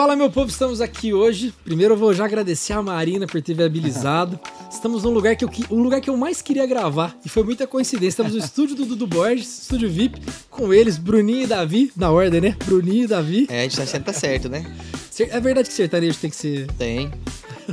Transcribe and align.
Fala 0.00 0.16
meu 0.16 0.30
povo, 0.30 0.48
estamos 0.48 0.80
aqui 0.80 1.12
hoje. 1.12 1.52
Primeiro 1.62 1.94
eu 1.94 1.98
vou 1.98 2.14
já 2.14 2.24
agradecer 2.24 2.72
a 2.72 2.80
Marina 2.80 3.26
por 3.26 3.42
ter 3.42 3.54
viabilizado. 3.54 4.40
Estamos 4.70 5.02
num 5.02 5.10
lugar 5.10 5.36
que 5.36 5.44
eu, 5.44 5.50
um 5.70 5.82
lugar 5.82 6.00
que 6.00 6.08
eu 6.08 6.16
mais 6.16 6.40
queria 6.40 6.64
gravar 6.64 7.18
e 7.22 7.28
foi 7.28 7.42
muita 7.42 7.66
coincidência. 7.66 8.22
Estamos 8.22 8.32
no 8.32 8.38
estúdio 8.42 8.76
do 8.76 8.86
Dudu 8.86 9.06
Borges, 9.06 9.62
estúdio 9.62 9.90
VIP, 9.90 10.18
com 10.48 10.72
eles, 10.72 10.96
Bruninho 10.96 11.42
e 11.42 11.46
Davi, 11.46 11.92
na 11.96 12.10
ordem, 12.10 12.40
né? 12.40 12.56
Bruninho 12.64 13.04
e 13.04 13.06
Davi. 13.08 13.46
É, 13.50 13.60
a 13.60 13.62
gente 13.64 13.76
tá 13.76 13.84
sempre 13.84 14.12
tá 14.12 14.18
certo, 14.18 14.48
né? 14.48 14.64
É 15.28 15.38
verdade 15.38 15.68
que 15.68 15.74
sertanejo 15.74 16.18
tem 16.18 16.30
que 16.30 16.36
ser. 16.36 16.66
Tem. 16.78 17.10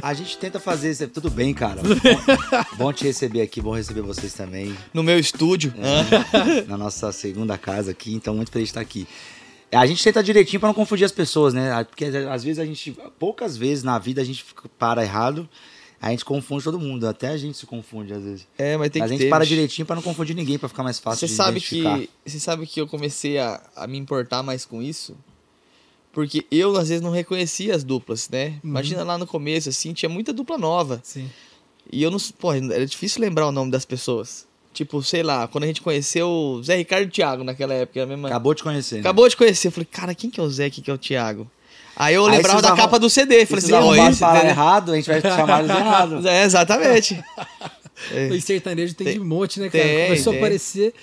A 0.02 0.14
gente 0.14 0.38
tenta 0.38 0.60
fazer 0.60 0.92
isso. 0.92 1.08
Tudo 1.08 1.30
bem, 1.30 1.54
cara. 1.54 1.82
Bom, 1.82 2.78
bom 2.78 2.94
te 2.94 3.04
receber 3.04 3.42
aqui, 3.42 3.62
bom 3.62 3.76
receber 3.76 4.02
vocês 4.02 4.34
também. 4.34 4.76
No 4.94 5.04
meu 5.04 5.20
estúdio. 5.20 5.74
É, 5.78 6.64
na 6.68 6.78
nossa 6.78 7.12
segunda 7.12 7.58
casa 7.58 7.92
aqui, 7.92 8.14
então 8.14 8.36
muito 8.36 8.52
feliz 8.52 8.68
de 8.68 8.72
estar 8.72 8.82
aqui. 8.82 9.08
A 9.72 9.86
gente 9.86 10.04
tenta 10.04 10.24
direitinho 10.24 10.60
para 10.60 10.68
não 10.68 10.74
confundir 10.74 11.06
as 11.06 11.12
pessoas, 11.12 11.54
né? 11.54 11.84
Porque 11.84 12.06
às 12.06 12.44
vezes 12.44 12.60
a 12.60 12.66
gente, 12.66 12.98
poucas 13.20 13.58
vezes 13.58 13.84
na 13.84 14.00
vida 14.00 14.22
a 14.22 14.24
gente 14.24 14.46
para 14.80 15.04
errado, 15.04 15.48
a 16.02 16.10
gente 16.12 16.24
confunde 16.24 16.64
todo 16.64 16.80
mundo, 16.80 17.08
até 17.08 17.30
a 17.30 17.38
gente 17.38 17.58
se 17.58 17.66
confunde 17.66 18.14
às 18.14 18.24
vezes. 18.24 18.48
É, 18.58 18.78
mas 18.78 18.90
tem 18.90 19.02
mas 19.02 19.10
que 19.10 19.16
a 19.16 19.18
gente 19.18 19.26
ter, 19.26 19.30
para 19.30 19.40
bicho. 19.40 19.50
direitinho 19.50 19.86
para 19.86 19.96
não 19.96 20.04
confundir 20.04 20.36
ninguém, 20.36 20.58
para 20.58 20.70
ficar 20.70 20.84
mais 20.84 21.00
fácil 21.00 21.28
Você 21.28 21.32
de 21.32 21.38
sabe 21.38 21.60
que 21.60 22.10
você 22.26 22.40
sabe 22.40 22.66
que 22.66 22.80
eu 22.80 22.88
comecei 22.88 23.38
a, 23.40 23.62
a 23.76 23.88
me 23.88 23.98
importar 23.98 24.42
mais 24.42 24.64
com 24.64 24.82
isso, 24.82 25.18
porque 26.18 26.48
eu 26.50 26.76
às 26.76 26.90
vezes 26.90 27.04
não 27.04 27.12
reconhecia 27.12 27.76
as 27.76 27.84
duplas, 27.84 28.28
né? 28.28 28.48
Uhum. 28.64 28.72
Imagina 28.72 29.04
lá 29.04 29.20
no 29.20 29.28
começo 29.28 29.70
assim, 29.70 29.94
tinha 29.94 30.10
muita 30.10 30.34
dupla 30.34 30.58
nova. 30.58 31.00
Sim. 31.04 31.30
E 31.92 32.02
eu 32.02 32.10
não, 32.10 32.18
pô, 32.40 32.52
era 32.56 32.88
difícil 32.88 33.22
lembrar 33.22 33.46
o 33.48 33.52
nome 33.52 33.70
das 33.70 33.86
pessoas. 33.86 34.48
Tipo, 34.74 35.04
sei 35.04 35.22
lá, 35.22 35.48
quando 35.48 35.66
a 35.66 35.68
gente 35.68 35.80
conheceu 35.80 36.28
o 36.28 36.64
Zé 36.64 36.76
Ricardo 36.78 37.04
e 37.04 37.08
o 37.08 37.12
Thiago 37.12 37.44
naquela 37.44 37.76
época, 37.76 38.02
a 38.02 38.06
mesma 38.08 38.30
Acabou 38.30 38.56
de 38.56 38.64
conhecer. 38.64 38.96
né? 38.96 39.02
Acabou 39.02 39.30
de 39.30 39.38
conhecer. 39.38 39.68
Eu 39.68 39.72
falei, 39.72 39.86
cara, 39.92 40.16
quem 40.16 40.28
que 40.32 40.40
é 40.40 40.44
o 40.44 40.50
Zé, 40.50 40.72
quem 40.72 40.84
que 40.84 40.90
é 40.90 40.94
o 40.96 40.98
Thiago? 40.98 41.48
Aí 41.96 42.16
eu 42.16 42.26
Aí 42.26 42.32
lembrava 42.38 42.64
da 42.64 42.70
arrum- 42.70 42.78
capa 42.78 42.98
do 42.98 43.12
CD. 43.12 43.46
Falei 43.46 43.64
assim, 43.64 43.74
ó, 43.74 43.96
esse, 44.10 44.20
falar 44.20 44.38
entendeu? 44.38 44.50
errado, 44.52 44.92
a 44.92 44.96
gente 44.96 45.06
vai 45.08 45.22
chamar 45.22 45.60
eles 45.64 45.78
errado. 45.78 46.22
É, 46.28 46.44
exatamente. 46.46 47.24
E 48.36 48.42
sertanejo 48.42 48.94
tem, 48.96 49.06
Tem- 49.06 49.14
de 49.16 49.20
monte, 49.24 49.60
né, 49.60 49.70
cara? 49.70 49.84
tem, 49.84 50.06
Começou 50.08 50.34
tem. 50.34 50.42
a 50.42 50.46
aparecer. 50.46 50.94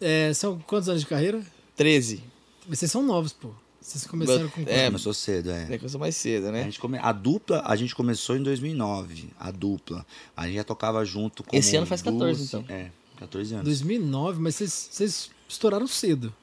é, 0.00 0.32
são 0.34 0.58
quantos 0.66 0.88
anos 0.88 1.00
de 1.02 1.06
carreira? 1.06 1.40
13. 1.76 2.22
Mas 2.68 2.78
vocês 2.80 2.90
são 2.90 3.02
novos, 3.02 3.32
pô. 3.32 3.50
Vocês 3.84 4.06
começaram 4.06 4.48
com 4.48 4.62
É, 4.62 4.86
Começou 4.86 5.12
cedo, 5.12 5.50
é. 5.50 5.74
É, 5.74 5.76
começou 5.78 6.00
mais 6.00 6.16
cedo, 6.16 6.46
A, 6.48 6.52
né? 6.52 6.64
gente 6.64 6.80
come... 6.80 6.96
a 6.96 7.12
dupla, 7.12 7.62
a 7.66 7.76
gente 7.76 7.94
começou 7.94 8.34
em 8.34 8.42
2009, 8.42 9.28
a 9.38 9.50
dupla. 9.50 10.06
A 10.34 10.46
gente 10.46 10.56
já 10.56 10.64
tocava 10.64 11.04
junto 11.04 11.44
com 11.44 11.54
Esse 11.54 11.76
ano 11.76 11.86
faz 11.86 12.00
14, 12.00 12.42
então. 12.44 12.64
É, 12.66 12.90
14 13.18 13.52
anos. 13.56 13.64
2009, 13.66 14.40
mas 14.40 14.54
vocês, 14.54 14.88
vocês 14.90 15.30
estouraram 15.46 15.86
cedo. 15.86 16.34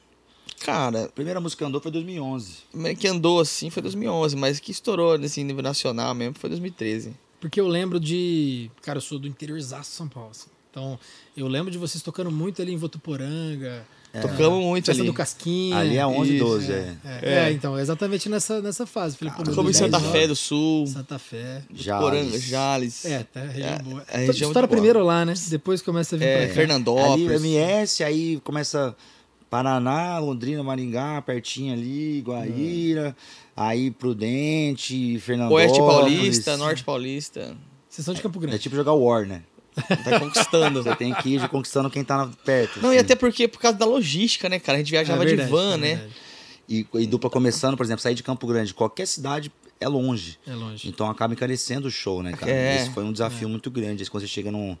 Cara, 0.60 1.06
A 1.06 1.08
primeira 1.08 1.40
música 1.40 1.64
que 1.64 1.68
andou 1.68 1.80
foi 1.80 1.90
2011. 1.90 2.58
meio 2.72 2.96
que 2.96 3.08
andou 3.08 3.40
assim 3.40 3.70
foi 3.70 3.82
2011, 3.82 4.36
mas 4.36 4.60
que 4.60 4.70
estourou 4.70 5.18
nesse 5.18 5.42
nível 5.42 5.64
nacional 5.64 6.14
mesmo 6.14 6.36
foi 6.38 6.48
2013. 6.48 7.12
Porque 7.40 7.60
eu 7.60 7.66
lembro 7.66 7.98
de. 7.98 8.70
Cara, 8.82 8.98
eu 8.98 9.02
sou 9.02 9.18
do 9.18 9.26
interiorzaço 9.26 9.90
de 9.90 9.96
São 9.96 10.08
Paulo. 10.08 10.30
assim. 10.30 10.48
Então, 10.70 10.96
eu 11.36 11.48
lembro 11.48 11.72
de 11.72 11.76
vocês 11.76 12.00
tocando 12.04 12.30
muito 12.30 12.62
ali 12.62 12.72
em 12.72 12.76
Votuporanga. 12.76 13.84
Tocamos 14.20 14.64
muito 14.64 14.86
Festa 14.86 15.00
ali. 15.02 15.10
do 15.10 15.14
Casquinha. 15.14 15.76
Ali 15.78 15.96
é 15.96 16.06
11 16.06 16.30
e 16.30 16.36
Isso, 16.36 16.44
12, 16.44 16.72
é. 16.72 16.94
É, 17.04 17.34
é, 17.48 17.52
então, 17.52 17.78
exatamente 17.78 18.28
nessa, 18.28 18.60
nessa 18.60 18.84
fase. 18.86 19.16
Falei, 19.16 19.32
pô, 19.32 19.38
meu 19.42 19.50
Tocamos 19.52 19.70
em 19.74 19.78
Santa 19.78 19.98
10 19.98 20.12
Fé 20.12 20.26
do 20.28 20.36
Sul, 20.36 20.86
Santa 20.86 21.18
Fé. 21.18 21.62
Poranga, 21.98 22.38
Jales. 22.38 22.42
Jales. 22.44 23.04
É, 23.06 23.22
tá, 23.24 23.40
região 23.40 23.68
É, 23.68 23.78
boa. 23.82 24.04
a 24.12 24.16
região 24.18 24.32
Estoura 24.32 24.44
muito 24.44 24.54
boa. 24.54 24.68
primeiro 24.68 25.02
lá, 25.04 25.24
né? 25.24 25.32
Depois 25.48 25.80
começa 25.80 26.14
a 26.14 26.18
vir 26.18 26.24
É, 26.26 26.30
pra 26.30 26.40
cá. 26.40 26.44
Ali, 26.46 26.54
Fernandópolis. 26.54 27.44
MS, 27.44 28.04
aí 28.04 28.40
começa 28.44 28.94
Paraná, 29.48 30.18
Londrina, 30.18 30.62
Maringá, 30.62 31.20
pertinho 31.22 31.72
ali, 31.74 32.20
Guaíra, 32.22 33.16
aí 33.56 33.90
Prudente, 33.90 35.18
Fernandópolis. 35.20 35.66
Oeste 35.72 35.78
Paulista, 35.80 36.56
Norte 36.56 36.84
Paulista. 36.84 37.56
Vocês 37.88 38.04
são 38.04 38.14
de 38.14 38.22
Campo 38.22 38.38
É 38.38 38.42
Grande. 38.42 38.58
tipo 38.58 38.74
jogar 38.76 38.94
War, 38.94 39.26
né? 39.26 39.42
Tá 39.74 40.18
conquistando. 40.18 40.82
Você 40.82 40.96
tem 40.96 41.14
que 41.14 41.36
ir 41.36 41.48
conquistando 41.48 41.90
quem 41.90 42.04
tá 42.04 42.28
perto. 42.44 42.80
Não, 42.80 42.92
e 42.92 42.96
assim. 42.96 43.04
até 43.04 43.14
porque 43.14 43.48
por 43.48 43.60
causa 43.60 43.78
da 43.78 43.86
logística, 43.86 44.48
né, 44.48 44.58
cara? 44.58 44.76
A 44.76 44.78
gente 44.80 44.90
viajava 44.90 45.22
É 45.22 45.26
verdade, 45.26 45.48
de 45.48 45.54
van, 45.54 45.74
é 45.74 45.76
né? 45.78 46.10
E, 46.68 46.86
e 46.94 47.06
dupla 47.06 47.28
começando, 47.28 47.76
por 47.76 47.84
exemplo, 47.84 48.02
sair 48.02 48.14
de 48.14 48.22
Campo 48.22 48.46
Grande, 48.46 48.72
qualquer 48.72 49.06
cidade 49.06 49.50
é 49.80 49.88
longe. 49.88 50.38
É 50.46 50.54
longe. 50.54 50.88
Então 50.88 51.10
acaba 51.10 51.34
encarecendo 51.34 51.88
o 51.88 51.90
show, 51.90 52.22
né, 52.22 52.32
cara? 52.32 52.50
É. 52.50 52.76
Esse 52.76 52.90
foi 52.90 53.04
um 53.04 53.12
desafio 53.12 53.48
muito 53.48 53.70
grande. 53.70 54.02
Aí 54.02 54.08
Quando 54.08 54.22
você 54.22 54.28
chega 54.28 54.50
no, 54.50 54.78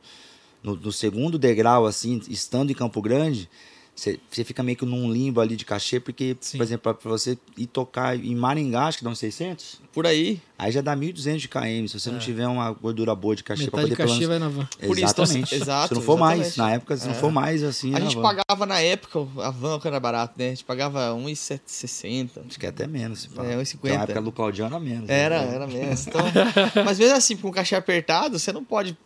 no, 0.62 0.76
no 0.76 0.92
segundo 0.92 1.38
degrau, 1.38 1.86
assim, 1.86 2.20
estando 2.28 2.70
em 2.70 2.74
Campo 2.74 3.02
Grande, 3.02 3.48
você, 3.94 4.18
fica 4.44 4.62
meio 4.62 4.76
que 4.76 4.86
num 4.86 5.12
limbo 5.12 5.40
ali 5.40 5.54
de 5.54 5.64
cachê, 5.66 6.00
porque, 6.00 6.34
Sim. 6.40 6.56
por 6.56 6.64
exemplo, 6.64 6.94
pra 6.94 7.10
você 7.10 7.38
ir 7.58 7.66
tocar 7.66 8.16
em 8.16 8.34
Maringá, 8.34 8.86
acho 8.86 8.98
que 8.98 9.04
dá 9.04 9.10
uns 9.10 9.18
600, 9.18 9.80
Por 9.92 10.06
aí. 10.06 10.40
aí 10.58 10.72
já 10.72 10.80
dá 10.80 10.96
1.200 10.96 11.36
de 11.36 11.48
KM. 11.48 11.86
Se 11.88 12.00
você 12.00 12.10
não 12.10 12.18
tiver 12.18 12.46
uma 12.48 12.70
gordura 12.72 13.14
boa 13.14 13.36
de 13.36 13.44
cachê 13.44 13.70
pra 13.70 13.80
É. 13.80 13.84
Metade 13.84 13.96
poder 13.96 14.06
de 14.06 14.12
cachê 14.14 14.26
pelo 14.26 14.30
vai 14.30 14.38
na 14.38 14.48
van. 14.48 14.66
Por 14.86 14.98
isso, 14.98 15.12
então, 15.12 15.24
Exatamente. 15.24 15.54
exato, 15.60 15.88
se 15.88 15.94
não 15.94 16.00
for 16.02 16.18
mais, 16.18 16.40
exatamente. 16.40 16.58
na 16.58 16.70
época, 16.74 16.96
se 16.96 17.06
não 17.06 17.14
É. 17.14 17.18
for 17.18 17.30
mais, 17.30 17.62
assim, 17.62 17.94
A 17.94 18.00
gente 18.00 18.16
van. 18.16 18.22
pagava 18.22 18.66
na 18.66 18.80
época, 18.80 19.18
a 19.42 19.50
van 19.50 19.78
que 19.78 19.86
era 19.86 20.00
barato, 20.00 20.34
né? 20.38 20.46
A 20.46 20.50
gente 20.50 20.64
pagava 20.64 21.12
1,60. 21.14 22.42
Acho 22.48 22.58
que 22.58 22.66
é 22.66 22.70
até 22.70 22.86
menos. 22.86 23.28
É, 23.36 23.56
1,50. 23.56 23.74
Então, 23.74 23.96
na 23.98 24.02
época 24.04 24.22
do 24.22 24.32
Claudiano 24.32 24.74
era 24.74 24.82
menos. 24.84 25.06
né? 25.08 25.18
Era, 25.18 25.36
era 25.36 25.66
mesmo. 25.66 26.08
Então, 26.08 26.22
mas 26.84 26.98
mesmo 26.98 27.16
assim, 27.16 27.36
com 27.36 27.48
o 27.48 27.52
cachê 27.52 27.74
apertado, 27.76 28.38
você 28.38 28.52
não 28.52 28.64
pode 28.64 28.96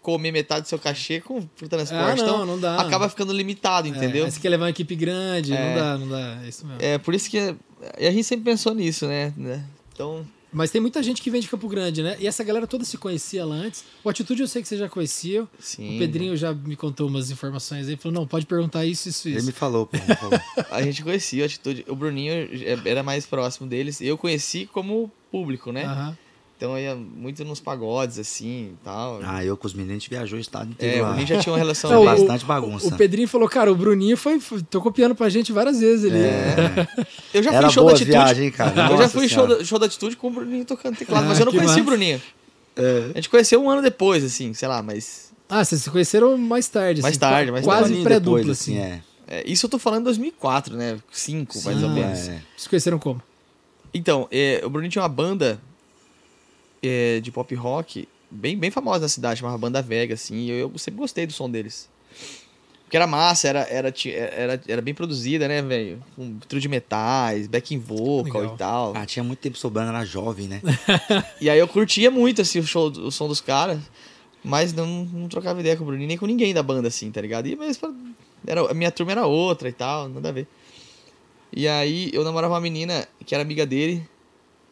comer 0.00 0.32
metade 0.32 0.62
do 0.62 0.68
seu 0.68 0.78
cachê 0.78 1.20
com 1.20 1.42
pro 1.42 1.68
transporte. 1.68 2.02
Ah, 2.02 2.16
não, 2.16 2.34
então, 2.34 2.46
não 2.46 2.60
dá. 2.60 2.80
acaba 2.80 3.08
ficando 3.08 3.32
limitado, 3.32 3.86
entendeu? 3.88 4.26
É, 4.26 4.30
você 4.30 4.40
quer 4.40 4.48
levar 4.48 4.64
uma 4.64 4.70
equipe 4.70 4.94
grande, 4.96 5.52
É. 5.52 5.68
não 5.74 5.80
dá, 5.82 5.98
não 5.98 6.08
dá. 6.08 6.40
É 6.44 6.48
isso 6.48 6.66
mesmo. 6.66 6.82
É, 6.82 6.98
por 6.98 7.14
isso 7.14 7.28
que 7.30 7.36
e 7.98 8.06
a 8.06 8.10
gente 8.10 8.24
sempre 8.24 8.44
pensou 8.44 8.74
nisso, 8.74 9.06
né? 9.06 9.32
né? 9.36 9.64
Então, 9.92 10.26
Mas 10.52 10.70
tem 10.70 10.80
muita 10.80 11.02
gente 11.02 11.22
que 11.22 11.30
vem 11.30 11.40
de 11.40 11.48
Campo 11.48 11.68
Grande, 11.68 12.02
né? 12.02 12.16
E 12.18 12.26
essa 12.26 12.42
galera 12.42 12.66
toda 12.66 12.84
se 12.84 12.98
conhecia 12.98 13.44
lá 13.44 13.54
antes. 13.54 13.84
O 14.02 14.08
Atitude 14.08 14.42
eu 14.42 14.48
sei 14.48 14.60
que 14.62 14.68
você 14.68 14.76
já 14.76 14.88
conhecia. 14.88 15.46
sim. 15.58 15.94
O 15.96 15.98
Pedrinho 15.98 16.36
já 16.36 16.52
me 16.52 16.74
contou 16.74 17.06
umas 17.06 17.30
informações 17.30 17.88
aí. 17.88 17.96
Falou, 17.96 18.20
não, 18.20 18.26
pode 18.26 18.46
perguntar 18.46 18.84
isso, 18.84 19.08
isso, 19.08 19.28
Ele 19.28 19.36
isso. 19.38 19.46
me 19.46 19.52
falou, 19.52 19.86
pô, 19.86 19.96
me 19.96 20.16
falou. 20.16 20.40
A 20.72 20.82
gente 20.82 21.02
conhecia 21.04 21.44
a 21.44 21.46
atitude. 21.46 21.84
O 21.88 21.94
Bruninho 21.94 22.32
era 22.84 23.02
mais 23.02 23.26
próximo 23.26 23.68
deles. 23.68 24.00
Eu 24.00 24.18
conheci 24.18 24.66
como 24.66 25.10
público, 25.30 25.70
né? 25.70 25.84
Aham. 25.84 26.18
Então 26.60 26.76
eu 26.76 26.84
ia 26.84 26.94
muito 26.94 27.42
nos 27.42 27.58
pagodes, 27.58 28.18
assim 28.18 28.72
e 28.74 28.84
tal. 28.84 29.20
Ah, 29.22 29.42
eu 29.42 29.56
com 29.56 29.66
os 29.66 29.72
meninos 29.72 29.92
a 29.92 29.98
gente 29.98 30.10
viajou 30.10 30.36
o 30.36 30.40
estado 30.42 30.70
inteiro 30.70 30.94
é, 30.94 30.98
o 30.98 31.02
lá. 31.04 31.08
Bruninho 31.08 31.26
já 31.26 31.38
tinha 31.38 31.52
uma 31.54 31.56
relação 31.58 31.90
Não, 31.90 32.00
bem- 32.04 32.08
o- 32.12 32.18
bastante 32.18 32.44
bagunça. 32.44 32.88
O 32.88 32.96
Pedrinho 32.98 33.26
falou, 33.26 33.48
cara, 33.48 33.72
o 33.72 33.74
Bruninho 33.74 34.14
foi, 34.14 34.38
foi 34.38 34.60
tocou 34.62 34.92
piano 34.92 35.14
pra 35.14 35.30
gente 35.30 35.52
várias 35.52 35.80
vezes 35.80 36.04
ali. 36.12 36.20
É. 36.20 36.86
Eu 37.32 37.42
já 37.42 37.48
fui 37.50 37.56
Era 37.58 37.66
em 37.66 37.70
show 37.70 37.84
boa 37.84 37.94
da 37.98 38.22
Atitude. 38.24 38.42
hein, 38.44 38.50
cara? 38.50 38.70
eu 38.72 38.76
já 38.76 38.88
Nossa 38.90 39.08
fui 39.08 39.24
em 39.24 39.28
show 39.30 39.46
da, 39.46 39.64
show 39.64 39.78
da 39.78 39.86
Atitude 39.86 40.16
com 40.16 40.26
o 40.26 40.30
Bruninho 40.30 40.66
tocando 40.66 40.96
teclado, 40.98 41.24
Ah, 41.24 41.28
mas 41.28 41.38
eu 41.40 41.46
não 41.46 41.52
conheci 41.52 41.68
massa. 41.68 41.80
o 41.80 41.84
Bruninho. 41.84 42.20
É. 42.76 43.04
A 43.10 43.16
gente 43.16 43.30
conheceu 43.30 43.62
um 43.62 43.70
ano 43.70 43.80
depois, 43.80 44.22
assim, 44.22 44.52
sei 44.52 44.68
lá, 44.68 44.82
mas. 44.82 45.32
Ah, 45.48 45.64
vocês 45.64 45.80
se 45.82 45.88
conheceram 45.90 46.36
mais 46.36 46.68
tarde. 46.68 47.00
Mais 47.00 47.12
assim, 47.14 47.20
tarde, 47.20 47.46
qua- 47.46 47.52
mais 47.52 47.64
Quase 47.64 47.82
Um 47.84 47.86
aninho 47.86 48.04
pré-dupla, 48.04 48.38
depois, 48.40 48.60
assim. 48.60 48.76
é. 48.76 49.00
é, 49.26 49.50
isso 49.50 49.64
eu 49.64 49.70
tô 49.70 49.78
falando 49.78 50.02
em 50.02 50.04
2004, 50.04 50.76
né? 50.76 50.98
5, 51.10 51.58
mais 51.64 51.82
ou 51.82 51.88
menos. 51.88 52.18
É. 52.18 52.22
Vocês 52.24 52.42
se 52.58 52.68
conheceram 52.68 52.98
como? 52.98 53.22
Então, 53.94 54.28
é, 54.30 54.60
o 54.62 54.68
Bruninho 54.68 54.90
tinha 54.92 55.02
uma 55.02 55.08
banda 55.08 55.58
é, 56.82 57.20
de 57.20 57.30
pop 57.30 57.54
rock 57.54 58.08
bem, 58.30 58.56
bem 58.56 58.70
famosa 58.70 59.00
na 59.00 59.08
cidade, 59.08 59.40
chamava 59.40 59.58
Banda 59.58 59.82
Vega, 59.82 60.14
assim, 60.14 60.36
e 60.36 60.50
eu, 60.50 60.70
eu 60.72 60.78
sempre 60.78 61.00
gostei 61.00 61.26
do 61.26 61.32
som 61.32 61.50
deles. 61.50 61.88
Porque 62.84 62.96
era 62.96 63.06
massa, 63.06 63.46
era, 63.46 63.60
era, 63.60 63.94
era, 64.14 64.60
era 64.66 64.82
bem 64.82 64.92
produzida, 64.92 65.46
né, 65.46 65.62
velho? 65.62 66.02
Com 66.16 66.38
trio 66.40 66.60
de 66.60 66.68
metais, 66.68 67.46
backing 67.46 67.78
vocal 67.78 68.40
Legal. 68.40 68.54
e 68.54 68.58
tal. 68.58 68.92
Ah, 68.96 69.06
tinha 69.06 69.22
muito 69.22 69.38
tempo 69.38 69.56
sobrando, 69.56 69.90
era 69.90 70.04
jovem, 70.04 70.48
né? 70.48 70.60
E 71.40 71.48
aí 71.48 71.58
eu 71.58 71.68
curtia 71.68 72.10
muito, 72.10 72.42
assim, 72.42 72.58
o, 72.58 72.66
show, 72.66 72.90
o 72.90 73.10
som 73.12 73.28
dos 73.28 73.40
caras, 73.40 73.78
mas 74.42 74.72
não, 74.72 75.04
não 75.04 75.28
trocava 75.28 75.60
ideia 75.60 75.76
com 75.76 75.84
o 75.84 75.86
Bruninho, 75.86 76.08
nem 76.08 76.18
com 76.18 76.26
ninguém 76.26 76.52
da 76.52 76.62
banda, 76.64 76.88
assim, 76.88 77.10
tá 77.12 77.20
ligado? 77.20 77.46
E 77.46 77.54
mesmo, 77.54 77.94
era, 78.44 78.68
a 78.68 78.74
minha 78.74 78.90
turma 78.90 79.12
era 79.12 79.24
outra 79.24 79.68
e 79.68 79.72
tal, 79.72 80.08
nada 80.08 80.28
a 80.28 80.32
ver. 80.32 80.48
E 81.52 81.68
aí 81.68 82.10
eu 82.12 82.24
namorava 82.24 82.54
uma 82.54 82.60
menina 82.60 83.06
que 83.24 83.34
era 83.34 83.42
amiga 83.42 83.64
dele, 83.64 84.02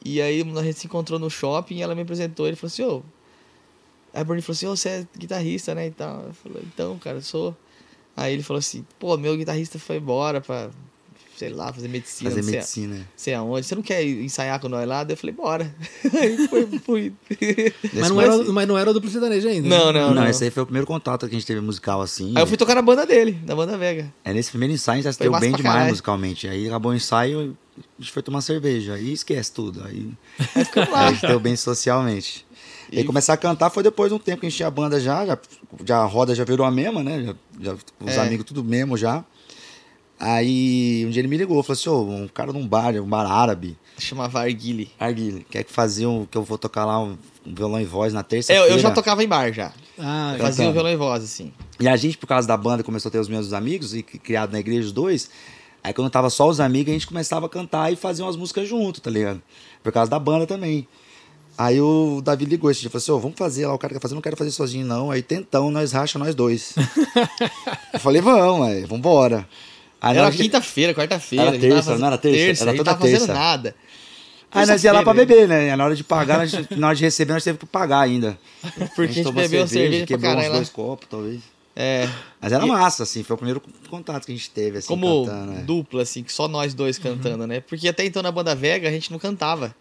e 0.04 0.20
aí 0.22 0.40
a 0.42 0.62
gente 0.62 0.78
se 0.78 0.86
encontrou 0.86 1.18
no 1.18 1.28
shopping 1.30 1.76
e 1.76 1.82
ela 1.82 1.94
me 1.94 2.02
apresentou, 2.02 2.46
ele 2.46 2.56
falou 2.56 2.68
assim, 2.72 2.82
ô... 2.84 3.02
Aí 4.14 4.22
o 4.22 4.24
Bruninho 4.24 4.42
falou 4.42 4.54
assim, 4.56 4.66
ô, 4.66 4.74
você 4.76 4.88
é 4.88 5.06
guitarrista, 5.18 5.74
né, 5.74 5.86
e 5.86 5.90
tal. 5.90 6.24
Eu 6.26 6.32
falei, 6.32 6.62
então, 6.72 6.98
cara, 6.98 7.18
eu 7.18 7.22
sou... 7.22 7.54
Aí 8.16 8.32
ele 8.32 8.42
falou 8.42 8.58
assim, 8.58 8.84
pô, 8.98 9.16
meu 9.16 9.36
guitarrista 9.36 9.78
foi 9.78 9.96
embora 9.98 10.40
pra, 10.40 10.70
sei 11.36 11.50
lá, 11.50 11.72
fazer 11.72 11.86
medicina, 11.88 12.30
Fazer 12.30 12.40
não 12.42 12.48
sei- 12.48 12.58
medicina. 12.58 13.08
sei 13.14 13.34
aonde. 13.34 13.64
Você 13.66 13.74
não 13.76 13.82
quer 13.82 14.02
ensaiar 14.04 14.58
com 14.58 14.68
nós 14.68 14.88
lá? 14.88 15.04
Daí 15.04 15.12
eu 15.12 15.16
falei, 15.18 15.34
bora. 15.36 15.72
Aí 16.18 16.48
foi, 16.48 16.66
fui. 16.84 17.12
Mas 17.94 18.08
não, 18.08 18.20
era, 18.20 18.36
mas 18.50 18.66
não 18.66 18.76
era 18.78 18.90
o 18.90 18.92
duplo 18.94 19.08
sertanejo 19.08 19.46
ainda. 19.46 19.68
Não, 19.68 19.92
né? 19.92 20.00
não, 20.00 20.08
Não, 20.08 20.22
não. 20.22 20.26
esse 20.28 20.42
aí 20.42 20.50
foi 20.50 20.64
o 20.64 20.66
primeiro 20.66 20.86
contato 20.86 21.28
que 21.28 21.36
a 21.36 21.38
gente 21.38 21.46
teve 21.46 21.60
musical 21.60 22.00
assim. 22.00 22.32
Aí 22.34 22.42
eu 22.42 22.46
fui 22.46 22.56
tocar 22.56 22.74
na 22.74 22.82
banda 22.82 23.06
dele, 23.06 23.38
na 23.46 23.54
banda 23.54 23.78
Vega. 23.78 24.12
É 24.24 24.32
nesse 24.32 24.50
primeiro 24.50 24.74
ensaio 24.74 24.94
a 24.94 24.96
gente 24.96 25.04
já 25.04 25.12
se 25.12 25.18
deu 25.20 25.30
bem 25.38 25.52
demais 25.52 25.62
caralho. 25.74 25.90
musicalmente. 25.90 26.48
Aí 26.48 26.66
acabou 26.66 26.90
o 26.90 26.94
ensaio, 26.94 27.56
a 27.98 28.02
gente 28.02 28.12
foi 28.12 28.22
tomar 28.22 28.40
cerveja. 28.40 28.94
Aí 28.94 29.12
esquece 29.12 29.52
tudo. 29.52 29.82
Aí 29.84 30.10
Aí 30.54 30.64
ficamos 30.66 30.88
a 30.90 30.92
lá. 30.92 31.12
gente 31.12 31.26
deu 31.26 31.40
bem 31.40 31.56
socialmente. 31.56 32.46
E 32.90 32.98
aí 32.98 33.04
começar 33.04 33.34
a 33.34 33.36
cantar 33.36 33.70
foi 33.70 33.82
depois 33.82 34.10
de 34.10 34.14
um 34.14 34.18
tempo 34.18 34.40
que 34.40 34.46
a 34.46 34.48
gente 34.48 34.56
tinha 34.56 34.68
a 34.68 34.70
banda 34.70 34.98
já, 35.00 35.24
já, 35.26 35.38
já 35.84 35.98
a 35.98 36.04
roda 36.06 36.34
já 36.34 36.44
virou 36.44 36.64
a 36.66 36.70
mesma, 36.70 37.02
né? 37.02 37.22
Já, 37.24 37.34
já- 37.72 37.76
os 38.00 38.12
É. 38.14 38.20
amigos 38.20 38.46
tudo 38.46 38.64
mesmo 38.64 38.96
já. 38.96 39.24
Aí 40.20 41.04
um 41.06 41.10
dia 41.10 41.20
ele 41.20 41.28
me 41.28 41.36
ligou, 41.36 41.62
falou 41.62 41.78
assim, 41.78 41.88
ô, 41.90 42.02
um 42.24 42.28
cara 42.28 42.52
num 42.52 42.66
bar, 42.66 42.94
um 42.96 43.06
bar 43.06 43.24
árabe, 43.30 43.76
Chamava 43.98 44.40
Arguile. 44.40 44.90
Arguile, 44.98 45.44
quer 45.50 45.62
que 45.64 45.72
fazia 45.72 46.08
um, 46.08 46.24
que 46.24 46.36
eu 46.38 46.42
vou 46.42 46.56
tocar 46.58 46.84
lá 46.84 47.00
um, 47.02 47.16
um 47.46 47.54
violão 47.54 47.80
e 47.80 47.84
voz 47.84 48.12
na 48.12 48.20
É, 48.20 48.22
terça-feira. 48.22 48.68
eu 48.68 48.78
já 48.78 48.90
tocava 48.90 49.22
em 49.22 49.28
bar 49.28 49.52
já. 49.52 49.72
Ah, 49.98 50.34
Fazia 50.38 50.48
Cantando. 50.50 50.70
o 50.70 50.72
violão 50.72 50.92
e 50.92 50.96
voz, 50.96 51.24
assim. 51.24 51.52
E 51.80 51.88
a 51.88 51.96
gente, 51.96 52.16
por 52.16 52.26
causa 52.26 52.46
da 52.48 52.56
banda, 52.56 52.82
começou 52.84 53.08
a 53.08 53.12
ter 53.12 53.18
os 53.18 53.28
meus 53.28 53.52
amigos, 53.52 53.94
e 53.94 54.02
cri- 54.02 54.18
criado 54.20 54.52
na 54.52 54.60
igreja 54.60 54.86
os 54.86 54.92
dois. 54.92 55.28
Aí 55.82 55.92
quando 55.92 56.10
tava 56.10 56.28
só 56.30 56.48
os 56.48 56.60
amigos, 56.60 56.90
a 56.90 56.94
gente 56.94 57.06
começava 57.06 57.46
a 57.46 57.48
cantar 57.48 57.92
e 57.92 57.96
fazer 57.96 58.22
umas 58.22 58.36
músicas 58.36 58.68
junto, 58.68 59.00
tá 59.00 59.10
ligado? 59.10 59.40
Por 59.82 59.92
causa 59.92 60.10
da 60.10 60.18
banda 60.18 60.46
também. 60.46 60.86
Aí 61.56 61.80
o 61.80 62.20
Davi 62.22 62.44
ligou 62.44 62.70
esse 62.70 62.80
dia 62.80 62.88
e 62.88 62.90
falou 62.90 63.02
assim: 63.02 63.12
ô, 63.12 63.18
vamos 63.18 63.36
fazer 63.36 63.66
lá, 63.66 63.74
o 63.74 63.78
cara 63.78 63.94
quer 63.94 64.00
fazer, 64.00 64.14
não 64.14 64.22
quero 64.22 64.36
fazer 64.36 64.52
sozinho, 64.52 64.86
não. 64.86 65.10
Aí 65.10 65.22
tentão, 65.22 65.70
nós 65.70 65.90
racha 65.92 66.18
nós 66.18 66.34
dois. 66.34 66.74
eu 67.92 67.98
falei, 67.98 68.22
vamos, 68.22 68.68
aí, 68.68 68.84
vambora. 68.84 69.48
Aí, 70.00 70.16
Era 70.16 70.30
quinta-feira, 70.30 70.94
quarta-feira. 70.94 71.46
Era 71.46 71.56
a 71.56 71.58
gente 71.58 71.70
terça, 71.72 71.98
não 71.98 72.06
era 72.06 72.18
terça? 72.18 72.38
Terça, 72.38 72.62
Era 72.62 72.70
a 72.70 72.74
gente 72.74 72.78
toda 72.78 72.90
tava 72.92 73.00
fazendo 73.02 73.18
terça. 73.18 73.34
nada. 73.34 73.74
Aí 74.50 74.66
nós 74.66 74.82
ia 74.82 74.92
lá 74.92 75.02
pra 75.02 75.12
beber, 75.12 75.48
né? 75.48 75.68
E 75.68 75.76
na 75.76 75.84
hora 75.84 75.96
de 75.96 76.04
pagar, 76.04 76.38
nós, 76.38 76.52
na 76.70 76.86
hora 76.86 76.96
de 76.96 77.04
receber, 77.04 77.32
nós 77.32 77.44
teve 77.44 77.58
que 77.58 77.66
pagar 77.66 78.00
ainda. 78.00 78.38
Porque 78.94 79.02
a 79.02 79.06
gente 79.06 79.24
tomou 79.24 79.42
bebeu 79.42 79.66
cerveja, 79.66 80.06
pra 80.06 80.16
quebrou 80.16 80.36
uns 80.36 80.52
dois 80.52 80.68
copos, 80.68 81.08
talvez. 81.10 81.40
É, 81.80 82.08
Mas 82.40 82.52
era 82.52 82.64
E- 82.66 82.68
massa, 82.68 83.04
assim, 83.04 83.22
foi 83.22 83.34
o 83.34 83.36
primeiro 83.36 83.62
contato 83.88 84.26
que 84.26 84.32
a 84.32 84.34
gente 84.34 84.50
teve, 84.50 84.78
assim, 84.78 84.88
como 84.88 85.24
cantando, 85.24 85.52
né? 85.52 85.62
dupla, 85.62 86.02
assim, 86.02 86.24
que 86.24 86.32
só 86.32 86.48
nós 86.48 86.74
dois 86.74 86.98
cantando, 86.98 87.46
né? 87.46 87.60
Porque 87.60 87.86
até 87.88 88.04
então 88.04 88.20
na 88.20 88.32
banda 88.32 88.52
Vega 88.52 88.88
a 88.88 88.90
gente 88.90 89.12
não 89.12 89.18
cantava. 89.20 89.72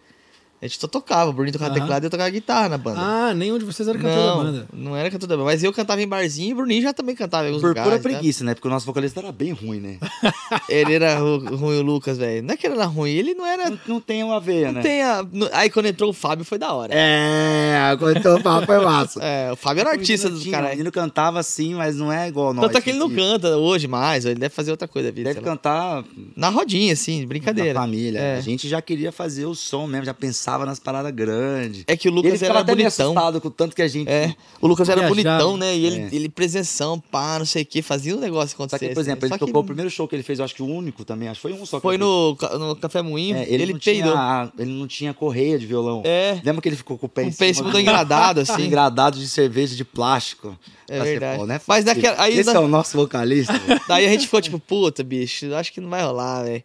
A 0.59 0.65
gente 0.65 0.79
só 0.79 0.87
tocava. 0.87 1.29
O 1.29 1.33
Bruninho 1.33 1.53
tocava 1.53 1.71
Aham. 1.71 1.81
teclado 1.81 2.03
e 2.03 2.05
eu 2.07 2.09
tocava 2.09 2.29
guitarra 2.31 2.69
na 2.69 2.77
banda. 2.79 2.99
Ah, 2.99 3.33
nem 3.33 3.51
onde 3.51 3.63
vocês 3.63 3.87
eram 3.87 3.99
cantor 3.99 4.15
da 4.17 4.25
não, 4.25 4.43
banda. 4.43 4.67
não 4.73 4.95
era 4.95 5.11
cantor 5.11 5.29
da 5.29 5.35
banda. 5.35 5.45
Mas 5.45 5.63
eu 5.63 5.71
cantava 5.71 6.01
em 6.01 6.07
barzinho 6.07 6.49
e 6.49 6.53
o 6.53 6.55
Bruninho 6.55 6.81
já 6.81 6.91
também 6.93 7.15
cantava 7.15 7.43
em 7.43 7.47
alguns 7.49 7.61
Por 7.61 7.67
lugares. 7.69 7.91
pura 7.91 7.97
né? 7.97 8.01
preguiça, 8.03 8.43
né? 8.43 8.55
Porque 8.55 8.67
o 8.67 8.71
nosso 8.71 8.85
vocalista 8.85 9.19
era 9.19 9.31
bem 9.31 9.51
ruim, 9.51 9.79
né? 9.79 9.97
Ele 10.67 10.95
era 10.95 11.15
ru- 11.19 11.55
ruim, 11.55 11.77
o 11.77 11.81
Lucas, 11.83 12.17
velho. 12.17 12.41
Não 12.43 12.53
é 12.53 12.57
que 12.57 12.65
ele 12.65 12.75
era 12.75 12.85
ruim, 12.85 13.11
ele 13.11 13.33
não 13.35 13.45
era. 13.45 13.69
Não, 13.69 13.79
não 13.87 14.01
tem 14.01 14.23
uma 14.23 14.39
veia, 14.39 14.71
né? 14.71 14.81
Tem 14.81 15.01
a... 15.03 15.23
Aí 15.53 15.69
quando 15.69 15.85
entrou 15.87 16.09
o 16.09 16.13
Fábio 16.13 16.43
foi 16.43 16.57
da 16.57 16.73
hora. 16.73 16.91
É, 16.93 17.91
então 18.17 18.37
o 18.37 18.41
papo 18.43 18.65
foi 18.65 18.79
massa. 18.83 19.19
É, 19.27 19.51
o 19.51 19.55
Fábio 19.55 19.81
era 19.81 19.91
artista 19.91 20.27
O 20.27 20.31
do 20.31 20.37
menino 20.37 20.43
tinha, 20.51 20.57
cara. 20.57 20.67
O 20.67 20.71
menino 20.71 20.91
cantava 20.91 21.39
assim, 21.39 21.73
mas 21.75 21.95
não 21.95 22.11
é 22.11 22.27
igual 22.27 22.53
nós. 22.53 22.65
Tanto 22.65 22.77
é 22.77 22.81
que 22.81 22.89
ele 22.91 22.99
não 22.99 23.09
que 23.09 23.15
canta 23.15 23.57
hoje 23.57 23.87
mais, 23.87 24.25
ele 24.25 24.39
deve 24.39 24.53
fazer 24.53 24.71
outra 24.71 24.87
coisa 24.87 25.09
da 25.09 25.15
vida. 25.15 25.29
Deve 25.33 25.41
cantar 25.45 26.03
Na 26.35 26.49
rodinha, 26.49 26.93
assim, 26.93 27.25
brincadeira. 27.27 27.73
da 27.73 27.81
família. 27.81 28.19
É. 28.19 28.37
A 28.37 28.41
gente 28.41 28.67
já 28.67 28.81
queria 28.81 29.11
fazer 29.11 29.45
o 29.45 29.53
som 29.53 29.85
mesmo, 29.85 30.05
já 30.05 30.13
pensava 30.13 30.46
nas 30.65 30.79
paradas 30.79 31.11
grandes. 31.13 31.83
É 31.87 31.97
que 31.97 32.07
o 32.07 32.11
Lucas 32.11 32.41
era 32.41 32.59
até 32.59 32.73
meio 32.73 32.85
bonitão. 32.87 33.05
assustado 33.11 33.41
com 33.41 33.47
o 33.49 33.51
tanto 33.51 33.75
que 33.75 33.81
a 33.81 33.87
gente... 33.87 34.07
É, 34.09 34.33
o 34.61 34.67
Lucas 34.67 34.87
era 34.87 35.01
Viajava. 35.01 35.15
bonitão, 35.15 35.57
né? 35.57 35.75
E 35.75 35.85
ele, 35.85 36.01
É. 36.03 36.09
ele 36.15 36.29
presenção, 36.29 36.99
pá, 36.99 37.37
não 37.39 37.45
sei 37.45 37.63
o 37.63 37.65
que, 37.65 37.81
fazia 37.81 38.15
um 38.15 38.19
negócio 38.19 38.49
Só 38.49 38.55
acontecer. 38.63 38.87
que, 38.87 38.93
por 38.93 39.01
exemplo, 39.01 39.25
assim. 39.25 39.33
ele 39.33 39.39
Só 39.39 39.45
que 39.45 39.51
tocou 39.51 39.61
o 39.61 39.65
primeiro 39.65 39.89
show 39.91 40.07
que 40.07 40.15
ele 40.15 40.23
fez, 40.23 40.39
eu 40.39 40.45
acho 40.45 40.55
que 40.55 40.63
o 40.63 40.65
único 40.67 41.03
também, 41.03 41.27
acho 41.27 41.41
que 41.41 41.49
foi 41.49 41.53
um 41.53 41.65
só. 41.65 41.77
que 41.77 41.81
Foi 41.81 41.97
no, 41.97 42.37
no 42.59 42.75
Café 42.77 43.01
Moinho. 43.01 43.35
É, 43.37 43.43
ele, 43.43 43.63
ele, 43.63 43.73
não 43.73 43.79
peidou. 43.79 44.11
tinha, 44.13 44.51
ele 44.57 44.71
não 44.71 44.87
tinha 44.87 45.13
correia 45.13 45.59
de 45.59 45.65
violão. 45.65 46.01
É, 46.05 46.39
Lembra 46.45 46.61
que 46.61 46.69
ele 46.69 46.75
ficou 46.77 46.97
com 46.97 47.07
o 47.07 47.09
pé 47.09 47.23
um 47.23 47.27
em 47.27 47.31
pé 47.33 47.51
cima 47.53 47.69
do 47.69 47.79
engradado, 47.79 48.39
assim. 48.39 48.65
engradado 48.65 49.19
de 49.19 49.27
cerveja 49.27 49.75
de 49.75 49.83
plástico. 49.83 50.57
É 50.89 50.99
verdade. 51.01 51.43
né? 51.45 51.59
Mas 51.67 51.83
naquela- 51.83 52.21
aí 52.21 52.37
Esse 52.39 52.53
na- 52.53 52.59
é 52.59 52.63
o 52.63 52.67
nosso 52.67 52.95
vocalista. 52.95 53.53
Daí 53.89 54.05
a 54.05 54.09
gente 54.09 54.25
ficou 54.25 54.41
tipo, 54.41 54.57
puta, 54.59 55.03
bicho, 55.03 55.53
acho 55.55 55.73
que 55.73 55.81
não 55.81 55.89
vai 55.89 56.01
rolar, 56.01 56.43
velho. 56.43 56.63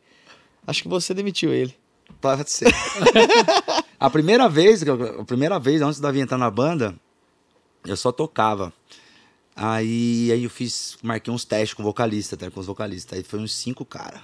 Acho 0.64 0.82
que 0.82 0.88
você 0.88 1.12
demitiu 1.12 1.52
ele. 1.52 1.74
Pode 2.22 2.50
ser. 2.50 2.72
a 3.98 4.08
primeira 4.08 4.48
vez, 4.48 4.82
a 4.82 5.24
primeira 5.24 5.58
vez 5.58 5.82
antes 5.82 5.98
da 5.98 6.08
Davi 6.08 6.20
entrar 6.20 6.38
na 6.38 6.50
banda, 6.50 6.94
eu 7.84 7.96
só 7.96 8.12
tocava. 8.12 8.72
Aí, 9.54 10.30
aí 10.32 10.44
eu 10.44 10.50
fiz, 10.50 10.96
marquei 11.02 11.34
uns 11.34 11.44
testes 11.44 11.74
com 11.74 11.82
vocalista, 11.82 12.36
tá, 12.36 12.50
com 12.50 12.60
os 12.60 12.66
vocalistas. 12.66 13.18
Aí 13.18 13.24
foi 13.24 13.40
uns 13.40 13.52
cinco 13.52 13.84
cara. 13.84 14.22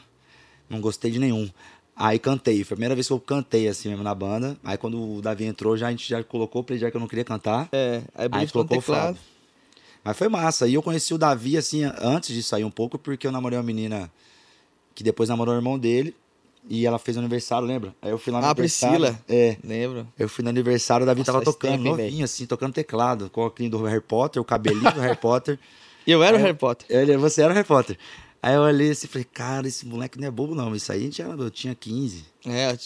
Não 0.71 0.81
gostei 0.81 1.11
de 1.11 1.19
nenhum. 1.19 1.51
Aí 1.95 2.19
cantei, 2.19 2.63
foi 2.63 2.75
a 2.75 2.77
primeira 2.77 2.95
vez 2.95 3.09
que 3.09 3.13
eu 3.13 3.19
cantei 3.19 3.67
assim 3.67 3.89
mesmo 3.89 4.05
na 4.05 4.15
banda. 4.15 4.57
Aí 4.63 4.79
quando 4.79 5.17
o 5.17 5.21
Davi 5.21 5.45
entrou, 5.45 5.77
já 5.77 5.89
a 5.89 5.91
gente 5.91 6.09
já 6.09 6.23
colocou 6.23 6.63
pra 6.63 6.75
ele 6.75 6.81
já 6.81 6.91
que 6.91 6.97
eu 6.97 7.01
não 7.01 7.09
queria 7.09 7.25
cantar. 7.25 7.69
É, 7.73 8.03
aí 8.15 8.29
o 8.29 8.35
Aí 8.37 8.49
colocou 8.49 8.79
o. 8.79 8.81
Fábio. 8.81 9.21
Mas 10.05 10.17
foi 10.17 10.29
massa. 10.29 10.69
E 10.69 10.75
eu 10.75 10.83
conheci 10.83 11.13
o 11.13 11.19
Davi, 11.19 11.57
assim, 11.57 11.83
antes 12.01 12.33
de 12.35 12.43
sair 12.43 12.65
um 12.65 12.71
pouco, 12.71 12.97
porque 12.97 13.27
eu 13.27 13.33
namorei 13.33 13.59
uma 13.59 13.65
menina 13.65 14.11
que 14.95 15.03
depois 15.03 15.29
namorou 15.29 15.55
o 15.55 15.59
irmão 15.59 15.77
dele. 15.77 16.15
E 16.71 16.87
ela 16.87 16.99
fez 16.99 17.17
aniversário, 17.17 17.67
lembra? 17.67 17.95
Aí 18.01 18.11
eu 18.11 18.19
fui 18.19 18.33
lá 18.33 18.41
no 18.41 18.47
Ah, 18.47 18.51
aniversário. 18.51 18.99
Priscila. 19.01 19.25
É. 19.29 19.57
Lembro. 19.65 20.07
Eu 20.19 20.29
fui 20.29 20.43
no 20.43 20.51
aniversário, 20.51 21.05
o 21.05 21.07
Davi 21.07 21.21
Nossa, 21.21 21.33
tava 21.33 21.45
tocando, 21.45 21.97
tempo, 21.97 22.25
assim, 22.25 22.47
tocando 22.47 22.73
teclado, 22.73 23.31
com 23.31 23.41
o 23.43 23.45
óculos 23.47 23.71
do 23.71 23.83
Harry 23.85 24.01
Potter, 24.01 24.41
o 24.41 24.45
cabelinho 24.45 24.93
do 24.93 25.01
Harry 25.01 25.17
Potter. 25.17 25.59
E 26.07 26.11
eu 26.13 26.23
era 26.23 26.35
o 26.35 26.37
Aí 26.37 26.43
eu- 26.43 26.47
Harry 26.47 26.59
Potter. 26.59 26.87
Ele, 26.95 27.17
você 27.17 27.43
era 27.43 27.53
o 27.53 27.55
Harry 27.55 27.67
Potter. 27.67 27.99
Aí 28.41 28.55
eu 28.55 28.61
olhei 28.63 28.91
assim 28.91 29.07
e 29.07 29.11
falei, 29.11 29.25
cara, 29.25 29.67
esse 29.67 29.85
moleque 29.85 30.19
não 30.21 30.29
é 30.29 30.31
bobo, 30.31 30.55
não. 30.55 30.75
Isso 30.77 30.93
aí 30.93 31.01
a 31.01 31.03
gente 31.05 31.21
era, 31.21 31.33
eu 31.33 31.51
tinha 31.51 31.75
15, 31.75 32.25
É, 32.47 32.77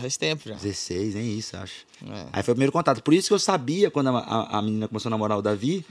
faz 0.00 0.16
tempo 0.16 0.48
já. 0.48 0.54
16, 0.54 1.14
nem 1.14 1.36
isso, 1.38 1.54
acho. 1.56 1.84
É. 2.08 2.26
Aí 2.32 2.42
foi 2.42 2.52
o 2.52 2.54
primeiro 2.54 2.72
contato. 2.72 3.02
Por 3.02 3.12
isso 3.12 3.28
que 3.28 3.34
eu 3.34 3.38
sabia, 3.38 3.90
quando 3.90 4.08
a, 4.08 4.18
a- 4.18 4.58
a 4.58 4.62
menina 4.62 4.88
começou 4.88 5.08
a 5.08 5.10
namorar 5.10 5.36
o 5.36 5.42
Davi, 5.42 5.84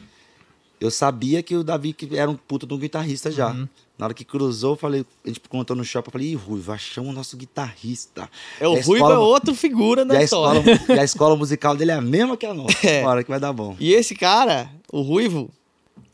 eu 0.80 0.92
sabia 0.92 1.42
que 1.44 1.56
o 1.56 1.64
Davi 1.64 1.94
que 1.94 2.18
era 2.18 2.30
um 2.30 2.36
puta 2.36 2.66
de 2.68 2.74
um 2.74 2.78
guitarrista 2.78 3.32
já. 3.32 3.52
Uhum. 3.52 3.68
Na 3.98 4.08
hora 4.08 4.14
que 4.14 4.26
cruzou, 4.26 4.74
eu 4.74 4.76
falei, 4.76 5.06
a 5.24 5.28
gente 5.30 5.40
contou 5.48 5.74
no 5.74 5.84
shopping, 5.86 6.10
eu 6.10 6.12
falei, 6.12 6.28
ih, 6.32 6.36
Ruivo, 6.36 6.70
achamos 6.74 7.12
o 7.12 7.14
nosso 7.14 7.38
guitarrista. 7.38 8.30
É, 8.60 8.68
o 8.68 8.74
E 8.74 8.82
Ruivo 8.82 8.96
escola- 8.96 9.16
é 9.16 9.18
outro 9.18 9.56
figura 9.56 10.02
E 10.02 10.06
da 10.06 10.18
a, 10.18 10.24
história. 10.24 10.60
escola, 10.60 10.98
e 10.98 11.00
a 11.00 11.04
escola 11.06 11.36
musical 11.38 11.78
dele 11.78 11.92
é 11.92 11.94
a 11.96 12.02
mesma 12.02 12.36
que 12.36 12.46
a 12.46 12.54
nossa. 12.54 12.76
É. 12.86 13.02
Bora 13.04 13.24
que 13.24 13.30
vai 13.30 13.40
dar 13.40 13.54
bom. 13.54 13.76
E 13.80 13.94
esse 13.94 14.14
cara, 14.14 14.70
o 14.92 15.02
Ruivo, 15.02 15.50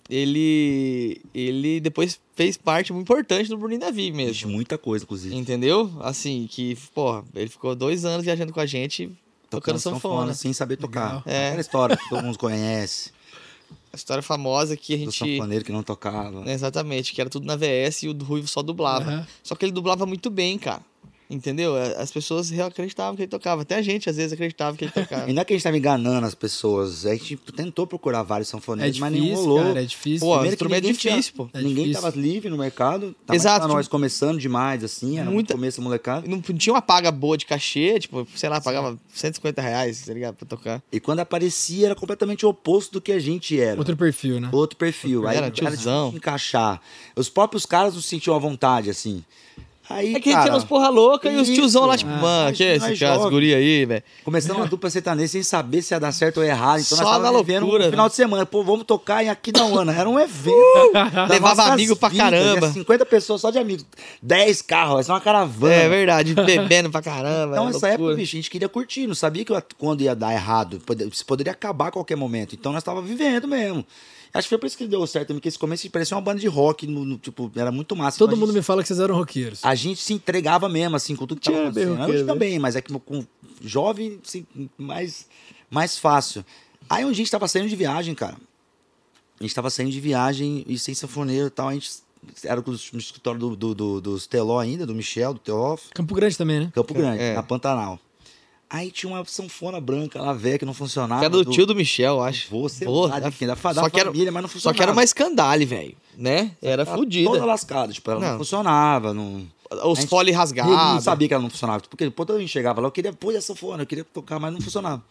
ele 0.10 1.22
ele 1.34 1.80
depois 1.80 2.20
fez 2.36 2.58
parte 2.58 2.92
muito 2.94 3.06
importante 3.06 3.50
do 3.50 3.58
Bruninho 3.58 3.80
Davi 3.82 4.12
Vixe, 4.12 4.16
mesmo. 4.46 4.52
muita 4.52 4.78
coisa, 4.78 5.04
inclusive. 5.06 5.36
Entendeu? 5.36 5.92
Assim, 6.02 6.48
que, 6.50 6.78
porra, 6.94 7.24
ele 7.34 7.50
ficou 7.50 7.76
dois 7.76 8.06
anos 8.06 8.24
viajando 8.24 8.52
com 8.54 8.60
a 8.60 8.66
gente, 8.66 9.10
tocando 9.50 9.80
sanfona. 9.80 10.34
sem 10.34 10.54
saber 10.54 10.78
tocar. 10.78 11.24
É. 11.26 11.48
Aquela 11.48 11.62
história 11.62 11.98
que 11.98 12.10
todo 12.10 12.24
mundo 12.24 12.38
conhece. 12.38 13.12
A 13.94 13.96
história 13.98 14.24
famosa 14.24 14.78
que 14.78 14.94
a 14.94 14.98
Do 14.98 15.04
gente. 15.12 15.18
sanfoneiro 15.18 15.66
que 15.66 15.72
não 15.72 15.84
tocava. 15.84 16.50
Exatamente, 16.50 17.14
que 17.14 17.20
era 17.20 17.30
tudo 17.30 17.46
na 17.46 17.56
VS 17.58 18.04
e 18.04 18.08
o 18.08 18.14
do 18.14 18.24
Ruivo 18.24 18.48
só 18.48 18.62
dublava. 18.62 19.12
Aham. 19.12 19.28
Só 19.44 19.54
que 19.56 19.66
ele 19.66 19.72
dublava 19.72 20.06
muito 20.06 20.30
bem, 20.30 20.58
cara. 20.58 20.82
Entendeu? 21.32 21.76
As 21.98 22.12
pessoas 22.12 22.52
acreditavam 22.60 23.16
que 23.16 23.22
ele 23.22 23.30
tocava. 23.30 23.62
Até 23.62 23.76
a 23.76 23.82
gente, 23.82 24.10
às 24.10 24.18
vezes, 24.18 24.34
acreditava 24.34 24.76
que 24.76 24.84
ele 24.86 24.92
tocava. 24.92 25.22
E 25.32 25.34
não 25.34 25.42
é 25.42 25.46
que 25.46 25.54
a 25.54 25.56
gente 25.56 25.64
tava 25.64 25.78
enganando 25.78 26.28
as 26.28 26.36
pessoas. 26.36 27.06
A 27.06 27.14
gente 27.16 27.38
tentou 27.56 27.88
procurar 27.88 28.22
vários 28.24 28.50
É 28.50 28.52
sanfoneiros, 28.52 29.00
mas 29.00 29.12
nenhum 29.14 29.34
rolou. 29.36 29.64
cara, 29.64 29.82
é 29.82 29.86
difícil. 29.86 30.28
Pô, 30.28 30.34
Primeiro 30.34 30.54
instrumento 30.54 30.84
ninguém 30.84 30.98
tinha- 30.98 31.14
difícil, 31.16 31.34
pô. 31.38 31.50
É 31.54 31.58
Ninguém 31.62 31.76
difícil. 31.86 32.02
tava 32.02 32.18
livre 32.20 32.50
no 32.50 32.58
mercado. 32.58 33.16
Tá 33.26 33.34
Exato, 33.34 33.58
Exato. 33.62 33.74
nós 33.74 33.86
tipo- 33.86 33.92
começando 33.96 34.40
demais, 34.40 34.84
assim. 34.84 35.14
Era 35.20 35.26
Muita- 35.26 35.32
muito 35.32 35.54
começo 35.54 35.82
molecada. 35.82 36.28
Não 36.28 36.42
tinha 36.42 36.74
uma 36.74 36.82
paga 36.82 37.12
boa 37.12 37.38
de 37.38 37.46
cachê, 37.46 37.98
tipo, 38.00 38.28
sei 38.36 38.50
lá, 38.50 38.60
pagava 38.60 38.98
150 39.14 39.62
reais, 39.62 40.02
tá 40.06 40.14
ligado? 40.14 40.36
Pra 40.36 40.46
tocar. 40.48 40.84
E 40.92 41.00
quando 41.00 41.20
aparecia, 41.22 41.86
era 41.88 41.96
completamente 41.96 42.46
o 42.46 42.50
oposto 42.50 42.92
do 42.94 43.02
que 43.02 43.12
a 43.12 43.20
gente 43.20 43.60
era. 43.60 43.78
Outro 43.78 43.96
perfil, 43.96 44.40
né? 44.42 44.50
Outro 44.52 44.78
perfil. 44.78 45.28
Aí 45.28 45.38
Era 45.38 45.46
era 45.48 45.56
tiozão. 45.56 46.10
de 46.10 46.18
encaixar. 46.18 46.82
Os 47.16 47.30
próprios 47.30 47.66
caras 47.66 47.94
não 47.94 48.02
se 48.02 48.10
sentiam 48.10 48.36
à 48.36 48.40
vontade, 48.40 48.90
assim. 48.90 49.24
Aí, 49.90 50.16
É 50.16 50.20
que 50.20 50.32
cara, 50.32 50.44
tinha 50.46 50.56
uns 50.56 50.64
porra 50.64 50.88
louca 50.90 51.30
e 51.30 51.36
os 51.38 51.50
tiozão 51.50 51.86
lá, 51.86 51.98
tipo, 51.98 52.12
Ah, 52.12 52.18
mano, 52.18 52.56
que 52.56 52.64
é 52.64 52.76
esse 52.78 52.98
cara, 52.98 53.20
esse 53.20 53.30
guri 53.30 53.54
aí, 53.54 53.86
velho? 53.86 54.04
Começando 54.24 54.58
uma 54.58 54.68
dupla 54.68 54.90
sertaneja 54.90 55.28
sem 55.34 55.44
saber 55.44 55.82
se 55.82 55.94
ia 55.94 56.00
dar 56.00 56.12
certo 56.12 56.38
ou 56.38 56.44
errado. 56.44 56.80
Então 56.80 56.98
Só 56.98 57.04
nós 57.04 57.22
na 57.22 57.30
loucura, 57.30 57.88
um 57.88 57.90
final 57.90 58.08
de 58.08 58.16
semana. 58.16 58.46
Pô, 58.46 58.64
vamos 58.64 58.86
tocar 58.86 59.24
em 59.24 59.30
aqui 59.30 59.52
da 59.52 59.64
Ana. 59.64 59.94
Era 59.94 60.08
um 60.10 60.20
evento. 60.20 60.56
das 60.94 61.30
Levava 61.30 61.64
amigo 61.64 61.96
pra 61.96 62.10
vidas, 62.10 62.30
caramba. 62.30 62.68
né? 62.68 62.74
50 62.74 63.06
pessoas 63.06 63.42
só 63.42 63.50
de 63.50 63.58
amigos. 63.58 63.86
10 64.22 64.62
carros, 64.62 65.02
essa 65.02 65.12
é 65.12 65.14
uma 65.16 65.22
caravana. 65.22 65.74
É 65.74 65.90
verdade, 65.90 66.34
bebendo 66.36 66.90
pra 66.90 67.02
caramba. 67.02 67.54
Então, 67.56 67.70
é 67.70 67.74
nessa 67.74 67.88
época, 67.90 68.16
bicho, 68.16 68.36
a 68.36 68.40
gente 68.40 68.50
queria 68.50 68.70
curtir, 68.70 69.08
não 69.08 69.16
sabia 69.16 69.44
que 69.44 69.54
quando 69.78 70.02
ia 70.02 70.16
dar 70.16 70.32
errado, 70.32 70.82
isso 71.12 71.26
poderia 71.26 71.52
acabar 71.52 71.88
a 71.88 71.92
qualquer 71.92 72.16
momento. 72.16 72.56
Então, 72.56 72.72
nós 72.72 72.84
tava 72.84 73.02
vivendo 73.02 73.48
mesmo. 73.48 73.86
Acho 74.34 74.46
que 74.46 74.50
foi 74.50 74.58
por 74.58 74.68
isso 74.68 74.78
que 74.78 74.88
deu 74.88 75.06
certo 75.08 75.28
também, 75.28 75.40
porque 75.40 75.50
esse 75.50 75.60
começo 75.60 75.90
parecia 75.90 76.16
uma 76.16 76.22
banda 76.22 76.40
de 76.40 76.48
rock, 76.48 76.88
no, 76.88 77.04
no- 77.04 77.18
tipo, 77.18 77.52
era 77.56 77.72
muito 77.72 77.96
massa. 77.96 78.18
Todo 78.18 78.34
a 78.34 78.36
mundo 78.36 78.48
gente- 78.48 78.58
me 78.58 78.62
fala 78.62 78.82
que 78.82 78.88
vocês 78.88 79.00
eram 79.00 79.16
roqueiros. 79.16 79.60
a 79.64 79.76
gente 79.76 80.02
se 80.02 80.14
entregava 80.14 80.70
mesmo, 80.70 80.96
assim, 80.96 81.16
com 81.16 81.28
tudo 81.28 81.42
que 81.42 81.50
Tinha 81.50 81.68
roqueiro, 81.68 82.02
Hoje 82.04 82.24
também, 82.26 82.58
mas 82.60 82.76
é 82.76 82.82
que 82.82 82.94
com 83.00 83.26
jovem, 83.62 84.20
assim, 84.26 84.46
mais, 84.78 85.28
mais 85.70 85.98
fácil. 85.98 86.46
Aí 86.90 87.04
um 87.04 87.08
dia 87.12 87.14
a 87.14 87.26
gente 87.26 87.32
tava 87.32 87.48
saindo 87.48 87.68
de 87.70 87.76
viagem, 87.76 88.16
cara. 88.16 88.36
A 89.40 89.44
gente 89.44 89.54
tava 89.56 89.70
saindo 89.70 89.92
de 89.92 90.00
viagem 90.00 90.64
e 90.68 90.78
sem 90.80 90.94
sanfoneiro 90.94 91.48
e 91.48 91.50
tal. 91.50 91.68
A 91.70 91.74
gente 91.74 91.90
era 92.44 92.62
no 92.94 93.00
escritório 93.00 93.40
do, 93.40 93.56
do, 93.56 93.74
do, 93.76 94.02
dos 94.02 94.28
Teló 94.28 94.60
ainda, 94.60 94.86
do 94.86 94.94
Michel, 94.94 95.34
do 95.34 95.40
Teófilo. 95.40 95.92
Campo 95.94 96.14
Grande 96.14 96.38
também, 96.38 96.60
né? 96.60 96.72
Campo 96.74 96.94
Grande, 96.94 97.22
É. 97.22 97.34
na 97.34 97.42
Pantanal. 97.44 98.00
Aí 98.74 98.90
tinha 98.90 99.12
uma 99.12 99.26
sanfona 99.26 99.82
branca 99.82 100.22
lá, 100.22 100.32
velha, 100.32 100.58
que 100.58 100.64
não 100.66 100.74
funcionava. 100.74 101.20
Que 101.20 101.26
era 101.26 101.34
do 101.34 101.44
tio 101.46 101.66
do 101.66 101.76
Michel, 101.76 102.16
eu 102.16 102.22
acho. 102.24 102.48
Lá, 102.56 103.20
de 103.20 103.46
da- 103.46 103.54
da, 103.56 103.74
da 103.74 103.74
só 103.82 103.90
que 103.90 104.00
era- 104.00 104.10
família, 104.10 104.32
mas 104.32 104.42
não 104.44 104.48
Só 104.48 104.54
funcionava. 104.54 104.78
que 104.78 104.84
era 104.84 104.92
uma 104.94 105.04
escandale, 105.04 105.66
velho. 105.66 105.96
Né? 106.18 106.52
Era 106.62 106.86
Tava 106.86 106.98
fodida. 106.98 107.30
Toda 107.30 107.44
lascada, 107.46 107.92
tipo, 107.92 108.10
ela 108.10 108.20
não, 108.22 108.30
Não. 108.32 108.38
funcionava, 108.38 109.14
não... 109.14 109.46
Os 109.86 110.04
fole 110.06 110.30
Ele 110.30 110.32
não 110.34 110.40
rasgados. 110.40 111.04
sabia 111.04 111.28
que 111.28 111.34
ela 111.34 111.44
não 111.44 111.50
funcionava. 111.50 111.82
Porque 111.90 112.10
todo 112.12 112.34
mundo 112.34 112.48
chegava 112.48 112.82
lá, 112.82 112.88
eu 112.88 112.92
queria 112.92 113.14
pôr 113.14 113.34
essa 113.36 113.48
sanfona, 113.48 113.84
eu 113.84 113.88
queria 113.88 114.04
tocar, 114.04 114.38
mas 114.40 114.54
não 114.54 114.60
funcionava. 114.62 115.02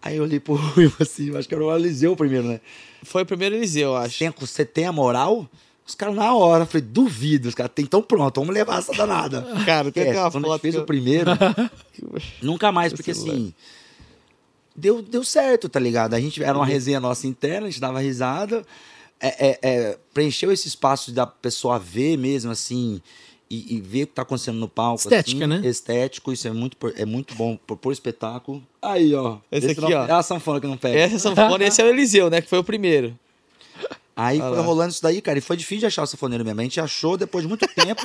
Aí 0.00 0.16
eu 0.16 0.22
olhei 0.22 0.38
pro 0.40 0.54
Ruivo 0.74 0.96
assim, 1.00 1.36
acho 1.36 1.48
que 1.48 1.54
era 1.54 1.64
o 1.64 1.76
Eliseu 1.76 2.14
primeiro, 2.16 2.46
né? 2.46 2.60
Foi 3.02 3.22
o 3.22 3.26
primeiro 3.26 3.56
Eliseu, 3.56 3.90
eu 3.90 3.96
acho. 3.96 4.18
Tem- 4.20 4.32
Você 4.38 4.64
tem 4.64 4.86
a 4.86 4.92
moral? 4.92 5.46
Os 5.88 5.94
caras 5.94 6.14
na 6.14 6.34
hora, 6.34 6.64
eu 6.64 6.66
falei, 6.66 6.86
duvido, 6.86 7.48
os 7.48 7.54
caras 7.54 7.72
tem 7.74 7.86
tão 7.86 8.02
pronto, 8.02 8.38
vamos 8.40 8.54
levar 8.54 8.78
essa 8.78 8.92
danada. 8.92 9.40
Cara, 9.64 9.90
tem 9.90 10.02
É, 10.04 10.10
aquela 10.10 10.30
quando 10.30 10.44
foto 10.44 10.60
fez 10.60 10.74
que 10.74 10.80
o 10.80 10.82
eu- 10.82 10.86
primeiro, 10.86 11.30
nunca 12.42 12.70
mais, 12.70 12.92
porque 12.92 13.10
assim. 13.12 13.54
Deu, 14.76 15.02
deu 15.02 15.24
certo, 15.24 15.68
tá 15.68 15.80
ligado? 15.80 16.14
A 16.14 16.20
gente 16.20 16.42
era 16.42 16.56
uma 16.56 16.66
resenha 16.66 17.00
nossa 17.00 17.26
interna, 17.26 17.66
a 17.66 17.70
gente 17.70 17.80
dava 17.80 17.98
risada. 18.00 18.64
é, 19.20 19.48
é, 19.48 19.58
é, 19.62 19.98
preencheu 20.14 20.52
esse 20.52 20.68
espaço 20.68 21.10
da 21.10 21.26
pessoa 21.26 21.78
ver 21.78 22.16
mesmo, 22.16 22.52
assim, 22.52 23.00
e, 23.50 23.76
e 23.76 23.80
ver 23.80 24.04
o 24.04 24.06
que 24.06 24.12
tá 24.12 24.22
acontecendo 24.22 24.58
no 24.58 24.68
palco. 24.68 25.00
Estética, 25.00 25.46
assim, 25.46 25.60
né? 25.62 25.66
Estético, 25.68 26.32
isso 26.32 26.46
é 26.46 26.52
muito, 26.52 26.76
é 26.96 27.04
muito 27.04 27.34
bom 27.34 27.56
por, 27.66 27.76
por 27.76 27.92
espetáculo. 27.92 28.62
Aí, 28.80 29.12
ó. 29.14 29.38
Esse 29.50 29.70
aqui, 29.72 29.80
não- 29.80 29.88
ó. 29.88 30.04
É 30.06 30.12
a 30.12 30.22
sanfona 30.22 30.60
que 30.60 30.66
não 30.68 30.76
pega. 30.76 30.96
Essa 30.96 31.16
é 31.16 31.18
sanfona, 31.18 31.64
esse 31.64 31.80
é 31.82 31.84
o 31.84 31.88
Eliseu, 31.88 32.30
né? 32.30 32.40
Que 32.40 32.48
foi 32.48 32.58
o 32.60 32.64
primeiro. 32.64 33.18
Aí 34.18 34.38
foi 34.38 34.60
rolando 34.60 34.90
isso 34.90 35.02
daí, 35.02 35.20
cara, 35.22 35.38
e 35.38 35.40
foi 35.40 35.56
difícil 35.56 35.80
de 35.80 35.86
achar 35.86 36.02
o 36.02 36.06
sanfoneiro 36.06 36.44
mesmo. 36.44 36.60
A 36.60 36.64
gente 36.64 36.80
achou 36.80 37.16
depois 37.16 37.42
de 37.44 37.48
muito 37.48 37.66
tempo 37.68 38.04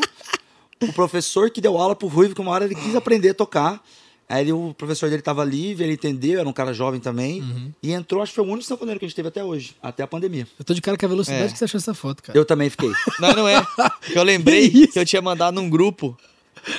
o 0.81 0.93
professor 0.93 1.49
que 1.49 1.59
deu 1.59 1.77
aula 1.77 1.95
pro 1.95 2.07
Ruivo, 2.07 2.35
que 2.35 2.41
uma 2.41 2.51
hora 2.51 2.65
ele 2.65 2.75
quis 2.75 2.95
aprender 2.95 3.29
a 3.29 3.33
tocar. 3.33 3.83
Aí 4.29 4.41
ele- 4.45 4.53
o 4.53 4.73
professor 4.77 5.09
dele 5.09 5.21
tava 5.21 5.43
livre, 5.43 5.83
ele 5.83 5.93
entendeu, 5.93 6.39
era 6.39 6.47
um 6.47 6.53
cara 6.53 6.73
jovem 6.73 6.99
também. 6.99 7.41
Uhum. 7.41 7.71
E 7.83 7.91
entrou, 7.91 8.21
acho 8.23 8.31
que 8.31 8.35
foi 8.37 8.45
o 8.45 8.47
único 8.47 8.63
sanfoneiro 8.65 8.99
que 8.99 9.05
a 9.05 9.07
gente 9.09 9.15
teve 9.15 9.27
até 9.27 9.43
hoje, 9.43 9.75
até 9.81 10.01
a 10.01 10.07
pandemia. 10.07 10.47
Eu 10.57 10.63
tô 10.63 10.73
de 10.73 10.81
cara 10.81 10.97
com 10.97 11.05
a 11.05 11.09
velocidade 11.09 11.43
É. 11.45 11.51
que 11.51 11.57
você 11.57 11.65
achou 11.65 11.77
essa 11.77 11.93
foto, 11.93 12.23
cara. 12.23 12.37
Eu 12.37 12.45
também 12.45 12.69
fiquei. 12.69 12.89
Não, 13.19 13.33
não 13.33 13.47
é. 13.47 13.61
Eu 14.15 14.23
lembrei 14.23 14.69
Que 14.69 14.87
que 14.87 14.99
eu 14.99 15.05
tinha 15.05 15.21
mandado 15.21 15.55
num 15.55 15.69
grupo. 15.69 16.17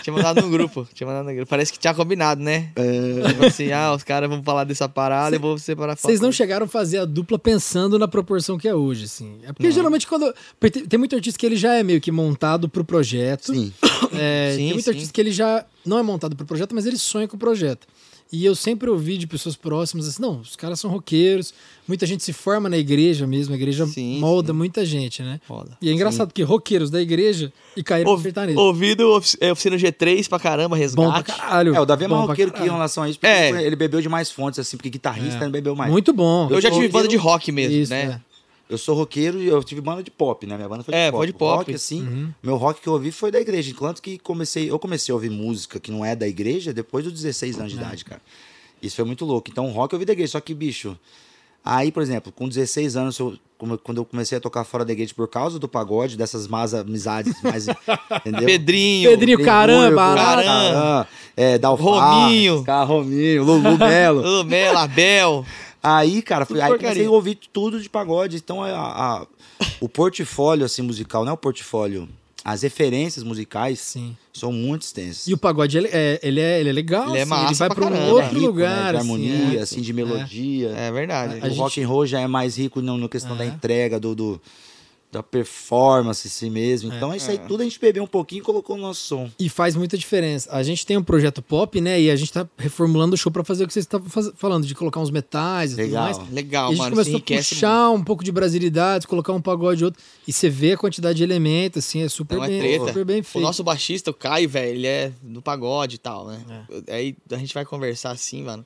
Tinha 0.03 0.15
mandado 0.15 0.41
num 0.41 0.51
grupo. 0.51 0.87
Tinha 0.95 1.07
mandado 1.07 1.27
num 1.27 1.35
grupo. 1.35 1.49
Parece 1.49 1.73
que 1.73 1.79
tinha 1.79 1.95
combinado, 1.95 2.43
né? 2.43 2.71
É, 2.77 3.29
Tipo 3.29 3.47
assim, 3.47 3.73
ah, 3.73 3.93
os 3.95 4.03
caras 4.03 4.29
vão 4.29 4.43
falar 4.43 4.65
dessa 4.65 4.89
parada, 4.89 5.37
eu 5.37 5.41
vou 5.41 5.59
separar. 5.59 5.97
Vocês 5.97 6.21
não 6.21 6.33
chegaram 6.33 6.67
a 6.67 6.69
fazer 6.69 6.99
a 6.99 7.05
dupla 7.05 7.39
pensando 7.39 7.99
na 7.99 8.09
proporção 8.09 8.57
que 8.59 8.69
é 8.69 8.75
hoje, 8.75 9.05
assim. 9.05 9.39
É 9.43 9.53
porque 9.53 9.71
geralmente 9.71 10.07
quando. 10.07 10.33
tem 10.89 10.99
muito 10.99 11.15
artista 11.15 11.39
que 11.39 11.47
ele 11.47 11.57
já 11.57 11.75
é 11.75 11.83
meio 11.83 12.01
que 12.01 12.11
montado 12.11 12.69
pro 12.69 12.85
projeto. 12.85 13.55
sim. 13.55 13.73
É, 14.17 14.51
Sim, 14.53 14.57
tem 14.59 14.73
muito 14.75 14.85
sim. 14.85 14.91
artista 14.91 15.13
que 15.13 15.21
ele 15.21 15.33
já 15.33 15.65
não 15.85 15.99
é 15.99 16.03
montado 16.03 16.37
pro 16.37 16.47
projeto, 16.47 16.75
mas 16.75 16.87
ele 16.87 16.97
sonha 16.97 17.27
com 17.27 17.37
o 17.37 17.39
projeto. 17.39 17.87
E 18.37 18.45
eu 18.45 18.55
sempre 18.57 18.91
ouvi 18.91 19.17
de 19.17 19.27
pessoas 19.27 19.55
próximas 19.55 20.09
assim: 20.09 20.21
não, 20.21 20.41
os 20.41 20.57
caras 20.57 20.81
são 20.81 20.91
roqueiros, 20.91 21.55
muita 21.87 22.05
gente 22.05 22.25
se 22.25 22.33
forma 22.33 22.69
na 22.69 22.77
igreja 22.77 23.27
mesmo, 23.27 23.55
a 23.55 23.57
igreja 23.57 23.87
Sim, 23.87 24.19
molda 24.19 24.53
muita 24.53 24.85
gente, 24.85 25.23
né? 25.23 25.41
Foda. 25.47 25.77
E 25.81 25.89
é 25.89 25.93
engraçado 25.93 26.33
que 26.35 26.43
roqueiros 26.43 26.91
da 26.91 27.01
igreja 27.01 27.53
e 27.77 27.83
caíram 27.83 28.07
no 28.11 28.17
Ouvi- 28.17 28.25
sertanejo. 28.25 28.59
Ouvido 28.59 29.09
ofici- 29.13 29.39
é, 29.41 29.53
oficina 29.53 29.77
G3 29.77 30.29
pra 30.29 30.39
caramba, 30.41 30.77
Bom 30.77 31.05
pra 31.11 31.13
resgate. 31.19 31.25
caralho. 31.39 31.75
É, 31.77 31.81
o 31.81 31.85
Davi 31.87 32.05
é 32.05 32.09
mais 32.09 32.27
roqueiro 32.27 32.51
que 32.53 32.63
em 32.63 32.65
relação 32.71 33.05
a 33.05 33.09
isso, 33.09 33.19
porque 33.21 33.33
É. 33.33 33.63
ele 33.63 33.77
bebeu 33.77 34.01
de 34.01 34.09
mais 34.09 34.31
fontes, 34.31 34.59
assim, 34.59 34.77
porque 34.77 34.91
guitarrista 34.91 35.39
É. 35.41 35.43
ele 35.45 35.53
bebeu 35.53 35.77
mais. 35.77 35.91
Muito 35.93 36.13
bom. 36.13 36.49
Eu 36.51 36.61
já 36.61 36.71
tive 36.71 36.89
banda 36.89 37.07
de 37.07 37.17
rock 37.17 37.53
mesmo, 37.53 37.77
Isso, 37.77 37.91
né? 37.91 38.21
é. 38.21 38.34
Eu 38.69 38.79
sou 38.79 38.95
roqueiro 38.97 39.41
e 39.43 39.47
eu 39.47 39.63
tive 39.63 39.81
banda 39.81 40.03
de 40.03 40.11
pop, 40.11 40.47
né? 40.47 40.57
Minha 40.57 40.69
banda 40.69 40.83
foi 40.83 40.93
de 40.95 40.99
É, 41.01 41.11
pop. 41.11 41.19
foi 41.19 41.27
de 41.27 41.33
pop. 41.35 41.59
Rock, 41.59 41.75
assim, 41.75 42.01
Uhum. 42.03 42.31
meu 42.43 42.57
rock 42.57 42.81
que 42.81 42.87
eu 42.89 42.95
ouvi 42.95 43.13
foi 43.13 43.31
da 43.31 43.41
igreja. 43.41 43.71
Enquanto 43.71 44.01
que 44.01 44.19
comecei, 44.19 44.71
eu 44.71 44.79
comecei 44.79 45.13
a 45.13 45.15
ouvir 45.17 45.31
música 45.31 45.79
que 45.79 45.91
não 45.91 46.05
é 46.05 46.17
da 46.17 46.27
igreja 46.27 46.73
depois 46.73 47.05
dos 47.05 47.13
16 47.13 47.59
anos 47.59 47.73
de 47.73 47.79
É. 47.79 47.83
idade, 47.83 48.05
cara. 48.05 48.23
Isso 48.83 48.97
foi 48.97 49.05
muito 49.05 49.25
louco. 49.25 49.51
Então, 49.51 49.67
rock 49.71 49.93
eu 49.93 49.97
ouvi 49.99 50.07
da 50.07 50.13
igreja. 50.15 50.33
Só 50.33 50.41
que, 50.41 50.55
bicho, 50.55 50.97
aí, 51.65 51.93
por 51.93 52.03
exemplo, 52.03 52.33
com 52.33 52.49
16 52.49 52.97
anos, 52.97 53.19
eu- 53.19 53.37
como- 53.59 53.77
quando 53.79 53.99
eu 53.99 54.05
comecei 54.05 54.37
a 54.39 54.41
tocar 54.41 54.65
fora 54.65 54.85
da 54.85 54.93
igreja 54.93 55.13
por 55.15 55.29
causa 55.29 55.59
do 55.59 55.69
pagode, 55.69 56.17
dessas 56.17 56.47
más 56.49 56.73
amizades 56.75 57.35
mais. 57.43 57.67
entendeu? 58.25 58.47
Pedrinho. 58.47 59.11
Pedrinho, 59.11 59.43
caramba, 59.45 60.15
Caramba, 60.15 61.09
é, 61.37 61.59
Dalfar, 61.59 62.23
Rominho. 62.25 62.65
Cara, 62.65 62.85
Rominho, 62.85 63.45
Lulu 63.45 63.79
Melo. 63.79 64.23
Lulu 64.23 64.45
Melo, 64.45 64.79
Abel. 64.79 65.45
Aí, 65.85 66.23
cara, 66.23 66.47
Tudo 66.47 66.61
aí 66.61 66.77
comecei 66.79 67.05
a 67.07 67.11
ouvir 67.11 67.39
tudo 67.53 67.81
de 67.81 67.89
pagode. 67.91 68.37
Então, 68.37 68.63
a, 68.63 68.71
a- 68.71 69.27
o 69.81 69.89
portfólio, 69.89 70.65
assim, 70.65 70.83
musical, 70.83 71.25
não 71.25 71.31
é 71.31 71.35
o 71.35 71.37
portfólio. 71.37 72.09
As 72.45 72.63
referências 72.63 73.23
musicais 73.25 73.79
Sim. 73.81 74.15
são 74.33 74.53
muito 74.53 74.83
extensas. 74.83 75.27
E 75.27 75.33
o 75.33 75.39
pagode, 75.39 75.79
ele 75.79 75.89
é, 75.91 76.21
ele 76.23 76.41
é, 76.41 76.61
ele 76.61 76.69
é 76.69 76.73
legal. 76.73 77.09
Ele 77.09 77.19
é 77.19 77.23
assim, 77.23 77.31
massa 77.31 77.47
ele 77.49 77.55
vai 77.55 77.69
pra 77.69 77.77
pra 77.77 77.87
um 77.87 77.91
caramba. 77.91 78.13
outro 78.13 78.29
rico, 78.29 78.41
né, 78.41 78.47
lugar. 78.47 78.69
de 78.93 78.97
assim, 78.99 78.99
harmonia, 78.99 79.59
é. 79.59 79.63
assim, 79.63 79.81
de 79.81 79.93
melodia. 79.95 80.69
É 80.77 80.93
verdade. 80.93 81.35
A 81.41 81.47
o 81.47 81.49
gente- 81.49 81.59
rock 81.59 81.83
and 81.83 81.89
roll 81.89 82.07
já 82.07 82.21
é 82.21 82.27
mais 82.27 82.57
rico 82.59 82.83
na, 82.83 82.97
na 82.99 83.09
questão 83.09 83.35
da 83.37 83.45
É. 83.45 83.49
entrega, 83.49 83.99
do, 83.99 84.15
do- 84.15 84.41
da 85.15 85.23
performance 85.23 86.27
em 86.27 86.31
si 86.31 86.51
mesmo. 86.51 86.93
Então, 86.93 87.15
isso 87.15 87.31
aí 87.31 87.39
tudo 87.39 87.61
a 87.61 87.65
gente 87.65 87.79
bebeu 87.81 88.03
um 88.03 88.07
pouquinho 88.07 88.41
e 88.41 88.43
colocou 88.45 88.77
no 88.77 88.83
nosso 88.83 89.01
som. 89.07 89.31
E 89.39 89.49
faz 89.49 89.77
muita 89.77 89.97
diferença. 89.97 90.49
A 90.53 90.63
gente 90.63 90.85
tem 90.85 90.97
um 90.97 91.03
projeto 91.03 91.41
pop, 91.41 91.81
né? 91.81 92.01
E 92.01 92.11
a 92.11 92.17
gente 92.17 92.33
tá 92.33 92.49
reformulando 92.59 93.15
o 93.15 93.17
show 93.17 93.31
pra 93.33 93.45
fazer 93.45 93.65
o 93.65 93.67
que 93.67 93.73
vocês 93.73 93.85
estavam 93.85 94.09
faz- 94.09 94.31
falando, 94.37 94.67
de 94.67 94.75
colocar 94.75 95.01
uns 95.01 95.11
metais 95.11 95.73
e 95.73 95.77
Legal. 95.77 96.09
tudo 96.13 96.21
mais. 96.23 96.33
Legal, 96.35 96.65
e 96.65 96.67
a 96.67 96.71
gente 96.71 96.79
mano. 96.79 96.91
começou 96.97 97.17
a 97.17 97.21
puxar 97.39 97.91
um 97.91 98.03
pouco 98.05 98.25
de 98.25 98.33
brasilidade, 98.33 99.07
colocar 99.07 99.33
um 99.33 99.41
pagode 99.41 99.85
outro. 99.85 100.03
E 100.27 100.33
você 100.33 100.51
vê 100.51 100.73
a 100.73 100.77
quantidade 100.77 101.17
de 101.19 101.23
elementos, 101.23 101.85
assim, 101.85 102.03
é 102.03 102.09
super, 102.09 102.37
Não 102.39 102.45
é 102.45 102.49
bem, 102.49 102.59
treta. 102.61 102.87
super 102.89 103.05
bem 103.05 103.21
O 103.21 103.25
feito. 103.25 103.45
nosso 103.45 103.63
baixista, 103.65 104.11
o 104.11 104.15
Caio, 104.15 104.49
velho, 104.49 104.75
ele 104.77 104.87
é 104.87 105.13
do 105.23 105.41
pagode 105.41 105.97
e 105.97 105.99
tal, 105.99 106.27
né? 106.27 106.41
Aí 106.89 107.17
a 107.31 107.37
gente 107.37 107.55
vai 107.55 107.65
conversar 107.65 108.11
assim, 108.11 108.43
mano. 108.43 108.65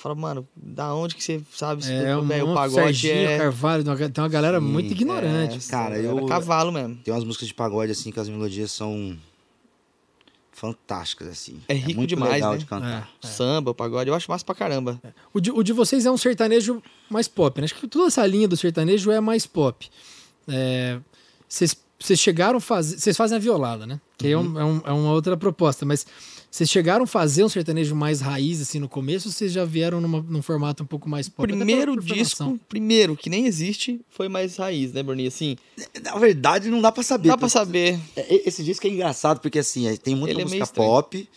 Fala, 0.00 0.14
mano, 0.14 0.48
da 0.56 0.94
onde 0.94 1.14
que 1.14 1.22
você 1.22 1.42
sabe 1.54 1.84
se 1.84 1.92
é, 1.92 2.16
um 2.16 2.26
velho, 2.26 2.50
o 2.50 2.54
pagode 2.54 2.74
Serginho, 2.98 3.28
é. 3.28 3.36
Carvalho, 3.38 3.84
tem 3.84 4.22
uma 4.24 4.28
galera 4.30 4.58
muito 4.60 4.90
ignorante. 4.92 5.58
É, 5.58 5.70
Cara, 5.70 5.98
eu- 5.98 6.24
cavalo 6.24 6.72
mesmo. 6.72 6.96
Tem 7.04 7.12
umas 7.12 7.22
músicas 7.24 7.48
de 7.48 7.52
pagode, 7.54 7.92
assim, 7.92 8.10
que 8.10 8.18
as 8.18 8.26
melodias 8.28 8.72
são 8.72 9.18
fantásticas, 10.52 11.28
assim. 11.28 11.60
É 11.68 11.74
rico 11.74 11.98
muito 11.98 12.08
demais, 12.10 12.32
legal 12.32 12.52
né? 12.52 12.58
de 12.58 12.66
cantar. 12.66 13.10
É. 13.22 13.26
Samba, 13.26 13.70
o 13.70 13.74
pagode, 13.74 14.10
eu 14.10 14.14
acho 14.14 14.30
massa 14.30 14.44
pra 14.44 14.54
caramba. 14.54 15.00
O 15.32 15.40
de, 15.40 15.50
o 15.50 15.62
de 15.62 15.72
vocês 15.72 16.04
é 16.04 16.10
um 16.10 16.16
sertanejo 16.16 16.82
mais 17.08 17.28
pop, 17.28 17.60
né? 17.60 17.64
Acho 17.64 17.74
que 17.74 17.86
toda 17.88 18.06
essa 18.08 18.26
linha 18.26 18.46
do 18.48 18.56
sertanejo 18.56 19.10
é 19.10 19.20
mais 19.20 19.46
pop. 19.46 19.88
É, 20.48 20.98
Vocês 21.48 21.76
chegaram 22.18 22.58
a 22.58 22.60
fazer. 22.60 22.98
Vocês 22.98 23.16
fazem 23.16 23.36
a 23.36 23.40
violada, 23.40 23.86
né? 23.86 24.00
Que 24.16 24.28
é, 24.28 24.38
um- 24.38 24.58
é, 24.58 24.64
um- 24.64 24.80
é 24.86 24.92
uma 24.92 25.12
outra 25.12 25.36
proposta, 25.36 25.84
mas 25.84 26.06
vocês 26.50 26.68
chegaram 26.68 27.04
a 27.04 27.06
fazer 27.06 27.44
um 27.44 27.48
sertanejo 27.48 27.94
mais 27.94 28.20
raiz, 28.20 28.60
assim, 28.60 28.78
no 28.80 28.88
começo, 28.88 29.28
ou 29.28 29.32
vocês 29.32 29.52
já 29.52 29.64
vieram 29.64 30.00
numa- 30.00 30.20
num 30.28 30.42
formato 30.42 30.82
um 30.82 30.86
pouco 30.86 31.08
mais 31.08 31.28
pop? 31.28 31.46
Primeiro 31.46 32.02
disco, 32.02 32.58
primeiro, 32.68 33.16
que 33.16 33.30
nem 33.30 33.46
existe, 33.46 34.00
foi 34.10 34.28
mais 34.28 34.56
raiz, 34.56 34.92
né, 34.92 35.02
Bruninho? 35.02 35.28
Assim, 35.28 35.56
Na 36.02 36.16
verdade, 36.16 36.68
não 36.68 36.80
dá 36.80 36.90
pra 36.90 37.02
saber. 37.04 37.28
dá 37.28 37.38
pra 37.38 37.48
saber. 37.48 37.98
É, 38.16 38.48
Esse 38.48 38.64
disco 38.64 38.84
é 38.86 38.90
engraçado 38.90 39.40
porque 39.40 39.60
assim, 39.60 39.86
é- 39.86 39.96
tem 39.96 40.16
muita 40.16 40.32
Ele 40.34 40.40
é 40.42 40.44
música 40.44 40.64
estranho. 40.64 40.88
pop, 40.90 41.28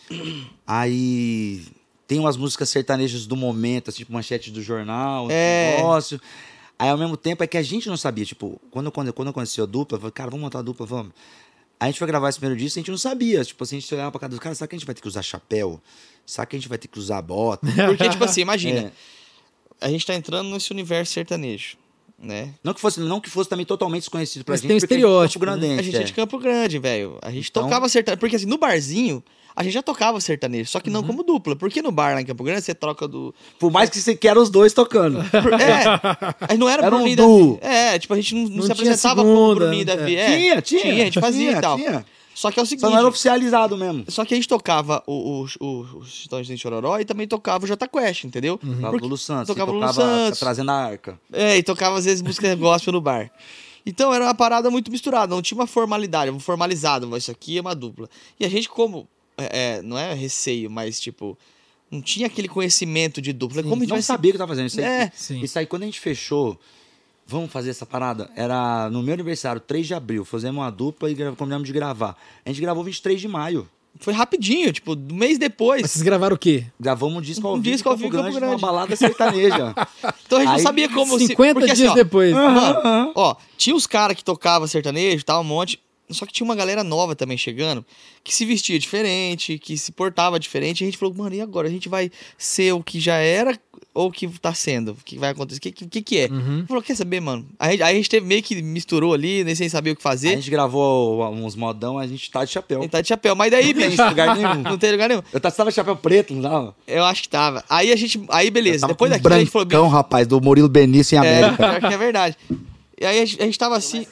aí 0.65 1.61
tem 2.07 2.19
umas 2.19 2.35
músicas 2.37 2.69
sertanejas 2.69 3.25
do 3.25 3.35
momento, 3.35 3.89
assim, 3.89 3.99
tipo 3.99 4.13
manchete 4.13 4.51
do 4.51 4.61
jornal, 4.61 5.27
É. 5.29 5.77
negócio. 5.77 6.19
Aí 6.77 6.89
ao 6.89 6.97
mesmo 6.97 7.15
tempo 7.15 7.43
é 7.43 7.47
que 7.47 7.57
a 7.57 7.61
gente 7.61 7.87
não 7.87 7.95
sabia, 7.95 8.25
tipo, 8.25 8.59
quando, 8.71 8.91
quando, 8.91 9.13
quando 9.13 9.27
eu 9.27 9.33
conheci 9.33 9.61
a 9.61 9.65
dupla, 9.65 9.95
eu 9.95 10.01
falei, 10.01 10.11
cara, 10.11 10.29
vamos 10.31 10.43
montar 10.43 10.59
a 10.59 10.61
dupla, 10.63 10.85
vamos. 10.85 11.13
A 11.79 11.87
gente 11.87 11.99
foi 11.99 12.07
gravar 12.07 12.29
esse 12.29 12.39
primeiro 12.39 12.59
disco, 12.59 12.79
a 12.79 12.81
gente 12.81 12.91
não 12.91 12.97
sabia, 12.97 13.43
tipo 13.43 13.63
assim, 13.63 13.77
a 13.77 13.79
gente 13.79 13.93
olhava 13.93 14.11
pra 14.11 14.19
cada 14.21 14.29
dos 14.31 14.39
caras, 14.39 14.57
será 14.57 14.67
que 14.67 14.75
a 14.75 14.79
gente 14.79 14.85
vai 14.85 14.95
ter 14.95 15.01
que 15.01 15.07
usar 15.07 15.21
chapéu? 15.21 15.81
Será 16.25 16.45
que 16.45 16.55
a 16.55 16.59
gente 16.59 16.69
vai 16.69 16.77
ter 16.77 16.87
que 16.87 16.97
usar 16.97 17.21
bota? 17.21 17.67
Porque, 17.87 18.07
tipo 18.09 18.23
assim, 18.23 18.41
imagina, 18.41 18.91
É. 19.81 19.85
a 19.87 19.89
gente 19.89 20.05
tá 20.05 20.15
entrando 20.15 20.49
nesse 20.49 20.71
universo 20.71 21.11
sertanejo, 21.13 21.75
né? 22.17 22.53
Não 22.63 22.73
que 22.73 22.79
fosse, 22.81 22.99
não 22.99 23.19
que 23.19 23.29
fosse 23.29 23.49
também 23.49 23.65
totalmente 23.65 24.01
desconhecido 24.01 24.43
pra 24.45 24.53
Mas 24.53 24.61
gente, 24.61 24.67
tem 24.69 24.75
um 24.75 24.77
a 24.77 24.79
gente 24.79 24.85
é 24.85 24.87
Campo 24.87 25.03
estereótipo, 25.03 25.45
né? 25.45 25.51
Grandense, 25.51 25.79
A 25.79 25.83
gente 25.83 25.95
é 25.97 26.03
de 26.03 26.13
Campo 26.13 26.37
Grande, 26.39 26.79
velho. 26.79 27.17
A 27.21 27.31
gente 27.31 27.49
Então- 27.49 27.63
tocava 27.63 27.89
sertanejo. 27.89 28.19
Porque 28.19 28.35
assim, 28.35 28.45
no 28.45 28.57
barzinho, 28.57 29.23
a 29.55 29.63
gente 29.63 29.73
já 29.73 29.83
tocava 29.83 30.19
sertanejo, 30.21 30.69
só 30.69 30.79
que 30.79 30.89
Uhum. 30.89 30.93
não 30.93 31.03
como 31.03 31.21
dupla. 31.23 31.55
Porque 31.55 31.81
no 31.81 31.91
bar 31.91 32.13
lá 32.15 32.21
em 32.21 32.25
Campo 32.25 32.43
Grande, 32.43 32.61
você 32.61 32.73
troca 32.73 33.07
do. 33.07 33.33
Por 33.59 33.71
mais 33.71 33.89
que 33.89 33.99
você 33.99 34.15
queira 34.15 34.39
os 34.39 34.49
dois 34.49 34.73
tocando. 34.73 35.19
É, 35.61 36.45
aí 36.53 36.57
não 36.57 36.67
era, 36.69 36.85
Era 36.85 36.95
um 36.95 36.99
Bruninho. 36.99 37.59
Davi. 37.61 37.75
É, 37.75 37.99
tipo, 37.99 38.13
a 38.13 38.17
gente 38.17 38.33
não, 38.35 38.43
não 38.43 38.49
Não 38.57 38.63
se 38.63 38.71
apresentava 38.71 39.21
como 39.23 39.35
segunda, 39.35 39.55
Bruninho 39.55 39.79
e 39.79 39.81
é. 39.81 39.85
Davi. 39.85 40.15
É, 40.15 40.25
tinha, 40.37 40.61
tinha. 40.61 40.81
Tinha, 40.81 40.93
a 40.93 41.05
gente 41.05 41.19
fazia 41.19 41.47
tinha, 41.49 41.57
e 41.57 41.61
tal. 41.61 41.77
tinha. 41.77 42.05
Só 42.35 42.51
que 42.51 42.59
é 42.59 42.63
o 42.63 42.65
seguinte. 42.65 42.81
Só 42.81 42.89
não 42.89 42.97
era 42.97 43.07
oficializado 43.07 43.77
mesmo. 43.77 44.05
Só 44.09 44.25
que 44.25 44.33
a 44.33 44.37
gente 44.37 44.47
tocava 44.47 45.03
o, 45.05 45.43
o, 45.43 45.47
o, 45.65 45.67
o 45.99 46.05
Chitões 46.05 46.47
de 46.47 46.57
Chororó 46.57 46.99
e 46.99 47.05
também 47.05 47.27
tocava 47.27 47.63
o 47.63 47.67
Jota 47.67 47.87
Quest, 47.87 48.23
entendeu? 48.23 48.57
Tocava 48.57 48.89
Porque- 48.91 49.03
Lulu 49.03 49.17
Santos, 49.17 49.47
tocava 49.47 49.71
tocava, 49.71 49.71
Lulu 49.71 49.93
tocava 49.93 50.23
Santos. 50.25 50.39
trazendo 50.39 50.71
a 50.71 50.75
arca. 50.75 51.19
É, 51.31 51.57
e 51.57 51.63
tocava 51.63 51.97
às 51.97 52.05
vezes 52.05 52.21
música 52.21 52.53
gospel 52.57 52.93
no 52.93 53.01
bar. 53.01 53.31
Então 53.85 54.13
era 54.13 54.25
uma 54.25 54.33
parada 54.33 54.69
muito 54.71 54.89
misturada, 54.89 55.35
não 55.35 55.41
tinha 55.41 55.57
uma 55.59 55.67
formalidade, 55.67 56.31
um 56.31 56.39
formalizado, 56.39 57.07
mas 57.07 57.23
isso 57.23 57.31
aqui 57.31 57.57
é 57.57 57.61
uma 57.61 57.75
dupla. 57.75 58.09
E 58.39 58.45
a 58.45 58.49
gente, 58.49 58.67
como, 58.69 59.07
é, 59.37 59.77
é, 59.77 59.81
não 59.81 59.97
é 59.97 60.13
receio, 60.13 60.71
mas 60.71 60.99
tipo, 60.99 61.37
não 61.91 62.01
tinha 62.01 62.27
aquele 62.27 62.47
conhecimento 62.47 63.21
de 63.21 63.33
dupla. 63.33 63.61
Sim, 63.61 63.69
como 63.69 63.81
a 63.81 63.83
gente 63.83 63.89
não 63.89 63.95
vai 63.95 64.01
se- 64.01 64.07
sabia 64.07 64.29
o 64.29 64.33
que 64.33 64.37
tava 64.37 64.49
fazendo. 64.49 64.67
Isso 64.67 64.79
aí, 64.79 64.85
É. 64.85 65.11
Sim. 65.13 65.41
isso 65.41 65.59
aí, 65.59 65.65
quando 65.65 65.83
a 65.83 65.85
gente 65.85 65.99
fechou, 65.99 66.57
vamos 67.25 67.51
fazer 67.51 67.69
essa 67.69 67.85
parada, 67.85 68.29
era 68.35 68.89
no 68.89 69.01
meu 69.01 69.13
aniversário, 69.13 69.61
3 69.61 69.87
de 69.87 69.93
abril, 69.93 70.25
fizemos 70.25 70.61
uma 70.61 70.69
dupla 70.71 71.09
e 71.09 71.15
combinamos 71.35 71.67
de 71.67 71.73
gravar. 71.73 72.17
A 72.45 72.49
gente 72.49 72.61
gravou 72.61 72.83
23 72.83 73.19
de 73.19 73.27
maio. 73.27 73.67
Foi 73.99 74.11
rapidinho, 74.11 74.73
tipo, 74.73 74.93
um 74.93 75.13
mês 75.13 75.33
Mas 75.33 75.37
depois. 75.39 75.81
vocês 75.83 76.01
gravaram 76.01 76.35
o 76.35 76.39
quê? 76.39 76.65
Gravamos 76.79 77.15
um 77.15 77.21
disco 77.21 77.47
ao 77.47 77.53
Um 77.53 77.61
vivo, 77.61 77.71
disco 77.75 77.89
ao 77.89 77.95
vivo 77.95 78.09
Campo 78.09 78.23
Grande, 78.23 78.39
Grande. 78.39 78.61
balada 78.61 78.95
sertaneja. 78.95 79.73
Então 80.25 80.39
a 80.39 80.41
gente 80.41 80.51
Aí, 80.51 80.57
não 80.57 80.63
sabia 80.63 80.89
como 80.89 81.19
se. 81.19 81.27
50 81.27 81.53
porque, 81.53 81.65
dias 81.67 81.79
assim, 81.79 81.89
ó, 81.89 81.93
depois. 81.93 82.33
Mano, 82.33 83.11
ó, 83.13 83.35
tinha 83.55 83.75
os 83.75 83.85
caras 83.85 84.17
que 84.17 84.23
tocavam 84.23 84.67
sertanejo, 84.67 85.23
tal, 85.23 85.41
um 85.41 85.43
monte. 85.43 85.79
Só 86.13 86.25
que 86.25 86.33
tinha 86.33 86.45
uma 86.45 86.55
galera 86.55 86.83
nova 86.83 87.15
também 87.15 87.37
chegando, 87.37 87.85
que 88.23 88.33
se 88.33 88.45
vestia 88.45 88.77
diferente, 88.79 89.57
que 89.59 89.77
se 89.77 89.91
portava 89.91 90.39
diferente. 90.39 90.81
E 90.81 90.83
a 90.83 90.87
gente 90.87 90.97
falou, 90.97 91.13
mano, 91.15 91.35
e 91.35 91.41
agora? 91.41 91.67
A 91.67 91.71
gente 91.71 91.89
vai 91.89 92.11
ser 92.37 92.73
o 92.73 92.83
que 92.83 92.99
já 92.99 93.15
era 93.15 93.57
ou 93.93 94.07
o 94.07 94.11
que 94.11 94.27
tá 94.39 94.53
sendo? 94.53 94.91
O 94.93 94.95
que 95.05 95.17
vai 95.19 95.29
acontecer? 95.31 95.59
O 95.59 95.61
que, 95.61 95.71
que, 95.71 96.01
que 96.01 96.17
é? 96.19 96.27
Uhum. 96.27 96.65
Falou, 96.67 96.81
quer 96.81 96.95
saber, 96.95 97.19
mano? 97.19 97.45
Aí, 97.59 97.69
a 97.69 97.71
gente- 97.73 97.83
aí 97.83 97.93
a 97.93 97.97
gente 97.97 98.09
teve, 98.09 98.25
meio 98.25 98.41
que 98.41 98.59
misturou 98.61 99.13
ali, 99.13 99.43
nem 99.43 99.53
sem 99.53 99.69
saber 99.69 99.91
o 99.91 99.95
que 99.95 100.01
A 100.01 100.09
fazer. 100.09 100.29
gente 100.35 100.49
gravou 100.49 101.23
uns 101.31 101.55
modão, 101.55 101.99
a 101.99 102.07
gente 102.07 102.29
tá 102.31 102.43
de 102.43 102.51
chapéu. 102.51 102.79
Ele 102.79 102.89
tá 102.89 103.01
de 103.01 103.07
chapéu. 103.07 103.35
Mas 103.35 103.51
daí, 103.51 103.71
Não 103.73 103.81
tem 103.81 103.89
bicho, 103.91 104.03
lugar 104.09 104.35
nenhum. 104.35 104.61
não 104.63 104.77
tem 104.77 104.91
lugar 104.91 105.09
nenhum. 105.09 105.21
Eu 105.31 105.39
tava, 105.39 105.69
de 105.69 105.75
chapéu 105.75 105.95
preto, 105.95 106.33
não 106.33 106.41
tava? 106.41 106.75
Eu 106.87 107.03
acho 107.05 107.21
que 107.23 107.29
tava. 107.29 107.63
Aí 107.69 107.91
a 107.91 107.95
gente. 107.95 108.19
Aí 108.29 108.49
beleza. 108.49 108.87
Depois 108.87 109.11
com 109.11 109.15
daquilo 109.17 109.33
a 109.35 109.39
gente 109.39 109.51
falou, 109.51 109.65
brancão, 109.67 109.87
rapaz, 109.89 110.25
do 110.27 110.41
Murilo 110.41 110.67
Benício 110.69 111.15
em 111.15 111.19
É, 111.25 111.43
América. 111.43 111.79
que 111.87 111.93
é 111.93 111.97
verdade. 111.97 112.37
E 112.99 113.05
aí 113.05 113.19
a 113.21 113.25
gente, 113.25 113.41
a 113.41 113.45
gente 113.45 113.59
tava 113.59 113.75
assim. 113.77 114.07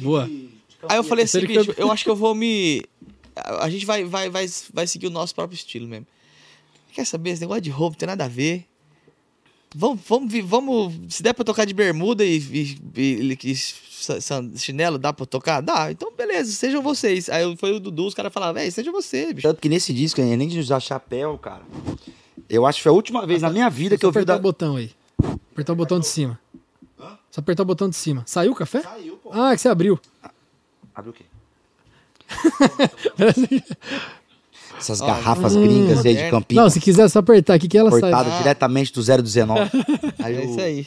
Boa. 0.00 0.30
Aí 0.88 0.96
eu 0.96 1.04
falei 1.04 1.24
assim, 1.24 1.40
Terceiro 1.40 1.64
bicho, 1.66 1.80
eu 1.80 1.90
acho 1.90 2.04
que 2.04 2.10
eu 2.10 2.16
vou 2.16 2.34
me. 2.34 2.82
A 3.60 3.68
gente 3.68 3.84
vai, 3.84 4.04
vai, 4.04 4.30
vai, 4.30 4.46
vai 4.72 4.86
seguir 4.86 5.06
o 5.06 5.10
nosso 5.10 5.34
próprio 5.34 5.54
estilo 5.56 5.86
mesmo. 5.86 6.06
Quer 6.92 7.04
saber? 7.04 7.30
Esse 7.30 7.42
negócio 7.42 7.60
de 7.62 7.70
roupa 7.70 7.92
não 7.94 7.98
tem 7.98 8.06
nada 8.06 8.24
a 8.24 8.28
ver. 8.28 8.64
Vamos, 9.74 10.00
vamos, 10.08 10.32
vamos. 10.44 10.94
Se 11.10 11.22
der 11.22 11.34
pra 11.34 11.44
tocar 11.44 11.66
de 11.66 11.74
bermuda 11.74 12.24
e, 12.24 12.38
e, 12.38 12.78
e- 12.96 13.38
e 13.44 14.58
chinelo, 14.58 14.96
dá 14.98 15.12
pra 15.12 15.26
tocar? 15.26 15.60
Dá. 15.60 15.90
Então, 15.90 16.10
beleza, 16.16 16.50
sejam 16.52 16.80
vocês. 16.82 17.28
Aí 17.28 17.54
foi 17.58 17.72
o 17.72 17.80
Dudu, 17.80 18.06
os 18.06 18.14
caras 18.14 18.32
falavam, 18.32 18.54
velho, 18.54 18.72
seja 18.72 18.90
você, 18.90 19.32
bicho. 19.34 19.46
Tanto 19.46 19.60
que 19.60 19.68
nesse 19.68 19.92
disco, 19.92 20.20
nem 20.22 20.48
de 20.48 20.58
usar 20.58 20.80
chapéu, 20.80 21.36
cara. 21.36 21.62
Eu 22.48 22.64
acho 22.64 22.78
que 22.78 22.84
foi 22.84 22.90
a 22.90 22.94
última 22.94 23.26
vez 23.26 23.42
na 23.42 23.50
minha 23.50 23.68
vida 23.68 23.98
que 23.98 24.06
eu 24.06 24.10
vi 24.10 24.18
o 24.18 24.20
apertar 24.20 24.34
da... 24.34 24.38
o 24.38 24.42
botão 24.42 24.76
aí. 24.76 24.90
Apertar 25.52 25.72
o 25.72 25.76
botão 25.76 26.00
de 26.00 26.06
cima. 26.06 26.38
Só 27.30 27.40
apertar 27.40 27.64
o 27.64 27.66
botão 27.66 27.90
de 27.90 27.96
cima. 27.96 28.22
Saiu 28.24 28.52
o 28.52 28.54
café? 28.54 28.80
Saiu, 28.80 29.16
pô. 29.18 29.30
Ah, 29.32 29.54
que 29.54 29.60
você 29.60 29.68
abriu. 29.68 30.00
Abriu 30.96 31.12
o 31.12 31.14
quê? 31.14 31.24
Essas 34.78 35.00
Ó, 35.00 35.06
garrafas 35.06 35.56
hum, 35.56 35.62
gringas 35.62 36.04
aí 36.04 36.14
de 36.16 36.30
campinho. 36.30 36.60
Não, 36.60 36.68
se 36.70 36.80
quiser 36.80 37.04
é 37.04 37.08
só 37.08 37.20
apertar 37.20 37.54
aqui 37.54 37.66
que 37.68 37.78
ela 37.78 37.90
cortada 37.90 38.24
sai. 38.28 38.32
Ah. 38.34 38.38
diretamente 38.38 38.92
do 38.92 39.00
019. 39.02 39.70
Aí 40.22 40.34
É 40.34 40.38
eu- 40.44 40.50
isso 40.50 40.60
aí. 40.60 40.86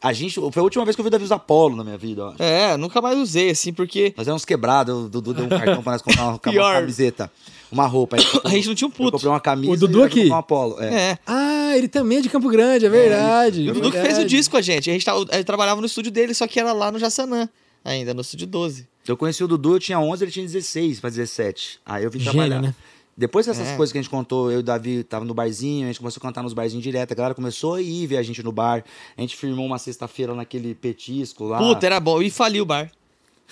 A 0.00 0.12
gente, 0.12 0.34
foi 0.34 0.60
a 0.60 0.62
última 0.62 0.84
vez 0.84 0.94
que 0.94 1.00
eu 1.00 1.04
vi 1.04 1.08
o 1.08 1.10
Davi 1.10 1.24
usar 1.24 1.38
polo 1.38 1.74
na 1.74 1.82
minha 1.82 1.96
vida. 1.98 2.32
É, 2.38 2.76
nunca 2.76 3.00
mais 3.00 3.18
usei, 3.18 3.50
assim, 3.50 3.72
porque 3.72 4.12
Nós 4.16 4.26
éramos 4.26 4.44
quebrados, 4.44 4.94
o 5.06 5.08
Dudu 5.08 5.32
deu 5.34 5.46
um 5.46 5.48
cartão 5.48 5.82
pra 5.82 5.92
nós 5.92 6.02
comprar 6.02 6.24
uma, 6.28 6.38
camiseta, 6.38 7.32
uma 7.72 7.86
roupa. 7.86 8.16
Aí 8.16 8.22
a 8.44 8.48
gente 8.50 8.68
não 8.68 8.74
tinha 8.74 8.86
um 8.86 8.90
eu 8.90 8.94
puto. 8.96 9.12
comprei 9.12 9.30
uma 9.30 9.40
camisa 9.40 9.72
O 9.72 9.76
Dudu 9.76 10.00
e 10.00 10.04
aqui. 10.04 10.14
comprou 10.28 10.36
uma 10.36 10.42
polo. 10.42 10.80
É. 10.80 10.94
É. 11.12 11.18
Ah, 11.26 11.72
ele 11.76 11.88
também 11.88 12.18
é 12.18 12.20
de 12.20 12.28
Campo 12.28 12.48
Grande, 12.50 12.86
é 12.86 12.90
verdade. 12.90 13.68
O 13.70 13.74
Dudu 13.74 13.90
que 13.90 14.00
fez 14.00 14.18
o 14.18 14.24
disco 14.24 14.52
com 14.52 14.58
a 14.58 14.62
gente. 14.62 14.88
A 14.88 14.92
gente 14.92 15.04
tava- 15.04 15.24
ele 15.32 15.44
trabalhava 15.44 15.80
no 15.80 15.86
estúdio 15.86 16.12
dele, 16.12 16.34
só 16.34 16.46
que 16.46 16.60
era 16.60 16.72
lá 16.72 16.92
no 16.92 16.98
Jaçanã, 16.98 17.48
ainda, 17.84 18.12
no 18.14 18.20
estúdio 18.20 18.46
12. 18.46 18.86
Eu 19.06 19.16
conheci 19.16 19.42
o 19.44 19.48
Dudu, 19.48 19.74
eu 19.76 19.80
tinha 19.80 19.98
11, 20.00 20.24
ele 20.24 20.30
tinha 20.32 20.44
16 20.44 21.00
pra 21.00 21.10
17. 21.10 21.80
Aí 21.86 22.04
eu 22.04 22.10
vim 22.10 22.18
Gênio, 22.18 22.32
trabalhar. 22.32 22.60
né? 22.62 22.74
Depois 23.16 23.46
dessas 23.46 23.68
É. 23.68 23.76
coisas 23.76 23.92
que 23.92 23.98
a 23.98 24.02
gente 24.02 24.10
contou, 24.10 24.50
eu 24.50 24.58
e 24.58 24.60
o 24.60 24.62
Davi 24.62 25.02
tava 25.02 25.24
no 25.24 25.32
barzinho, 25.32 25.84
a 25.84 25.86
gente 25.86 25.98
começou 26.00 26.20
a 26.20 26.22
cantar 26.22 26.42
nos 26.42 26.52
barzinhos 26.52 26.82
direto, 26.82 27.12
a 27.12 27.14
galera 27.14 27.34
começou 27.34 27.74
a 27.74 27.80
ir 27.80 28.06
ver 28.06 28.18
a 28.18 28.22
gente 28.22 28.42
no 28.42 28.52
bar. 28.52 28.84
A 29.16 29.20
gente 29.22 29.34
firmou 29.36 29.64
uma 29.64 29.78
sexta-feira 29.78 30.34
naquele 30.34 30.74
petisco 30.74 31.44
lá. 31.44 31.56
Puta, 31.58 31.86
era 31.86 31.98
bom. 31.98 32.20
E 32.20 32.28
faliu 32.30 32.64
o 32.64 32.66
bar. 32.66 32.90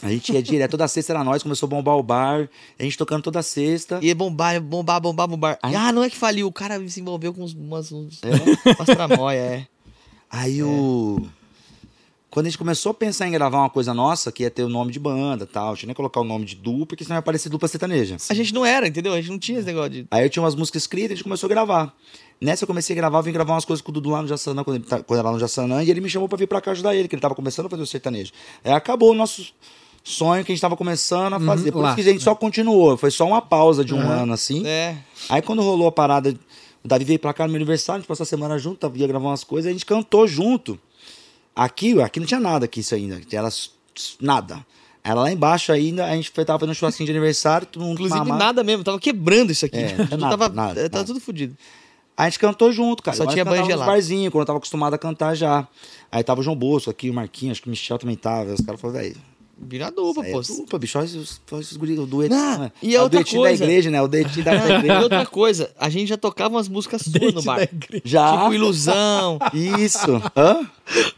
A 0.02 0.11
gente 0.11 0.32
ia 0.32 0.42
direto, 0.42 0.73
toda 0.73 0.87
sexta 0.88 1.12
era 1.12 1.23
nós, 1.25 1.42
começou 1.42 1.66
a 1.68 1.70
bombar 1.70 1.96
o 1.96 2.02
bar, 2.02 2.50
a 2.78 2.82
gente 2.82 2.99
tocando 2.99 3.23
toda 3.23 3.40
sexta. 3.42 4.00
Ia 4.02 4.14
bombar, 4.14 4.61
bombar, 4.61 5.00
bombar, 5.00 5.28
bombar. 5.28 5.58
Aí- 5.62 5.75
Ah, 5.75 5.92
não 5.92 6.02
é 6.02 6.11
que 6.11 6.16
faliu. 6.16 6.49
O 6.49 6.52
cara 6.52 6.87
se 6.88 7.00
envolveu 7.00 7.32
com 7.32 7.42
uns, 7.44 7.54
umas, 7.54 7.92
uns, 7.92 8.20
É. 8.25 8.70
umas 8.76 8.87
tramóia, 8.87 9.38
é. 9.38 9.66
Aí 10.28 10.62
o. 10.64 11.23
Quando 12.35 12.47
a 12.47 12.49
gente 12.49 12.59
começou 12.59 12.91
a 12.91 12.95
pensar 12.95 13.29
em 13.29 13.31
gravar 13.31 13.59
uma 13.59 13.71
coisa 13.71 13.95
nossa, 13.95 14.33
que 14.33 14.43
ia 14.43 14.50
ter 14.50 14.64
o 14.64 14.69
nome 14.69 14.91
de 14.91 14.99
banda 14.99 15.47
tal, 15.47 15.71
a 15.71 15.75
gente 15.76 15.87
nem 15.87 15.95
colocar 15.95 16.21
o 16.21 16.25
nome 16.25 16.45
de 16.45 16.57
dupla, 16.57 16.85
porque 16.87 17.05
senão 17.05 17.14
ia 17.14 17.21
aparecer 17.21 17.49
dupla 17.49 17.69
sertaneja. 17.69 18.17
A 18.29 18.35
gente 18.35 18.53
não 18.53 18.67
era, 18.67 18.88
entendeu? 18.88 19.12
A 19.12 19.17
gente 19.21 19.31
não 19.31 19.38
tinha 19.38 19.57
esse 19.59 19.67
negócio 19.69 19.91
de... 19.91 20.07
Aí 20.11 20.25
eu 20.25 20.29
tinha 20.29 20.43
umas 20.43 20.57
músicas 20.57 20.83
escritas 20.83 21.11
e 21.11 21.12
a 21.12 21.14
gente 21.14 21.23
começou 21.23 21.47
a 21.47 21.50
gravar. 21.50 21.95
Nessa 22.41 22.64
eu 22.64 22.67
comecei 22.67 22.93
a 22.93 22.97
gravar, 22.97 23.21
eu 23.21 23.23
vim 23.23 23.31
gravar 23.31 23.55
umas 23.55 23.64
coisas 23.64 23.81
com 23.81 23.93
o 23.93 23.95
Dudu 23.95 24.11
lá 24.11 24.21
no 24.21 24.26
Jaçanã, 24.26 24.64
quando 24.64 24.79
ele, 24.79 24.85
tá- 24.85 25.00
quando 25.00 25.21
era 25.21 25.29
lá 25.29 25.33
no 25.35 25.38
Jaçanã, 25.38 25.81
e 25.85 25.88
ele 25.88 26.00
me 26.00 26.11
chamou 26.11 26.29
pra 26.29 26.37
vir 26.37 26.49
pra 26.49 26.61
cá 26.61 26.73
ajudar 26.73 26.93
ele, 26.97 27.07
que 27.07 27.14
ele 27.14 27.23
tava 27.23 27.37
começando 27.37 27.67
a 27.67 27.71
fazer 27.71 27.85
o 27.85 27.87
sertanejo. 27.87 28.33
Aí 28.64 28.73
acabou 28.73 29.12
o 29.12 29.14
nosso 29.14 29.53
sonho 30.03 30.45
que 30.45 30.50
a 30.50 30.55
gente 30.57 30.61
tava 30.61 30.76
começando 30.76 31.35
a 31.35 31.41
fazer. 31.41 31.71
Por 31.71 31.83
lá. 31.83 31.91
isso 31.91 32.03
que 32.03 32.09
a 32.09 32.12
gente 32.14 32.25
só 32.25 32.35
continuou, 32.35 32.97
foi 32.97 33.12
só 33.12 33.29
uma 33.29 33.40
pausa 33.42 33.85
de 33.85 33.94
um 33.94 34.01
ano 34.01 34.33
assim. 34.33 34.66
É. 34.66 34.97
Aí 35.29 35.40
quando 35.40 35.62
rolou 35.62 35.87
a 35.87 35.92
parada, 35.92 36.37
o 36.83 36.88
Davi 36.88 37.05
veio 37.05 37.20
pra 37.20 37.33
cá 37.33 37.44
no 37.47 37.53
meu 37.53 37.59
aniversário, 37.59 37.99
a 37.99 38.01
gente 38.01 38.09
passou 38.09 38.25
a 38.25 38.27
semana 38.27 38.59
junto, 38.59 38.90
ia 38.97 39.07
gravar 39.07 39.29
umas 39.29 39.44
coisas, 39.44 39.68
a 39.68 39.73
gente 39.73 39.87
cantou 39.87 40.27
junto. 40.27 40.77
Aqui, 41.55 42.01
aqui 42.03 42.19
não 42.21 42.27
tinha 42.27 42.40
nada 42.40 42.64
aqui 42.64 42.81
isso 42.81 42.95
ainda, 42.95 43.21
s- 43.47 43.71
nada. 44.21 44.64
Era 45.03 45.14
lá 45.21 45.31
embaixo 45.31 45.71
ainda, 45.71 46.07
a 46.07 46.14
gente 46.17 46.33
tava 46.33 46.59
fazendo 46.59 46.71
um 46.71 46.75
churrasquinho 46.75 47.07
de 47.07 47.12
aniversário, 47.12 47.67
todo 47.67 47.83
mundo 47.83 47.93
Inclusive, 47.95 48.19
mamado. 48.19 48.38
nada 48.38 48.64
mesmo. 48.64 48.83
Tava 48.83 48.99
quebrando 48.99 49.51
isso 49.53 49.67
aqui. 49.67 49.77
É, 49.77 49.88
Tudo 50.09 50.17
nada, 50.17 50.37
tava, 50.38 50.55
nada, 50.55 50.81
é, 50.81 50.88
tava 50.88 51.03
nada. 51.03 51.07
tudo 51.07 51.21
fodido. 51.21 51.57
A 52.17 52.25
gente 52.29 52.38
cantou 52.38 52.73
junto, 52.73 53.03
cara. 53.03 53.17
Só 53.17 53.27
tinha 53.27 53.45
banho 53.45 53.64
gelado. 53.67 53.90
barzinhos, 53.90 54.33
quando 54.33 54.43
eu 54.43 54.47
tava 54.47 54.59
acostumado 54.59 54.95
a 54.95 54.99
cantar 54.99 55.35
já. 55.35 55.67
Aí 56.11 56.23
tava 56.25 56.40
o 56.40 56.43
João 56.45 56.57
Bosco 56.57 56.88
aqui, 56.90 57.11
o 57.11 57.14
Marquinhos, 57.14 57.53
acho 57.57 57.62
que 57.62 57.69
o 57.69 57.71
Michel 57.71 57.99
também 57.99 58.17
tava. 58.17 58.53
Os 58.55 58.61
caras 58.61 58.81
falaram, 58.81 59.01
velho. 59.01 59.17
Vira 59.57 59.90
dupla, 59.90 60.27
É 60.27 60.33
pô. 60.33 60.40
dupla, 60.43 60.79
bicho, 60.79 60.99
olha 60.99 61.05
esses, 61.07 61.40
olha 61.51 61.61
esses 61.61 61.77
guri, 61.77 61.99
o 61.99 62.05
duetinho. 62.07 62.38
Não, 62.38 62.59
né? 62.59 62.73
e 62.83 62.95
É 62.97 63.01
outra 63.03 63.21
o 63.21 63.25
coisa- 63.25 63.59
da 63.59 63.64
igreja, 63.64 63.90
né? 63.90 64.03
O 64.03 64.09
duetinho 64.09 64.45
da 64.45 64.53
E 64.69 64.73
igreja. 64.79 65.01
outra 65.01 65.27
coisa, 65.27 65.71
a 65.79 65.88
gente 65.88 66.09
já 66.09 66.17
tocava 66.17 66.55
umas 66.57 66.69
músicas 66.69 67.03
suas 67.07 67.33
no 67.35 67.43
bar. 67.43 67.69
Já. 68.05 68.37
Tipo 68.38 68.55
Ilusão. 68.55 69.38
Isso. 69.55 70.21
Hã? 70.37 70.69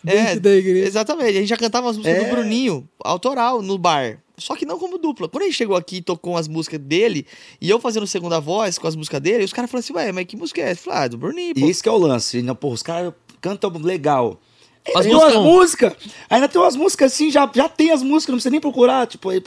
é, 0.07 0.37
da 0.39 0.55
igreja. 0.55 0.87
exatamente. 0.87 1.31
A 1.31 1.41
gente 1.41 1.49
já 1.49 1.57
cantava 1.57 1.91
as 1.91 1.97
músicas 1.97 2.19
É. 2.23 2.25
do 2.29 2.31
Bruninho, 2.35 2.89
autoral, 3.03 3.63
no 3.63 3.77
bar. 3.79 4.19
Só 4.39 4.55
que 4.55 4.67
não 4.67 4.79
como 4.79 4.99
dupla. 4.99 5.29
Quando 5.31 5.45
a 5.45 5.47
gente 5.47 5.57
chegou 5.57 5.75
aqui 5.77 5.97
e 5.97 6.03
tocou 6.03 6.37
as 6.37 6.47
músicas 6.47 6.79
dele, 6.79 7.27
e 7.59 7.71
eu 7.71 7.81
fazendo 7.81 8.07
segunda 8.07 8.39
voz 8.39 8.77
com 8.77 8.87
as 8.87 8.95
músicas 8.95 9.21
dele, 9.23 9.45
os 9.45 9.53
caras 9.53 9.71
falaram 9.71 9.83
assim, 9.85 9.95
ué, 9.95 10.13
mas 10.13 10.27
que 10.27 10.37
música 10.37 10.61
é 10.61 10.65
essa? 10.71 10.81
Eu 10.81 10.85
falei, 10.85 10.99
ah, 11.05 11.09
do 11.09 11.17
Bruninho, 11.17 11.55
pô. 11.55 11.61
E 11.67 11.71
esse 11.71 11.83
que 11.83 11.89
é 11.89 11.93
o 11.93 11.97
lance. 11.97 12.43
Não, 12.43 12.55
porra, 12.55 12.75
os 12.75 12.83
caras 12.83 13.15
cantam 13.41 13.71
legal. 13.79 14.39
As 14.95 15.05
tem 15.07 15.15
músicas-. 15.43 15.95
Ainda 16.31 16.49
tem 16.49 16.61
umas 16.61 16.77
músicas 16.77 17.13
assim, 17.13 17.31
já, 17.31 17.51
já 17.55 17.69
tem 17.69 17.91
as 17.91 18.03
músicas, 18.03 18.29
não 18.33 18.37
precisa 18.37 18.51
nem 18.51 18.61
procurar. 18.61 19.07
Tipo, 19.07 19.31
aí, 19.31 19.41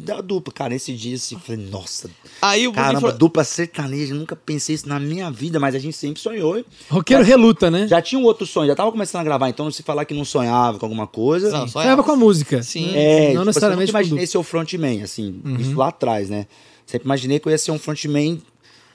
da 0.00 0.20
dupla. 0.20 0.52
Cara, 0.52 0.74
esse 0.74 0.92
dia 0.92 1.16
assim, 1.16 1.38
falei, 1.38 1.64
nossa, 1.70 2.10
Aí 2.42 2.66
o 2.68 2.72
caramba, 2.72 3.00
falou, 3.00 3.16
dupla 3.16 3.44
sertaneja. 3.44 4.14
Nunca 4.14 4.36
pensei 4.36 4.74
isso 4.74 4.88
na 4.88 4.98
minha 5.00 5.30
vida, 5.30 5.58
mas 5.58 5.74
a 5.74 5.78
gente 5.78 5.96
sempre 5.96 6.20
sonhou. 6.20 6.62
Roqueiro 6.90 7.22
reluta, 7.22 7.70
né? 7.70 7.86
Já 7.88 8.02
tinha 8.02 8.18
um 8.18 8.24
outro 8.24 8.46
sonho, 8.46 8.66
já 8.66 8.74
tava 8.74 8.90
começando 8.92 9.20
a 9.20 9.24
gravar, 9.24 9.48
então 9.48 9.70
se 9.70 9.82
falar 9.82 10.04
que 10.04 10.12
não 10.14 10.24
sonhava 10.24 10.78
com 10.78 10.84
alguma 10.86 11.06
coisa. 11.06 11.50
Não, 11.50 11.68
Sonhava 11.68 12.02
com 12.02 12.12
a 12.12 12.16
música. 12.16 12.62
Sim. 12.62 12.92
é, 12.94 13.26
Não 13.26 13.30
tipo, 13.32 13.44
necessariamente 13.46 13.90
eu 13.90 13.98
imaginei 13.98 14.26
ser 14.26 14.38
o 14.38 14.42
frontman, 14.42 15.02
assim, 15.02 15.40
Uhum. 15.44 15.56
isso 15.56 15.76
lá 15.76 15.88
atrás, 15.88 16.28
né? 16.28 16.46
Sempre 16.84 17.06
imaginei 17.06 17.38
que 17.40 17.48
eu 17.48 17.52
ia 17.52 17.58
ser 17.58 17.70
um 17.70 17.78
frontman 17.78 18.42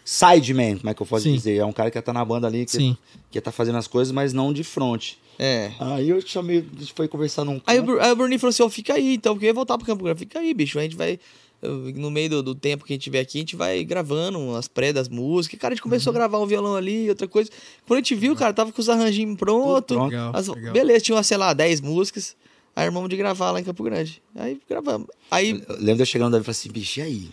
sideman, 0.06 0.78
como 0.78 0.90
é 0.90 0.94
que 0.94 1.02
eu 1.02 1.06
posso 1.08 1.24
Sim. 1.24 1.34
dizer? 1.36 1.58
É 1.58 1.66
um 1.66 1.72
cara 1.72 1.90
que 1.90 1.98
ia 1.98 2.02
estar 2.02 2.14
na 2.14 2.24
banda 2.24 2.48
ali, 2.48 2.66
que, 2.66 2.72
Sim. 2.72 2.98
que 3.32 3.38
ia 3.38 3.40
estar 3.40 3.52
fazendo 3.52 3.78
as 3.78 3.88
coisas, 3.88 4.12
mas 4.12 4.34
não 4.34 4.52
de 4.54 4.64
front. 4.64 5.14
É. 5.42 5.72
Aí 5.80 6.10
eu 6.10 6.20
chamei, 6.22 6.58
a 6.76 6.80
gente 6.80 6.92
foi 6.94 7.08
conversar 7.08 7.46
num 7.46 7.62
Aí 7.66 7.80
o, 7.80 8.00
aí 8.02 8.12
o 8.12 8.16
Bruninho 8.16 8.38
falou 8.40 8.50
assim, 8.50 8.62
ó, 8.62 8.70
fica 8.70 8.94
aí, 8.96 9.14
então, 9.16 9.34
porque 9.34 9.46
eu 9.46 9.50
ia 9.50 9.54
voltar 9.54 9.78
pro 9.78 9.88
Campo 9.88 10.04
Grande. 10.04 10.20
Fica 10.20 10.40
aí, 10.40 10.54
bicho, 10.54 10.78
a 10.78 10.82
gente 10.84 10.96
vai... 10.98 11.18
No 11.62 12.10
meio 12.10 12.30
do, 12.30 12.44
do 12.44 12.56
tempo 12.56 12.86
que 12.86 12.94
a 12.94 12.96
gente 12.96 13.04
tiver 13.04 13.20
aqui, 13.20 13.38
a 13.38 13.42
gente 13.42 13.56
vai 13.58 13.84
gravando 13.84 14.56
as 14.56 14.68
pré 14.70 14.94
das 14.94 15.10
músicas. 15.10 15.60
Cara, 15.60 15.74
a 15.74 15.76
gente 15.76 15.84
começou 15.84 16.12
a 16.12 16.14
gravar 16.14 16.40
um 16.40 16.46
violão 16.46 16.74
ali, 16.76 17.10
outra 17.10 17.28
coisa. 17.28 17.50
Quando 17.86 17.98
a 17.98 18.02
gente 18.02 18.16
viu, 18.16 18.34
cara, 18.34 18.54
tava 18.54 18.72
com 18.72 18.80
os 18.82 18.88
arranjinhos 18.88 19.36
prontos. 19.38 19.88
Tudo 19.88 19.98
pronto. 19.98 20.10
Legal, 20.12 20.32
As- 20.34 20.48
legal. 20.48 20.74
Beleza, 20.74 21.02
tinha, 21.02 21.22
sei 21.22 21.36
lá, 21.36 21.54
10 21.54 21.82
músicas. 21.82 22.34
Aí 22.74 22.86
armamos 22.86 23.10
de 23.10 23.18
gravar 23.18 23.52
lá 23.52 23.60
em 23.60 23.64
Campo 23.66 23.84
Grande. 23.84 24.22
Aí 24.36 24.58
gravamos. 24.70 25.08
Aí, 25.30 25.62
Eu 25.68 25.76
lembro 25.76 25.96
de 25.96 26.02
eu 26.04 26.06
chegando 26.06 26.32
Davi 26.32 26.44
e 26.44 26.46
falei 26.46 26.58
assim, 26.58 26.72
bicho, 26.72 27.00
e 27.02 27.04
aí? 27.04 27.30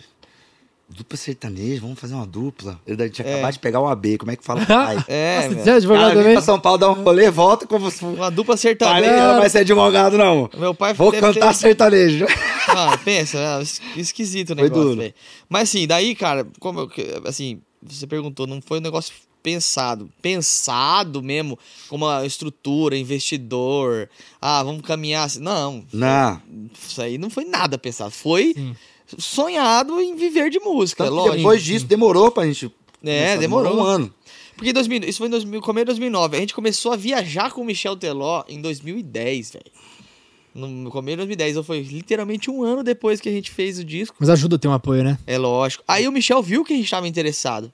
Dupla 0.89 1.17
sertaneja, 1.17 1.81
vamos 1.81 1.99
fazer 1.99 2.13
uma 2.13 2.25
dupla. 2.25 2.79
Ele 2.87 3.09
tinha 3.09 3.27
É. 3.27 3.33
acabado 3.33 3.53
de 3.53 3.59
pegar 3.59 3.81
o 3.81 3.87
AB, 3.87 4.17
como 4.17 4.31
é 4.31 4.37
que 4.37 4.43
fala? 4.43 4.61
Ai. 4.69 5.03
é, 5.07 5.49
Nossa, 5.49 5.65
já 5.65 5.73
é 5.73 5.75
advogado 5.75 6.09
Cara, 6.13 6.23
vem 6.23 6.33
pra 6.33 6.41
São 6.41 6.59
Paulo 6.59 6.77
dar 6.77 6.89
um 6.91 7.03
rolê, 7.03 7.29
volta 7.29 7.67
como 7.67 7.91
se 7.91 8.05
uma 8.05 8.31
dupla 8.31 8.55
sertaneja. 8.55 9.33
não 9.33 9.39
vai 9.39 9.49
ser 9.49 9.59
advogado, 9.59 10.17
não. 10.17 10.49
Meu 10.57 10.73
pai 10.73 10.93
Vou 10.93 11.11
cantar 11.11 11.53
ter- 11.53 11.59
sertanejo. 11.59 12.25
Ah, 12.69 12.97
pensa, 13.03 13.37
é 13.37 13.61
es- 13.61 13.81
esquisito 13.97 14.51
o 14.51 14.55
Foi 14.55 14.63
negócio, 14.63 14.83
duro. 14.85 14.97
velho. 15.01 15.13
Mas 15.49 15.63
assim, 15.69 15.85
daí, 15.85 16.15
cara, 16.15 16.47
como 16.59 16.79
eu, 16.79 16.89
assim, 17.25 17.59
você 17.83 18.07
perguntou, 18.07 18.47
não 18.47 18.61
foi 18.61 18.79
um 18.79 18.81
negócio 18.81 19.13
pensado, 19.43 20.09
pensado 20.21 21.21
mesmo, 21.21 21.57
como 21.89 22.05
uma 22.05 22.25
estrutura, 22.25 22.97
investidor, 22.97 24.09
ah, 24.41 24.63
vamos 24.63 24.81
caminhar 24.81 25.25
assim. 25.25 25.39
Não, 25.39 25.83
Não. 25.93 26.41
isso 26.87 27.01
aí 27.01 27.17
não 27.17 27.29
foi 27.29 27.45
nada 27.45 27.77
pensado, 27.77 28.11
foi 28.11 28.53
Sim. 28.55 28.75
Sonhado 29.17 29.99
em 30.01 30.15
viver 30.15 30.49
de 30.49 30.59
música, 30.59 31.03
Tanto 31.03 31.15
lógico. 31.15 31.37
depois 31.37 31.63
disso, 31.63 31.85
demorou 31.85 32.31
pra 32.31 32.45
gente. 32.45 32.65
É, 33.03 33.19
começar, 33.23 33.37
demorou. 33.39 33.77
um 33.77 33.83
ano. 33.83 34.13
Porque 34.55 34.71
em 34.71 34.73
2000, 34.73 35.03
isso 35.07 35.19
foi 35.19 35.27
em 35.27 35.31
2000, 35.31 35.61
começo 35.61 35.85
de 35.85 35.91
2009. 35.91 36.35
A 36.35 36.39
gente 36.39 36.53
começou 36.53 36.91
a 36.91 36.95
viajar 36.95 37.51
com 37.51 37.61
o 37.61 37.65
Michel 37.65 37.95
Teló 37.95 38.43
em 38.49 38.59
2010, 38.59 39.51
velho. 39.51 39.65
No 40.55 40.89
começo 40.89 41.11
de 41.17 41.17
2010, 41.17 41.51
então 41.51 41.63
foi 41.63 41.81
literalmente 41.81 42.49
um 42.49 42.63
ano 42.63 42.83
depois 42.83 43.21
que 43.21 43.29
a 43.29 43.31
gente 43.31 43.51
fez 43.51 43.77
o 43.77 43.83
disco. 43.83 44.15
Mas 44.19 44.29
ajuda 44.29 44.55
a 44.55 44.59
ter 44.59 44.67
um 44.67 44.73
apoio, 44.73 45.03
né? 45.03 45.19
É 45.27 45.37
lógico. 45.37 45.83
Aí 45.87 46.07
o 46.07 46.11
Michel 46.11 46.41
viu 46.41 46.65
que 46.65 46.73
a 46.73 46.75
gente 46.75 46.89
tava 46.89 47.07
interessado. 47.07 47.71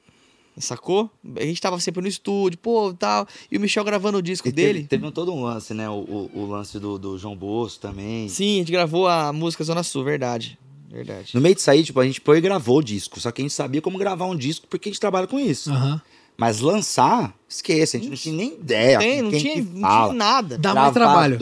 Sacou? 0.58 1.10
A 1.38 1.44
gente 1.46 1.60
tava 1.62 1.80
sempre 1.80 2.02
no 2.02 2.08
estúdio, 2.08 2.60
pô, 2.60 2.94
tal. 2.94 3.26
E 3.50 3.58
o 3.58 3.62
Michel 3.62 3.84
gravando 3.86 4.18
o 4.18 4.22
disco 4.22 4.48
E 4.50 4.52
teve, 4.52 4.74
dele. 4.74 4.88
teve 4.88 5.06
um 5.08 5.12
todo 5.12 5.34
um 5.34 5.42
lance, 5.44 5.74
né? 5.74 5.90
O, 5.90 5.94
o, 5.94 6.32
o 6.42 6.46
lance 6.46 6.78
do, 6.78 7.00
do 7.00 7.18
João 7.18 7.36
Bosco 7.36 7.80
também. 7.82 8.28
Sim, 8.30 8.56
a 8.56 8.60
gente 8.60 8.72
gravou 8.72 9.08
a 9.08 9.32
música 9.34 9.64
Zona 9.64 9.82
Sul, 9.82 10.04
verdade. 10.04 10.60
Verdade. 10.90 11.32
No 11.34 11.42
meio 11.42 11.56
disso 11.56 11.70
aí, 11.72 11.84
tipo, 11.84 12.00
a 12.00 12.06
gente 12.06 12.22
foi 12.24 12.38
e 12.38 12.42
gravou 12.42 12.78
o 12.80 12.84
disco. 12.84 13.20
Só 13.20 13.32
que 13.32 13.42
a 13.42 13.44
gente 13.44 13.54
sabia 13.54 13.82
como 13.82 13.98
gravar 13.98 14.26
um 14.26 14.36
disco 14.36 14.68
porque 14.70 14.90
a 14.90 14.92
gente 14.92 15.00
trabalha 15.00 15.28
com 15.28 15.40
isso. 15.40 15.72
Aham. 15.72 16.02
Mas 16.36 16.62
lançar, 16.62 17.32
esquece, 17.48 17.96
a 17.96 18.00
gente 18.00 18.10
não 18.10 18.18
tinha 18.18 18.36
nem 18.36 18.54
ideia. 18.54 18.98
Tem, 18.98 19.22
não 19.22 19.30
tinha, 19.32 19.56
não 19.58 19.64
tinha 20.08 20.14
nada. 20.14 20.58
Dá 20.58 20.74
mais 20.74 20.92
trabalho. 20.92 21.38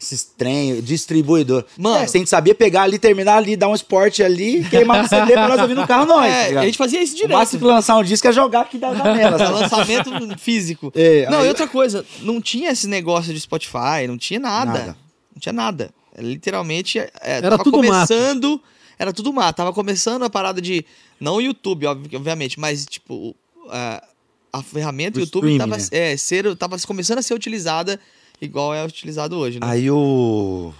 Esses 0.00 0.24
trem, 0.24 0.80
distribuidor. 0.82 1.64
Mano. 1.78 1.98
É, 1.98 2.06
se 2.08 2.16
a 2.16 2.18
gente 2.18 2.28
sabia 2.28 2.52
pegar 2.52 2.82
ali, 2.82 2.98
terminar 2.98 3.36
ali, 3.36 3.56
dar 3.56 3.68
um 3.68 3.74
esporte 3.74 4.24
ali, 4.24 4.64
queimar 4.68 5.04
o 5.04 5.08
CD 5.08 5.32
pra 5.32 5.46
nós 5.46 5.60
ouvir 5.60 5.74
no 5.74 5.86
carro, 5.86 6.06
nós. 6.10 6.28
tá 6.28 6.36
É, 6.38 6.48
ligado? 6.48 6.62
a 6.64 6.66
gente 6.66 6.76
fazia 6.78 7.00
isso 7.00 7.12
O 7.12 7.16
direto. 7.18 7.38
máximo 7.38 7.60
que 7.60 7.66
lançar 7.66 7.96
um 7.96 8.02
disco 8.02 8.26
é 8.26 8.32
jogar 8.32 8.62
aqui 8.62 8.78
da 8.78 8.92
janela. 8.92 9.36
É 9.46 9.48
lançamento 9.48 10.38
físico. 10.38 10.92
É, 10.96 11.30
não, 11.30 11.38
aí- 11.38 11.44
e 11.46 11.48
outra 11.48 11.68
coisa, 11.68 12.04
não 12.20 12.40
tinha 12.40 12.70
esse 12.72 12.88
negócio 12.88 13.32
de 13.32 13.38
Spotify, 13.38 14.08
não 14.08 14.18
tinha 14.18 14.40
nada. 14.40 14.72
Nada. 14.72 14.96
Não 15.32 15.40
tinha 15.40 15.52
nada. 15.52 15.90
É, 16.16 16.22
literalmente, 16.22 16.98
é, 16.98 17.10
Era 17.22 17.50
tava 17.50 17.64
tudo 17.64 17.78
mato. 17.78 17.90
começando. 17.92 18.60
Era 18.98 19.12
tudo 19.12 19.32
mato. 19.32 19.56
Tava 19.56 19.72
começando 19.72 20.22
a 20.24 20.30
parada 20.30 20.60
de. 20.60 20.84
Não 21.20 21.36
o 21.36 21.40
YouTube, 21.40 21.86
obvi- 21.86 22.16
obviamente, 22.16 22.58
mas, 22.58 22.86
tipo, 22.86 23.36
a, 23.68 24.02
a 24.52 24.62
ferramenta 24.62 25.18
O 25.18 25.20
YouTube 25.20 25.44
streaming, 25.46 25.58
tava, 25.58 25.76
né? 25.76 25.88
é, 26.12 26.16
ser, 26.16 26.56
tava 26.56 26.78
começando 26.80 27.18
a 27.18 27.22
ser 27.22 27.34
utilizada 27.34 28.00
igual 28.40 28.74
é 28.74 28.84
utilizado 28.84 29.36
hoje, 29.36 29.60
né? 29.60 29.66
Aí 29.68 29.90
o. 29.90 30.72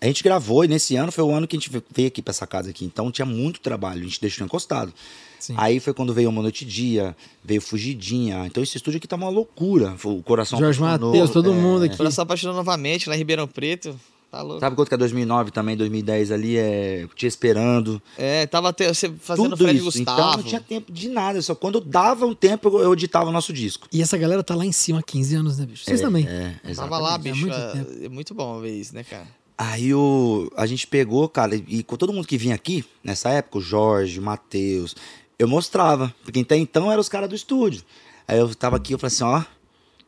A 0.00 0.04
gente 0.06 0.22
gravou 0.22 0.62
e 0.62 0.68
nesse 0.68 0.94
ano 0.94 1.10
foi 1.10 1.24
o 1.24 1.30
ano 1.32 1.46
que 1.48 1.56
a 1.56 1.58
gente 1.58 1.70
veio 1.94 2.08
aqui 2.08 2.20
pra 2.20 2.30
essa 2.30 2.46
casa 2.46 2.68
aqui. 2.68 2.84
Então 2.84 3.10
tinha 3.10 3.24
muito 3.24 3.60
trabalho, 3.60 4.00
a 4.00 4.04
gente 4.04 4.20
deixou 4.20 4.44
encostado. 4.44 4.92
Sim. 5.40 5.54
Aí 5.56 5.80
foi 5.80 5.94
quando 5.94 6.12
veio 6.12 6.28
Uma 6.28 6.42
Noite 6.42 6.64
e 6.64 6.66
Dia, 6.66 7.16
veio 7.42 7.62
Fugidinha. 7.62 8.44
Então 8.46 8.62
esse 8.62 8.76
estúdio 8.76 8.98
aqui 8.98 9.08
tá 9.08 9.16
uma 9.16 9.30
loucura. 9.30 9.94
Foi 9.96 10.12
O 10.12 10.22
coração 10.22 10.58
Jorge 10.58 10.78
Apaixonou, 10.78 11.12
Matheus, 11.12 11.30
todo 11.30 11.50
é. 11.50 11.54
mundo 11.54 11.84
aqui. 11.84 11.96
Quando 11.96 12.10
se 12.12 12.20
apaixonou 12.20 12.54
novamente 12.54 13.08
lá 13.08 13.14
em 13.14 13.18
Ribeirão 13.18 13.48
Preto. 13.48 13.98
Tá 14.30 14.42
louco. 14.42 14.60
Sabe 14.60 14.74
quanto 14.76 14.88
que 14.88 14.94
é 14.94 14.98
2009 14.98 15.50
também, 15.50 15.76
2010 15.76 16.30
ali, 16.32 16.56
é 16.56 17.06
Te 17.14 17.26
Esperando. 17.26 18.02
É, 18.18 18.46
tava 18.46 18.72
te, 18.72 18.86
você 18.88 19.10
fazendo 19.20 19.50
tudo 19.50 19.64
Fred 19.64 19.76
isso. 19.76 19.84
Gustavo. 19.84 20.20
Então 20.20 20.36
não 20.38 20.42
tinha 20.42 20.60
tempo 20.60 20.92
de 20.92 21.08
nada. 21.08 21.40
Só 21.40 21.54
quando 21.54 21.80
dava 21.80 22.26
um 22.26 22.34
tempo, 22.34 22.68
eu, 22.68 22.80
eu 22.80 22.92
editava 22.92 23.28
o 23.30 23.32
nosso 23.32 23.52
disco. 23.52 23.86
E 23.92 24.02
essa 24.02 24.18
galera 24.18 24.42
tá 24.42 24.54
lá 24.54 24.66
em 24.66 24.72
cima 24.72 24.98
há 24.98 25.02
15 25.02 25.34
anos, 25.36 25.58
né, 25.58 25.66
bicho? 25.66 25.84
Vocês 25.84 26.00
É, 26.00 26.02
também. 26.02 26.26
É, 26.26 26.50
Tava 26.62 26.70
exatamente. 26.70 27.02
lá, 27.02 27.14
há 27.14 27.18
bicho. 27.18 27.48
É, 27.50 28.04
é 28.06 28.08
muito 28.08 28.34
bom 28.34 28.60
ver 28.60 28.74
isso, 28.76 28.94
né, 28.94 29.04
cara? 29.04 29.26
Aí 29.56 29.94
o, 29.94 30.50
a 30.54 30.66
gente 30.66 30.86
pegou, 30.86 31.26
cara, 31.30 31.54
e 31.54 31.82
com 31.82 31.96
todo 31.96 32.12
mundo 32.12 32.26
que 32.26 32.36
vinha 32.36 32.54
aqui, 32.54 32.84
nessa 33.02 33.30
época, 33.30 33.56
o 33.56 33.60
Jorge, 33.62 34.18
o 34.20 34.22
Matheus, 34.22 34.94
eu 35.38 35.48
mostrava. 35.48 36.14
Porque 36.24 36.40
até 36.40 36.56
então 36.58 36.90
eram 36.92 37.00
os 37.00 37.08
caras 37.08 37.28
do 37.28 37.34
estúdio. 37.34 37.82
Aí 38.28 38.38
eu 38.38 38.54
tava 38.54 38.76
aqui, 38.76 38.92
eu 38.92 38.98
falei 38.98 39.14
assim, 39.14 39.24
ó, 39.24 39.42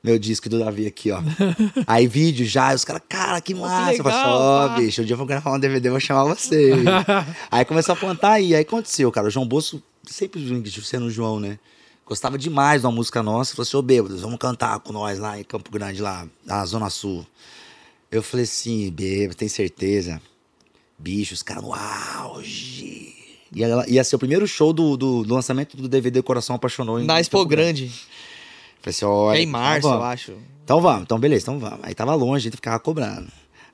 meu 0.02 0.18
disco 0.18 0.48
do 0.48 0.58
Davi 0.58 0.86
aqui, 0.86 1.10
ó. 1.10 1.20
Aí 1.86 2.06
vídeo 2.06 2.46
já, 2.46 2.72
os 2.74 2.84
caras, 2.84 3.02
cara, 3.08 3.40
que 3.40 3.52
massa. 3.54 3.94
eu 3.94 4.02
falei 4.04 4.18
assim, 4.18 4.28
legal, 4.28 4.40
ó, 4.40 4.68
pá. 4.68 4.76
bicho, 4.76 5.02
um 5.02 5.04
dia 5.04 5.14
eu 5.14 5.18
vou 5.18 5.26
gravar 5.26 5.52
um 5.52 5.58
DVD, 5.58 5.88
eu 5.88 5.92
vou 5.92 6.00
chamar 6.00 6.24
você. 6.24 6.72
aí 7.50 7.64
começou 7.64 7.92
a 7.94 7.96
plantar 7.96 8.32
aí, 8.32 8.54
aí 8.54 8.62
aconteceu, 8.62 9.10
cara, 9.10 9.26
o 9.26 9.30
João 9.30 9.46
Bosco, 9.46 9.82
sempre 10.06 10.40
sendo 10.82 11.06
o 11.06 11.10
João, 11.10 11.40
né? 11.40 11.58
Gostava 12.06 12.38
demais 12.38 12.80
de 12.80 12.86
uma 12.86 12.92
música 12.92 13.22
nossa. 13.22 13.54
Falou 13.54 13.64
assim, 13.66 13.76
ô 13.76 13.82
bêbados, 13.82 14.22
vamos 14.22 14.38
cantar 14.38 14.78
com 14.80 14.92
nós 14.94 15.18
lá 15.18 15.38
em 15.38 15.44
Campo 15.44 15.70
Grande, 15.70 16.00
lá 16.00 16.26
na 16.46 16.64
Zona 16.64 16.88
Sul. 16.88 17.26
Eu 18.10 18.22
falei 18.22 18.44
assim, 18.44 18.90
bêbado, 18.90 19.34
tem 19.36 19.48
certeza? 19.48 20.18
Bicho, 20.98 21.34
os 21.34 21.42
caras 21.42 21.62
no 21.62 21.74
auge. 21.74 23.14
E 23.54 23.62
ela- 23.62 23.86
ia 23.88 24.02
ser 24.04 24.16
o 24.16 24.18
primeiro 24.18 24.46
show 24.46 24.72
do, 24.72 24.96
do- 24.96 25.22
do 25.24 25.34
lançamento 25.34 25.76
do 25.76 25.88
DVD 25.88 26.22
Coração 26.22 26.56
Apaixonou. 26.56 26.98
em 27.00 27.04
Na 27.04 27.20
Expo 27.20 27.36
Campo 27.38 27.48
Grande. 27.50 27.90
Falei 28.80 28.90
assim, 28.90 29.04
olha. 29.04 29.38
É 29.38 29.42
em 29.42 29.46
março, 29.46 29.86
então 29.88 29.94
eu 29.98 30.02
acho. 30.04 30.32
Então 30.64 30.80
vamos, 30.80 31.02
então 31.02 31.18
beleza, 31.18 31.44
então 31.44 31.58
vamos. 31.58 31.80
Aí 31.82 31.94
tava 31.94 32.14
longe, 32.14 32.42
a 32.42 32.50
gente 32.50 32.56
ficava 32.56 32.78
cobrando. 32.78 33.26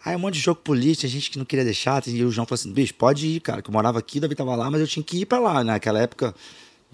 Aí 0.04 0.14
um 0.14 0.18
monte 0.18 0.34
de 0.34 0.40
jogo 0.40 0.60
político, 0.60 1.06
a 1.06 1.08
gente 1.08 1.30
que 1.30 1.38
não 1.38 1.44
queria 1.44 1.64
deixar. 1.64 2.02
E 2.06 2.22
o 2.24 2.30
João 2.30 2.46
falou 2.46 2.54
assim, 2.56 2.72
bicho, 2.72 2.94
pode 2.94 3.26
ir, 3.26 3.40
cara. 3.40 3.62
Que 3.62 3.70
eu 3.70 3.72
morava 3.72 3.98
aqui, 3.98 4.18
o 4.18 4.20
Davi 4.20 4.34
tava 4.34 4.54
lá, 4.54 4.70
mas 4.70 4.80
eu 4.80 4.86
tinha 4.86 5.02
que 5.02 5.18
ir 5.20 5.26
pra 5.26 5.38
lá. 5.40 5.64
Naquela 5.64 5.98
época, 6.00 6.34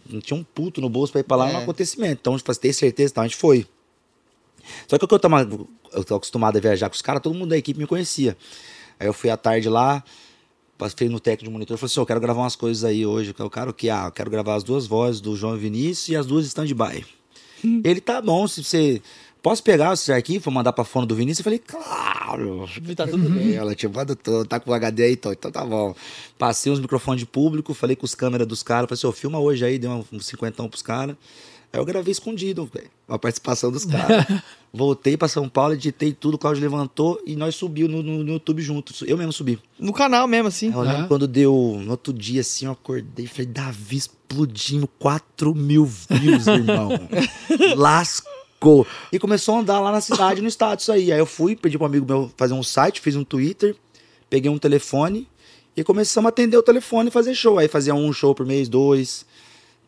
não 0.09 0.21
tinha 0.21 0.39
um 0.39 0.45
puto 0.45 0.81
no 0.81 0.89
bolso 0.89 1.13
pra 1.13 1.21
ir 1.21 1.25
pra 1.25 1.37
lá 1.37 1.49
É. 1.51 1.53
no 1.53 1.59
acontecimento. 1.59 2.19
Então 2.21 2.39
falou 2.39 2.53
assim, 2.53 2.61
tem 2.61 2.73
certeza? 2.73 3.11
Então 3.13 3.25
a 3.25 3.27
gente 3.27 3.37
foi. 3.37 3.67
Só 4.87 4.97
que 4.97 5.05
o 5.05 5.09
que 5.09 5.15
eu 5.15 5.19
tava, 5.19 5.49
eu 5.93 6.05
tô 6.05 6.15
acostumado 6.15 6.57
a 6.57 6.61
viajar 6.61 6.89
com 6.89 6.95
os 6.95 7.03
caras, 7.03 7.21
todo 7.21 7.35
mundo 7.35 7.49
da 7.51 7.59
equipe 7.59 7.79
me 7.81 7.87
conhecia. 7.87 8.37
Aí 8.99 9.07
eu 9.09 9.13
fui 9.13 9.29
à 9.29 9.37
tarde 9.37 9.69
lá, 9.69 10.05
passei 10.79 11.09
no 11.09 11.19
técnico 11.19 11.45
de 11.45 11.51
monitor 11.51 11.75
e 11.77 11.79
falei 11.81 11.91
assim, 11.91 12.01
eu 12.01 12.07
quero 12.07 12.21
gravar 12.21 12.43
umas 12.43 12.55
coisas 12.55 12.85
aí 12.85 13.05
hoje. 13.05 13.35
Eu 13.37 13.51
quero 13.51 13.71
o 13.71 13.75
que? 13.75 13.91
Ah, 13.91 14.05
eu 14.07 14.13
quero 14.13 14.31
gravar 14.31 14.55
as 14.55 14.63
duas 14.63 14.87
vozes 14.87 15.21
do 15.21 15.35
João 15.37 15.57
Vinícius 15.57 16.09
e 16.11 16.17
as 16.17 16.27
duas 16.27 16.47
stand-by. 16.47 17.05
Ele 17.85 18.01
tá 18.01 18.21
bom, 18.21 18.47
se 18.47 18.63
você. 18.63 19.03
Posso 19.43 19.63
pegar 19.63 19.95
esse 19.95 20.13
arquivo 20.13 20.51
mandar 20.51 20.71
pra 20.75 20.85
fone 20.85 21.07
do 21.07 21.15
Vinícius? 21.15 21.39
Eu 21.39 21.45
falei, 21.45 21.59
claro, 21.59 22.69
tá 22.95 23.07
tudo 23.07 23.31
bem. 23.31 23.55
Ela 23.55 23.75
tinha 23.75 23.89
manda 23.89 24.15
todo, 24.15 24.47
tá 24.47 24.61
com 24.61 24.71
o 24.71 24.75
HD 24.75 25.03
aí, 25.03 25.13
então, 25.15 25.33
então 25.33 25.51
tá 25.51 25.65
bom. 25.65 25.95
Passei 26.39 26.71
uns 26.71 26.79
microfones 26.79 27.21
de 27.21 27.27
público, 27.27 27.73
falei 27.73 27.97
com 27.97 28.05
os 28.05 28.15
câmeras 28.15 28.47
dos 28.47 28.63
caras, 28.63 28.87
falei 28.87 28.99
assim, 28.99 29.07
ô, 29.07 29.13
filma 29.13 29.39
hoje 29.39 29.65
aí, 29.65 29.79
deu 29.79 30.05
uns 30.13 30.27
cinquentão 30.27 30.69
pros 30.69 30.83
caras. 30.83 31.17
Aí 31.73 31.79
eu 31.79 31.85
gravei 31.85 32.11
escondido, 32.11 32.69
velho, 32.73 32.91
a 33.09 33.17
participação 33.19 33.71
dos 33.71 33.85
caras. 33.85 34.27
Voltei 34.75 35.17
pra 35.17 35.29
São 35.29 35.49
Paulo, 35.49 35.75
editei 35.75 36.13
tudo, 36.13 36.35
o 36.35 36.39
Claudio 36.39 36.61
levantou 36.63 37.21
e 37.27 37.37
nós 37.37 37.55
subiu 37.55 37.89
no, 37.89 38.03
no- 38.03 38.25
no 38.25 38.33
YouTube 38.33 38.61
juntos. 38.63 39.03
Eu 39.07 39.17
mesmo 39.17 39.33
subi. 39.33 39.59
No 39.79 39.93
canal 39.93 40.27
mesmo, 40.27 40.49
assim. 40.49 40.73
Eu 40.73 40.81
lembro 40.81 41.07
quando 41.09 41.29
deu, 41.29 41.81
no 41.83 41.93
outro 41.93 42.13
dia, 42.13 42.41
assim, 42.41 42.67
eu 42.67 42.73
acordei 42.73 43.25
e 43.25 43.29
falei, 43.29 43.47
Davi 43.47 43.97
explodindo 43.99 44.89
4 44.99 45.55
mil 45.55 45.85
views, 45.85 46.47
irmão. 46.49 46.91
Lascou. 47.77 48.87
E 49.13 49.19
começou 49.19 49.57
a 49.57 49.61
andar 49.61 49.81
lá 49.81 49.91
na 49.93 50.01
cidade, 50.01 50.41
no 50.41 50.49
estado, 50.49 50.81
isso 50.81 50.93
aí. 50.93 51.13
Aí 51.13 51.19
eu 51.19 51.27
fui, 51.27 51.57
pedi 51.57 51.77
pra 51.79 51.85
um 51.87 51.89
amigo 51.89 52.07
meu 52.07 52.31
fazer 52.37 52.55
um 52.55 52.63
site, 52.63 53.01
fiz 53.01 53.17
um 53.17 53.25
Twitter, 53.25 53.75
peguei 54.29 54.51
um 54.51 54.59
telefone 54.59 55.27
e 55.77 55.83
começamos 55.83 56.27
a 56.27 56.31
atender 56.31 56.57
o 56.57 56.63
telefone 56.63 57.09
e 57.09 57.13
fazer 57.13 57.35
show. 57.35 57.59
Aí 57.59 57.69
fazia 57.69 57.95
um 57.95 58.13
show 58.13 58.35
por 58.35 58.45
mês, 58.47 58.69
dois, 58.69 59.25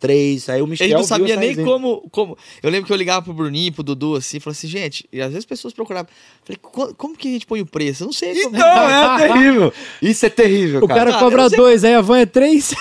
três. 0.02 0.48
Aí 0.48 0.60
o 0.60 0.66
Michel 0.66 0.86
Eles 0.86 0.94
não 0.94 1.00
essa 1.00 1.18
nem 1.18 1.48
resenha. 1.48 1.64
como, 1.66 2.06
como. 2.10 2.36
Eu 2.62 2.68
lembro 2.70 2.86
que 2.86 2.92
eu 2.92 2.96
ligava 2.96 3.22
pro 3.22 3.32
Bruninho, 3.32 3.72
pro 3.72 3.82
Dudu, 3.82 4.16
assim, 4.16 4.36
e 4.36 4.40
falava 4.40 4.58
assim, 4.58 4.66
gente, 4.68 5.08
e 5.12 5.20
às 5.20 5.28
vezes 5.28 5.38
as 5.38 5.44
pessoas 5.46 5.72
procuravam. 5.72 6.10
Falei, 6.44 6.58
"Co- 6.60 6.92
como 6.96 7.16
que 7.16 7.28
a 7.28 7.30
gente 7.30 7.46
põe 7.46 7.60
o 7.60 7.66
preço? 7.66 8.02
Eu 8.02 8.06
não 8.06 8.12
sei. 8.12 8.34
como- 8.42 8.58
Não, 8.58 8.66
é 8.66 9.28
terrível. 9.28 9.72
Isso 10.02 10.26
é 10.26 10.28
terrível, 10.28 10.82
O 10.84 10.88
cara 10.88 11.12
Cara, 11.12 11.18
cobra 11.24 11.48
dois, 11.48 11.84
aí 11.84 11.94
a 11.94 12.00
van 12.00 12.18
é 12.18 12.26
três. 12.26 12.74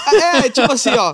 É, 0.44 0.50
tipo 0.50 0.72
assim, 0.74 0.90
ó. 0.92 1.14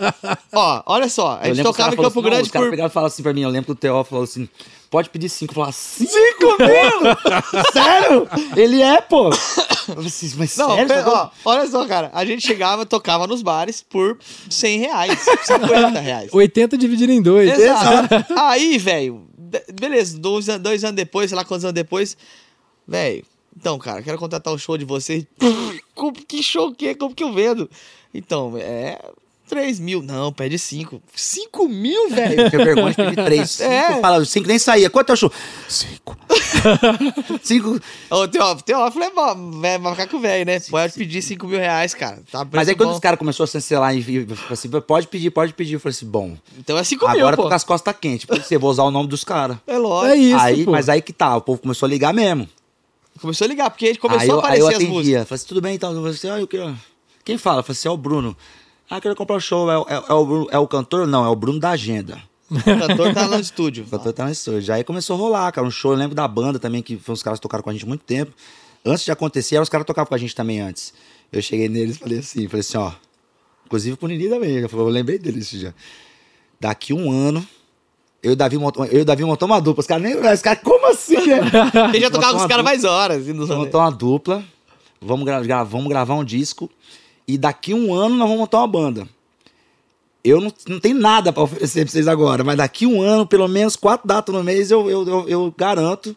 Ó, 0.53 0.83
olha 0.85 1.09
só. 1.09 1.37
A 1.41 1.47
gente 1.47 1.57
os 1.57 1.63
tocava 1.63 1.93
em 1.93 1.97
Campo 1.97 2.07
assim, 2.07 2.15
não, 2.15 2.23
Grande 2.23 2.43
Os 2.43 2.51
caras 2.51 2.67
por. 2.67 2.71
pegaram 2.71 2.89
e 2.89 2.93
falaram 2.93 3.07
assim 3.13 3.21
pra 3.23 3.33
mim, 3.33 3.41
eu 3.41 3.49
lembro 3.49 3.65
que 3.65 3.71
o 3.73 3.75
Theo 3.75 4.03
falou 4.03 4.23
assim, 4.23 4.47
pode 4.89 5.09
pedir 5.09 5.29
cinco. 5.29 5.51
Eu 5.51 5.55
falava, 5.55 5.71
cinco 5.73 6.57
mil? 6.59 7.15
sério? 7.73 8.29
Ele 8.55 8.81
é, 8.81 9.01
pô. 9.01 9.27
Eu 9.29 9.33
falei 9.33 10.07
assim, 10.07 10.33
mas 10.37 10.57
Não, 10.57 10.69
sério? 10.71 10.87
pera- 10.87 11.09
ó, 11.09 11.29
olha 11.45 11.67
só, 11.67 11.85
cara. 11.87 12.09
A 12.13 12.25
gente 12.25 12.45
chegava, 12.45 12.85
tocava 12.85 13.27
nos 13.27 13.41
bares 13.41 13.81
por 13.81 14.17
100 14.49 14.79
reais, 14.79 15.19
50 15.45 15.99
reais. 15.99 16.29
80 16.33 16.77
dividido 16.77 17.11
em 17.11 17.21
dois. 17.21 17.57
Exato. 17.57 18.15
Aí, 18.37 18.77
velho, 18.77 19.27
beleza, 19.79 20.17
dois, 20.17 20.45
dois 20.59 20.83
anos 20.83 20.95
depois, 20.95 21.29
sei 21.29 21.35
lá 21.37 21.45
quantos 21.45 21.63
anos 21.65 21.75
depois, 21.75 22.17
velho, 22.87 23.23
então, 23.55 23.77
cara, 23.79 24.01
quero 24.03 24.17
contratar 24.17 24.53
o 24.53 24.57
show 24.59 24.77
de 24.77 24.85
vocês. 24.85 25.25
Que 26.27 26.43
show 26.43 26.71
que 26.71 26.89
é? 26.89 26.93
Como 26.95 27.15
que 27.15 27.23
eu 27.23 27.33
vendo? 27.33 27.67
Então, 28.13 28.53
é 28.55 28.99
3 29.47 29.79
mil. 29.79 30.01
Não, 30.01 30.31
pede 30.31 30.59
5. 30.59 31.01
5 31.15 31.67
mil, 31.67 32.09
velho? 32.09 32.49
Tinha 32.49 32.63
vergonha 32.65 32.89
de 32.89 32.95
pedir 32.95 33.15
três. 33.15 33.49
Cinco, 33.57 33.69
É. 33.71 33.91
eu 33.97 34.01
falava, 34.01 34.25
cinco 34.25 34.47
nem 34.47 34.59
saía. 34.59 34.89
Quanto 34.89 35.09
é 35.09 35.13
o 35.13 35.15
show? 35.17 35.31
Cinco. 35.67 36.17
cinco. 37.43 37.79
Ô, 38.09 38.27
Teófilo, 38.27 38.61
Teófilo 38.61 39.03
é 39.03 39.09
bom, 39.11 39.65
é 39.65 39.77
macaco 39.77 40.19
velho, 40.19 40.45
né? 40.45 40.59
Pode 40.59 40.93
pedir 40.93 41.21
5 41.21 41.47
mil 41.47 41.59
reais, 41.59 41.93
cara. 41.93 42.21
Tá 42.31 42.45
Mas 42.51 42.67
aí 42.69 42.75
quando 42.75 42.89
bom. 42.89 42.95
os 42.95 42.99
caras 42.99 43.17
começaram 43.17 43.47
a 43.47 43.51
cancelar 43.51 43.95
e 43.95 44.27
assim, 44.49 44.69
pode 44.85 45.07
pedir, 45.07 45.29
pode 45.31 45.53
pedir. 45.53 45.73
Eu 45.75 45.79
falei 45.79 45.95
assim, 45.95 46.05
bom, 46.05 46.35
Então 46.57 46.77
é 46.77 46.83
5 46.83 47.07
mil, 47.09 47.17
agora 47.17 47.33
eu 47.33 47.37
pô. 47.37 47.43
tô 47.43 47.49
com 47.49 47.55
as 47.55 47.63
costas 47.63 47.95
quentes. 47.99 48.25
Porque 48.25 48.43
você 48.43 48.57
vou 48.57 48.69
usar 48.69 48.83
o 48.83 48.91
nome 48.91 49.07
dos 49.07 49.23
caras. 49.23 49.57
É 49.65 49.77
lógico. 49.77 50.13
É 50.13 50.17
isso, 50.17 50.39
aí, 50.39 50.65
pô. 50.65 50.71
mas 50.71 50.89
aí 50.89 51.01
que 51.01 51.13
tá, 51.13 51.35
o 51.37 51.41
povo 51.41 51.61
começou 51.61 51.85
a 51.85 51.89
ligar 51.89 52.13
mesmo. 52.13 52.47
Começou 53.21 53.45
a 53.45 53.47
ligar, 53.47 53.69
porque 53.69 53.85
a 53.85 53.87
gente 53.89 53.99
começou 53.99 54.21
aí, 54.21 54.29
eu, 54.29 54.39
a 54.39 54.49
aí 54.49 54.59
eu 54.59 54.67
aparecer 54.67 54.83
as 54.83 54.89
músicas. 54.89 54.97
atendia. 54.97 55.25
Falei 55.25 55.35
assim, 55.35 55.47
tudo 55.47 55.61
bem 55.61 55.75
então. 55.75 55.89
Eu 55.91 55.97
falei 55.97 56.11
assim, 56.11 56.29
ah, 56.29 56.39
eu 56.39 56.47
quero... 56.47 56.77
Quem 57.25 57.37
fala? 57.37 57.59
Eu 57.59 57.63
falei 57.63 57.77
assim, 57.77 57.87
é 57.87 57.91
o 57.91 57.97
Bruno. 57.97 58.37
Ah, 58.89 59.01
quero 59.01 59.15
comprar 59.15 59.35
o 59.35 59.39
show. 59.39 59.69
É, 59.71 59.77
o- 59.77 59.85
é, 59.89 59.93
é 60.09 60.13
o, 60.13 60.47
é 60.51 60.57
o 60.59 60.67
cantor? 60.67 61.05
Não, 61.07 61.25
é 61.25 61.29
o 61.29 61.35
Bruno 61.35 61.59
da 61.59 61.71
agenda. 61.71 62.21
O 62.49 62.55
cantor 62.63 63.13
tá 63.13 63.27
lá 63.27 63.35
no 63.35 63.41
estúdio. 63.41 63.83
O 63.85 63.89
cantor 63.89 64.13
tá 64.13 64.25
no 64.25 64.31
estúdio. 64.31 64.73
Aí 64.73 64.83
começou 64.83 65.15
a 65.15 65.19
rolar, 65.19 65.51
cara. 65.51 65.67
Um 65.67 65.71
show, 65.71 65.91
eu 65.91 65.97
lembro 65.97 66.15
da 66.15 66.25
banda 66.27 66.57
também, 66.57 66.81
que 66.81 66.95
foi 66.97 67.13
uns 67.13 67.21
caras 67.21 67.39
que 67.39 67.43
tocaram 67.43 67.63
com 67.63 67.69
a 67.69 67.73
gente 67.73 67.85
muito 67.85 68.01
tempo. 68.05 68.31
Antes 68.85 69.03
de 69.03 69.11
acontecer, 69.11 69.59
os 69.59 69.67
caras 69.67 69.85
tocavam 69.85 70.07
com 70.07 70.15
a 70.15 70.17
gente 70.17 70.33
também 70.33 70.61
antes. 70.61 70.93
Eu 71.31 71.41
cheguei 71.41 71.67
neles 71.67 71.97
e 71.97 71.99
falei 71.99 72.19
assim, 72.19 72.47
falei 72.47 72.61
assim, 72.61 72.77
ó. 72.77 72.91
Inclusive 73.65 73.97
pro 73.97 74.07
Nini 74.07 74.29
também, 74.29 74.59
eu 74.59 74.87
lembrei 74.87 75.19
deles 75.19 75.49
já. 75.49 75.73
Daqui 76.57 76.93
um 76.93 77.11
ano, 77.11 77.45
eu 78.23 78.31
e 78.31 78.33
o 78.33 78.35
Davi 78.37 78.57
montamos, 78.57 78.93
eu 78.93 79.03
Davi 79.03 79.25
montamos 79.25 79.53
uma 79.55 79.61
dupla. 79.61 79.81
Os 79.81 79.87
caras 79.87 80.03
nem. 80.03 80.15
Os 80.15 80.41
caras, 80.41 80.63
como 80.63 80.87
assim, 80.89 81.17
né? 81.27 81.39
Ele 81.93 81.99
já 81.99 82.09
tocava 82.09 82.33
com 82.33 82.39
os 82.39 82.47
caras 82.47 82.63
mais 82.63 82.85
horas. 82.85 83.25
Vamos 83.27 83.49
montar 83.49 83.79
uma 83.79 83.91
dupla, 83.91 84.41
vamos, 85.01 85.25
gra- 85.25 85.63
vamos 85.65 85.89
gravar 85.89 86.15
um 86.15 86.23
disco 86.23 86.69
e 87.27 87.37
daqui 87.37 87.73
um 87.73 87.93
ano 87.93 88.15
nós 88.15 88.27
vamos 88.27 88.39
montar 88.41 88.59
uma 88.59 88.67
banda. 88.67 89.07
Eu 90.23 90.41
não, 90.41 90.51
não 90.67 90.79
tenho 90.79 90.97
nada 90.99 91.31
pra 91.31 91.43
oferecer 91.43 91.85
pra 91.85 91.91
vocês 91.91 92.07
agora, 92.07 92.43
mas 92.43 92.57
daqui 92.57 92.85
um 92.85 93.01
ano, 93.01 93.25
pelo 93.25 93.47
menos 93.47 93.75
quatro 93.75 94.07
datas 94.07 94.33
no 94.33 94.43
mês, 94.43 94.71
eu, 94.71 94.89
eu, 94.89 95.07
eu, 95.07 95.29
eu 95.29 95.55
garanto. 95.57 96.15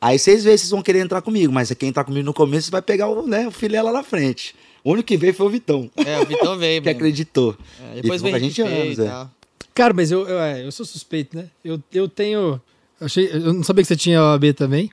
Aí 0.00 0.18
vocês 0.18 0.42
veem 0.42 0.56
se 0.56 0.62
vocês 0.64 0.70
vão 0.70 0.82
querer 0.82 1.00
entrar 1.00 1.20
comigo, 1.22 1.52
mas 1.52 1.70
quem 1.74 1.88
entrar 1.90 2.04
comigo 2.04 2.24
no 2.24 2.32
começo 2.34 2.70
vai 2.70 2.80
pegar 2.82 3.08
o, 3.08 3.26
né, 3.26 3.46
o 3.46 3.50
filé 3.50 3.80
lá 3.82 3.92
na 3.92 4.02
frente. 4.02 4.54
O 4.82 4.92
único 4.92 5.06
que 5.06 5.16
veio 5.16 5.32
foi 5.34 5.46
o 5.46 5.50
Vitão, 5.50 5.90
É, 5.96 6.18
o 6.18 6.26
Vitão 6.26 6.56
veio, 6.56 6.80
que 6.82 6.88
mano. 6.88 6.96
acreditou. 6.98 7.56
É, 7.92 8.00
depois 8.00 8.20
E 8.20 8.24
veio 8.24 8.36
a 8.36 8.38
gente 8.38 8.62
anos, 8.62 8.98
e 8.98 9.02
é. 9.02 9.26
Cara, 9.74 9.94
mas 9.94 10.10
eu, 10.10 10.26
eu, 10.28 10.40
é, 10.40 10.64
eu 10.66 10.72
sou 10.72 10.84
suspeito, 10.84 11.36
né? 11.36 11.46
Eu, 11.64 11.80
eu 11.92 12.08
tenho. 12.08 12.60
Eu, 13.00 13.06
achei, 13.06 13.30
eu 13.32 13.52
não 13.52 13.62
sabia 13.62 13.82
que 13.82 13.88
você 13.88 13.96
tinha 13.96 14.20
OAB 14.22 14.52
também. 14.54 14.90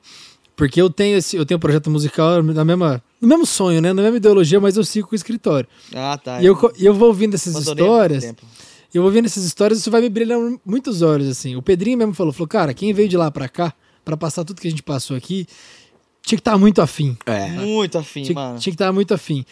Porque 0.59 0.81
eu 0.81 0.89
tenho 0.89 1.17
esse, 1.17 1.37
eu 1.37 1.45
tenho 1.45 1.55
um 1.55 1.61
projeto 1.61 1.89
musical 1.89 2.43
na 2.43 2.65
mesma, 2.65 3.01
no 3.21 3.29
mesmo 3.29 3.45
sonho, 3.45 3.81
né? 3.81 3.93
Na 3.93 4.01
mesma 4.01 4.17
ideologia, 4.17 4.59
mas 4.59 4.75
eu 4.75 4.83
sigo 4.83 5.07
com 5.07 5.13
o 5.13 5.15
escritório. 5.15 5.69
Ah, 5.95 6.19
tá. 6.21 6.41
E 6.41 6.45
eu, 6.45 6.73
eu 6.77 6.93
vou 6.93 7.07
ouvindo 7.07 7.33
essas 7.33 7.55
Abandonei 7.55 7.85
histórias. 7.85 8.35
Eu 8.93 9.01
vou 9.01 9.09
vendo 9.09 9.25
essas 9.25 9.45
histórias, 9.45 9.79
isso 9.79 9.89
vai 9.89 10.01
me 10.01 10.09
brilhando 10.09 10.59
muitos 10.65 11.01
olhos, 11.01 11.29
assim. 11.29 11.55
O 11.55 11.61
Pedrinho 11.61 11.97
mesmo 11.97 12.13
falou, 12.13 12.33
falou, 12.33 12.45
cara, 12.49 12.73
quem 12.73 12.91
veio 12.91 13.07
de 13.07 13.15
lá 13.15 13.31
pra 13.31 13.47
cá, 13.47 13.73
pra 14.03 14.17
passar 14.17 14.43
tudo 14.43 14.59
que 14.59 14.67
a 14.67 14.69
gente 14.69 14.83
passou 14.83 15.15
aqui, 15.15 15.47
tinha 16.21 16.35
que 16.35 16.41
estar 16.41 16.57
muito 16.57 16.81
afim. 16.81 17.17
É. 17.25 17.47
Muito 17.51 17.97
afim, 17.97 18.23
Tinha, 18.23 18.35
mano. 18.35 18.59
tinha 18.59 18.73
que 18.73 18.75
estar 18.75 18.91
muito 18.91 19.13
afim. 19.13 19.45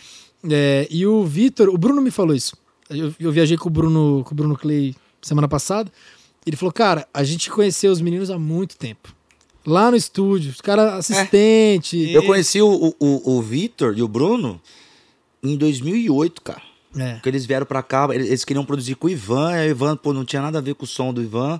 É, 0.51 0.89
e 0.91 1.07
o 1.07 1.23
Vitor, 1.23 1.69
o 1.69 1.77
Bruno 1.77 2.01
me 2.01 2.11
falou 2.11 2.35
isso. 2.35 2.57
Eu, 2.89 3.15
eu 3.17 3.31
viajei 3.31 3.55
com 3.55 3.69
o 3.69 3.71
Bruno, 3.71 4.25
com 4.25 4.33
o 4.33 4.35
Bruno 4.35 4.57
Clay 4.57 4.93
semana 5.21 5.47
passada. 5.47 5.89
Ele 6.45 6.57
falou, 6.57 6.73
cara, 6.73 7.07
a 7.13 7.23
gente 7.23 7.49
conheceu 7.49 7.93
os 7.93 8.01
meninos 8.01 8.29
há 8.29 8.37
muito 8.37 8.75
tempo. 8.75 9.15
Lá 9.67 9.91
no 9.91 9.97
estúdio, 9.97 10.51
os 10.51 10.61
caras 10.61 10.93
assistente. 10.93 12.09
Eu 12.13 12.23
conheci 12.23 12.61
o, 12.61 12.95
o, 12.97 13.37
o, 13.37 13.41
Vitor 13.41 13.93
e 13.97 14.01
o 14.01 14.07
Bruno 14.07 14.61
em 15.43 15.57
2008, 15.57 16.41
cara. 16.41 16.61
É. 16.97 17.15
Porque 17.15 17.27
eles 17.27 17.45
vieram 17.45 17.65
pra 17.65 17.83
cá, 17.83 18.07
eles 18.13 18.45
queriam 18.45 18.63
produzir 18.63 18.95
com 18.95 19.07
o 19.07 19.09
Ivan, 19.09 19.49
aí 19.49 19.67
o 19.67 19.71
Ivan, 19.71 19.97
pô, 19.97 20.13
não 20.13 20.23
tinha 20.23 20.41
nada 20.41 20.59
a 20.59 20.61
ver 20.61 20.73
com 20.73 20.85
o 20.85 20.87
som 20.87 21.13
do 21.13 21.21
Ivan. 21.21 21.59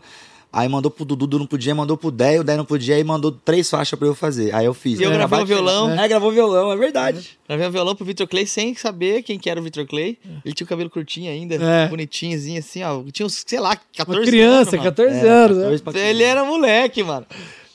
Aí 0.53 0.67
mandou 0.69 0.89
pro 0.89 1.03
Dudu, 1.03 1.27
Dudu 1.27 1.39
não 1.39 1.45
podia, 1.45 1.75
mandou 1.75 1.97
pro 1.97 2.09
Dé, 2.09 2.39
o 2.39 2.43
Dé 2.43 2.55
não 2.55 2.63
podia, 2.63 2.97
e 2.97 3.03
mandou 3.03 3.31
três 3.31 3.69
faixas 3.69 3.99
pra 3.99 4.07
eu 4.07 4.15
fazer. 4.15 4.55
Aí 4.55 4.65
eu 4.65 4.73
fiz. 4.73 4.97
E 4.97 5.03
eu 5.03 5.11
gravei 5.11 5.41
o 5.41 5.45
violão. 5.45 5.91
É, 5.91 6.07
gravou 6.07 6.31
violão, 6.31 6.71
é 6.71 6.77
verdade. 6.77 7.37
Gravei 7.45 7.67
um 7.67 7.71
violão 7.71 7.93
pro 7.93 8.05
Victor 8.05 8.25
Clay 8.25 8.47
sem 8.47 8.73
saber 8.73 9.21
quem 9.23 9.37
que 9.37 9.49
era 9.49 9.59
o 9.59 9.63
Victor 9.63 9.85
Clay. 9.85 10.17
Ele 10.45 10.55
tinha 10.55 10.65
o 10.65 10.67
cabelo 10.67 10.89
curtinho 10.89 11.29
ainda, 11.29 11.55
É. 11.55 11.89
bonitinhozinho 11.89 12.59
assim, 12.59 12.81
ó. 12.81 13.03
Tinha 13.11 13.25
uns, 13.25 13.43
sei 13.45 13.59
lá, 13.59 13.77
14 13.95 14.19
Uma 14.21 14.25
criança, 14.25 14.57
anos, 14.61 14.71
mano. 14.71 14.83
14 14.83 15.15
É, 15.17 15.29
anos. 15.29 15.57
né? 15.57 15.63
14 15.63 15.83
pra 15.83 15.99
Ele 15.99 16.23
era 16.23 16.45
moleque, 16.45 17.03
mano. 17.03 17.25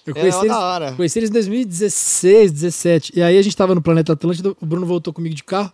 Eu 0.07 0.13
Era 0.17 0.21
conheci 0.21 0.39
mó 0.39 0.45
eles, 0.45 0.57
hora. 0.57 0.93
conheci 0.93 1.19
eles 1.19 1.31
em 1.31 1.33
2016, 1.35 2.53
17. 2.53 3.13
E 3.17 3.23
aí 3.23 3.39
a 3.39 3.43
gente 3.43 3.57
tava 3.57 3.75
no 3.75 3.81
Planeta 3.83 4.13
Atlântida, 4.15 4.55
o 4.61 4.67
Bruno 4.67 4.85
voltou 4.87 5.13
comigo 5.13 5.35
de 5.35 5.45
carro. 5.45 5.73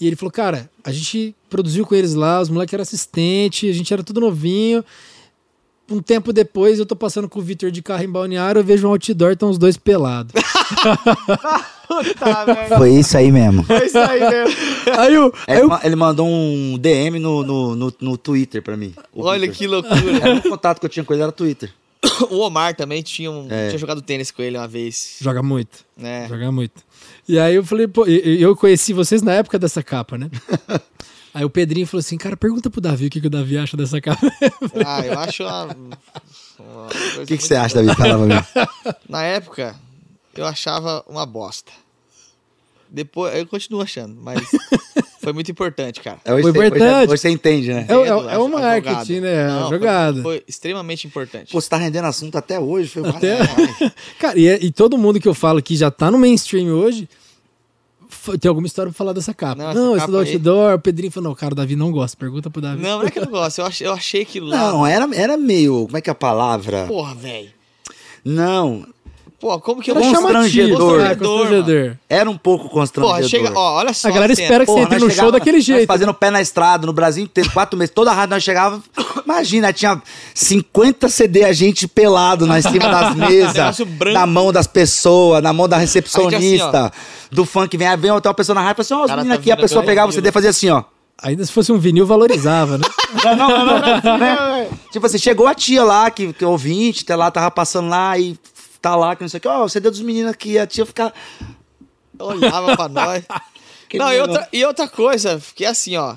E 0.00 0.06
ele 0.06 0.14
falou, 0.16 0.30
cara, 0.30 0.68
a 0.84 0.92
gente 0.92 1.34
produziu 1.48 1.86
com 1.86 1.94
eles 1.94 2.12
lá, 2.14 2.40
os 2.40 2.50
moleques 2.50 2.74
eram 2.74 2.82
assistente, 2.82 3.68
a 3.68 3.72
gente 3.72 3.90
era 3.92 4.02
tudo 4.02 4.20
novinho. 4.20 4.84
Um 5.90 6.02
tempo 6.02 6.32
depois, 6.32 6.78
eu 6.78 6.84
tô 6.84 6.96
passando 6.96 7.28
com 7.28 7.38
o 7.38 7.42
Vitor 7.42 7.70
de 7.70 7.80
carro 7.80 8.02
em 8.02 8.10
Balneário, 8.10 8.58
eu 8.58 8.64
vejo 8.64 8.86
um 8.88 8.90
outdoor, 8.90 9.32
estão 9.32 9.48
os 9.48 9.56
dois 9.58 9.76
pelados. 9.76 10.32
Tá. 12.18 12.76
Foi 12.76 12.90
isso 12.90 13.16
aí 13.16 13.30
mesmo. 13.30 13.62
Foi 13.62 13.86
isso 13.86 13.96
aí 13.96 14.18
mesmo. 14.20 14.56
aí 14.98 15.14
eu, 15.14 15.32
aí 15.46 15.56
Ele, 15.58 15.66
eu 15.66 15.78
ele 15.84 15.96
mandou 15.96 16.26
um 16.26 16.76
DM 16.76 17.18
no, 17.20 17.44
no, 17.44 17.76
no, 17.76 17.94
no 18.00 18.16
Twitter 18.18 18.60
pra 18.60 18.76
mim. 18.76 18.92
o 19.12 19.22
Olha 19.22 19.46
que 19.48 19.66
loucura. 19.68 20.18
Era 20.20 20.34
o 20.34 20.42
contato 20.42 20.80
que 20.80 20.86
eu 20.86 20.90
tinha 20.90 21.04
com 21.04 21.12
ele 21.14 21.22
era 21.22 21.30
Twitter. 21.30 21.72
o 22.30 22.38
Omar 22.38 22.74
também 22.74 23.02
tinha, 23.02 23.30
um, 23.30 23.46
É. 23.50 23.68
tinha 23.68 23.78
jogado 23.78 24.00
tênis 24.02 24.30
com 24.30 24.42
ele 24.42 24.56
uma 24.56 24.68
vez. 24.68 25.16
joga 25.20 25.42
muito. 25.42 25.84
né? 25.96 26.26
Joga 26.28 26.50
muito. 26.52 26.84
E 27.28 27.38
aí 27.38 27.54
eu 27.56 27.64
falei, 27.64 27.88
pô, 27.88 28.06
eu 28.06 28.54
conheci 28.56 28.92
vocês 28.92 29.22
na 29.22 29.32
época 29.32 29.58
dessa 29.58 29.82
capa, 29.82 30.16
né? 30.16 30.30
aí 31.34 31.44
o 31.44 31.50
Pedrinho 31.50 31.86
falou 31.86 32.00
assim, 32.00 32.16
cara, 32.16 32.36
pergunta 32.36 32.70
pro 32.70 32.80
Davi 32.80 33.06
o 33.06 33.10
que, 33.10 33.20
que 33.20 33.26
o 33.26 33.30
Davi 33.30 33.58
acha 33.58 33.76
dessa 33.76 34.00
capa. 34.00 34.20
Ah, 34.86 35.04
eu 35.04 35.18
acho 35.18 35.42
uma. 35.42 35.76
O 37.20 37.26
que, 37.26 37.36
que 37.36 37.42
você 37.42 37.54
acha, 37.54 37.82
Davi? 37.82 37.96
Fala 37.96 38.26
pra 38.26 38.36
mim. 38.36 38.96
Na 39.08 39.22
época, 39.24 39.74
eu 40.34 40.46
achava 40.46 41.04
uma 41.08 41.26
bosta. 41.26 41.72
Depois, 42.88 43.34
eu 43.36 43.46
continuo 43.46 43.82
achando, 43.82 44.16
mas 44.20 44.40
foi 45.26 45.32
muito 45.32 45.50
importante, 45.50 46.00
cara. 46.00 46.18
É, 46.24 46.32
Hoje, 46.32 46.42
Foi 46.42 46.52
você- 46.52 46.58
hoje- 46.60 46.66
importante. 46.68 47.10
hoje 47.10 47.20
você 47.20 47.28
entende, 47.30 47.74
né? 47.74 47.84
É 47.88 47.96
o- 47.96 48.04
é 48.04 48.08
é 48.08 48.14
o 48.14 48.18
advogado. 48.28 48.52
marketing, 48.84 49.20
né? 49.20 49.48
Não, 49.48 49.68
foi- 49.68 49.78
jogada. 49.78 50.22
Foi, 50.22 50.44
extremamente 50.46 51.04
importante. 51.04 51.50
Pô, 51.50 51.60
você 51.60 51.68
tá 51.68 51.76
rendendo 51.76 52.04
assunto 52.04 52.38
até 52.38 52.60
hoje. 52.60 52.90
Foi 52.90 53.08
Até-. 53.08 53.38
Cara, 54.20 54.38
e, 54.38 54.46
é- 54.46 54.58
e 54.64 54.70
todo 54.70 54.96
mundo 54.96 55.18
que 55.18 55.26
eu 55.26 55.34
falo 55.34 55.60
que 55.60 55.74
já 55.74 55.90
tá 55.90 56.12
no 56.12 56.16
mainstream 56.18 56.68
hoje, 56.68 57.08
tem 58.40 58.48
alguma 58.48 58.68
história 58.68 58.92
pra 58.92 58.96
falar 58.96 59.12
dessa 59.12 59.34
capa. 59.34 59.56
Não, 59.56 59.74
Não, 59.74 59.96
essa 59.96 60.04
esse 60.04 60.06
do 60.06 60.12
capa 60.12 60.22
aí- 60.28 60.32
outdoor, 60.34 60.74
o 60.74 60.78
Pedrinho 60.78 61.10
falou, 61.10 61.30
não, 61.30 61.34
cara, 61.36 61.54
o 61.54 61.56
Davi 61.56 61.74
não 61.74 61.90
gosta, 61.90 62.16
pergunta 62.16 62.48
pro 62.48 62.62
Davi. 62.62 62.80
Não, 62.80 63.00
não 63.00 63.06
é 63.06 63.10
que 63.10 63.18
eu 63.18 63.24
não 63.24 63.30
gosto. 63.32 63.58
Eu 63.58 63.66
achei, 63.66 63.86
eu 63.88 63.92
achei 63.92 64.22
aquilo 64.22 64.46
lá. 64.46 64.56
Não, 64.72 64.86
era, 64.86 65.08
era 65.12 65.36
meio. 65.36 65.86
Como 65.86 65.96
é 65.96 66.00
que 66.00 66.08
é 66.08 66.12
a 66.12 66.14
palavra? 66.14 66.84
Porra, 66.86 67.16
velho. 67.16 67.50
Não. 68.24 68.86
Pô, 69.46 69.60
como 69.60 69.80
que 69.80 69.92
eu 69.92 69.96
Era 69.96 70.04
vou 70.04 70.12
constrangedor. 70.14 71.00
é, 71.00 71.14
Constrangedor. 71.14 71.96
Era 72.08 72.28
um 72.28 72.36
pouco 72.36 72.68
constrangedor. 72.68 73.16
Porra, 73.16 73.28
chega, 73.28 73.52
ó, 73.54 73.76
olha 73.78 73.92
só. 73.94 74.08
A 74.08 74.10
galera 74.10 74.32
espera 74.32 74.66
que 74.66 74.72
você 74.72 74.80
entre 74.80 74.94
no 74.98 75.00
show 75.02 75.10
chegava- 75.10 75.32
daquele 75.32 75.58
nós 75.58 75.64
jeito. 75.64 75.86
fazendo 75.86 76.12
pé 76.12 76.30
na 76.32 76.40
estrada 76.40 76.84
no 76.84 76.92
Brasil 76.92 77.22
inteiro, 77.22 77.48
quatro 77.52 77.78
meses, 77.78 77.94
toda 77.94 78.10
a 78.10 78.14
rádio 78.14 78.34
nós 78.34 78.42
chegava. 78.42 78.82
Imagina, 79.24 79.72
tinha 79.72 80.02
50 80.34 81.08
CD 81.08 81.44
a 81.44 81.52
gente 81.52 81.86
pelado 81.86 82.44
na 82.44 82.60
cima 82.60 82.88
das 82.88 83.14
mesas, 83.16 83.54
Negócio 83.54 83.86
branco. 83.86 84.18
na 84.18 84.26
mão 84.26 84.52
das 84.52 84.66
pessoas, 84.66 85.40
na 85.42 85.52
mão 85.52 85.68
da 85.68 85.76
recepcionista, 85.76 86.86
assim, 86.86 86.90
do 87.30 87.44
funk. 87.44 87.76
Vem, 87.76 87.96
vem 87.96 88.10
outra 88.10 88.34
pessoa 88.34 88.54
na 88.54 88.62
rádio 88.62 88.82
e 88.82 88.84
fala 88.84 88.84
assim: 88.84 88.94
ó, 88.94 89.04
os 89.04 89.06
Cara, 89.10 89.16
meninos 89.22 89.36
tá 89.36 89.40
aqui, 89.40 89.52
a 89.52 89.56
pessoa 89.56 89.84
pegava 89.84 90.08
o. 90.08 90.12
CD 90.12 90.28
e 90.28 90.32
fazia 90.32 90.50
assim, 90.50 90.70
ó. 90.70 90.82
Ainda 91.22 91.46
se 91.46 91.52
fosse 91.52 91.72
um 91.72 91.78
vinil, 91.78 92.04
valorizava, 92.04 92.76
né? 92.78 92.84
Não, 93.24 93.34
não, 93.36 93.48
não, 93.66 93.80
não, 94.04 94.18
né? 94.18 94.68
Tipo 94.92 95.06
assim, 95.06 95.16
chegou 95.16 95.46
a 95.46 95.54
tia 95.54 95.82
lá, 95.82 96.10
que, 96.10 96.32
que 96.34 96.44
é 96.44 96.46
ouvinte, 96.46 97.04
tá 97.06 97.16
lá, 97.16 97.30
tava 97.30 97.50
passando 97.50 97.88
lá 97.88 98.18
e 98.18 98.36
tá 98.86 98.94
lá, 98.96 99.16
que 99.16 99.22
não 99.22 99.28
sei 99.28 99.38
o 99.38 99.40
que, 99.40 99.48
ó, 99.48 99.64
o 99.64 99.68
CD 99.68 99.90
dos 99.90 100.00
meninos 100.00 100.30
aqui, 100.30 100.58
a 100.58 100.66
tia 100.66 100.86
fica. 100.86 101.12
Olhava 102.18 102.76
pra 102.76 102.88
nós. 102.88 103.24
Que 103.88 103.98
não, 103.98 104.12
e 104.12 104.20
outra, 104.20 104.48
e 104.52 104.64
outra 104.64 104.88
coisa, 104.88 105.38
fiquei 105.38 105.64
assim, 105.64 105.96
ó. 105.96 106.16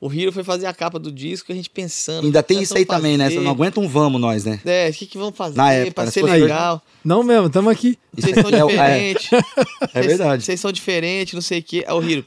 O 0.00 0.12
Hiro 0.12 0.30
foi 0.30 0.44
fazer 0.44 0.66
a 0.66 0.72
capa 0.72 0.96
do 0.96 1.10
disco 1.10 1.50
e 1.50 1.52
a 1.52 1.56
gente 1.56 1.68
pensando. 1.68 2.24
Ainda 2.24 2.40
que 2.40 2.48
tem 2.50 2.62
isso 2.62 2.76
aí 2.76 2.84
vamos 2.84 3.02
também, 3.02 3.16
né? 3.18 3.24
fazer? 3.24 3.38
Você 3.38 3.44
não 3.44 3.50
aguenta 3.50 3.80
um 3.80 3.88
vamos 3.88 4.20
nós, 4.20 4.44
né? 4.44 4.60
É, 4.64 4.88
o 4.88 4.92
que, 4.92 5.06
que 5.06 5.18
vamos 5.18 5.36
fazer 5.36 5.56
Na 5.56 5.72
época, 5.72 5.94
pra 5.94 6.04
né? 6.04 6.10
ser 6.12 6.20
Se 6.20 6.26
fosse 6.28 6.40
legal? 6.40 6.80
Não 7.04 7.24
mesmo, 7.24 7.48
estamos 7.48 7.72
aqui. 7.72 7.98
Vocês 8.16 8.36
são 8.36 8.48
É, 8.48 8.60
é. 8.60 8.66
diferentes. 9.14 9.30
É 9.92 10.02
verdade. 10.02 10.44
Vocês 10.44 10.60
são 10.60 10.70
diferentes, 10.70 11.34
não 11.34 11.42
sei 11.42 11.58
o 11.58 11.62
quê. 11.64 11.84
Aí 11.84 11.92
o 11.92 12.00
Hiro, 12.00 12.24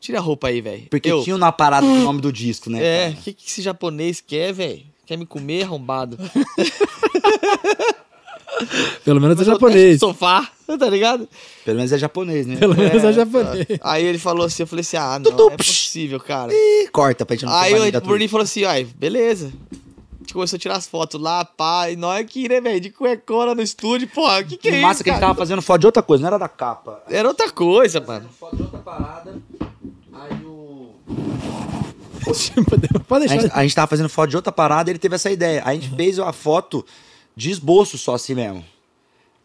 tira 0.00 0.18
a 0.18 0.20
roupa 0.20 0.48
aí, 0.48 0.60
velho. 0.60 0.88
Porque 0.90 1.08
Eu, 1.08 1.22
tinha 1.22 1.38
na 1.38 1.52
parada 1.52 1.86
o 1.86 2.00
nome 2.00 2.20
do 2.20 2.32
disco, 2.32 2.68
né? 2.68 2.82
É, 2.82 3.08
o 3.10 3.14
que, 3.22 3.32
que 3.32 3.48
esse 3.48 3.62
japonês 3.62 4.20
quer, 4.20 4.52
velho? 4.52 4.82
Quer 5.06 5.16
me 5.16 5.24
comer, 5.24 5.62
arrombado? 5.62 6.18
Pelo 9.04 9.20
menos 9.20 9.36
é 9.36 9.38
Mas 9.38 9.46
japonês. 9.46 10.00
sofá, 10.00 10.48
tá 10.66 10.88
ligado? 10.90 11.28
Pelo 11.64 11.76
menos 11.76 11.92
é 11.92 11.98
japonês, 11.98 12.46
né? 12.46 12.56
Pelo 12.56 12.76
menos 12.76 13.04
é 13.04 13.08
É, 13.08 13.12
japonês. 13.12 13.66
Aí 13.82 14.04
ele 14.04 14.18
falou 14.18 14.46
assim, 14.46 14.62
eu 14.62 14.66
falei 14.66 14.80
assim, 14.80 14.96
ah, 14.96 15.18
não, 15.18 15.50
é 15.50 15.56
possível, 15.56 16.18
cara. 16.20 16.52
Ih, 16.52 16.88
corta 16.92 17.24
pra 17.24 17.36
gente 17.36 17.46
não 17.46 17.52
Aí 17.54 17.72
o 17.74 18.00
Bruninho 18.00 18.30
falou 18.30 18.44
assim, 18.44 18.64
ai, 18.64 18.84
beleza. 18.84 19.52
A 19.70 20.20
gente 20.28 20.34
começou 20.34 20.56
a 20.56 20.60
tirar 20.60 20.76
as 20.76 20.86
fotos 20.86 21.18
lá, 21.20 21.42
pá, 21.44 21.90
e 21.90 21.96
nós 21.96 22.20
aqui, 22.20 22.48
né, 22.48 22.60
velho, 22.60 22.80
de 22.80 22.90
cuecona 22.90 23.54
no 23.54 23.62
estúdio, 23.62 24.06
porra, 24.08 24.40
o 24.40 24.44
que 24.44 24.56
que 24.58 24.68
é 24.68 24.72
E 24.72 24.74
isso, 24.74 24.82
massa 24.82 25.02
que 25.02 25.08
a 25.08 25.14
gente 25.14 25.22
tava 25.22 25.34
fazendo 25.34 25.62
foto 25.62 25.80
de 25.80 25.86
outra 25.86 26.02
coisa, 26.02 26.20
não 26.20 26.28
era 26.28 26.38
da 26.38 26.48
capa. 26.48 27.02
Era 27.08 27.28
outra 27.28 27.50
coisa, 27.50 28.00
mano. 28.00 28.28
Foto 28.38 28.56
de 28.56 28.62
outra 28.62 28.78
parada. 28.80 29.36
Aí 30.12 30.44
o. 30.44 30.92
Pode 33.08 33.24
A 33.24 33.28
deixar. 33.28 33.40
gente, 33.42 33.52
a 33.54 33.62
gente 33.62 33.74
tava 33.74 33.86
fazendo 33.86 34.08
foto 34.10 34.28
de 34.28 34.36
outra 34.36 34.52
parada 34.52 34.90
e 34.90 34.92
ele 34.92 34.98
teve 34.98 35.14
essa 35.14 35.30
ideia. 35.30 35.62
A 35.64 35.72
gente 35.72 35.88
fez 35.96 36.18
a 36.18 36.32
foto 36.32 36.84
de 37.38 37.50
esboço 37.50 37.96
só 37.96 38.14
assim 38.14 38.34
mesmo. 38.34 38.64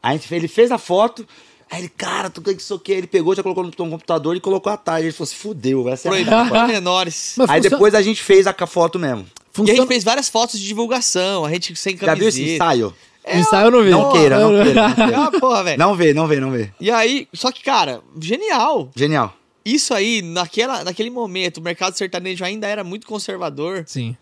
A 0.02 0.12
gente, 0.14 0.28
fez- 0.28 0.42
ele 0.42 0.48
fez 0.48 0.72
a 0.72 0.78
foto, 0.80 1.26
aí 1.70 1.82
ele, 1.82 1.90
cara, 1.90 2.30
tu 2.30 2.42
que 2.42 2.50
isso 2.52 2.74
aqui? 2.74 2.92
Ele 2.92 3.06
pegou, 3.08 3.36
já 3.36 3.44
colocou 3.44 3.64
no 3.64 3.72
computador 3.72 4.36
e 4.36 4.40
colocou 4.40 4.72
a 4.74 4.76
tarde. 4.78 5.06
Ele 5.06 5.14
falou 5.14 5.26
assim, 5.30 5.36
fudeu, 5.36 5.88
essa 5.88 6.10
é 6.10 6.24
a 6.24 6.46
para 6.46 6.68
menores. 6.68 7.36
Mas 7.38 7.50
Aí 7.50 7.58
funciona- 7.58 7.76
depois 7.78 7.94
a 7.96 8.02
gente 8.02 8.22
fez 8.24 8.48
a 8.48 8.54
foto 8.68 8.98
mesmo. 8.98 9.22
E 9.22 9.26
a 9.26 9.54
funciona- 9.54 9.78
gente 9.80 9.88
fez 9.88 10.04
várias 10.04 10.28
fotos 10.28 10.60
de 10.60 10.66
divulgação, 10.68 11.46
a 11.46 11.52
gente 11.52 11.76
sem 11.76 11.96
Já 11.96 12.16
viu 12.16 12.28
esse 12.28 12.40
camiseta. 12.40 12.64
ensaio? 12.66 12.96
O 13.26 13.38
ensaio 13.38 13.68
eu 13.68 13.72
não 13.72 13.84
vi. 13.84 13.90
Não 13.92 14.12
queira, 14.12 14.40
não 14.40 14.64
queira. 14.64 14.88
Não, 14.88 14.96
queira. 14.96 15.18
Ah, 15.26 15.32
porra, 15.40 15.64
velho. 15.64 15.78
não 15.80 15.96
vê, 15.96 16.14
não 16.14 16.28
vê, 16.28 16.40
não 16.42 16.52
vê. 16.52 16.72
E 16.82 16.90
aí, 16.92 17.28
só 17.34 17.52
que, 17.54 17.64
cara, 17.64 18.02
genial. 18.20 18.90
Genial. 18.96 19.34
Isso 19.64 19.94
aí, 19.94 20.22
naquela, 20.22 20.84
naquele 20.84 21.10
momento, 21.10 21.58
o 21.60 21.62
mercado 21.62 21.96
sertanejo 21.96 22.44
ainda 22.44 22.68
era 22.68 22.84
muito 22.84 23.08
conservador, 23.08 23.84
Sim. 23.88 24.18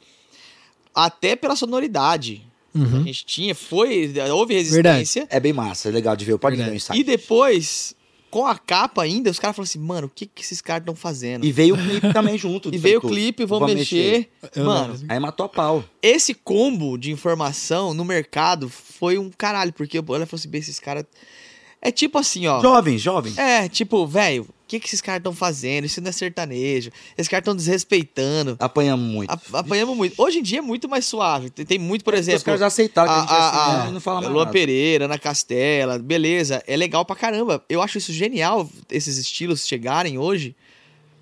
até 0.93 1.35
pela 1.35 1.55
sonoridade. 1.55 2.45
A 2.73 2.77
Uhum. 2.79 3.03
gente 3.03 3.25
tinha, 3.25 3.53
foi, 3.53 4.13
houve 4.31 4.53
resistência. 4.53 5.27
É 5.29 5.39
bem 5.39 5.51
massa, 5.53 5.89
é 5.89 5.91
legal 5.91 6.15
de 6.15 6.23
ver. 6.25 6.37
Pode 6.37 6.55
ver 6.55 6.61
o 6.61 6.65
Verdade. 6.65 6.77
ensaio. 6.77 6.99
E 6.99 7.03
depois, 7.03 7.93
com 8.29 8.45
a 8.45 8.57
capa 8.57 9.03
ainda, 9.03 9.29
os 9.29 9.37
caras 9.39 9.55
falaram 9.55 9.69
assim, 9.69 9.79
mano, 9.79 10.07
o 10.07 10.09
que, 10.09 10.25
que 10.25 10.41
esses 10.41 10.61
caras 10.61 10.83
estão 10.83 10.95
fazendo? 10.95 11.45
E 11.45 11.51
veio 11.51 11.75
o 11.75 11.77
clipe 11.77 12.13
também 12.13 12.37
junto. 12.37 12.69
E 12.73 12.77
veio 12.77 12.99
o 12.99 13.01
clipe, 13.01 13.43
vão 13.45 13.59
Vamos 13.59 13.75
mexer. 13.75 14.29
Eu 14.55 14.63
Mano. 14.65 14.97
Aí 15.09 15.19
matou 15.19 15.45
a 15.45 15.49
pau. 15.49 15.83
esse 16.01 16.33
combo 16.33 16.97
de 16.97 17.11
informação 17.11 17.93
no 17.93 18.05
mercado 18.05 18.69
foi 18.69 19.17
um 19.17 19.29
caralho, 19.29 19.73
porque 19.73 19.97
ela 19.97 20.05
falou 20.07 20.27
assim, 20.33 20.49
bem, 20.49 20.61
esses 20.61 20.79
caras. 20.79 21.03
É 21.81 21.91
tipo 21.91 22.17
assim, 22.19 22.45
ó. 22.47 22.61
Jovem, 22.61 22.97
jovem. 22.97 23.33
É, 23.37 23.67
tipo, 23.67 24.05
velho, 24.05 24.43
o 24.43 24.47
que, 24.67 24.79
que 24.79 24.87
esses 24.87 25.01
caras 25.01 25.19
estão 25.19 25.33
fazendo? 25.33 25.85
Isso 25.85 25.99
não 25.99 26.09
é 26.09 26.11
sertanejo. 26.11 26.91
Esses 27.17 27.27
caras 27.27 27.41
estão 27.41 27.55
desrespeitando. 27.55 28.55
Apanhamos 28.59 29.05
muito. 29.11 29.31
A- 29.31 29.59
apanhamos 29.59 29.97
muito. 29.97 30.13
Hoje 30.21 30.39
em 30.39 30.43
dia 30.43 30.59
é 30.59 30.61
muito 30.61 30.87
mais 30.87 31.05
suave. 31.05 31.49
Tem, 31.49 31.65
tem 31.65 31.79
muito, 31.79 32.03
por 32.05 32.13
Os 32.13 32.19
exemplo. 32.19 32.43
caras 32.43 32.59
já 32.59 32.67
aceitaram 32.67 33.11
que 33.11 33.15
a, 33.15 33.17
a, 33.17 33.21
gente 33.21 33.31
é 33.31 33.35
assim, 33.35 33.57
a, 33.71 33.77
né? 33.83 33.89
a 33.89 33.91
não 33.91 33.99
fala 33.99 34.21
mais 34.21 34.31
Lua 34.31 34.43
nada. 34.45 34.51
Pereira, 34.53 35.05
Ana 35.05 35.17
Castela, 35.17 35.97
beleza. 35.97 36.63
É 36.67 36.77
legal 36.77 37.03
pra 37.03 37.15
caramba. 37.15 37.63
Eu 37.67 37.81
acho 37.81 37.97
isso 37.97 38.13
genial, 38.13 38.69
esses 38.89 39.17
estilos 39.17 39.67
chegarem 39.67 40.17
hoje. 40.19 40.55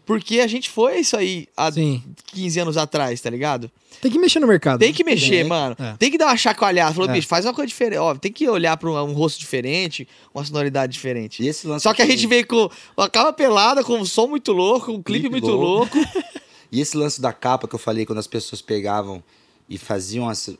Porque 0.10 0.40
a 0.40 0.48
gente 0.48 0.72
foi 0.72 1.02
isso 1.02 1.16
aí 1.16 1.48
há 1.56 1.72
Sim. 1.72 2.02
15 2.34 2.60
anos 2.62 2.78
atrás, 2.78 3.22
tá 3.22 3.30
ligado? 3.30 3.70
Tem 4.02 4.10
que 4.12 4.18
mexer 4.18 4.40
no 4.40 4.48
mercado. 4.48 4.80
Tem 4.80 4.92
que 4.92 5.04
mexer, 5.04 5.42
Tem. 5.42 5.44
mano. 5.44 5.76
É. 5.78 5.96
Tem 6.00 6.10
que 6.10 6.18
dar 6.18 6.26
uma 6.26 6.36
chacoalhada. 6.36 6.96
Falou, 6.96 7.08
É. 7.08 7.14
bicho, 7.14 7.28
faz 7.28 7.46
uma 7.46 7.54
coisa 7.54 7.68
diferente. 7.68 8.00
Ó, 8.00 8.16
tem 8.16 8.32
que 8.32 8.50
olhar 8.50 8.76
pra 8.76 8.90
um, 8.90 8.96
um 8.98 9.14
rosto 9.14 9.38
diferente, 9.40 10.08
uma 10.34 10.44
sonoridade 10.44 10.92
diferente. 10.92 11.44
E 11.44 11.48
esse 11.48 11.68
lance 11.68 11.84
Só 11.84 11.94
que 11.94 12.02
a 12.02 12.08
gente 12.08 12.26
veio 12.26 12.48
com 12.48 12.72
uma 12.98 13.08
cama 13.08 13.32
pelada, 13.32 13.84
com 13.84 14.00
um 14.00 14.04
som 14.06 14.26
muito 14.26 14.52
louco, 14.52 14.92
um 14.92 15.00
clipe, 15.04 15.30
Clipe 15.30 15.30
muito 15.30 15.46
louco. 15.56 15.96
louco. 15.96 16.10
E 16.72 16.82
esse 16.82 16.98
lance 16.98 17.22
da 17.22 17.32
capa 17.32 17.68
que 17.68 17.76
eu 17.76 17.80
falei, 17.80 18.04
quando 18.04 18.18
as 18.20 18.26
pessoas 18.28 18.64
pegavam 18.64 19.24
e 19.70 19.78
faziam 19.78 20.30
essa. 20.30 20.58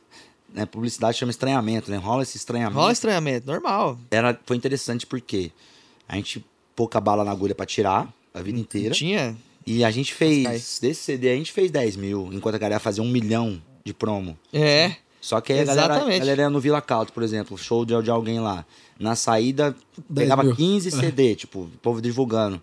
Né, 0.54 0.66
publicidade 0.68 1.18
chama 1.18 1.32
estranhamento, 1.32 1.90
né? 1.90 1.98
Rola 1.98 2.22
esse 2.22 2.38
estranhamento. 2.38 2.78
Rola 2.80 2.92
estranhamento, 2.92 3.48
normal. 3.48 3.98
Era, 4.12 4.40
foi 4.46 4.58
interessante 4.58 5.08
porque 5.08 5.52
a 6.08 6.16
gente 6.16 6.46
pouca 6.76 7.00
bala 7.02 7.24
na 7.24 7.32
agulha 7.32 7.56
pra 7.56 7.66
tirar 7.66 8.08
a 8.34 8.42
vida 8.42 8.60
inteira. 8.60 8.94
Tinha. 8.94 9.36
E 9.66 9.84
a 9.84 9.92
gente 9.92 10.14
fez, 10.14 10.80
desse 10.82 11.02
CD, 11.02 11.30
a 11.30 11.36
gente 11.36 11.52
fez 11.52 11.70
10 11.70 11.96
mil, 11.96 12.30
enquanto 12.34 12.56
a 12.56 12.58
galera 12.58 12.80
fazia 12.80 13.04
um 13.04 13.10
milhão 13.10 13.62
de 13.84 13.94
promo. 13.94 14.38
É. 14.52 14.96
Só 15.22 15.42
que 15.42 15.52
aí 15.54 15.60
a 15.60 15.66
galera, 15.66 15.96
a 15.96 16.18
galera 16.18 16.42
ia 16.44 16.50
no 16.50 16.60
Vila 16.60 16.82
Caldo, 16.82 17.12
por 17.12 17.24
exemplo, 17.24 17.58
show 17.58 17.86
de, 17.86 18.02
de 18.02 18.10
alguém 18.10 18.40
lá. 18.40 18.66
Na 18.98 19.16
saída, 19.16 19.76
10 20.10 20.26
pegava 20.26 20.44
mil. 20.44 20.56
15 20.56 20.92
CD, 20.92 21.36
tipo, 21.36 21.62
o 21.62 21.72
povo 21.82 22.02
divulgando. 22.02 22.62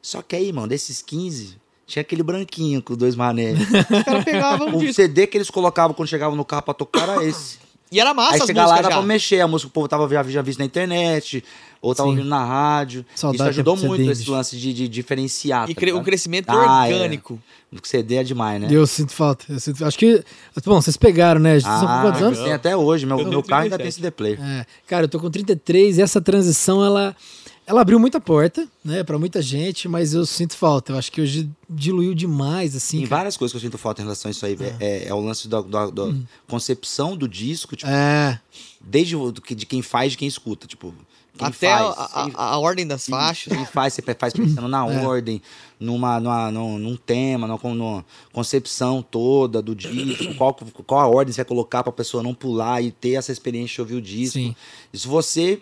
Só 0.00 0.22
que 0.22 0.36
aí, 0.36 0.52
mano, 0.52 0.68
desses 0.68 1.02
15, 1.02 1.56
tinha 1.86 2.00
aquele 2.00 2.22
branquinho 2.22 2.82
com 2.82 2.94
dois 2.94 3.14
mané. 3.14 3.52
Os 3.90 4.02
caras 4.04 4.24
pegavam 4.24 4.68
o 4.74 4.78
disco. 4.78 4.94
CD 4.94 5.26
que 5.26 5.36
eles 5.36 5.50
colocavam 5.50 5.94
quando 5.94 6.08
chegavam 6.08 6.36
no 6.36 6.44
carro 6.44 6.62
pra 6.62 6.74
tocar 6.74 7.08
era 7.08 7.24
esse. 7.24 7.58
E 7.90 7.98
era 8.00 8.12
massa 8.12 8.34
aí 8.34 8.40
as 8.40 8.46
chegar 8.46 8.62
lá 8.62 8.68
músicas 8.72 8.84
era 8.86 8.94
já. 8.94 8.98
pra 9.00 9.06
mexer, 9.06 9.40
a 9.40 9.48
música 9.48 9.68
que 9.68 9.70
o 9.70 9.74
povo 9.74 9.88
tava 9.88 10.08
já, 10.08 10.22
já 10.24 10.42
visto 10.42 10.58
na 10.58 10.64
internet, 10.66 11.42
ou 11.80 11.94
tava 11.94 12.08
Sim. 12.08 12.14
ouvindo 12.16 12.28
na 12.28 12.44
rádio. 12.44 13.04
Saudade 13.14 13.36
Isso 13.42 13.48
ajudou 13.50 13.76
muito 13.76 14.10
esse 14.10 14.20
bicho. 14.20 14.32
lance 14.32 14.56
de, 14.58 14.72
de 14.74 14.88
diferenciar. 14.88 15.70
E 15.70 15.74
tá 15.74 15.80
cre- 15.80 15.90
ligado? 15.90 16.04
crescimento 16.04 16.50
Ah, 16.50 16.86
é. 16.88 16.92
orgânico. 16.92 17.40
O 17.72 17.86
CD 17.86 18.16
é 18.16 18.22
demais, 18.24 18.60
né? 18.60 18.68
Eu 18.70 18.86
sinto 18.86 19.12
falta. 19.12 19.44
Eu 19.48 19.60
sinto- 19.60 19.84
Acho 19.84 19.98
que. 19.98 20.22
Bom, 20.64 20.80
vocês 20.80 20.96
pegaram, 20.96 21.38
né? 21.40 21.52
Vocês 21.60 21.64
com 21.64 21.86
Ah, 21.86 22.00
quantos 22.02 22.22
anos? 22.22 22.38
tem 22.38 22.52
até 22.52 22.76
hoje. 22.76 23.04
Meu, 23.06 23.16
meu 23.26 23.42
carro 23.42 23.64
ainda 23.64 23.76
37. 23.76 23.82
tem 23.82 23.90
CD 23.92 24.10
player. 24.10 24.38
É, 24.42 24.66
cara, 24.86 25.04
eu 25.04 25.08
tô 25.08 25.20
com 25.20 25.30
33 25.30 25.98
e 25.98 26.02
essa 26.02 26.20
transição, 26.20 26.82
ela, 26.84 27.14
ela 27.68 27.82
abriu 27.82 27.98
muita 28.00 28.18
porta, 28.20 28.66
né, 28.84 29.04
pra 29.04 29.18
muita 29.18 29.42
gente, 29.42 29.86
mas 29.88 30.14
eu 30.14 30.24
sinto 30.24 30.56
falta. 30.56 30.92
Eu 30.92 30.98
acho 30.98 31.12
que 31.12 31.20
hoje 31.20 31.48
diluiu 31.68 32.14
demais, 32.14 32.74
assim. 32.74 32.98
Tem 33.00 33.06
cara. 33.06 33.18
várias 33.20 33.36
coisas 33.36 33.52
que 33.52 33.56
eu 33.58 33.60
sinto 33.70 33.76
falta 33.78 34.00
em 34.00 34.04
relação 34.04 34.28
a 34.28 34.32
isso 34.32 34.44
aí. 34.46 34.54
velho. 34.56 34.74
É, 34.80 35.06
é 35.08 35.14
o 35.14 35.20
lance 35.20 35.46
da, 35.48 35.60
da- 35.60 35.90
da 35.90 36.14
concepção 36.48 37.16
do 37.16 37.28
disco, 37.28 37.76
tipo, 37.76 37.90
É, 37.90 38.40
desde 38.80 39.14
o, 39.16 39.30
do 39.30 39.42
que- 39.42 39.54
de 39.54 39.66
quem 39.66 39.82
faz, 39.82 40.12
de 40.12 40.18
quem 40.18 40.26
escuta. 40.26 40.66
Tipo, 40.66 40.94
quem 41.36 41.46
Até 41.46 41.70
faz. 41.70 41.94
a, 41.98 42.30
a- 42.34 42.44
a 42.54 42.58
ordem 42.58 42.86
das 42.86 43.06
faixas. 43.06 43.52
Quem 43.54 43.66
faz, 43.66 43.92
você 43.94 44.02
faz 44.02 44.32
pensando 44.32 44.66
na 44.66 44.86
É. 44.90 45.06
ordem, 45.06 45.40
numa, 45.78 46.18
numa, 46.18 46.50
num, 46.50 46.78
num 46.78 46.96
tema, 46.96 47.46
numa, 47.46 47.74
numa 47.74 48.04
concepção 48.32 49.02
toda 49.02 49.60
do 49.62 49.74
disco, 49.74 50.34
qual, 50.36 50.54
qual 50.86 51.00
a 51.00 51.06
ordem 51.06 51.32
você 51.32 51.42
vai 51.42 51.44
colocar 51.44 51.82
pra 51.84 51.92
pessoa 51.92 52.22
não 52.22 52.32
pular 52.34 52.82
e 52.82 52.90
ter 52.90 53.12
essa 53.12 53.30
experiência 53.30 53.74
de 53.76 53.80
ouvir 53.82 53.94
o 53.94 54.02
disco. 54.02 54.32
sim. 54.38 54.56
Isso 54.92 55.08
você 55.08 55.60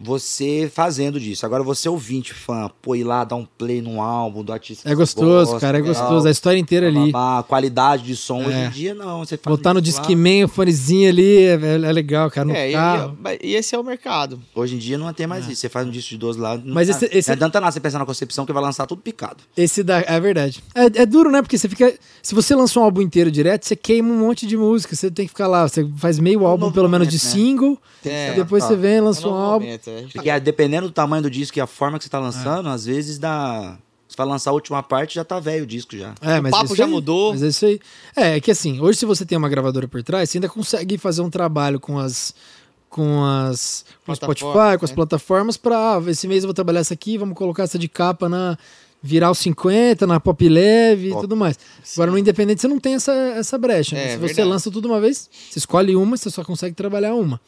você 0.00 0.70
fazendo 0.74 1.20
disso. 1.20 1.44
Agora 1.44 1.62
você 1.62 1.86
ouvinte, 1.88 2.32
fã, 2.32 2.70
pô, 2.80 2.96
ir 2.96 3.04
lá 3.04 3.22
dar 3.22 3.36
um 3.36 3.44
play 3.44 3.82
num 3.82 4.00
álbum 4.00 4.42
do 4.42 4.50
artista. 4.52 4.82
que 4.84 4.88
É 4.88 4.94
você 4.94 5.00
gostoso, 5.00 5.52
gosta, 5.52 5.60
cara, 5.66 5.78
é 5.78 5.82
gostoso. 5.82 6.26
A 6.26 6.30
história 6.30 6.58
inteira 6.58 6.86
ali. 6.88 7.12
babá, 7.12 7.42
qualidade 7.42 8.04
de 8.04 8.16
som. 8.16 8.40
Hoje 8.40 8.52
É. 8.56 8.66
em 8.66 8.70
dia, 8.70 8.94
não. 8.94 9.18
Você 9.24 9.36
faz 9.36 9.54
Botar 9.56 9.74
no. 9.74 9.80
Discman, 9.80 10.44
o 10.44 10.48
fonezinho 10.48 11.08
ali, 11.08 11.38
é, 11.44 11.52
é 11.52 11.92
legal, 11.92 12.30
cara, 12.30 12.46
no 12.48 12.54
É, 12.54 12.70
e, 12.70 12.72
carro. 12.72 13.18
e- 13.42 13.48
e 13.48 13.54
esse 13.54 13.74
é 13.74 13.78
o 13.78 13.82
mercado. 13.84 14.40
Hoje 14.54 14.74
em 14.76 14.78
dia 14.78 14.96
não 14.96 15.12
tem 15.12 15.26
mais 15.26 15.46
isso. 15.46 15.56
Você 15.60 15.68
faz 15.68 15.86
um 15.86 15.90
disco 15.90 16.10
de 16.10 16.16
12 16.18 16.38
lá. 16.40 16.58
Mas 16.64 16.88
tá- 16.88 16.94
esse- 16.96 17.18
esse- 17.18 17.28
Não 17.28 17.34
adianta 17.34 17.60
nada 17.60 17.70
você 17.72 17.80
pensar 17.80 17.98
na 17.98 18.06
concepção 18.06 18.46
que 18.46 18.52
vai 18.52 18.62
lançar 18.62 18.86
tudo 18.86 19.02
picado. 19.02 19.42
Esse 19.56 19.82
da. 19.82 19.98
É 20.06 20.18
verdade. 20.20 20.62
É, 20.74 21.02
é 21.02 21.06
duro, 21.06 21.30
né? 21.30 21.42
Porque 21.42 21.58
você 21.58 21.68
fica. 21.68 21.92
Se 22.22 22.34
você 22.34 22.54
lança 22.54 22.78
um 22.80 22.82
álbum 22.84 23.02
inteiro 23.02 23.30
direto, 23.30 23.64
você 23.66 23.76
queima 23.76 24.08
um 24.12 24.18
monte 24.18 24.46
de 24.46 24.56
música. 24.56 24.94
Você 24.96 25.10
tem 25.10 25.26
que 25.26 25.30
ficar 25.30 25.46
lá. 25.46 25.68
Você 25.68 25.86
faz 25.96 26.18
meio 26.18 26.46
álbum, 26.46 26.70
pelo 26.72 26.88
menos, 26.88 27.08
de 27.08 27.16
né? 27.16 27.20
single. 27.20 27.78
É, 28.04 28.32
depois 28.32 28.62
você 28.64 28.72
adaptar. 28.72 28.88
vem, 28.88 28.96
É 28.96 29.00
lança 29.02 29.28
um 29.28 29.30
um 29.32 29.34
álbum. 29.34 29.66
momento, 29.66 29.89
é. 29.98 30.06
Porque 30.12 30.30
é, 30.30 30.38
dependendo 30.40 30.88
do 30.88 30.92
tamanho 30.92 31.22
do 31.22 31.30
disco 31.30 31.58
e 31.58 31.60
a 31.60 31.66
forma 31.66 31.98
que 31.98 32.04
você 32.04 32.10
tá 32.10 32.18
lançando, 32.18 32.68
às 32.68 32.84
vezes 32.86 33.18
dá. 33.18 33.76
Você 34.08 34.16
vai 34.16 34.26
lançar 34.26 34.50
a 34.50 34.54
última 34.54 34.82
parte 34.82 35.14
já 35.14 35.24
tá 35.24 35.38
velho 35.38 35.62
o 35.62 35.66
disco 35.66 35.96
já. 35.96 36.14
É, 36.20 36.40
O 36.40 36.42
mas 36.42 36.50
papo 36.50 36.64
isso 36.66 36.76
já 36.76 36.84
aí- 36.84 36.90
mudou. 36.90 37.32
Mas 37.32 37.42
é 37.44 37.46
isso 37.48 37.64
aí. 37.64 37.80
É, 38.16 38.36
é 38.36 38.40
que 38.40 38.50
assim, 38.50 38.80
hoje 38.80 38.98
se 38.98 39.06
você 39.06 39.24
tem 39.24 39.38
uma 39.38 39.48
gravadora 39.48 39.86
por 39.86 40.02
trás, 40.02 40.28
você 40.28 40.38
ainda 40.38 40.48
consegue 40.48 40.98
fazer 40.98 41.22
um 41.22 41.30
trabalho 41.30 41.78
com 41.78 41.98
as 41.98 42.34
com 42.88 43.24
as 43.24 43.84
com 44.04 44.10
o 44.10 44.16
Spotify, 44.16 44.76
com 44.78 44.84
as 44.84 44.90
né? 44.90 44.96
plataformas 44.96 45.56
para 45.56 45.96
ah, 45.96 46.02
esse 46.10 46.26
mês 46.26 46.42
eu 46.42 46.48
vou 46.48 46.54
trabalhar 46.54 46.80
essa 46.80 46.92
aqui, 46.94 47.16
vamos 47.16 47.36
colocar 47.36 47.62
essa 47.62 47.78
de 47.78 47.88
capa 47.88 48.28
na 48.28 48.58
virar 49.02 49.30
os 49.30 49.38
50, 49.38 50.06
na 50.06 50.18
pop 50.20 50.46
leve 50.48 51.08
e 51.10 51.20
tudo 51.20 51.36
mais. 51.36 51.56
Agora 51.94 52.10
no 52.10 52.18
independente 52.18 52.60
você 52.60 52.68
não 52.68 52.78
tem 52.80 52.94
essa, 52.94 53.12
essa 53.12 53.56
brecha. 53.56 53.94
né? 53.94 54.04
É, 54.06 54.08
Se 54.10 54.16
você 54.16 54.26
verdade. 54.26 54.48
lança 54.48 54.70
tudo 54.70 54.86
uma 54.86 55.00
vez, 55.00 55.30
você 55.48 55.58
escolhe 55.58 55.94
uma, 55.96 56.16
você 56.16 56.28
só 56.30 56.42
consegue 56.44 56.74
trabalhar 56.74 57.14
uma. 57.14 57.40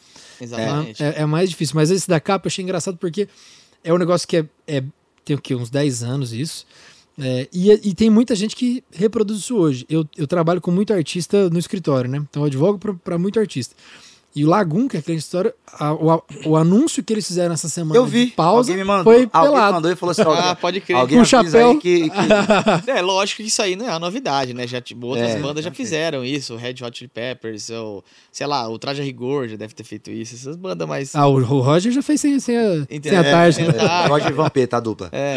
Exatamente. 0.42 1.02
É, 1.02 1.20
é 1.22 1.26
mais 1.26 1.50
difícil. 1.50 1.74
Mas 1.76 1.90
esse 1.90 2.08
da 2.08 2.20
capa 2.20 2.46
eu 2.46 2.48
achei 2.48 2.62
engraçado 2.62 2.96
porque 2.96 3.28
é 3.84 3.92
um 3.92 3.98
negócio 3.98 4.26
que 4.26 4.36
é, 4.38 4.46
é- 4.66 4.84
tem 5.24 5.36
o 5.36 5.40
quê? 5.40 5.54
Uns 5.54 5.70
10 5.70 6.02
anos 6.02 6.32
isso. 6.32 6.66
É, 7.18 7.46
e, 7.52 7.70
e 7.70 7.94
tem 7.94 8.08
muita 8.08 8.34
gente 8.34 8.56
que 8.56 8.82
reproduz 8.90 9.38
isso 9.40 9.56
hoje. 9.56 9.84
Eu, 9.88 10.06
eu 10.16 10.26
trabalho 10.26 10.60
com 10.60 10.70
muito 10.70 10.92
artista 10.92 11.50
no 11.50 11.58
escritório, 11.58 12.10
né? 12.10 12.18
Então 12.18 12.42
eu 12.42 12.46
advogo 12.46 12.78
para 12.98 13.18
muito 13.18 13.38
artista. 13.38 13.74
E 14.34 14.46
o 14.46 14.48
Lagum, 14.48 14.88
que 14.88 14.96
é 14.96 15.00
aquele 15.00 15.18
história, 15.18 15.54
a- 15.78 15.92
o, 15.92 16.10
a- 16.10 16.22
o 16.46 16.56
anúncio 16.56 17.02
que 17.04 17.12
eles 17.12 17.26
fizeram 17.26 17.52
essa 17.52 17.68
semana 17.68 17.94
Eu 17.94 18.06
vi. 18.06 18.26
de 18.26 18.32
pausa 18.32 18.70
alguém 18.72 18.76
me 18.82 18.84
mandou. 18.84 19.04
foi 19.04 19.28
alguém 19.30 19.52
pelado. 19.52 19.74
mandou 19.74 19.90
e 19.92 19.96
falou 19.96 20.10
assim: 20.12 20.22
Ah, 20.42 20.54
pode 20.56 20.80
crer. 20.80 20.96
alguém 20.96 21.18
avisa 21.18 21.30
chapéu. 21.44 21.78
que, 21.78 22.08
que- 22.08 22.16
É, 22.90 23.02
lógico 23.02 23.42
que 23.42 23.48
isso 23.48 23.60
aí 23.60 23.76
não 23.76 23.84
é 23.84 23.90
uma 23.90 23.98
novidade, 23.98 24.54
né? 24.54 24.66
Já, 24.66 24.80
tipo, 24.80 25.06
outras 25.06 25.32
É, 25.32 25.38
bandas 25.38 25.62
já 25.62 25.70
fizeram 25.70 26.24
isso, 26.24 26.56
Red 26.56 26.76
Hot 26.82 26.96
Chili 26.98 27.08
Peppers, 27.12 27.68
ou, 27.68 28.02
sei 28.30 28.46
lá, 28.46 28.66
o 28.70 28.78
Traje 28.78 29.02
a 29.02 29.04
Rigor 29.04 29.48
já 29.48 29.56
deve 29.56 29.74
ter 29.74 29.84
feito 29.84 30.10
isso, 30.10 30.34
essas 30.34 30.56
bandas 30.56 30.88
mais... 30.88 31.14
Ah, 31.14 31.26
o, 31.26 31.34
o 31.34 31.60
Roger 31.60 31.92
já 31.92 32.00
fez 32.00 32.18
sem, 32.20 32.40
sem 32.40 32.56
a, 32.56 32.62
sem 32.70 32.80
a 32.90 32.94
Entendeu? 32.96 33.22
tarde. 33.24 33.60
É, 33.60 33.66
né? 33.66 33.74
é. 33.78 34.04
é, 34.04 34.06
Roger 34.08 34.32
Vampeta, 34.34 34.76
a 34.78 34.80
dupla. 34.80 35.10
É. 35.12 35.36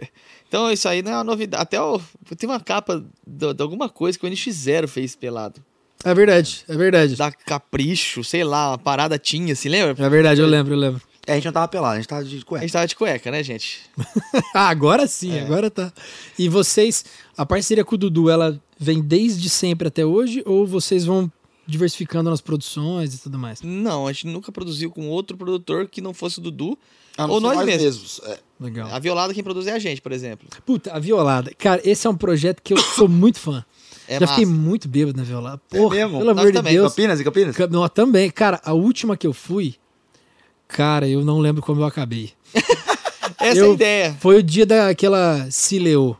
então 0.48 0.70
isso 0.72 0.88
aí 0.88 1.02
não 1.02 1.12
é 1.12 1.14
uma 1.16 1.24
novidade. 1.24 1.62
Até 1.62 1.80
o, 1.80 2.00
tem 2.38 2.48
uma 2.48 2.58
capa 2.60 3.04
de, 3.26 3.52
de 3.54 3.62
alguma 3.62 3.88
coisa 3.90 4.18
que 4.18 4.26
o 4.26 4.30
NX0 4.30 4.88
fez 4.88 5.14
pelado. 5.14 5.60
É 6.04 6.14
verdade, 6.14 6.64
é 6.68 6.76
verdade. 6.76 7.16
Da 7.16 7.30
Capricho, 7.30 8.24
sei 8.24 8.42
lá, 8.44 8.70
uma 8.70 8.78
parada 8.78 9.18
tinha, 9.18 9.54
se 9.54 9.68
lembra? 9.68 10.04
É 10.04 10.08
verdade, 10.08 10.40
eu 10.40 10.46
lembro, 10.46 10.74
eu 10.74 10.78
lembro. 10.78 11.02
É, 11.26 11.32
a 11.32 11.34
gente 11.36 11.44
não 11.44 11.52
tava 11.52 11.68
pelado, 11.68 11.94
a 11.94 11.96
gente 11.96 12.08
tava 12.08 12.24
de 12.24 12.38
A 12.38 12.44
cueca. 12.44 12.62
gente 12.62 12.72
tava 12.72 12.86
de 12.86 12.96
cueca, 12.96 13.30
né, 13.30 13.42
gente? 13.42 13.80
Ah, 14.54 14.68
agora 14.70 15.06
sim, 15.06 15.32
É. 15.36 15.42
agora 15.42 15.70
tá. 15.70 15.92
E 16.38 16.48
vocês, 16.48 17.04
a 17.36 17.44
parceria 17.44 17.84
com 17.84 17.94
o 17.94 17.98
Dudu, 17.98 18.30
ela 18.30 18.60
vem 18.78 19.00
desde 19.02 19.48
sempre 19.50 19.88
até 19.88 20.04
hoje 20.04 20.42
ou 20.46 20.66
vocês 20.66 21.04
vão 21.04 21.30
diversificando 21.66 22.30
nas 22.30 22.40
produções 22.40 23.14
e 23.14 23.18
tudo 23.18 23.38
mais? 23.38 23.60
Não, 23.62 24.06
a 24.06 24.12
gente 24.12 24.26
nunca 24.28 24.50
produziu 24.50 24.90
com 24.90 25.08
outro 25.08 25.36
produtor 25.36 25.86
que 25.86 26.00
não 26.00 26.14
fosse 26.14 26.38
o 26.38 26.42
Dudu. 26.42 26.76
Ah, 27.16 27.26
Ou 27.26 27.38
sei 27.40 27.48
nós 27.50 27.66
mesmos. 27.66 27.82
mesmos. 27.84 28.20
É, 28.24 28.38
Legal. 28.58 28.88
A 28.90 28.98
Violada 28.98 29.34
quem 29.34 29.42
produz 29.44 29.66
é 29.66 29.72
a 29.72 29.78
gente, 29.78 30.00
por 30.00 30.10
exemplo. 30.12 30.48
Puta, 30.64 30.92
a 30.92 30.98
Violada. 30.98 31.52
Cara, 31.58 31.80
esse 31.84 32.06
é 32.06 32.10
um 32.10 32.16
projeto 32.16 32.62
que 32.62 32.72
eu 32.72 32.78
sou 32.78 33.06
muito 33.08 33.38
fã. 33.38 33.64
É 34.12 34.18
Já 34.18 34.26
fiquei 34.26 34.44
massa. 34.44 34.58
muito 34.60 34.88
bêbado 34.88 35.16
na 35.16 35.22
Violada. 35.22 35.60
É 35.72 35.76
Porra, 35.78 35.94
mesmo? 35.94 36.18
pelo 36.18 36.24
Nós 36.30 36.38
amor 36.38 36.50
de 36.50 36.58
também, 36.58 36.72
Deus. 36.74 36.90
Campinas 36.92 37.20
e 37.20 37.24
Campinas? 37.24 37.56
Ca- 37.56 37.66
Não, 37.68 37.88
também. 37.88 38.28
Cara, 38.30 38.60
a 38.64 38.72
última 38.72 39.16
que 39.16 39.24
eu 39.26 39.32
fui, 39.32 39.76
cara, 40.66 41.08
eu 41.08 41.24
não 41.24 41.38
lembro 41.38 41.62
como 41.62 41.80
eu 41.80 41.84
acabei. 41.86 42.32
Essa 43.38 43.60
é 43.60 43.62
eu- 43.62 43.70
a 43.70 43.74
ideia. 43.74 44.16
Foi 44.20 44.36
o 44.38 44.42
dia 44.42 44.66
daquela 44.66 45.46
Cileu. 45.50 46.16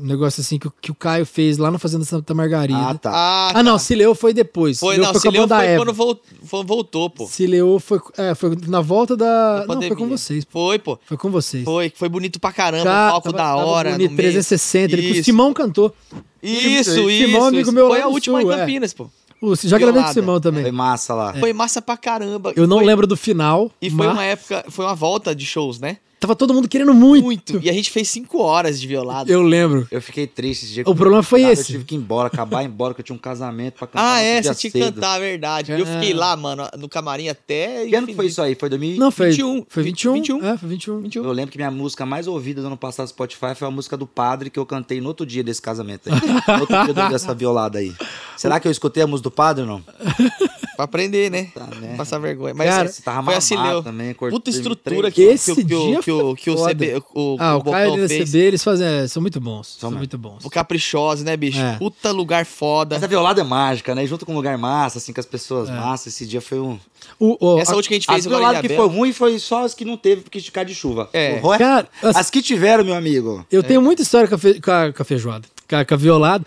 Um 0.00 0.06
negócio 0.06 0.40
assim 0.40 0.58
que, 0.58 0.66
o- 0.66 0.72
que 0.80 0.90
o 0.90 0.94
Caio 0.94 1.26
fez 1.26 1.58
lá 1.58 1.70
na 1.70 1.78
Fazenda 1.78 2.04
Santa 2.04 2.32
Margarida. 2.32 2.78
Ah, 2.78 2.94
tá. 2.94 3.10
Ah, 3.12 3.52
Ah, 3.56 3.62
não, 3.62 3.78
Cileu 3.78 4.14
foi 4.14 4.32
depois. 4.32 4.78
Foi, 4.78 4.94
Cileu 4.94 5.04
não, 5.06 5.12
foi 5.12 5.20
Sileu 5.20 5.46
foi 5.48 5.76
quando 5.76 5.92
vol- 5.92 6.20
foi- 6.44 6.64
voltou, 6.64 7.10
pô. 7.10 7.26
Cileu 7.26 7.78
foi, 7.78 8.00
é, 8.16 8.34
foi 8.34 8.56
na 8.66 8.80
volta 8.80 9.16
da. 9.16 9.66
Da 9.66 9.74
Não, 9.74 9.82
foi 9.82 9.96
com 9.96 10.08
vocês. 10.08 10.46
Foi, 10.48 10.78
pô. 10.78 10.98
Foi 11.04 11.16
com 11.16 11.30
vocês. 11.30 11.64
Foi, 11.64 11.92
foi 11.94 12.08
bonito 12.08 12.40
pra 12.40 12.52
caramba, 12.52 12.84
Cara, 12.84 13.08
o 13.08 13.12
palco 13.12 13.32
tava- 13.32 13.38
da 13.38 13.56
hora. 13.66 13.90
bonito, 13.92 14.10
no 14.10 14.16
meio. 14.16 14.30
360. 14.30 14.94
Ele, 14.96 15.20
o. 15.20 15.24
Simão 15.24 15.52
cantou. 15.52 15.94
Isso, 16.42 16.92
Simão, 16.94 17.08
isso. 17.10 17.36
amigo 17.44 17.62
isso. 17.62 17.72
meu 17.72 17.84
lá 17.88 17.94
Foi 17.96 18.00
a 18.02 18.08
última 18.08 18.40
Sul, 18.40 18.50
em 18.50 18.54
é. 18.54 18.56
Campinas, 18.58 18.94
pô. 18.94 19.10
O- 19.42 19.54
já 19.56 19.78
gravei 19.78 20.02
com 20.02 20.08
o. 20.08 20.12
Simão 20.12 20.40
também. 20.40 20.62
Foi 20.62 20.72
massa 20.72 21.14
lá. 21.14 21.34
Foi 21.34 21.52
massa 21.52 21.80
pra 21.82 21.96
caramba. 21.96 22.52
Eu 22.56 22.66
não 22.66 22.78
Foi- 22.78 22.86
lembro 22.86 23.06
do 23.06 23.16
final. 23.16 23.70
E 23.80 23.90
foi 23.90 24.06
mas- 24.06 24.14
uma 24.16 24.24
época, 24.24 24.64
foi 24.68 24.84
uma 24.84 24.94
volta 24.94 25.34
de 25.34 25.44
shows, 25.46 25.78
né? 25.80 25.98
Tava 26.20 26.36
todo 26.36 26.52
mundo 26.52 26.68
querendo 26.68 26.92
muito. 26.92 27.24
Muito. 27.24 27.60
E 27.62 27.70
a 27.70 27.72
gente 27.72 27.90
fez 27.90 28.10
cinco 28.10 28.42
horas 28.42 28.78
de 28.78 28.86
violada. 28.86 29.32
Eu 29.32 29.40
lembro. 29.40 29.88
Eu 29.90 30.02
fiquei 30.02 30.26
triste 30.26 30.66
esse 30.66 30.74
dia. 30.74 30.82
O 30.86 30.94
problema 30.94 31.22
foi 31.22 31.40
Nada, 31.40 31.54
esse. 31.54 31.62
Eu 31.62 31.66
tive 31.66 31.84
que 31.84 31.94
ir 31.94 31.98
embora, 31.98 32.26
acabar 32.26 32.62
embora, 32.62 32.92
que 32.92 33.00
eu 33.00 33.04
tinha 33.04 33.16
um 33.16 33.18
casamento 33.18 33.78
pra 33.78 33.86
cantar. 33.86 34.16
Ah, 34.16 34.20
é, 34.20 34.42
você 34.42 34.54
tinha 34.54 34.70
que 34.70 34.78
cantar, 34.78 35.16
é 35.16 35.20
verdade. 35.20 35.72
Eu 35.72 35.86
fiquei 35.86 36.12
lá, 36.12 36.36
mano, 36.36 36.68
no 36.76 36.90
camarim 36.90 37.28
até. 37.28 37.86
Que 37.86 37.94
ano 37.94 38.06
que 38.06 38.14
foi 38.14 38.26
isso 38.26 38.42
aí? 38.42 38.54
Foi 38.54 38.68
2000? 38.68 38.98
Não, 38.98 39.10
foi 39.10 39.30
21. 39.30 39.64
Foi 39.66 39.82
21. 39.82 40.12
21. 40.12 40.44
É, 40.44 40.58
foi 40.58 40.68
21. 40.68 41.00
21. 41.00 41.24
Eu 41.24 41.32
lembro 41.32 41.52
que 41.52 41.56
minha 41.56 41.70
música 41.70 42.04
mais 42.04 42.26
ouvida 42.26 42.60
do 42.60 42.66
ano 42.66 42.76
passado 42.76 43.06
no 43.06 43.08
Spotify 43.08 43.54
foi 43.56 43.66
a 43.66 43.70
música 43.70 43.96
do 43.96 44.06
padre 44.06 44.50
que 44.50 44.58
eu 44.58 44.66
cantei 44.66 45.00
no 45.00 45.08
outro 45.08 45.24
dia 45.24 45.42
desse 45.42 45.62
casamento 45.62 46.10
aí. 46.12 46.20
no 46.54 46.60
outro 46.60 46.84
dia 46.84 47.08
dessa 47.08 47.34
violada 47.34 47.78
aí. 47.78 47.94
Será 48.36 48.60
que 48.60 48.68
eu 48.68 48.72
escutei 48.72 49.02
a 49.02 49.06
música 49.06 49.30
do 49.30 49.30
padre 49.30 49.62
ou 49.62 49.68
não? 49.68 49.82
Pra 50.80 50.86
aprender, 50.86 51.30
né? 51.30 51.48
Tá, 51.54 51.66
né? 51.66 51.94
Passar 51.94 52.18
vergonha. 52.18 52.54
Mas 52.54 52.70
Cara, 52.70 52.88
é, 52.88 52.88
Você 52.88 53.02
tava 53.02 53.22
foi 53.24 53.34
assim, 53.34 53.54
também. 53.84 54.14
Puta 54.14 54.48
estrutura 54.48 55.10
que, 55.10 55.20
Esse 55.20 55.54
que, 55.54 55.60
que, 55.60 55.64
dia 55.64 55.98
que, 55.98 56.09
o, 56.10 56.34
que 56.34 56.50
o 56.50 56.56
CB, 56.66 57.02
o, 57.14 57.36
Ah, 57.38 57.54
o 57.54 57.58
Bocão 57.58 57.72
Caio 57.72 57.96
e 57.96 58.04
o 58.04 58.08
fez. 58.08 58.28
CB, 58.30 58.38
eles 58.38 58.62
fazem, 58.64 58.86
é, 58.86 59.08
são 59.08 59.20
muito 59.22 59.40
bons. 59.40 59.76
São 59.78 59.90
mesmo. 59.90 59.98
muito 59.98 60.18
bons. 60.18 60.44
O 60.44 60.50
Caprichoso, 60.50 61.24
né, 61.24 61.36
bicho? 61.36 61.58
É. 61.60 61.76
Puta 61.76 62.10
lugar 62.10 62.44
foda. 62.46 62.96
Mas 62.96 63.04
a 63.04 63.06
violada 63.06 63.40
é 63.40 63.44
mágica, 63.44 63.94
né? 63.94 64.04
Junto 64.06 64.26
com 64.26 64.32
um 64.32 64.36
lugar 64.36 64.56
massa, 64.58 64.98
assim, 64.98 65.12
com 65.12 65.20
as 65.20 65.26
pessoas 65.26 65.68
É. 65.68 65.72
massas. 65.72 66.14
Esse 66.14 66.26
dia 66.26 66.40
foi 66.40 66.58
um. 66.60 66.78
O, 67.18 67.36
o- 67.54 67.58
Essa 67.58 67.72
a- 67.72 67.76
última 67.76 67.88
que 67.90 67.94
a 67.94 67.98
gente 67.98 68.06
fez 68.06 68.26
agora 68.26 68.40
em 68.42 68.44
violadas 68.46 68.70
que 68.70 68.76
foi 68.76 68.88
ruim 68.88 69.12
foi 69.12 69.38
só 69.38 69.64
as 69.64 69.74
que 69.74 69.84
não 69.84 69.96
teve 69.96 70.22
porque 70.22 70.38
esticar 70.38 70.64
de 70.64 70.74
chuva. 70.74 71.08
É. 71.12 71.40
Cara, 71.58 71.88
as- 72.02 72.16
as 72.16 72.30
que 72.30 72.42
tiveram, 72.42 72.84
meu 72.84 72.94
amigo. 72.94 73.44
Eu 73.50 73.62
tenho 73.62 73.80
muita 73.82 74.02
história 74.02 74.28
com 74.28 74.34
a, 74.34 74.38
fe, 74.38 74.60
com 74.60 74.70
a, 74.70 74.92
com 74.92 75.02
a 75.02 75.04
feijoada, 75.04 75.46
com 75.68 75.76
a, 75.76 75.84
com 75.84 75.94
a 75.94 75.96
violada. 75.96 76.44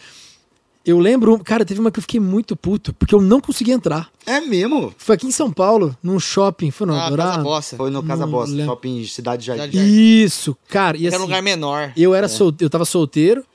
Eu 0.85 0.99
lembro, 0.99 1.39
cara, 1.39 1.63
teve 1.63 1.79
uma 1.79 1.89
que 1.89 1.99
eu 1.99 2.01
fiquei 2.01 2.19
muito 2.19 2.57
puto, 2.57 2.93
porque 2.93 3.15
eu 3.15 3.21
não 3.21 3.39
consegui 3.39 3.71
entrar. 3.71 4.09
É 4.25 4.41
mesmo. 4.41 4.93
Foi 4.97 5.15
aqui 5.15 5.25
em 5.25 5.31
São 5.31 5.49
Paulo, 5.49 5.95
num 6.03 6.19
shopping, 6.19 6.71
foi 6.71 6.85
no 6.85 6.93
Ah, 6.93 7.07
Dourado? 7.07 7.31
Casa 7.31 7.43
Bossa. 7.43 7.77
Foi 7.77 7.89
no 7.89 8.03
Casa 8.03 8.25
Não 8.25 8.31
Bossa, 8.31 8.51
lembro. 8.51 8.65
shopping 8.65 9.05
Cidade 9.05 9.45
Jardim. 9.45 9.77
Isso, 9.79 10.57
cara. 10.67 10.97
E 10.97 11.07
Era 11.07 11.15
assim, 11.15 11.23
um 11.23 11.25
lugar 11.27 11.41
menor. 11.41 11.93
eu 11.95 12.13
era 12.13 12.27
sol, 12.27 12.53
eu 12.59 12.69
tava 12.69 12.83
solteiro, 12.83 13.45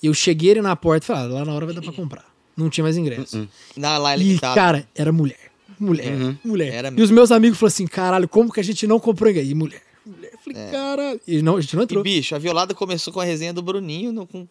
eu 0.00 0.14
cheguei 0.14 0.52
ali 0.52 0.60
na 0.60 0.76
porta 0.76 1.04
e 1.04 1.06
falei, 1.08 1.22
ah, 1.24 1.38
lá 1.40 1.44
na 1.44 1.54
hora 1.54 1.66
vai 1.66 1.74
dar 1.74 1.82
pra 1.82 1.92
comprar. 1.92 2.24
Não 2.56 2.70
tinha 2.70 2.84
mais 2.84 2.96
ingresso. 2.96 3.48
Na 3.76 3.98
lá 3.98 4.14
é 4.14 4.18
E, 4.18 4.38
cara, 4.38 4.88
era 4.94 5.10
mulher. 5.10 5.38
Mulher, 5.80 6.14
Uhum. 6.16 6.36
mulher. 6.44 6.72
Era 6.72 6.94
e 6.96 7.02
os 7.02 7.10
meus 7.10 7.30
amigos 7.32 7.58
falaram 7.58 7.74
assim, 7.74 7.86
caralho, 7.86 8.28
como 8.28 8.50
que 8.52 8.60
a 8.60 8.64
gente 8.64 8.86
não 8.86 8.98
comprou 9.00 9.28
ingresso? 9.28 9.50
E 9.50 9.54
mulher, 9.54 9.82
mulher. 10.06 10.30
Eu 10.32 10.38
falei, 10.38 10.70
caralho. 10.70 11.20
E 11.26 11.42
não, 11.42 11.56
a 11.56 11.60
gente 11.60 11.74
não 11.74 11.82
E, 11.82 11.84
entrou. 11.84 12.02
bicho, 12.04 12.34
a 12.34 12.38
violada 12.38 12.72
começou 12.74 13.12
com 13.12 13.20
a 13.20 13.24
resenha 13.24 13.52
do 13.52 13.60
Bruninho, 13.60 14.10
no, 14.12 14.26
com, 14.26 14.46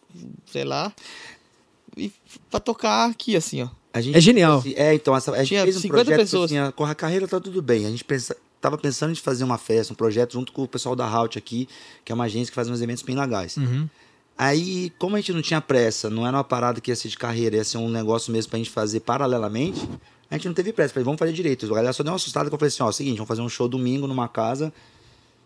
sei 0.52 0.64
lá. 0.64 0.92
Pra 2.50 2.60
tocar 2.60 3.10
aqui, 3.10 3.36
assim, 3.36 3.62
ó. 3.62 3.68
A 3.92 4.00
gente, 4.00 4.16
É 4.16 4.20
genial. 4.20 4.58
assim, 4.58 4.74
É, 4.76 4.94
então, 4.94 5.16
essa, 5.16 5.32
a 5.32 5.38
gente 5.38 5.48
Tinha 5.48 5.62
fez 5.62 5.76
um 5.76 5.80
50 5.80 6.04
projeto 6.04 6.20
pessoas. 6.20 6.44
assim, 6.52 6.58
a, 6.58 6.70
com 6.70 6.84
a 6.84 6.94
carreira 6.94 7.26
tá 7.26 7.40
tudo 7.40 7.62
bem. 7.62 7.86
A 7.86 7.90
gente 7.90 8.04
pensa, 8.04 8.36
tava 8.60 8.76
pensando 8.76 9.12
em 9.12 9.14
fazer 9.16 9.42
uma 9.44 9.56
festa, 9.58 9.92
um 9.92 9.96
projeto 9.96 10.34
junto 10.34 10.52
com 10.52 10.62
o 10.62 10.68
pessoal 10.68 10.94
da 10.94 11.06
Halt 11.06 11.36
aqui, 11.38 11.68
que 12.04 12.12
é 12.12 12.14
uma 12.14 12.24
agência 12.24 12.50
que 12.50 12.54
faz 12.54 12.68
uns 12.68 12.80
eventos 12.82 13.02
bem 13.02 13.16
legais. 13.16 13.56
Uhum. 13.56 13.88
Aí, 14.36 14.92
como 14.98 15.16
a 15.16 15.20
gente 15.20 15.32
não 15.32 15.40
tinha 15.40 15.62
pressa, 15.62 16.10
não 16.10 16.26
era 16.26 16.36
uma 16.36 16.44
parada 16.44 16.78
que 16.78 16.90
ia 16.90 16.96
ser 16.96 17.08
de 17.08 17.16
carreira, 17.16 17.56
ia 17.56 17.64
ser 17.64 17.78
um 17.78 17.88
negócio 17.88 18.30
mesmo 18.30 18.50
pra 18.50 18.58
gente 18.58 18.68
fazer 18.68 19.00
paralelamente, 19.00 19.88
a 20.30 20.34
gente 20.34 20.46
não 20.46 20.54
teve 20.54 20.74
pressa. 20.74 20.92
Falei, 20.92 21.04
vamos 21.04 21.18
fazer 21.18 21.32
direito. 21.32 21.64
A 21.64 21.68
galera 21.70 21.92
só 21.94 22.02
deu 22.02 22.12
uma 22.12 22.16
assustada 22.16 22.50
que 22.50 22.54
eu 22.54 22.58
falei 22.58 22.68
assim, 22.68 22.82
ó, 22.82 22.92
seguinte, 22.92 23.16
vamos 23.16 23.28
fazer 23.28 23.40
um 23.40 23.48
show 23.48 23.66
domingo 23.66 24.06
numa 24.06 24.28
casa 24.28 24.72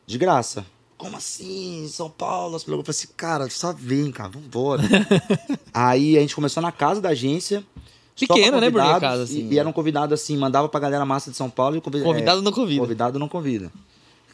de 0.07 0.19
graça. 0.19 0.67
Como 1.01 1.17
assim? 1.17 1.89
São 1.89 2.11
Paulo? 2.11 2.57
Eu 2.57 2.61
falei 2.61 2.83
assim, 2.87 3.09
cara, 3.17 3.49
só 3.49 3.73
vem, 3.73 4.13
cara, 4.13 4.29
vambora. 4.29 4.83
Aí 5.73 6.19
a 6.19 6.21
gente 6.21 6.35
começou 6.35 6.63
na 6.63 6.71
casa 6.71 7.01
da 7.01 7.09
agência. 7.09 7.65
Pequena, 8.19 8.61
né, 8.61 8.69
Bruninho, 8.69 9.01
casa, 9.01 9.23
assim. 9.23 9.49
E, 9.49 9.55
e 9.55 9.59
era 9.59 9.67
um 9.67 9.73
convidado 9.73 10.13
assim, 10.13 10.37
mandava 10.37 10.69
pra 10.69 10.79
galera 10.79 11.07
massa 11.07 11.31
de 11.31 11.39
São 11.39 11.49
Paulo 11.49 11.77
e 11.77 11.79
o 11.79 11.81
convi- 11.81 12.03
Convidado 12.03 12.41
é, 12.41 12.45
não 12.45 12.53
convida. 12.53 12.81
Convidado 12.83 13.19
não 13.19 13.29
convida. 13.29 13.73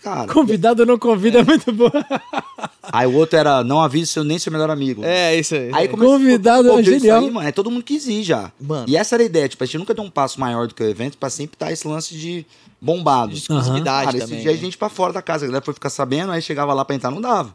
Cara, 0.06 0.32
Convidado 0.32 0.82
ou 0.82 0.86
não 0.86 0.96
convida 0.96 1.40
é 1.40 1.42
muito 1.42 1.72
bom. 1.72 1.90
aí 2.92 3.08
o 3.08 3.14
outro 3.16 3.36
era, 3.36 3.64
não 3.64 3.80
avise 3.80 4.06
seu, 4.06 4.22
nem 4.22 4.38
seu 4.38 4.52
melhor 4.52 4.70
amigo. 4.70 5.02
É, 5.04 5.34
isso 5.34 5.56
aí. 5.56 5.68
Aí 5.74 5.86
é. 5.86 5.88
começou, 5.88 6.16
Convidado 6.16 6.68
pô, 6.68 6.78
é 6.78 6.82
genial. 6.84 7.18
Aí, 7.24 7.28
mano, 7.28 7.48
é 7.48 7.50
todo 7.50 7.72
mundo 7.72 7.82
quis 7.82 8.06
ir 8.06 8.22
já. 8.22 8.52
Mano. 8.60 8.84
E 8.86 8.96
essa 8.96 9.16
era 9.16 9.24
a 9.24 9.26
ideia, 9.26 9.48
tipo, 9.48 9.64
a 9.64 9.66
gente 9.66 9.78
nunca 9.78 9.92
deu 9.92 10.04
um 10.04 10.10
passo 10.10 10.38
maior 10.38 10.68
do 10.68 10.76
que 10.76 10.82
o 10.84 10.88
evento 10.88 11.18
pra 11.18 11.28
sempre 11.28 11.56
estar 11.56 11.72
esse 11.72 11.88
lance 11.88 12.14
de 12.14 12.46
bombado. 12.80 13.32
De 13.32 13.38
exclusividade 13.38 14.04
Cara, 14.04 14.18
esse 14.18 14.26
também. 14.28 14.42
dia 14.42 14.52
a 14.52 14.54
né? 14.54 14.60
gente 14.60 14.78
pra 14.78 14.88
fora 14.88 15.12
da 15.12 15.20
casa, 15.20 15.44
a 15.44 15.48
galera 15.48 15.64
foi 15.64 15.74
ficar 15.74 15.90
sabendo, 15.90 16.30
aí 16.30 16.40
chegava 16.40 16.72
lá 16.72 16.84
pra 16.84 16.94
entrar, 16.94 17.10
não 17.10 17.20
dava. 17.20 17.52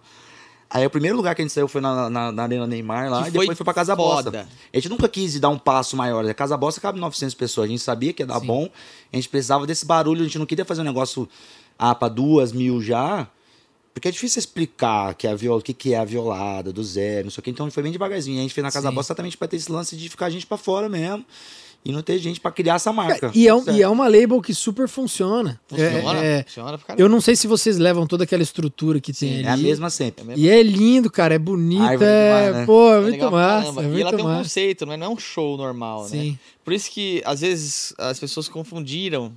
Aí 0.70 0.86
o 0.86 0.90
primeiro 0.90 1.16
lugar 1.16 1.34
que 1.36 1.42
a 1.42 1.46
gente 1.46 1.54
saiu 1.54 1.70
foi 1.70 1.80
na, 1.80 2.10
na, 2.10 2.32
na 2.34 2.44
Arena 2.44 2.68
Neymar 2.68 3.10
lá, 3.10 3.24
Que 3.24 3.30
e 3.30 3.32
depois 3.32 3.46
foi 3.48 3.56
foi 3.56 3.64
pra 3.64 3.74
Casa 3.74 3.96
foda. 3.96 4.32
Bossa. 4.32 4.48
A 4.74 4.78
gente 4.78 4.90
nunca 4.90 5.08
quis 5.08 5.40
dar 5.40 5.50
um 5.50 5.58
passo 5.58 5.96
maior. 5.96 6.26
A 6.26 6.34
Casa 6.34 6.58
Bossa 6.58 6.82
cabe 6.82 7.00
900 7.00 7.34
pessoas, 7.34 7.68
a 7.68 7.70
gente 7.70 7.82
sabia 7.82 8.12
que 8.12 8.24
ia 8.24 8.28
dar 8.28 8.42
Sim. 8.42 8.48
bom, 8.48 8.70
a 9.12 9.16
gente 9.16 9.30
precisava 9.30 9.66
desse 9.66 9.86
barulho, 9.86 10.20
a 10.20 10.24
gente 10.26 10.38
não 10.38 10.46
queria 10.46 10.66
fazer 10.66 10.82
um 10.82 10.86
negócio 10.86 11.30
ah, 11.82 11.96
pra 11.96 12.08
duas 12.08 12.52
mil 12.54 12.80
já, 12.82 13.28
porque 13.94 14.08
é 14.08 14.12
difícil 14.12 14.40
explicar 14.40 15.16
que 15.16 15.26
é 15.26 15.32
a 15.32 15.36
viola, 15.36 15.60
o 15.60 15.62
que, 15.64 15.74
que 15.74 15.94
é 15.94 15.98
a 15.98 16.06
violada, 16.06 16.72
do 16.72 16.84
zero, 16.84 17.26
não 17.26 17.32
sei 17.32 17.42
o 17.42 17.44
que. 17.44 17.50
Então 17.50 17.70
foi 17.72 17.82
bem 17.84 17.92
devagarzinho. 17.92 18.38
A 18.40 18.42
gente 18.44 18.54
fez 18.54 18.64
na 18.64 18.72
Casa 18.72 18.88
Sim. 18.90 18.96
Bossa 18.96 19.08
exatamente 19.08 19.36
pra 19.38 19.48
ter 19.48 19.58
esse 19.58 19.72
lance 19.72 19.98
de 19.98 20.08
ficar 20.10 20.28
a 20.28 20.30
gente 20.30 20.46
pra 20.46 20.58
fora 20.58 20.88
mesmo. 20.88 21.26
E 21.84 21.92
não 21.92 22.04
ter 22.04 22.20
gente 22.20 22.40
pra 22.40 22.52
criar 22.52 22.76
essa 22.76 22.94
marca. 22.94 23.32
E 23.34 23.48
é, 23.48 23.54
um- 23.56 23.64
Certo. 23.64 23.76
e 23.76 23.82
é 23.82 23.90
uma 23.90 24.08
label 24.08 24.40
que 24.40 24.54
super 24.54 24.88
funciona. 24.88 25.60
Funciona, 25.68 26.24
É- 26.24 26.38
é- 26.40 26.44
funciona 26.44 26.78
pra 26.78 26.88
caramba. 26.88 27.02
eu 27.04 27.10
não 27.10 27.20
sei 27.20 27.36
se 27.36 27.48
vocês 27.48 27.80
levam 27.80 28.06
toda 28.06 28.24
aquela 28.24 28.44
estrutura 28.44 29.02
que 29.02 29.12
tem 29.12 29.40
ali. 29.40 29.46
É 29.48 29.50
a 29.50 29.58
mesma 29.58 29.90
sempre. 29.90 30.32
É. 30.32 30.36
E 30.38 30.48
é 30.48 30.62
lindo, 30.62 31.10
cara, 31.10 31.34
é 31.34 31.40
bonito, 31.40 31.82
Árvore 31.82 32.08
é, 32.08 32.36
demais, 32.46 32.56
né? 32.58 32.66
pô, 32.68 32.94
é 32.94 32.98
É 32.98 33.02
muito 33.02 33.12
legal 33.14 33.32
massa, 33.32 33.62
caramba. 33.64 33.82
é 33.82 33.86
E 33.86 33.88
muito 33.88 34.02
ela 34.04 34.12
tem 34.16 34.26
um 34.26 34.28
massa. 34.28 34.44
conceito, 34.44 34.86
não 34.86 34.94
é, 34.94 34.98
não 34.98 35.08
é 35.08 35.10
um 35.10 35.18
show 35.18 35.58
normal, 35.58 36.04
né? 36.04 36.10
Sim. 36.10 36.40
Por 36.64 36.72
isso 36.72 36.92
que, 36.92 37.20
às 37.26 37.42
vezes, 37.42 37.96
as 37.98 38.20
pessoas 38.20 38.48
confundiram 38.48 39.34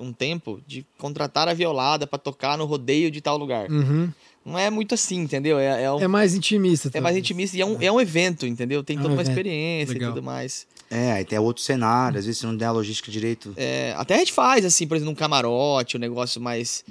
um 0.00 0.12
tempo 0.12 0.60
de 0.66 0.84
contratar 0.98 1.48
a 1.48 1.54
violada 1.54 2.06
pra 2.06 2.18
tocar 2.18 2.58
no 2.58 2.64
rodeio 2.64 3.10
de 3.10 3.20
tal 3.20 3.36
lugar. 3.38 3.70
Uhum. 3.70 4.10
Não 4.44 4.58
é 4.58 4.68
muito 4.70 4.94
assim, 4.94 5.18
entendeu? 5.20 5.58
É, 5.58 5.84
é, 5.84 5.92
um- 5.92 6.00
É 6.00 6.08
mais 6.08 6.34
intimista. 6.34 6.90
é 6.92 7.00
mais 7.00 7.16
intimista 7.16 7.56
e 7.56 7.60
é 7.60 7.66
um, 7.66 7.80
é 7.80 7.90
um 7.92 8.00
evento, 8.00 8.44
entendeu? 8.46 8.82
Tem 8.82 8.96
É 8.96 8.98
um 8.98 9.02
toda 9.02 9.14
uma 9.14 9.22
experiência 9.22 9.92
Legal. 9.94 10.10
e 10.10 10.14
tudo 10.14 10.22
mais. 10.24 10.66
É, 10.90 11.12
aí 11.12 11.24
tem 11.24 11.38
outro 11.38 11.62
cenário, 11.62 12.18
às 12.18 12.26
vezes 12.26 12.40
você 12.40 12.46
não 12.46 12.56
der 12.56 12.66
a 12.66 12.72
logística 12.72 13.10
direito. 13.10 13.54
É, 13.56 13.94
até 13.96 14.16
a 14.16 14.18
gente 14.18 14.32
faz, 14.32 14.64
assim, 14.64 14.86
por 14.86 14.96
exemplo, 14.96 15.12
um 15.12 15.16
camarote, 15.16 15.96
um 15.96 16.00
negócio 16.00 16.38
mais, 16.40 16.84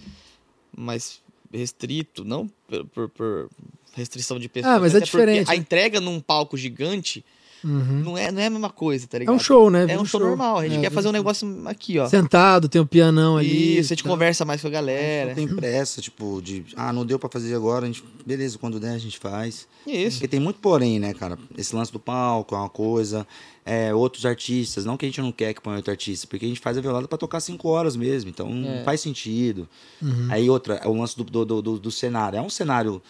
mais 0.75 1.19
restrito, 1.53 2.23
não 2.23 2.49
por, 2.67 2.85
por- 2.87 3.09
por 3.09 3.49
restrição 3.93 4.39
de 4.39 4.47
pessoas. 4.47 4.73
Ah, 4.75 4.79
mas 4.79 4.95
é 4.95 4.99
diferente, 5.01 5.47
A 5.49 5.51
né? 5.53 5.57
entrega 5.57 5.99
num 5.99 6.19
palco 6.21 6.55
gigante 6.57 7.23
Uhum. 7.63 8.01
não 8.03 8.17
é, 8.17 8.31
não 8.31 8.41
é 8.41 8.47
a 8.47 8.49
mesma 8.49 8.69
coisa, 8.69 9.05
tá 9.07 9.17
É 9.17 9.19
ligado? 9.19 9.35
um 9.35 9.39
show, 9.39 9.69
né? 9.69 9.83
É 9.83 9.87
Vira 9.87 10.01
um 10.01 10.05
show, 10.05 10.19
normal. 10.19 10.57
A 10.57 10.67
gente 10.67 10.77
É, 10.79 10.81
quer 10.81 10.91
fazer 10.91 11.07
um 11.09 11.11
negócio 11.11 11.47
aqui, 11.67 11.99
ó. 11.99 12.07
Sentado, 12.07 12.67
tem 12.67 12.81
um 12.81 12.85
pianão 12.85 13.37
ali. 13.37 13.77
Isso, 13.77 13.93
a 13.93 13.95
gente 13.95 14.03
tá. 14.03 14.09
conversa 14.09 14.43
mais 14.45 14.61
com 14.61 14.67
a 14.67 14.71
galera. 14.71 15.29
Não 15.29 15.35
tem 15.35 15.47
pressa, 15.47 16.01
tipo, 16.01 16.41
de 16.41 16.65
ah, 16.75 16.91
não 16.91 17.05
deu 17.05 17.19
pra 17.19 17.29
fazer 17.29 17.53
agora, 17.55 17.85
a 17.85 17.87
gente, 17.87 18.03
beleza, 18.25 18.57
quando 18.57 18.79
der 18.79 18.93
a 18.93 18.97
gente 18.97 19.17
faz. 19.19 19.67
Isso. 19.85 20.17
Porque 20.17 20.27
tem 20.27 20.39
muito 20.39 20.59
porém, 20.59 20.99
né, 20.99 21.13
cara? 21.13 21.37
Esse 21.57 21.75
lance 21.75 21.91
do 21.91 21.99
palco 21.99 22.55
é 22.55 22.57
uma 22.57 22.69
coisa, 22.69 23.27
é, 23.65 23.93
outros 23.93 24.25
artistas, 24.25 24.85
não 24.85 24.97
que 24.97 25.05
a 25.05 25.09
gente 25.09 25.21
não 25.21 25.31
quer 25.31 25.53
que 25.53 25.61
ponha 25.61 25.77
outro 25.77 25.91
artista, 25.91 26.25
porque 26.27 26.45
a 26.45 26.47
gente 26.47 26.59
faz 26.59 26.77
a 26.77 26.81
violada 26.81 27.07
pra 27.07 27.17
tocar 27.17 27.39
cinco 27.39 27.67
horas 27.69 27.95
mesmo, 27.95 28.29
então 28.29 28.47
É. 28.47 28.51
não 28.53 28.83
faz 28.83 29.01
sentido. 29.01 29.67
Uhum. 30.01 30.27
Aí 30.31 30.49
outra, 30.49 30.75
é 30.83 30.87
o 30.87 30.93
lance 30.93 31.15
do, 31.15 31.23
do, 31.23 31.45
do, 31.45 31.61
do- 31.61 31.79
do 31.79 31.91
cenário, 31.91 32.37
é 32.37 32.41
um 32.41 32.49
cenário 32.49 33.01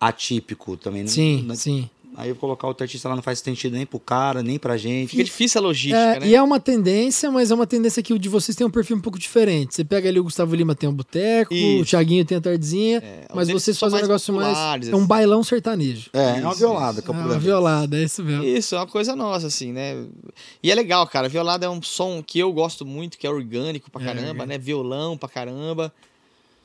atípico 0.00 0.76
também. 0.76 1.02
não- 1.02 1.08
Sim, 1.08 1.42
não- 1.46 1.54
sim. 1.54 1.88
Aí 2.16 2.32
colocar 2.34 2.66
outro 2.66 2.82
artista 2.84 3.08
lá 3.08 3.14
não 3.14 3.22
faz 3.22 3.40
sentido 3.40 3.74
nem 3.74 3.84
pro 3.84 4.00
cara, 4.00 4.42
nem 4.42 4.58
pra 4.58 4.76
gente. 4.76 5.10
Fica 5.10 5.22
difícil 5.24 5.60
a 5.60 5.64
logística, 5.64 5.98
É, 5.98 6.20
né? 6.20 6.28
E 6.28 6.34
é 6.34 6.42
uma 6.42 6.58
tendência, 6.58 7.30
mas 7.30 7.50
é 7.50 7.54
uma 7.54 7.66
tendência 7.66 8.02
que 8.02 8.12
o 8.14 8.18
de 8.18 8.28
vocês 8.28 8.56
tem 8.56 8.66
um 8.66 8.70
perfil 8.70 8.96
um 8.96 9.00
pouco 9.00 9.18
diferente. 9.18 9.74
Você 9.74 9.84
pega 9.84 10.08
ali 10.08 10.18
o 10.18 10.24
Gustavo 10.24 10.54
Lima 10.54 10.74
tem 10.74 10.88
um 10.88 10.94
boteco, 10.94 11.52
o. 11.54 11.84
Thiaguinho 11.84 12.24
tem 12.24 12.38
a 12.38 12.40
tardezinha, 12.40 12.98
É, 13.04 13.26
mas 13.34 13.48
eles 13.48 13.62
vocês 13.62 13.76
são 13.76 13.90
fazem 13.90 14.04
um 14.04 14.08
negócio 14.08 14.32
mais. 14.34 14.88
É 14.88 14.94
um 14.94 14.98
assim. 14.98 15.06
bailão 15.06 15.42
sertanejo. 15.44 16.08
É, 16.12 16.18
é 16.18 16.32
uma 16.40 16.50
Isso, 16.50 16.58
violada, 16.58 17.04
É 17.06 17.10
uma 17.10 17.38
violada, 17.38 17.96
é 17.98 18.02
isso 18.04 18.24
mesmo. 18.24 18.44
Isso, 18.44 18.74
é 18.74 18.78
uma 18.78 18.86
coisa 18.86 19.14
nossa, 19.14 19.46
assim, 19.48 19.72
né? 19.72 20.04
E 20.62 20.70
é 20.70 20.74
legal, 20.74 21.06
cara. 21.06 21.28
Violada 21.28 21.66
é 21.66 21.68
um 21.68 21.82
som 21.82 22.22
que 22.22 22.38
eu 22.38 22.52
gosto 22.52 22.86
muito, 22.86 23.18
que 23.18 23.26
é 23.26 23.30
orgânico 23.30 23.90
pra 23.90 24.00
É, 24.00 24.04
caramba, 24.04 24.22
orgânico. 24.30 24.46
né? 24.46 24.58
Violão 24.58 25.16
pra 25.18 25.28
caramba. 25.28 25.92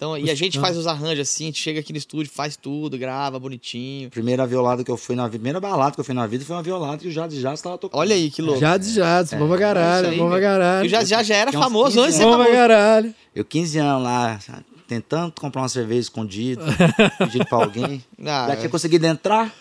Então, 0.02 0.18
e 0.18 0.32
a 0.32 0.36
gente 0.36 0.60
faz 0.60 0.76
os 0.76 0.88
arranjos 0.88 1.20
assim, 1.30 1.44
a 1.44 1.48
gente 1.50 1.62
chega 1.62 1.80
aqui 1.80 1.94
no 1.94 1.98
estúdio, 2.00 2.32
faz 2.34 2.58
tudo, 2.58 2.98
grava 2.98 3.38
bonitinho. 3.38 4.10
Primeira 4.10 4.48
violada 4.48 4.84
que 4.84 4.90
eu 4.90 4.98
fui 4.98 5.16
na 5.16 5.26
vida, 5.26 5.38
primeira 5.38 5.60
balada 5.60 5.94
que 5.94 6.00
eu 6.00 6.04
fui 6.04 6.16
na 6.16 6.26
vida 6.26 6.44
foi 6.44 6.56
uma 6.56 6.64
violada 6.64 6.98
que 6.98 7.08
o 7.08 7.12
Jazz 7.12 7.32
Jazz 7.36 7.62
tava 7.62 7.78
tocando. 7.78 8.00
Olha 8.00 8.16
aí 8.16 8.32
que 8.32 8.42
louco. 8.42 8.60
Jades 8.60 8.94
Jades, 8.94 9.32
bom 9.34 9.46
pra 9.46 9.48
isso 9.50 9.58
caralho, 9.60 10.10
aí, 10.10 10.18
bom 10.18 10.26
pra 10.28 10.40
velho. 10.40 10.42
caralho. 10.48 10.86
E 10.88 10.90
já, 10.90 11.04
já, 11.04 11.22
já 11.22 11.36
era 11.36 11.52
famoso 11.52 11.98
15 11.98 12.00
antes 12.00 12.14
de 12.14 12.18
ser 12.18 12.24
Bom 12.24 12.30
pra 12.32 12.40
famoso. 12.46 12.58
caralho. 12.58 13.16
Eu 13.36 13.46
15 13.46 13.78
anos 13.78 14.04
lá, 14.04 14.40
tentando 14.88 15.34
comprar 15.40 15.62
uma 15.62 15.70
cerveja 15.70 16.00
escondida, 16.02 16.64
pedindo 17.20 17.46
pra 17.46 17.60
alguém. 17.60 18.04
Ah, 18.26 18.48
Já 18.50 18.56
tinha 18.56 18.70
conseguido 18.70 19.06
entrar. 19.06 19.54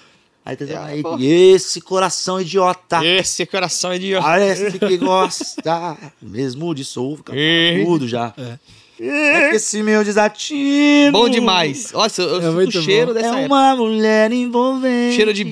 Aí, 0.42 0.56
tá 0.56 0.64
Ah, 0.74 0.84
aí 0.86 1.02
esse 1.26 1.82
coração 1.82 2.40
idiota. 2.40 3.04
Esse 3.04 3.44
coração 3.44 3.92
é 3.92 3.98
de... 3.98 4.14
Parece 4.14 4.78
que 4.78 4.96
gosta 4.96 5.98
mesmo 6.22 6.74
de 6.74 6.82
Ih. 7.36 7.84
tudo 7.84 8.08
já. 8.08 8.32
É. 8.38 8.58
É. 9.02 9.54
Esse 9.54 9.82
meu 9.82 10.04
desatino. 10.04 11.12
Bom 11.12 11.28
demais. 11.28 11.90
Nossa, 11.92 12.20
eu, 12.22 12.42
eu 12.42 12.60
É 12.60 12.64
sinto 12.64 12.78
o 12.78 12.82
cheiro 12.82 13.06
bom. 13.08 13.14
dessa 13.14 13.26
É 13.28 13.30
época. 13.40 13.46
uma 13.46 13.76
mulher 13.76 14.30
envolvente. 14.32 15.16
Cheiro 15.16 15.32
de, 15.32 15.42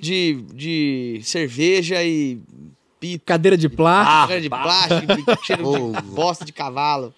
de, 0.00 0.44
de 0.52 1.20
cerveja 1.22 2.02
e 2.02 2.38
pita. 2.98 3.22
Cadeira 3.26 3.56
de 3.56 3.68
plástico. 3.68 4.16
Ah, 4.16 4.26
cheiro 4.26 4.42
de 4.42 4.48
plástico, 4.50 5.44
cheiro 5.44 5.92
de 5.94 6.02
bosta 6.10 6.44
de 6.44 6.52
cavalo. 6.52 7.14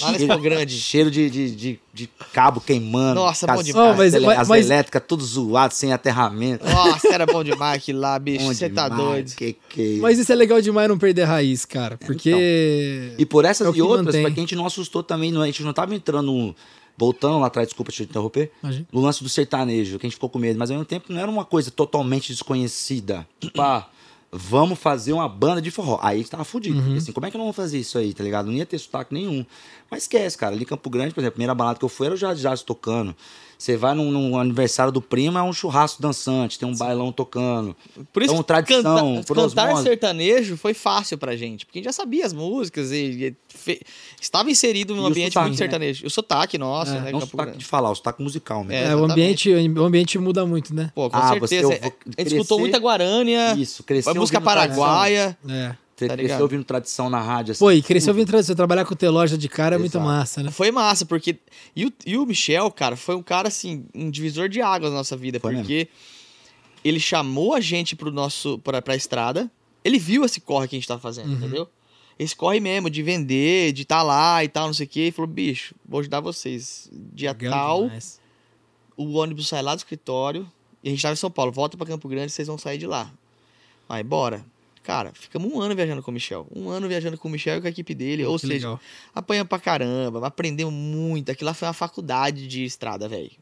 Lá 0.00 0.12
Expo 0.16 0.38
Grande. 0.38 0.78
Cheiro 0.78 1.10
de, 1.10 1.28
de, 1.28 1.50
de, 1.54 1.80
de 1.92 2.08
cabo 2.32 2.60
queimando. 2.62 3.16
Nossa, 3.20 3.46
bom 3.46 3.54
as- 3.60 3.66
demais. 3.66 3.92
Oh, 3.92 3.96
mas- 3.96 4.14
as, 4.14 4.22
mas- 4.22 4.38
as 4.38 4.48
mas- 4.48 4.66
elétricas 4.66 5.02
tudo 5.06 5.22
zoado, 5.24 5.74
sem 5.74 5.92
aterramento. 5.92 6.64
Nossa, 6.64 7.08
era 7.12 7.26
bom 7.26 7.44
demais 7.44 7.76
aquilo 7.82 8.00
lá, 8.00 8.18
bicho. 8.18 8.44
Bom 8.44 8.54
Você 8.54 8.70
tá 8.70 8.88
demais, 8.88 9.04
doido. 9.06 9.34
Que, 9.36 9.56
que... 9.68 9.98
Mas 10.00 10.18
isso 10.18 10.32
é 10.32 10.34
legal 10.34 10.60
demais 10.62 10.88
não 10.88 10.96
perder 10.96 11.22
a 11.22 11.26
raiz, 11.26 11.64
cara. 11.66 11.98
Porque. 11.98 13.12
E 13.18 13.26
por 13.26 13.44
essas 13.44 13.66
É 13.66 13.70
o 13.70 13.72
que 13.72 13.78
e 13.80 13.82
outras, 13.82 14.06
mantém. 14.06 14.22
pra 14.22 14.30
que 14.30 14.40
a 14.40 14.42
gente 14.42 14.56
não 14.56 14.64
assustou 14.66 15.02
também, 15.02 15.30
não- 15.30 15.42
a 15.42 15.46
gente 15.46 15.62
não 15.62 15.72
tava 15.72 15.94
entrando. 15.94 16.54
Voltando 16.98 17.38
lá 17.38 17.48
atrás, 17.48 17.68
desculpa 17.68 17.92
te 17.92 18.04
interromper. 18.04 18.50
Imagina. 18.62 18.86
No 18.90 19.02
lance 19.02 19.22
do 19.22 19.28
sertanejo, 19.28 19.98
que 19.98 20.06
a 20.06 20.08
gente 20.08 20.14
ficou 20.14 20.30
com 20.30 20.38
medo, 20.38 20.58
mas 20.58 20.70
ao 20.70 20.76
mesmo 20.78 20.86
tempo 20.86 21.12
não 21.12 21.20
era 21.20 21.30
uma 21.30 21.44
coisa 21.44 21.70
totalmente 21.70 22.32
desconhecida. 22.32 23.28
Tipo, 23.38 23.60
ah, 23.60 23.86
vamos 24.30 24.78
fazer 24.78 25.12
uma 25.12 25.28
banda 25.28 25.60
de 25.60 25.70
forró. 25.70 25.98
Aí 26.02 26.16
a 26.16 26.18
gente 26.18 26.30
tava 26.30 26.44
fudido. 26.44 26.78
Uhum. 26.78 26.96
assim, 26.96 27.12
como 27.12 27.26
é 27.26 27.30
que 27.30 27.36
não 27.36 27.44
vamos 27.44 27.56
fazer 27.56 27.78
isso 27.78 27.98
aí, 27.98 28.12
tá 28.12 28.22
ligado? 28.22 28.46
Não 28.46 28.52
ia 28.52 28.66
ter 28.66 28.78
sotaque 28.78 29.14
nenhum. 29.14 29.44
Mas 29.90 30.02
esquece, 30.02 30.36
cara. 30.36 30.54
Ali 30.54 30.62
em 30.64 30.66
Campo 30.66 30.90
Grande, 30.90 31.14
por 31.14 31.20
exemplo, 31.20 31.28
a 31.28 31.32
primeira 31.32 31.54
balada 31.54 31.78
que 31.78 31.84
eu 31.84 31.88
fui 31.88 32.06
era 32.06 32.14
o 32.14 32.18
Jazz 32.18 32.40
Jazz 32.40 32.62
tocando. 32.62 33.14
Você 33.58 33.74
vai 33.76 33.94
num, 33.94 34.10
num 34.10 34.38
aniversário 34.38 34.92
do 34.92 35.00
primo, 35.00 35.38
é 35.38 35.42
um 35.42 35.52
churrasco 35.52 36.00
dançante, 36.02 36.58
tem 36.58 36.68
um 36.68 36.76
bailão 36.76 37.10
tocando. 37.10 37.74
Por 38.12 38.22
isso 38.22 38.32
Então, 38.34 38.42
tradição, 38.42 38.82
canta- 39.14 39.26
por 39.26 39.34
cantar 39.36 39.68
osmose. 39.68 39.82
sertanejo 39.84 40.56
foi 40.58 40.74
fácil 40.74 41.16
pra 41.16 41.34
gente, 41.36 41.64
porque 41.64 41.78
a 41.78 41.80
gente 41.80 41.86
já 41.86 41.92
sabia 41.92 42.26
as 42.26 42.34
músicas 42.34 42.92
e, 42.92 42.96
e 42.96 43.34
fe- 43.48 43.80
estava 44.20 44.50
inserido 44.50 44.94
num 44.94 45.04
o 45.04 45.06
ambiente 45.06 45.32
sotaque, 45.32 45.48
muito 45.48 45.58
né? 45.60 45.64
sertanejo. 45.64 46.06
O 46.06 46.10
sotaque, 46.10 46.58
nossa, 46.58 46.90
É, 46.96 47.00
né? 47.00 47.12
Não 47.12 47.20
Campo 47.20 47.30
sotaque 47.30 47.46
Grande. 47.50 47.58
de 47.58 47.64
falar, 47.64 47.90
o 47.90 47.94
sotaque 47.94 48.22
musical 48.22 48.62
mesmo. 48.62 48.86
É, 48.86 48.90
É, 48.92 48.96
o, 48.96 49.04
ambiente, 49.04 49.50
o 49.50 49.84
ambiente 49.84 50.18
muda 50.18 50.44
muito, 50.44 50.74
né? 50.74 50.92
Pô, 50.94 51.08
com 51.08 51.16
Ah, 51.16 51.34
você- 51.38 51.60
certeza. 51.60 51.72
eu 51.72 51.72
É, 51.72 51.80
vou 51.80 51.92
a 52.18 52.20
gente 52.22 52.32
escutou 52.34 52.58
muita 52.60 52.78
Guarânia, 52.78 53.54
Isso, 53.56 53.82
cresceu 53.82 54.12
a 54.12 54.14
música 54.14 54.38
paraguaia. 54.40 55.36
É. 55.48 55.74
Você 55.96 56.06
Tá 56.08 56.12
cresceu 56.14 56.22
ligado? 56.26 56.42
ouvindo 56.42 56.64
tradição 56.64 57.08
na 57.08 57.20
rádio. 57.22 57.52
Assim, 57.52 57.58
Pô, 57.64 57.72
e 57.72 57.80
cresceu 57.82 58.10
ouvindo 58.12 58.26
tradição. 58.26 58.54
Trabalhar 58.54 58.84
com 58.84 58.92
o 58.92 58.96
T-Loja 58.96 59.38
de 59.38 59.48
cara 59.48 59.76
é 59.76 59.78
muito 59.78 59.92
Exato. 59.96 60.04
massa, 60.04 60.42
né? 60.42 60.50
Foi 60.50 60.70
massa, 60.70 61.06
porque. 61.06 61.38
E 61.74 61.86
o, 61.86 61.92
e 62.04 62.16
o 62.18 62.26
Michel, 62.26 62.70
cara, 62.70 62.96
foi 62.96 63.14
um 63.16 63.22
cara, 63.22 63.48
assim, 63.48 63.86
um 63.94 64.10
divisor 64.10 64.48
de 64.48 64.60
águas 64.60 64.90
na 64.90 64.98
nossa 64.98 65.16
vida, 65.16 65.40
Foi 65.40 65.54
porque 65.54 65.88
ele 66.84 67.00
chamou 67.00 67.54
a 67.54 67.60
gente 67.60 67.96
pro 67.96 68.12
nosso, 68.12 68.58
pra, 68.58 68.80
pra 68.82 68.94
estrada, 68.94 69.50
ele 69.82 69.98
viu 69.98 70.24
esse 70.24 70.40
corre 70.40 70.68
que 70.68 70.76
a 70.76 70.78
gente 70.78 70.86
tava 70.86 71.00
fazendo, 71.00 71.28
Uhum. 71.30 71.36
entendeu? 71.36 71.68
Esse 72.18 72.36
corre 72.36 72.60
mesmo, 72.60 72.88
de 72.90 73.02
vender, 73.02 73.72
de 73.72 73.82
estar 73.82 73.96
tá 73.98 74.02
lá 74.02 74.44
e 74.44 74.48
tal, 74.48 74.66
não 74.66 74.74
sei 74.74 74.86
o 74.86 74.88
quê. 74.88 75.08
E 75.08 75.10
falou, 75.12 75.30
bicho, 75.30 75.74
vou 75.86 76.00
ajudar 76.00 76.20
vocês. 76.20 76.88
Dia 76.92 77.32
Legal 77.32 77.50
tal, 77.52 77.82
demais. 77.84 78.20
o 78.96 79.14
ônibus 79.14 79.48
sai 79.48 79.62
lá 79.62 79.74
do 79.74 79.78
escritório, 79.78 80.46
e 80.84 80.88
a 80.88 80.90
gente 80.90 81.02
tava 81.02 81.14
em 81.14 81.16
São 81.16 81.30
Paulo, 81.30 81.50
volta 81.52 81.76
pra 81.76 81.86
Campo 81.86 82.06
Grande, 82.08 82.30
vocês 82.32 82.46
vão 82.48 82.56
sair 82.58 82.78
de 82.78 82.86
lá. 82.86 83.10
Aí, 83.88 84.02
bora. 84.02 84.44
Cara, 84.86 85.10
ficamos 85.12 85.52
um 85.52 85.60
ano 85.60 85.74
viajando 85.74 86.00
com 86.00 86.12
o 86.12 86.14
Michel. 86.14 86.46
Um 86.54 86.68
ano 86.70 86.86
viajando 86.86 87.18
com 87.18 87.26
o 87.26 87.30
Michel 87.30 87.58
e 87.58 87.60
com 87.60 87.66
a 87.66 87.70
equipe 87.70 87.92
dele. 87.92 88.24
ou 88.24 88.38
seja, 88.38 88.52
legal. 88.52 88.80
apanha 89.12 89.44
pra 89.44 89.58
caramba, 89.58 90.24
aprendeu 90.24 90.70
muito. 90.70 91.28
Aquilo 91.32 91.48
lá 91.48 91.54
foi 91.54 91.66
uma 91.66 91.74
faculdade 91.74 92.46
de 92.46 92.64
estrada, 92.64 93.08
velho. 93.08 93.32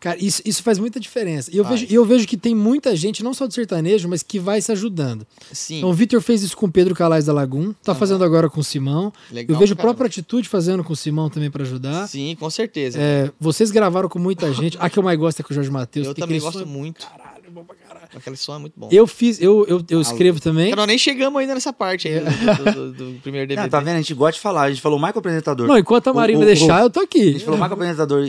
Cara, 0.00 0.16
isso, 0.18 0.42
isso 0.44 0.62
faz 0.64 0.78
muita 0.78 0.98
diferença. 0.98 1.48
E 1.52 1.58
eu 1.58 1.64
Faz. 1.64 1.82
vejo, 1.82 1.94
eu 1.94 2.04
vejo 2.04 2.26
que 2.26 2.36
tem 2.36 2.54
muita 2.54 2.96
gente, 2.96 3.22
não 3.22 3.32
só 3.34 3.46
do 3.46 3.52
sertanejo, 3.52 4.08
mas 4.08 4.22
que 4.22 4.40
vai 4.40 4.60
se 4.60 4.72
ajudando. 4.72 5.24
Sim, 5.52 5.76
Então, 5.76 5.90
o 5.90 5.92
Vitor 5.92 6.20
fez 6.22 6.42
isso 6.42 6.56
com 6.56 6.66
o 6.66 6.72
Pedro 6.72 6.94
Calais 6.94 7.26
da 7.26 7.32
Lagum, 7.34 7.72
tá 7.84 7.94
fazendo 7.94 8.24
agora 8.24 8.48
com 8.50 8.60
o 8.60 8.64
Simão. 8.64 9.12
legal. 9.30 9.54
eu 9.54 9.60
vejo 9.60 9.74
a 9.74 9.76
própria 9.76 10.06
Atitude 10.06 10.48
fazendo 10.48 10.82
com 10.82 10.94
o 10.94 10.96
Simão 10.96 11.28
também 11.28 11.50
pra 11.50 11.62
ajudar. 11.62 12.08
Sim, 12.08 12.34
com 12.40 12.48
certeza. 12.50 12.98
É, 12.98 13.30
vocês 13.38 13.70
gravaram 13.70 14.08
com 14.08 14.18
muita 14.18 14.50
gente. 14.54 14.76
A 14.80 14.88
que 14.90 14.98
eu 14.98 15.02
mais 15.02 15.18
gosto 15.18 15.40
é 15.40 15.42
com 15.44 15.52
o 15.52 15.54
Jorge 15.54 15.70
Matheus. 15.70 16.06
eu 16.06 16.14
que 16.14 16.20
também 16.20 16.40
gosto 16.40 16.60
som 16.60 16.64
muito. 16.66 17.06
Caralho, 17.06 17.44
é 17.46 17.50
bom 17.50 17.62
pra 17.62 17.76
caralho. 17.76 17.99
Aquele 18.16 18.36
som 18.36 18.56
é 18.56 18.58
muito 18.58 18.74
bom. 18.76 18.88
Eu 18.90 19.06
fiz, 19.06 19.40
eu, 19.40 19.64
eu, 19.68 19.82
eu 19.88 20.00
escrevo 20.00 20.40
também. 20.40 20.74
Nós 20.74 20.86
nem 20.86 20.98
chegamos 20.98 21.40
ainda 21.40 21.54
nessa 21.54 21.72
parte 21.72 22.08
aí 22.08 22.20
do, 22.20 22.24
do- 22.64 22.72
do- 22.72 22.92
do 23.14 23.20
primeiro 23.20 23.46
DVD. 23.46 23.62
Não, 23.62 23.68
tá 23.70 23.80
vendo? 23.80 23.94
A 23.94 23.98
gente 23.98 24.14
gosta 24.14 24.32
de 24.34 24.40
falar. 24.40 24.62
A 24.62 24.68
gente 24.70 24.80
falou 24.82 24.98
Michael 24.98 25.18
apresentador. 25.18 25.66
Não, 25.68 25.78
enquanto 25.78 26.08
a 26.08 26.12
O- 26.12 26.14
Marina 26.14 26.40
o- 26.40 26.44
deixar, 26.44 26.82
eu 26.82 26.90
tô 26.90 27.00
A 27.00 27.04
aqui. 27.04 27.32
gente 27.32 27.44
falou 27.44 27.58
Michael 27.58 27.74
apresentador. 27.74 28.24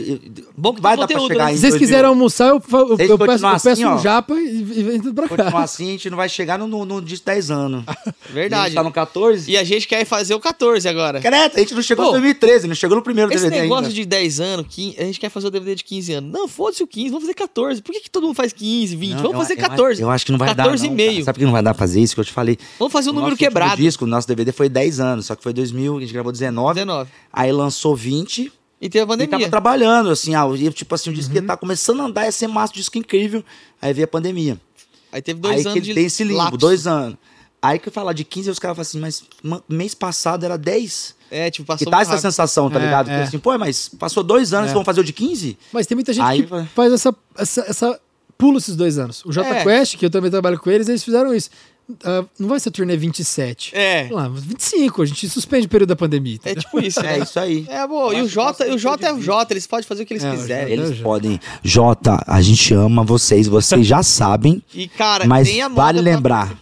Bom 0.56 0.72
que 0.74 0.80
vai 0.80 0.96
dar 0.96 1.06
pra 1.06 1.14
conteúdo, 1.16 1.32
chegar 1.32 1.46
né? 1.46 1.52
em 1.52 1.54
Se 1.56 1.60
vocês 1.62 1.72
2000. 1.72 1.88
quiserem 1.88 2.08
almoçar, 2.08 2.48
eu, 2.48 2.62
eu, 2.70 2.78
a 2.78 2.80
eu 2.80 2.96
peço, 3.18 3.44
eu 3.44 3.50
peço 3.50 3.68
assim, 3.70 3.84
um 3.84 3.94
ó, 3.94 3.98
japa 3.98 4.34
e, 4.34 4.46
e 4.60 4.82
vem 4.82 5.00
tudo 5.00 5.14
pra 5.14 5.28
cá. 5.28 5.36
Continuar 5.36 5.62
assim, 5.64 5.88
a 5.88 5.90
gente 5.92 6.10
não 6.10 6.16
vai 6.16 6.28
chegar 6.28 6.58
no, 6.58 6.66
no, 6.68 6.84
no 6.84 7.02
de 7.02 7.20
10 7.22 7.50
anos. 7.50 7.84
A 8.32 8.32
Verdade. 8.32 8.64
gente 8.66 8.74
tá 8.76 8.82
no 8.82 8.90
14. 8.92 9.50
E 9.50 9.56
a 9.58 9.64
gente 9.64 9.86
quer 9.86 10.04
fazer 10.06 10.34
o 10.34 10.40
14 10.40 10.88
agora. 10.88 11.20
Creto, 11.20 11.56
a 11.56 11.60
gente 11.60 11.74
não 11.74 11.82
chegou 11.82 12.04
Pô, 12.06 12.10
em 12.10 12.20
2013, 12.20 12.66
não 12.68 12.74
chegou 12.74 12.96
no 12.96 13.02
primeiro 13.02 13.30
Esse 13.32 13.42
DVD 13.44 13.62
negócio 13.62 13.84
ainda. 13.86 13.94
de 13.94 14.06
10 14.06 14.40
anos, 14.40 14.66
15, 14.70 14.96
a 14.98 15.02
gente 15.04 15.20
quer 15.20 15.28
fazer 15.28 15.48
o 15.48 15.50
DVD 15.50 15.74
de 15.74 15.84
15 15.84 16.12
anos. 16.14 16.32
Não, 16.32 16.48
foda-se 16.48 16.82
o 16.82 16.86
15, 16.86 17.08
vamos 17.10 17.24
fazer 17.24 17.34
14. 17.34 17.82
Por 17.82 17.92
que, 17.92 18.00
que 18.00 18.10
todo 18.10 18.24
mundo 18.26 18.34
faz 18.34 18.52
15, 18.52 18.96
20? 18.96 19.10
Não, 19.10 19.16
vamos 19.18 19.32
eu- 19.34 19.40
fazer 19.40 19.54
eu 19.54 19.56
14. 19.76 19.92
acho- 19.92 20.02
Eu 20.02 20.10
acho 20.10 20.26
que 20.26 20.32
não 20.32 20.38
vai 20.38 20.54
dar. 20.54 20.64
14 20.64 20.86
não, 20.86 20.92
e 20.92 20.96
meio. 20.96 21.12
cara. 21.12 21.24
Sabe 21.24 21.34
por 21.34 21.38
que 21.40 21.44
não 21.44 21.52
vai 21.52 21.62
dar 21.62 21.74
pra 21.74 21.78
fazer 21.78 22.00
isso 22.00 22.14
que 22.14 22.20
eu 22.20 22.24
te 22.24 22.32
falei? 22.32 22.58
Vamos 22.78 22.92
fazer 22.92 23.10
um 23.10 23.12
O 23.12 23.16
número 23.16 23.36
quebrado. 23.36 23.76
disco, 23.76 24.04
o 24.04 24.08
nosso 24.08 24.26
DVD 24.28 24.52
foi 24.52 24.68
10 24.68 25.00
anos, 25.00 25.26
só 25.26 25.34
que 25.36 25.42
foi 25.42 25.52
2000, 25.52 25.98
a 25.98 26.00
gente 26.00 26.12
gravou 26.12 26.32
19, 26.32 26.74
19. 26.80 27.10
aí 27.32 27.52
lançou 27.52 27.94
20 27.96 28.52
E 28.80 28.88
teve 28.88 29.00
a 29.00 29.02
e 29.02 29.06
tava 29.06 29.16
pandemia. 29.26 29.48
trabalhando, 29.50 30.10
assim, 30.10 30.34
ah, 30.34 30.44
e, 30.56 30.70
tipo 30.72 30.94
assim, 30.94 31.10
o 31.10 31.12
disco 31.12 31.30
Uhum. 31.34 31.40
ia 31.40 31.46
tá 31.46 31.56
começando 31.56 32.00
a 32.00 32.04
andar, 32.04 32.24
ia 32.24 32.32
ser 32.32 32.46
massa, 32.48 32.72
um 32.72 32.76
disco 32.76 32.98
incrível, 32.98 33.44
aí 33.80 33.92
veio 33.92 34.04
a 34.04 34.08
pandemia. 34.08 34.58
Aí 35.12 35.20
teve 35.22 35.38
dois 35.40 35.56
aí 35.58 35.62
que 35.62 35.68
anos 35.68 35.76
ele 35.76 35.86
de 35.86 35.94
tem 35.94 36.04
esse 36.06 36.24
limbo, 36.24 36.38
lapso. 36.38 36.56
dois 36.58 36.86
anos. 36.86 37.16
Aí 37.60 37.78
que 37.78 37.88
eu 37.88 37.92
falar 37.92 38.12
de 38.12 38.24
15, 38.24 38.50
os 38.50 38.58
caras 38.58 38.74
falam 38.76 38.82
assim, 38.82 38.98
mas 38.98 39.22
ma- 39.40 39.62
mês 39.68 39.94
passado 39.94 40.44
era 40.44 40.58
10. 40.58 41.14
É, 41.30 41.48
tipo, 41.48 41.64
E 41.64 41.66
passou 41.66 41.84
tá 41.90 41.96
muito 41.98 42.02
essa 42.02 42.10
rápido. 42.10 42.22
sensação, 42.22 42.68
tá 42.70 42.80
É, 42.80 42.84
ligado? 42.84 43.08
é. 43.08 43.16
Que 43.18 43.22
assim, 43.28 43.38
pô, 43.38 43.56
mas 43.56 43.88
passou 43.88 44.22
dois 44.24 44.52
anos, 44.52 44.70
É. 44.70 44.74
vão 44.74 44.84
fazer 44.84 45.00
o 45.00 45.04
de 45.04 45.12
15? 45.12 45.56
Mas 45.72 45.86
tem 45.86 45.94
muita 45.94 46.12
gente 46.12 46.24
Aí 46.24 46.42
que 46.42 46.48
faz 46.74 46.92
essa, 46.92 47.14
essa, 47.38 47.60
essa. 47.62 48.00
Pula 48.38 48.58
esses 48.58 48.74
dois 48.76 48.98
anos. 48.98 49.24
O 49.24 49.32
J 49.32 49.46
É. 49.48 49.62
Quest, 49.62 49.96
que 49.96 50.04
eu 50.06 50.10
também 50.10 50.30
trabalho 50.30 50.58
com 50.58 50.70
eles, 50.70 50.88
eles 50.88 51.04
fizeram 51.04 51.34
isso. 51.34 51.50
Ah, 52.04 52.24
não 52.38 52.48
vai 52.48 52.58
ser 52.60 52.70
turnê 52.70 52.96
27. 52.96 53.76
É. 53.76 54.08
Lá, 54.10 54.28
25, 54.28 55.02
a 55.02 55.06
gente 55.06 55.28
suspende 55.28 55.66
o 55.66 55.68
período 55.68 55.90
da 55.90 55.96
pandemia. 55.96 56.34
É 56.34 56.36
entendeu? 56.36 56.62
tipo 56.62 56.80
isso, 56.80 57.00
É 57.00 57.02
né? 57.02 57.18
isso 57.20 57.38
aí. 57.38 57.66
É, 57.68 57.86
bom, 57.86 58.12
e 58.12 58.22
o 58.22 58.28
Jota, 58.28 58.66
e 58.66 58.74
o 58.74 58.78
Jota 58.78 59.06
é 59.08 59.12
o 59.12 59.20
Jota, 59.20 59.52
eles 59.52 59.66
podem 59.66 59.86
fazer 59.86 60.02
o 60.04 60.06
que 60.06 60.14
eles 60.14 60.24
É, 60.24 60.30
quiserem. 60.30 60.76
Jota- 60.76 60.86
Eles 60.88 60.96
já. 60.98 61.02
podem. 61.04 61.40
Jota, 61.62 62.24
a 62.26 62.40
gente 62.40 62.72
ama 62.74 63.02
vocês, 63.04 63.46
vocês 63.46 63.86
já 63.86 64.02
sabem. 64.02 64.62
E, 64.74 64.88
cara, 64.88 65.26
Mas 65.26 65.48
vale 65.74 66.00
lembrar. 66.00 66.56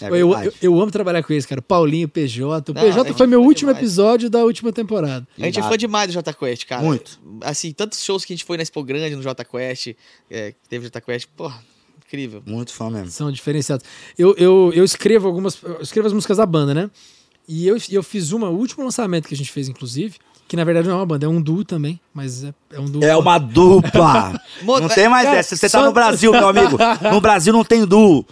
É 0.00 0.08
eu, 0.08 0.32
eu, 0.32 0.52
eu 0.62 0.80
amo 0.80 0.90
trabalhar 0.90 1.22
com 1.22 1.32
eles, 1.32 1.46
cara. 1.46 1.60
Paulinho, 1.62 2.08
PJ. 2.08 2.70
O 2.70 2.74
Não, 2.74 2.82
PJ 2.82 3.10
é 3.10 3.12
foi 3.14 3.26
meu 3.26 3.40
último 3.42 3.70
demais. 3.70 3.78
episódio 3.84 4.30
da 4.30 4.44
última 4.44 4.72
temporada. 4.72 5.26
A 5.38 5.44
gente 5.46 5.58
é 5.58 5.62
fã 5.62 5.76
demais 5.76 6.08
do 6.08 6.12
Jota 6.12 6.32
Quest, 6.32 6.66
cara. 6.66 6.82
Muito. 6.82 7.18
Assim, 7.42 7.72
tantos 7.72 8.02
shows 8.04 8.24
que 8.24 8.32
a 8.32 8.36
gente 8.36 8.44
foi 8.44 8.56
na 8.56 8.62
Expo 8.62 8.82
Grande, 8.84 9.16
no 9.16 9.22
Jota 9.22 9.44
Quest, 9.44 9.94
é, 10.30 10.52
que 10.52 10.68
teve 10.68 10.84
Jota 10.84 11.00
Quest, 11.00 11.26
porra, 11.36 11.58
incrível. 12.06 12.42
Muito 12.46 12.72
fã 12.72 12.90
mesmo. 12.90 13.10
São 13.10 13.30
diferenciados. 13.30 13.84
Eu, 14.16 14.34
eu, 14.36 14.72
eu 14.74 14.84
escrevo 14.84 15.26
algumas. 15.26 15.60
Eu 15.62 15.80
escrevo 15.80 16.06
as 16.06 16.12
músicas 16.12 16.36
da 16.36 16.46
banda, 16.46 16.72
né? 16.72 16.90
E 17.48 17.66
eu, 17.66 17.76
eu 17.90 18.02
fiz 18.02 18.32
uma, 18.32 18.48
o 18.48 18.56
último 18.56 18.84
lançamento 18.84 19.28
que 19.28 19.34
a 19.34 19.36
gente 19.36 19.52
fez, 19.52 19.68
inclusive, 19.68 20.16
que 20.48 20.56
na 20.56 20.62
verdade 20.64 20.86
não 20.88 20.94
é 20.94 20.98
uma 20.98 21.06
banda, 21.06 21.26
é 21.26 21.28
um 21.28 21.40
duo 21.42 21.64
também, 21.64 21.98
mas 22.14 22.44
é, 22.44 22.54
é 22.72 22.78
um 22.80 22.84
duo. 22.84 23.02
É 23.04 23.16
uma 23.16 23.36
dupla. 23.38 24.40
Não 24.62 24.88
tem 24.88 25.08
mais 25.08 25.24
Cara, 25.26 25.38
essa. 25.38 25.56
Você 25.56 25.68
só- 25.68 25.80
tá 25.80 25.86
no 25.86 25.92
Brasil, 25.92 26.30
meu 26.32 26.48
amigo. 26.48 26.78
No 27.12 27.20
Brasil 27.20 27.52
não 27.52 27.62
tem 27.64 27.84
duo. 27.84 28.24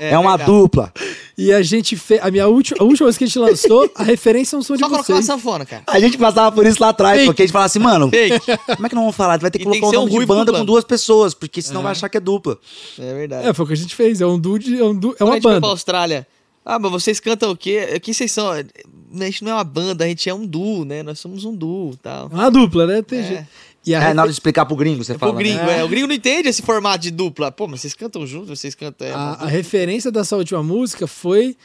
É, 0.00 0.16
uma 0.16 0.36
verdade. 0.36 0.50
dupla. 0.50 0.92
E 1.36 1.52
a 1.52 1.60
gente 1.62 1.94
fez. 1.96 2.20
A 2.22 2.30
minha 2.30 2.46
última, 2.48 2.80
a 2.80 2.84
última 2.84 3.06
vez 3.06 3.18
que 3.18 3.24
a 3.24 3.26
gente 3.26 3.38
lançou, 3.38 3.90
a 3.94 4.02
referência 4.02 4.56
é 4.56 4.58
um 4.58 4.62
som 4.62 4.74
de 4.74 4.80
Só 4.80 4.86
colocar 4.88 5.12
uma 5.12 5.16
vocês. 5.16 5.26
sanfona, 5.26 5.66
cara. 5.66 5.82
A 5.86 6.00
gente 6.00 6.16
passava 6.16 6.50
por 6.54 6.64
isso 6.66 6.80
lá 6.82 6.88
atrás, 6.90 7.16
Fake. 7.16 7.26
porque 7.26 7.42
a 7.42 7.44
gente 7.46 7.52
falava 7.52 7.66
assim, 7.66 7.78
mano, 7.80 8.08
Fake. 8.08 8.40
como 8.76 8.86
é 8.86 8.88
que 8.88 8.94
não 8.94 9.02
vamos 9.02 9.16
falar? 9.16 9.38
Vai 9.38 9.50
ter 9.50 9.58
que 9.58 9.64
E 9.64 9.66
colocar 9.66 9.86
o 9.86 9.90
que 9.90 9.96
um 9.96 10.00
nome 10.00 10.10
de 10.10 10.16
ruivo 10.16 10.34
banda 10.34 10.52
com 10.52 10.64
duas 10.64 10.84
pessoas, 10.84 11.34
porque 11.34 11.60
senão 11.60 11.82
vai 11.82 11.92
achar 11.92 12.08
que 12.08 12.16
é 12.16 12.20
dupla. 12.20 12.56
É 12.98 13.14
verdade. 13.14 13.48
É, 13.48 13.52
foi 13.52 13.64
o 13.64 13.68
que 13.68 13.74
a 13.74 13.76
gente 13.76 13.94
fez. 13.94 14.20
É 14.20 14.26
um 14.26 14.38
duo 14.38 14.58
de. 14.58 14.78
É, 14.80 14.84
um 14.84 14.94
duo, 14.94 15.12
é 15.12 15.16
Quando 15.16 15.22
a 15.22 15.24
uma 15.26 15.34
gente 15.34 15.42
foi 15.42 15.52
pra 15.52 15.60
banda. 15.60 15.72
Austrália, 15.72 16.26
ah, 16.64 16.78
mas 16.78 16.90
vocês 16.92 17.20
cantam 17.20 17.50
o 17.50 17.56
quê? 17.56 17.98
Quem 18.02 18.14
vocês 18.14 18.32
são? 18.32 18.50
A 19.14 19.24
gente 19.24 19.44
não 19.44 19.52
é 19.52 19.54
uma 19.54 19.64
banda, 19.64 20.04
a 20.04 20.08
gente 20.08 20.28
é 20.28 20.34
um 20.34 20.46
duo, 20.46 20.84
né? 20.84 21.02
Nós 21.02 21.18
somos 21.18 21.44
um 21.44 21.54
duo 21.54 21.92
e 21.94 21.96
tal. 21.96 22.28
É 22.30 22.34
uma 22.34 22.50
dupla, 22.50 22.86
né? 22.86 23.02
Tem 23.02 23.18
É. 23.20 23.22
jeito. 23.22 23.46
E 23.86 23.94
a 23.94 24.02
É, 24.10 24.12
na 24.12 24.22
hora 24.22 24.30
de 24.30 24.34
explicar 24.34 24.66
pro 24.66 24.76
gringo, 24.76 25.02
você 25.02 25.14
O 25.14 25.18
fala. 25.18 25.32
né? 25.32 25.38
gringo, 25.38 25.64
né? 25.64 25.78
é. 25.80 25.84
O 25.84 25.88
gringo 25.88 26.08
não 26.08 26.14
entende 26.14 26.48
esse 26.48 26.60
formato 26.60 26.98
de 26.98 27.10
dupla. 27.10 27.50
Pô, 27.50 27.66
mas 27.66 27.80
vocês 27.80 27.94
cantam 27.94 28.26
juntos, 28.26 28.58
vocês 28.58 28.74
cantam. 28.74 29.06
É, 29.06 29.12
A, 29.12 29.16
mas- 29.16 29.42
a 29.42 29.46
referência 29.46 30.10
dessa 30.10 30.36
última 30.36 30.62
música 30.62 31.06
foi, 31.06 31.56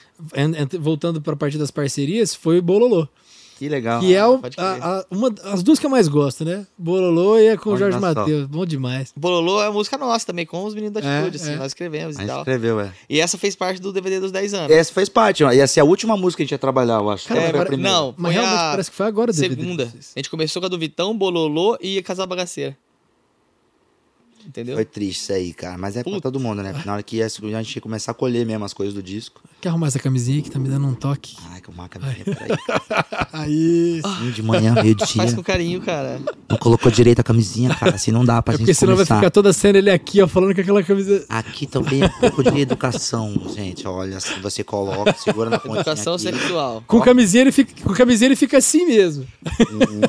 voltando 0.79 1.21
pra 1.21 1.35
parte 1.35 1.57
das 1.57 1.71
parcerias, 1.71 2.33
foi 2.33 2.61
Bololô. 2.61 3.07
Que 3.63 3.69
legal. 3.69 4.01
Que 4.01 4.13
é 4.13 4.27
o, 4.27 4.41
a, 4.57 4.97
a- 4.99 5.05
uma, 5.09 5.33
as 5.45 5.63
duas 5.63 5.79
que 5.79 5.85
eu 5.85 5.89
mais 5.89 6.09
gosto, 6.09 6.43
né? 6.43 6.67
Bololô 6.77 7.37
e 7.39 7.47
é 7.47 7.55
com 7.55 7.69
o 7.69 7.77
Jorge. 7.77 7.97
Matheus. 7.97 8.45
Bom 8.47 8.65
demais. 8.65 9.13
Bololô 9.15 9.63
é 9.63 9.69
música 9.69 9.97
nossa 9.97 10.25
também, 10.25 10.45
com 10.45 10.65
os 10.65 10.73
meninos 10.75 10.93
da 10.95 10.99
É, 11.07 11.19
Atitude, 11.19 11.37
assim, 11.37 11.53
é. 11.53 11.55
nós 11.55 11.67
escrevemos 11.67 12.19
A 12.19 12.23
e 12.23 12.27
tal. 12.27 12.39
escreveu, 12.39 12.79
é. 12.81 12.91
E 13.09 13.21
essa 13.21 13.37
fez 13.37 13.55
parte 13.55 13.81
do 13.81 13.93
DVD 13.93 14.19
dos 14.19 14.33
10 14.33 14.53
anos. 14.53 14.69
Essa 14.71 14.91
fez 14.91 15.07
parte, 15.07 15.45
ó. 15.45 15.51
Ia 15.53 15.65
ser 15.65 15.79
a 15.79 15.85
última 15.85 16.17
música 16.17 16.37
que 16.37 16.43
a 16.43 16.45
gente 16.45 16.51
ia 16.51 16.57
trabalhar, 16.59 16.95
eu 16.95 17.09
acho. 17.09 17.25
Cara, 17.27 17.39
Essa 17.39 17.49
foi 17.51 17.59
a 17.59 17.61
agora- 17.61 17.69
primeira. 17.69 17.97
Não, 17.97 18.13
Mas 18.17 18.33
realmente 18.33 18.53
a 18.59 18.71
parece 18.71 18.91
que 18.91 18.97
foi 18.97 19.05
agora 19.05 19.31
o 19.31 19.33
DVD. 19.33 19.61
segunda. 19.61 19.83
A 19.83 20.19
gente 20.19 20.29
começou 20.29 20.61
com 20.61 20.65
a 20.65 20.69
do 20.69 20.77
Vitão, 20.77 21.17
Bololô 21.17 21.77
e 21.79 22.01
Casal 22.01 22.27
Bagaceira. 22.27 22.77
Entendeu? 24.45 24.75
Foi 24.75 24.83
triste 24.83 25.21
isso 25.21 25.31
aí, 25.31 25.53
cara. 25.53 25.77
Mas 25.77 25.95
é 25.95 26.03
pra 26.03 26.11
Putz. 26.11 26.21
todo 26.21 26.37
mundo, 26.39 26.61
né? 26.61 26.73
Na 26.85 26.93
hora 26.95 27.03
que 27.03 27.15
ia 27.17 27.29
subir, 27.29 27.55
a 27.55 27.63
gente 27.63 27.77
ia 27.77 27.81
começar 27.81 28.11
a 28.11 28.13
colher 28.13 28.45
mesmo 28.45 28.65
as 28.65 28.73
coisas 28.73 28.93
do 28.93 29.01
disco. 29.01 29.41
Quer 29.63 29.69
arrumar 29.69 29.87
essa 29.87 29.97
camisinha 29.97 30.41
que 30.41 30.51
tá 30.51 30.59
me 30.59 30.67
dando 30.67 30.85
um 30.87 30.93
toque? 30.93 31.37
Ai, 31.49 31.61
que 31.61 31.69
uma 31.69 31.87
camisinha, 31.87 32.25
peraí. 32.25 32.49
Aí. 33.31 34.01
Sim, 34.19 34.31
de 34.31 34.43
manhã, 34.43 34.73
meio 34.73 34.93
dia. 34.93 35.07
Faz 35.15 35.33
com 35.33 35.41
carinho, 35.41 35.79
cara. 35.79 36.19
Não 36.49 36.57
colocou 36.57 36.91
direito 36.91 37.19
a 37.21 37.23
camisinha, 37.23 37.73
cara. 37.73 37.95
Assim 37.95 38.11
não 38.11 38.25
dá 38.25 38.41
pra 38.41 38.55
É 38.55 38.57
gente 38.57 38.65
porque 38.65 38.73
senão 38.73 38.97
vai 38.97 39.05
começar. 39.05 39.15
ficar 39.15 39.31
toda 39.31 39.51
a 39.51 39.53
cena 39.53 39.77
ele 39.77 39.89
aqui, 39.89 40.21
ó, 40.21 40.27
falando 40.27 40.53
com 40.53 40.59
aquela 40.59 40.83
camisa. 40.83 41.23
Aqui 41.29 41.65
também 41.65 42.01
é 42.03 42.07
um 42.07 42.09
pouco 42.09 42.43
de 42.43 42.59
educação, 42.59 43.33
gente. 43.55 43.87
Olha, 43.87 44.19
se 44.19 44.37
você 44.41 44.65
coloca, 44.65 45.15
segura 45.17 45.49
na 45.49 45.57
pontinha 45.57 45.79
Educação 45.79 46.15
aqui. 46.15 46.23
sexual. 46.23 46.83
Com 46.85 46.99
camisinha 46.99 47.43
ele 47.43 47.53
fica, 47.53 47.73
com 47.83 47.93
camisinha 47.93 48.27
ele 48.27 48.35
fica 48.35 48.57
assim 48.57 48.85
mesmo. 48.85 49.25
Uhum. 49.71 50.01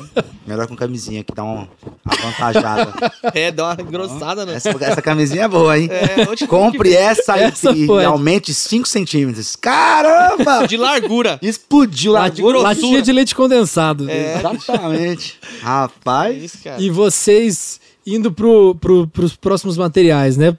Melhor 0.45 0.67
com 0.67 0.75
camisinha, 0.75 1.23
que 1.23 1.33
dá 1.33 1.45
uma 1.45 1.67
avantajada. 2.05 2.93
É, 3.33 3.51
dá 3.51 3.71
uma 3.73 3.81
engrossada, 3.81 4.45
né? 4.45 4.55
Essa, 4.55 4.69
essa 4.81 5.01
camisinha 5.01 5.45
é 5.45 5.47
boa, 5.47 5.79
hein? 5.79 5.87
É, 5.89 6.45
Compre 6.45 6.93
essa, 6.93 7.37
Essa 7.37 7.71
e, 7.71 7.85
e 7.85 8.03
aumente 8.03 8.53
5 8.53 8.85
centímetros. 8.87 9.44
Caramba! 9.53 10.65
De 10.65 10.77
largura. 10.77 11.37
Explodiu 11.41 12.13
lá. 12.13 12.29
de 12.29 12.41
grossura. 12.41 12.63
Latinha 12.63 13.01
de 13.01 13.11
leite 13.11 13.35
condensado. 13.35 14.09
É. 14.09 14.37
Exatamente. 14.39 15.37
É 15.43 15.61
Rapaz. 15.61 16.41
isso, 16.41 16.57
cara. 16.63 16.81
E 16.81 16.89
vocês 16.89 17.81
indo 18.07 18.31
pro, 18.31 18.75
pro, 18.75 19.07
pros 19.07 19.35
próximos 19.35 19.77
materiais, 19.77 20.37
né? 20.37 20.57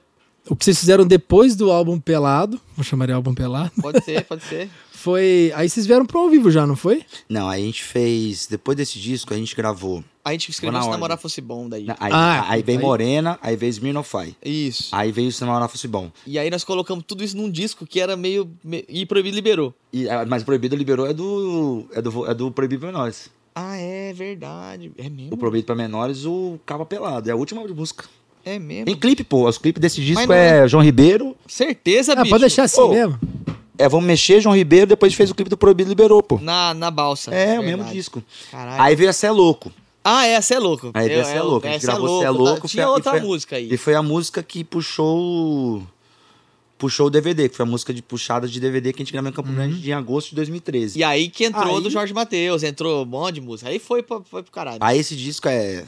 O 0.49 0.55
que 0.55 0.63
vocês 0.63 0.79
fizeram 0.79 1.05
depois 1.05 1.55
do 1.55 1.71
álbum 1.71 1.99
Pelado, 1.99 2.59
vou 2.75 2.83
chamar 2.83 3.07
de 3.07 3.11
álbum 3.13 3.33
Pelado, 3.33 3.71
Pode 3.81 4.03
ser, 4.05 4.23
pode 4.23 4.43
ser. 4.43 4.69
foi. 4.93 5.51
Aí 5.55 5.67
vocês 5.67 5.85
vieram 5.85 6.05
pro 6.05 6.19
ao 6.19 6.29
vivo 6.29 6.49
já, 6.49 6.65
não 6.65 6.75
foi? 6.75 7.03
Não, 7.27 7.49
aí 7.49 7.63
a 7.63 7.65
gente 7.65 7.83
fez. 7.83 8.47
Depois 8.47 8.77
desse 8.77 8.97
disco, 8.99 9.33
a 9.33 9.37
gente 9.37 9.53
gravou. 9.55 10.03
A 10.27 10.31
gente 10.33 10.51
escreveu 10.51 10.73
na 10.73 10.79
Se 10.79 10.85
ordem. 10.87 10.97
Namorar 10.99 11.17
Fosse 11.17 11.39
Bom 11.39 11.69
daí. 11.69 11.85
Aí, 11.99 12.11
Ah, 12.11 12.45
aí 12.49 12.61
veio 12.61 12.79
aí- 12.79 12.83
Morena, 12.85 13.39
aí 13.41 13.55
veio. 13.55 13.73
Isso. 14.43 14.89
Aí 14.95 15.11
veio 15.11 15.29
o 15.29 15.31
Cinema 15.31 15.67
Fosse 15.67 15.87
Bom. 15.87 16.11
E 16.25 16.37
aí 16.37 16.49
nós 16.49 16.63
colocamos 16.63 17.03
tudo 17.07 17.23
isso 17.23 17.37
num 17.37 17.49
disco 17.49 17.85
que 17.85 17.99
era 17.99 18.17
meio... 18.17 18.49
me- 18.63 18.83
E 18.89 19.05
Proibido 19.05 19.35
liberou. 19.35 19.73
E, 19.93 20.09
ah, 20.09 20.25
mas 20.27 20.43
Proibido 20.43 20.75
liberou 20.75 21.07
é 21.07 21.13
do. 21.13 21.85
É 21.93 22.01
do, 22.01 22.25
é 22.29 22.33
do 22.33 22.51
Proibido 22.51 22.81
pra 22.81 22.91
Menores. 22.91 23.29
Ah, 23.55 23.77
é 23.77 24.13
verdade. 24.13 24.91
É 24.97 25.09
mesmo? 25.09 25.33
O 25.33 25.37
Proibido 25.37 25.65
pra 25.65 25.75
Menores, 25.75 26.25
o 26.25 26.59
Capa 26.65 26.85
Pelado. 26.85 27.29
É 27.29 27.31
a 27.33 27.35
última 27.35 27.63
música. 27.63 28.05
É 28.45 28.59
mesmo. 28.59 28.85
Tem 28.85 28.95
clipe, 28.95 29.23
pô. 29.23 29.47
Os 29.47 29.57
clipes 29.57 29.81
desse 29.81 30.01
disco 30.01 30.25
não 30.25 30.33
é 30.35 30.67
João 30.67 30.83
Ribeiro. 30.83 31.35
Certeza, 31.47 32.13
Ah, 32.13 32.17
bicho. 32.17 32.29
pode 32.29 32.41
deixar 32.41 32.63
assim 32.63 32.81
Ô, 32.81 32.89
mesmo. 32.89 33.19
É, 33.77 33.87
vamos 33.87 34.05
mexer, 34.07 34.41
João 34.41 34.55
Ribeiro, 34.55 34.87
depois 34.87 35.13
fez 35.13 35.29
o 35.29 35.35
clipe 35.35 35.49
do 35.49 35.57
Proibido 35.57 35.89
Liberou, 35.89 36.23
pô. 36.23 36.39
Na, 36.41 36.73
na 36.73 36.89
balsa. 36.89 37.31
É, 37.33 37.59
o 37.59 37.61
Verdade. 37.61 37.65
mesmo 37.77 37.93
disco. 37.93 38.23
Caralho. 38.51 38.81
Aí 38.81 38.95
veio 38.95 39.09
a 39.09 39.13
Cé 39.13 39.29
Louco. 39.29 39.71
Ah, 40.09 40.25
é, 40.25 40.39
Cê 40.41 40.53
é 40.55 40.59
louco. 40.59 40.91
Aí 40.93 41.07
veio 41.07 41.17
Eu- 41.17 41.21
a 41.21 41.25
Cê 41.25 41.33
é 41.33 41.39
eu- 41.39 41.43
Louco. 41.45 41.67
A 41.67 41.71
gente 41.71 41.83
é 41.83 41.85
gravou 41.87 42.21
é 42.21 42.25
tá? 42.25 42.29
Louco. 42.31 42.67
Tinha 42.67 42.83
foi- 42.85 42.93
outra 42.93 43.11
foi- 43.11 43.21
música 43.21 43.55
aí. 43.57 43.67
E 43.71 43.77
foi 43.77 43.95
a 43.95 44.01
música 44.03 44.41
que 44.43 44.63
puxou 44.63 45.17
o... 45.19 45.83
Puxou 46.77 47.07
o 47.07 47.09
DVD, 47.09 47.49
que 47.49 47.55
foi 47.55 47.63
a 47.63 47.67
música 47.67 47.91
de 47.91 48.03
puxada 48.03 48.47
de 48.47 48.59
DVD 48.59 48.93
que 48.93 49.01
a 49.01 49.03
gente 49.03 49.11
gravou 49.11 49.29
em 49.31 49.33
Campo 49.33 49.51
Grande 49.51 49.89
em 49.89 49.93
agosto 49.93 50.29
de 50.29 50.35
2013. 50.35 50.99
E 50.99 51.03
aí 51.03 51.27
que 51.27 51.43
entrou 51.45 51.77
Aí- 51.77 51.81
do 51.83 51.89
Jorge 51.89 52.13
Matheus, 52.13 52.61
entrou 52.61 53.01
um 53.01 53.05
monte 53.05 53.35
de 53.35 53.41
música. 53.41 53.67
Aí 53.69 53.79
foi, 53.79 54.03
pra, 54.03 54.21
foi 54.21 54.43
pro 54.43 54.51
caralho. 54.51 54.77
Aí 54.81 54.99
esse 54.99 55.15
disco 55.15 55.47
é 55.47 55.83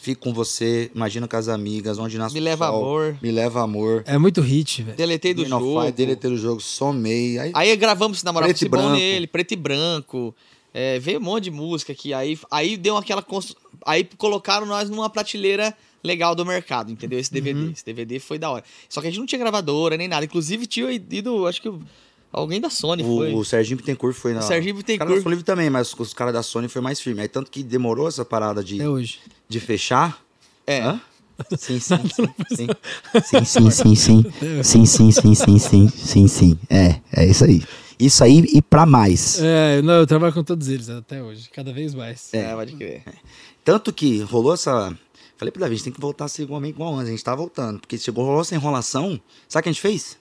Fico 0.00 0.20
com 0.22 0.32
você, 0.32 0.92
Imagina 0.94 1.26
com 1.26 1.36
as 1.36 1.48
amigas, 1.48 1.98
Onde 1.98 2.16
nasce 2.18 2.32
Me 2.32 2.40
o 2.40 2.44
leva 2.44 2.68
sol, 2.68 2.76
amor. 2.84 3.16
Me 3.20 3.32
leva 3.32 3.62
amor. 3.64 4.04
É 4.06 4.16
muito 4.16 4.40
hit, 4.40 4.80
velho. 4.84 4.96
Deletei 4.96 5.34
do 5.34 5.44
não 5.48 5.58
jogo. 5.58 5.90
deletei 5.90 6.30
o 6.30 6.36
jogo, 6.36 6.60
somei. 6.60 7.36
Aí, 7.36 7.50
Aí 7.52 7.74
gravamos 7.76 8.22
Namorar 8.22 8.48
Preto 8.48 8.62
e 8.64 8.68
Bom 8.68 8.76
branco. 8.78 8.92
nele, 8.92 9.26
preto 9.26 9.52
e 9.54 9.56
branco. 9.56 10.32
É, 10.72 10.98
veio 10.98 11.18
um 11.18 11.22
monte 11.22 11.44
de 11.44 11.50
música 11.50 11.92
aqui. 11.92 12.12
Aí, 12.12 12.38
aí 12.50 12.76
deu 12.76 12.96
aquela. 12.96 13.22
Constru... 13.22 13.56
Aí 13.84 14.08
colocaram 14.16 14.66
nós 14.66 14.90
numa 14.90 15.08
prateleira 15.08 15.74
legal 16.02 16.34
do 16.34 16.44
mercado, 16.44 16.90
entendeu? 16.90 17.18
Esse 17.18 17.32
DVD. 17.32 17.58
Uhum. 17.60 17.70
Esse 17.70 17.84
DVD 17.84 18.18
foi 18.20 18.38
da 18.38 18.50
hora. 18.50 18.64
Só 18.88 19.00
que 19.00 19.06
a 19.06 19.10
gente 19.10 19.18
não 19.18 19.26
tinha 19.26 19.38
gravadora 19.38 19.96
nem 19.96 20.08
nada. 20.08 20.24
Inclusive 20.24 20.66
tinha 20.66 20.90
ido, 20.90 21.46
acho 21.46 21.62
que 21.62 21.72
alguém 22.32 22.60
da 22.60 22.70
Sony 22.70 23.02
foi. 23.02 23.32
o, 23.32 23.38
o 23.38 23.44
Serginho 23.44 23.76
Bittencourt 23.78 24.14
foi 24.14 24.34
na. 24.34 24.40
O 24.40 24.42
Serginho 24.42 24.74
Os 24.74 24.82
caras 24.82 24.86
Bittencourt. 24.86 25.22
Sony 25.22 25.30
Livre 25.30 25.44
também, 25.44 25.70
mas 25.70 25.94
os 25.98 26.14
caras 26.14 26.34
da 26.34 26.42
Sony 26.42 26.68
foi 26.68 26.82
mais 26.82 27.00
firme. 27.00 27.22
Aí 27.22 27.28
tanto 27.28 27.50
que 27.50 27.62
demorou 27.62 28.08
essa 28.08 28.24
parada 28.24 28.62
de, 28.62 28.76
Até 28.76 28.88
hoje. 28.88 29.18
de 29.48 29.60
fechar. 29.60 30.22
É. 30.66 30.82
Hã? 30.82 31.00
Sim, 31.56 31.78
sim, 31.78 31.96
sim, 32.08 32.28
sim. 32.56 32.66
Sim, 33.24 33.44
sim, 33.44 33.70
sim, 33.70 33.94
sim. 33.94 34.24
Sim, 34.62 34.86
sim, 34.86 35.12
sim, 35.12 35.34
sim, 35.34 35.58
sim, 35.58 35.88
sim, 35.88 36.28
sim. 36.28 36.58
É, 36.68 37.00
é 37.12 37.26
isso 37.26 37.44
aí. 37.44 37.62
Isso 37.98 38.22
aí 38.22 38.44
e 38.54 38.62
pra 38.62 38.86
mais. 38.86 39.40
É, 39.40 39.82
não, 39.82 39.94
eu 39.94 40.06
trabalho 40.06 40.32
com 40.32 40.44
todos 40.44 40.68
eles 40.68 40.88
até 40.88 41.22
hoje, 41.22 41.48
cada 41.50 41.72
vez 41.72 41.94
mais. 41.94 42.32
É, 42.32 42.54
pode 42.54 42.76
crer. 42.76 43.02
Tanto 43.64 43.92
que 43.92 44.20
rolou 44.22 44.54
essa. 44.54 44.96
Falei 45.36 45.52
pro 45.52 45.60
Davi, 45.60 45.72
a 45.72 45.76
gente 45.76 45.84
tem 45.84 45.92
que 45.92 46.00
voltar 46.00 46.24
a 46.24 46.28
ser 46.28 46.42
igualmente 46.42 46.74
igual 46.74 46.94
antes. 46.94 47.08
A 47.08 47.10
gente 47.10 47.24
tá 47.24 47.34
voltando. 47.34 47.80
Porque 47.80 47.98
chegou, 47.98 48.24
rolou 48.24 48.40
essa 48.40 48.54
enrolação. 48.54 49.20
Sabe 49.48 49.60
o 49.60 49.62
que 49.64 49.68
a 49.68 49.72
gente 49.72 49.80
fez? 49.80 50.16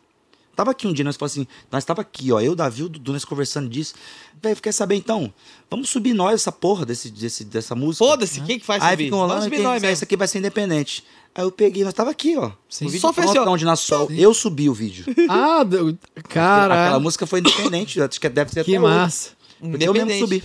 Tava 0.55 0.71
aqui 0.71 0.87
um 0.87 0.93
dia, 0.93 1.05
nós 1.05 1.15
falamos 1.15 1.33
assim, 1.37 1.47
nós 1.71 1.85
tava 1.85 2.01
aqui, 2.01 2.31
ó, 2.31 2.41
eu, 2.41 2.55
Davi, 2.55 2.81
o 2.81 2.89
Dudu, 2.89 3.13
nós 3.13 3.23
conversando 3.23 3.69
disso. 3.69 3.93
Velho, 4.41 4.59
quer 4.59 4.71
saber 4.71 4.95
então? 4.95 5.31
Vamos 5.69 5.87
subir 5.87 6.15
nós 6.15 6.33
essa 6.33 6.51
porra 6.51 6.83
desse, 6.83 7.11
desse, 7.11 7.45
dessa 7.45 7.75
música. 7.75 8.03
Foda-se, 8.03 8.41
quem 8.41 8.57
que 8.57 8.65
faz 8.65 8.81
Aí 8.81 8.89
subir? 8.93 9.03
fica 9.03 9.15
rolando, 9.17 9.33
Vamos 9.33 9.43
subir 9.45 9.55
quem- 9.57 9.63
nós 9.65 9.75
isso 9.77 9.85
mesmo. 9.85 10.03
aqui 10.03 10.17
vai 10.17 10.27
ser 10.27 10.39
independente. 10.39 11.03
Aí 11.37 11.43
eu 11.43 11.51
peguei, 11.51 11.83
nós 11.83 11.93
tava 11.93 12.09
aqui, 12.09 12.35
ó. 12.35 12.51
Sim. 12.67 12.85
O 12.85 12.89
vídeo 12.89 12.99
Só 13.01 13.13
fez 13.13 13.29
assim, 13.29 13.37
ó. 13.37 13.47
onde 13.47 13.63
na 13.63 13.75
sol. 13.75 14.09
Eu 14.11 14.33
subi 14.33 14.67
o 14.69 14.73
vídeo. 14.73 15.05
Ah, 15.29 15.63
do- 15.63 15.95
Aquela 16.15 16.67
cara, 16.75 16.99
música 16.99 17.27
foi 17.27 17.39
independente, 17.41 18.01
acho 18.01 18.19
que 18.19 18.27
deve 18.27 18.51
ser 18.51 18.63
que 18.65 18.79
massa. 18.79 19.29
Porque 19.59 19.87
eu 19.87 19.93
mesmo 19.93 20.17
subi. 20.17 20.43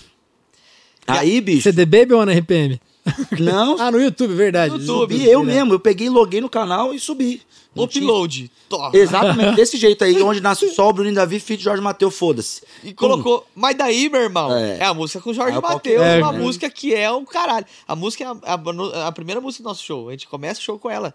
Aí, 1.07 1.41
bicho, 1.41 1.63
CD 1.63 1.85
Baby 1.87 2.13
ou 2.15 2.27
na 2.27 2.33
RPM? 2.33 2.79
não, 3.41 3.77
Ah, 3.81 3.91
no 3.91 4.01
YouTube, 4.01 4.35
verdade. 4.35 4.75
YouTube. 4.75 4.87
subi 5.17 5.29
eu 5.29 5.43
mesmo. 5.43 5.73
Eu 5.75 5.81
peguei, 5.81 6.09
loguei 6.09 6.41
no 6.41 6.49
canal 6.49 6.95
e 6.95 7.01
subi. 7.01 7.43
Upload. 7.75 8.51
Tó. 8.69 8.91
Exatamente, 8.93 9.57
desse 9.57 9.77
jeito 9.79 10.05
aí, 10.05 10.23
onde 10.23 10.41
nasce 10.43 10.67
o 10.67 10.75
sol, 10.75 10.93
Bruninho 10.93 11.15
Davi, 11.15 11.41
feat 11.41 11.63
Jorge 11.63 11.83
Mateus, 11.83 12.15
foda-se. 12.17 12.63
E 12.85 12.93
colocou. 12.93 13.47
Mas 13.55 13.75
daí, 13.77 14.11
meu 14.11 14.21
irmão, 14.21 14.55
É. 14.55 14.79
é, 14.79 14.85
a 14.85 14.93
música 14.93 15.21
com 15.21 15.31
o 15.31 15.35
Jorge 15.35 15.57
o 15.57 15.63
pau 15.63 15.73
Matheus, 15.75 15.97
quebra, 16.03 16.19
uma 16.27 16.33
né? 16.33 16.39
música 16.39 16.69
que 16.71 16.95
é 16.95 17.11
o 17.11 17.25
caralho. 17.25 17.65
A 17.89 17.97
música 17.97 18.25
é 18.25 18.27
a, 18.27 18.37
a- 18.55 19.09
a 19.09 19.13
primeira 19.13 19.41
música 19.41 19.63
do 19.63 19.69
nosso 19.69 19.83
show. 19.83 20.09
A 20.09 20.13
gente 20.13 20.29
começa 20.29 20.61
o 20.61 20.63
show 20.63 20.79
com 20.79 20.91
ela. 20.91 21.15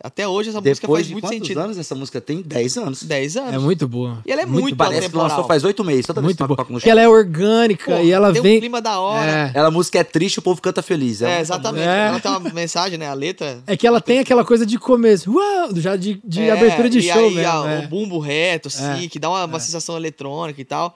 Até 0.00 0.28
hoje 0.28 0.50
essa 0.50 0.60
música 0.60 0.86
Depois 0.86 0.98
faz 1.00 1.06
de 1.08 1.12
muito 1.12 1.24
quantos 1.24 1.38
sentido. 1.38 1.58
anos 1.58 1.76
essa 1.76 1.94
música 1.96 2.20
tem? 2.20 2.40
10 2.40 2.76
anos. 2.78 3.02
10 3.02 3.36
anos. 3.36 3.54
É 3.54 3.58
muito 3.58 3.88
boa. 3.88 4.22
E 4.24 4.30
ela 4.30 4.42
é 4.42 4.46
muito, 4.46 4.76
Parece 4.76 5.08
que 5.10 5.16
lançou 5.16 5.42
faz 5.44 5.64
8 5.64 5.82
meses. 5.84 6.06
Toda 6.06 6.22
Muito 6.22 6.36
que 6.36 6.46
boa. 6.46 6.64
Porque 6.64 6.88
ela 6.88 7.00
é 7.00 7.08
orgânica 7.08 7.96
Pô, 7.96 8.02
e 8.02 8.12
ela 8.12 8.32
tem 8.32 8.40
vem. 8.40 8.56
um 8.58 8.60
clima 8.60 8.80
da 8.80 9.00
hora. 9.00 9.28
É. 9.28 9.50
Ela, 9.54 9.68
a 9.68 9.70
música 9.72 9.98
é 9.98 10.04
triste, 10.04 10.38
o 10.38 10.42
povo 10.42 10.62
canta 10.62 10.82
feliz. 10.82 11.20
É, 11.20 11.26
uma- 11.26 11.40
exatamente. 11.40 11.84
É. 11.84 12.06
Ela 12.08 12.20
tem 12.20 12.30
uma 12.30 12.50
mensagem, 12.50 12.96
né? 12.96 13.08
A 13.08 13.14
letra. 13.14 13.60
É 13.66 13.76
que 13.76 13.88
ela 13.88 14.00
tem 14.00 14.20
aquela 14.20 14.44
coisa 14.44 14.64
de 14.64 14.78
começo, 14.78 15.32
uau, 15.34 15.70
já 15.74 15.96
de, 15.96 16.20
de 16.24 16.42
É, 16.42 16.52
abertura 16.52 16.88
de 16.88 16.98
e 16.98 17.02
show 17.02 17.28
a- 17.36 17.68
é. 17.68 17.84
O 17.84 17.88
bumbo 17.88 18.20
reto, 18.20 18.68
assim, 18.68 19.04
É, 19.04 19.08
que 19.08 19.18
dá 19.18 19.28
uma, 19.28 19.46
uma 19.46 19.58
sensação 19.60 19.96
eletrônica 19.96 20.60
e 20.60 20.64
tal. 20.64 20.94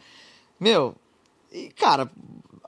Meu, 0.60 0.94
e, 1.52 1.70
cara, 1.76 2.08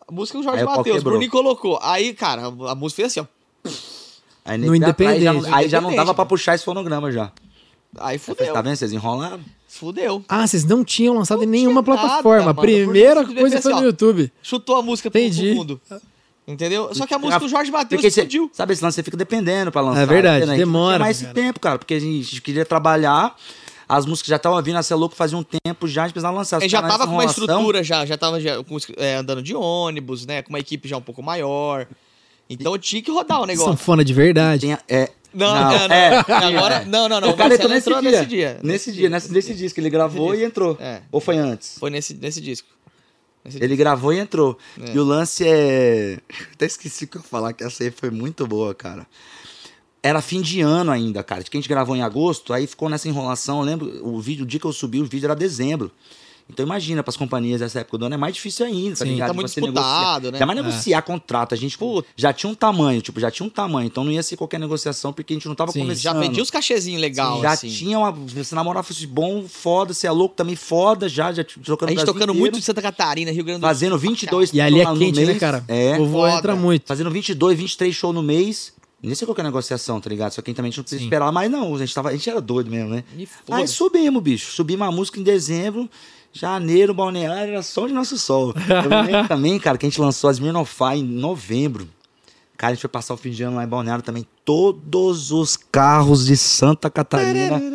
a 0.09 0.13
música 0.13 0.37
do 0.37 0.43
Jorge 0.43 0.59
Aí 0.59 0.65
o 0.65 0.67
pau 0.67 0.79
Matheus, 0.79 1.01
o. 1.01 1.05
Bruninho 1.05 1.31
colocou. 1.31 1.79
Aí, 1.81 2.13
cara, 2.13 2.47
a 2.47 2.75
música 2.75 3.03
fez 3.03 3.13
assim, 3.13 3.21
ó. 3.21 3.34
Aí, 4.45 4.59
No 4.59 4.65
aí 4.65 4.79
já, 4.81 4.87
Independente. 4.87 5.47
aí 5.53 5.69
já 5.69 5.81
não 5.81 5.95
dava 5.95 6.13
pra 6.15 6.27
puxar 6.27 6.55
esse 6.55 6.65
fonograma 6.65 7.11
já. 7.11 7.33
Aí 7.99 8.19
Tá 8.19 8.25
fudeu. 8.25 8.55
vendo? 8.63 8.77
Vocês 8.77 8.93
enrolaram. 8.93 9.41
Fudeu. 9.69 10.25
Ah, 10.29 10.47
vocês 10.47 10.65
não 10.65 10.85
tinham 10.85 11.15
lançado 11.17 11.43
em 11.43 11.47
Não 11.47 11.53
nenhuma 11.53 11.83
tinha 11.83 11.95
nada, 11.97 12.07
plataforma. 12.09 12.47
mano. 12.47 12.51
a 12.61 12.63
primeira 12.63 13.25
coisa 13.25 13.61
foi 13.63 13.73
assim, 13.73 13.81
no 13.81 13.87
ó. 13.87 13.91
YouTube. 13.91 14.33
Chutou 14.43 14.77
a 14.77 14.83
música 14.83 15.11
pro, 15.11 15.19
pro 15.21 15.29
Entendi. 15.29 15.55
mundo. 15.55 15.81
Entendeu? 16.47 16.91
Só 16.95 17.07
que 17.07 17.15
a 17.15 17.19
música 17.19 17.41
do 17.41 17.49
Jorge 17.49 17.71
Matheus 17.71 18.01
Porque 18.01 18.11
cê- 18.11 18.21
explodiu. 18.21 18.51
sabe 18.53 18.75
esse 18.75 18.85
lance? 18.85 18.97
Você 18.97 19.03
fica 19.03 19.17
dependendo 19.17 19.73
pra 19.73 19.81
lançar. 19.81 20.03
É 20.03 20.07
verdade, 20.07 20.45
né? 20.45 20.57
Demora, 20.57 20.99
mais 20.99 21.23
cara. 21.23 21.33
tempo, 21.35 21.59
cara. 21.59 21.79
Porque 21.79 21.95
a 21.95 21.99
gente 22.01 22.41
queria 22.43 22.67
trabalhar. 22.67 23.35
As 23.89 24.05
músicas 24.07 24.29
já 24.29 24.37
estavam 24.37 24.63
vindo 24.63 24.77
a 24.77 24.83
ser 24.83 24.95
louco 24.95 25.15
fazia 25.15 25.37
um 25.39 25.43
tempo 25.43 25.87
já, 25.89 26.03
a 26.03 26.07
gente 26.07 26.15
precisava 26.15 26.37
lançar. 26.37 26.57
A 26.59 26.61
gente 26.61 26.71
já 26.71 26.83
tava 26.83 27.07
com 27.07 27.13
uma 27.15 27.25
estrutura, 27.25 27.83
já, 27.83 28.05
já 28.07 28.17
tava 28.19 28.41
já 28.41 28.63
com, 28.63 28.77
é, 28.97 29.17
andando 29.17 29.43
de 29.43 29.55
ônibus, 29.55 30.25
né? 30.27 30.43
Com 30.43 30.51
uma 30.51 30.59
equipe 30.59 30.87
já 30.89 30.97
um 30.97 31.03
pouco 31.03 31.23
maior. 31.23 31.87
Então 32.49 32.77
tinha 32.79 33.03
que 33.03 33.11
rodar 33.11 33.41
o 33.41 33.47
negócio. 33.47 33.71
Sanfona 33.73 34.05
de 34.05 34.13
verdade. 34.13 34.61
Tinha, 34.61 34.79
é, 34.89 35.11
Não, 35.33 35.55
não, 35.55 35.89
não. 35.89 35.95
é, 35.95 36.19
Agora, 36.19 36.75
é. 36.77 36.85
não, 36.85 37.09
não, 37.09 37.21
não. 37.21 37.31
O 37.31 37.37
cara 37.37 37.55
entrou 37.55 37.71
nesse 37.71 37.89
entrou 37.89 38.01
dia. 38.03 38.11
nesse 38.11 38.27
dia. 38.27 38.61
Nesse 38.63 38.93
dia, 38.93 39.09
nesse, 39.09 39.33
nesse 39.33 39.55
disco. 39.55 39.81
Ele 39.81 39.91
gravou 39.91 40.31
Nesse 40.31 40.43
e 40.43 40.47
entrou. 40.47 40.77
É. 40.81 41.03
Ou 41.11 41.21
foi 41.21 41.37
antes? 41.39 41.79
Foi 41.79 41.91
nesse, 41.91 42.15
nesse 42.15 42.41
disco. 42.41 42.69
Nesse 43.45 43.63
Ele 43.63 43.77
gravou 43.77 44.13
e 44.13 44.19
entrou. 44.19 44.59
É. 44.81 44.95
E 44.95 44.99
o 44.99 45.05
lance 45.05 45.45
é. 45.47 46.19
Até 46.53 46.67
esqueci 46.67 47.05
o 47.05 47.09
que 47.09 47.17
eu 47.17 47.23
ia 47.23 47.27
falar, 47.29 47.53
que 47.53 47.65
essa 47.65 47.83
aí 47.83 47.91
foi 47.91 48.11
muito 48.11 48.47
boa, 48.47 48.75
cara. 48.75 49.07
Era 50.03 50.21
fim 50.21 50.43
de 50.43 50.61
ano 50.61 50.91
ainda, 50.91 51.23
cara. 51.23 51.43
Que 51.43 51.57
a 51.57 51.61
gente 51.61 51.69
gravou 51.69 51.97
em 51.97 52.03
agosto, 52.03 52.53
aí 52.53 52.67
ficou 52.67 52.91
nessa 52.91 53.09
enrolação. 53.09 53.61
Eu 53.61 53.65
lembro, 53.65 54.07
o 54.07 54.21
vídeo, 54.21 54.45
o 54.45 54.47
dia 54.47 54.61
que 54.61 54.67
eu 54.67 54.73
subi, 54.73 55.01
o 55.01 55.07
vídeo 55.07 55.27
era 55.27 55.35
dezembro. 55.35 55.91
Então 56.47 56.65
imagina, 56.65 57.03
para 57.03 57.11
as 57.11 57.17
companhias 57.17 57.61
dessa 57.61 57.81
época 57.81 57.97
do 57.97 58.05
ano 58.05 58.15
é 58.17 58.19
mais 58.19 58.35
difícil 58.35 58.67
ainda, 58.67 58.91
tá 58.97 59.05
Sim. 59.07 59.13
ligado? 59.13 59.29
Tá 59.29 59.33
De 59.33 59.37
muito 59.39 59.49
você 59.51 59.61
disputado, 59.63 60.25
negociar. 60.27 60.31
né? 60.33 60.37
Ainda 60.37 60.47
mais 60.47 60.59
É. 60.59 60.63
negociar 60.63 61.03
contrato. 61.03 61.55
A 61.55 61.57
gente 61.57 61.79
Puta. 61.79 62.07
já 62.15 62.35
tinha 62.35 62.51
um 62.51 62.55
tamanho, 62.55 63.01
tipo, 63.01 63.19
já 63.19 63.31
tinha 63.31 63.47
um 63.47 63.49
tamanho. 63.49 63.87
Então 63.87 64.05
não 64.05 64.13
ia 64.13 64.23
ser 64.23 64.37
qualquer 64.37 64.61
negociação, 64.61 65.11
porque 65.11 65.33
a 65.33 65.37
gente 65.37 65.49
não 65.49 65.55
tava 65.55 65.73
Sim. 65.73 65.81
começando. 65.81 66.03
Já 66.03 66.13
vendia 66.13 66.43
os 66.43 66.51
cachezinhos 66.51 67.01
legal, 67.01 67.41
Já 67.41 67.53
assim. 67.53 67.69
tinha 67.71 67.99
uma. 67.99 68.11
Você 68.13 68.55
namorar 68.55 68.85
fosse 68.85 69.07
bom, 69.07 69.47
foda, 69.49 69.95
você 69.95 70.07
é 70.07 70.11
louco 70.11 70.35
também, 70.35 70.55
foda, 70.55 71.09
já, 71.09 71.33
já 71.33 71.43
trocando 71.43 71.91
A 71.91 71.95
gente 71.95 72.05
tocando 72.05 72.25
inteiro. 72.25 72.39
muito 72.39 72.59
de 72.59 72.63
Santa 72.65 72.83
Catarina, 72.83 73.31
Rio 73.31 73.43
Grande 73.43 73.61
do 73.61 73.63
Sul. 73.63 73.69
Fazendo 73.71 73.99
22 73.99 74.53
E 74.53 74.61
ali 74.61 74.81
é 74.81 74.85
no 74.85 74.99
quente, 74.99 75.21
né, 75.21 75.27
mês. 75.27 75.39
cara? 75.39 75.65
É. 75.67 75.99
O 75.99 76.07
foda. 76.11 76.35
entra 76.37 76.55
muito. 76.55 76.87
Fazendo 76.87 77.11
22, 77.11 77.57
23 77.59 77.95
shows 77.95 78.15
no 78.15 78.23
mês. 78.23 78.75
Nem 79.03 79.15
sei 79.15 79.27
qual 79.27 79.35
que 79.35 79.41
é 79.41 79.45
a 79.45 79.49
negociação, 79.49 79.99
tá 80.01 80.09
ligado? 80.11 80.33
Só 80.33 80.43
que 80.43 80.53
também 80.53 80.69
a 80.69 80.71
gente 80.71 80.79
não 80.79 80.85
precisa 80.85 80.99
Sim. 81.01 81.07
esperar 81.07 81.33
mais, 81.33 81.51
não. 81.51 81.75
A 81.75 81.79
gente, 81.79 81.95
tava, 81.95 82.09
a 82.11 82.13
gente 82.13 82.29
era 82.29 82.41
doido 82.41 82.71
mesmo, 82.71 82.91
né? 82.91 83.05
Aí 83.51 83.67
subimos, 83.69 84.23
bicho. 84.23 84.53
Subimos 84.53 84.87
a 84.87 84.91
música 84.91 85.19
em 85.19 85.23
dezembro. 85.23 85.89
Janeiro, 86.35 86.93
Balneário, 86.93 87.53
era 87.53 87.63
som 87.63 87.87
de 87.87 87.93
nosso 87.95 88.19
sol. 88.19 88.53
Eu 88.69 89.03
lembro 89.05 89.29
também, 89.29 89.59
cara, 89.59 89.79
que 89.79 89.87
a 89.87 89.89
gente 89.89 90.01
lançou 90.01 90.29
as 90.29 90.39
Mirnofá 90.41 90.97
em 90.97 91.03
novembro. 91.05 91.89
Cara, 92.57 92.73
a 92.73 92.75
gente 92.75 92.83
foi 92.83 92.91
passar 92.91 93.15
o 93.15 93.17
fim 93.17 93.31
de 93.31 93.43
ano 93.45 93.57
lá 93.57 93.65
em 93.65 93.69
Balneário 93.69 94.03
também. 94.03 94.27
Todos 94.45 95.31
os 95.33 95.57
carros 95.57 96.27
de 96.27 96.37
Santa 96.37 96.91
Catarina. 96.91 97.61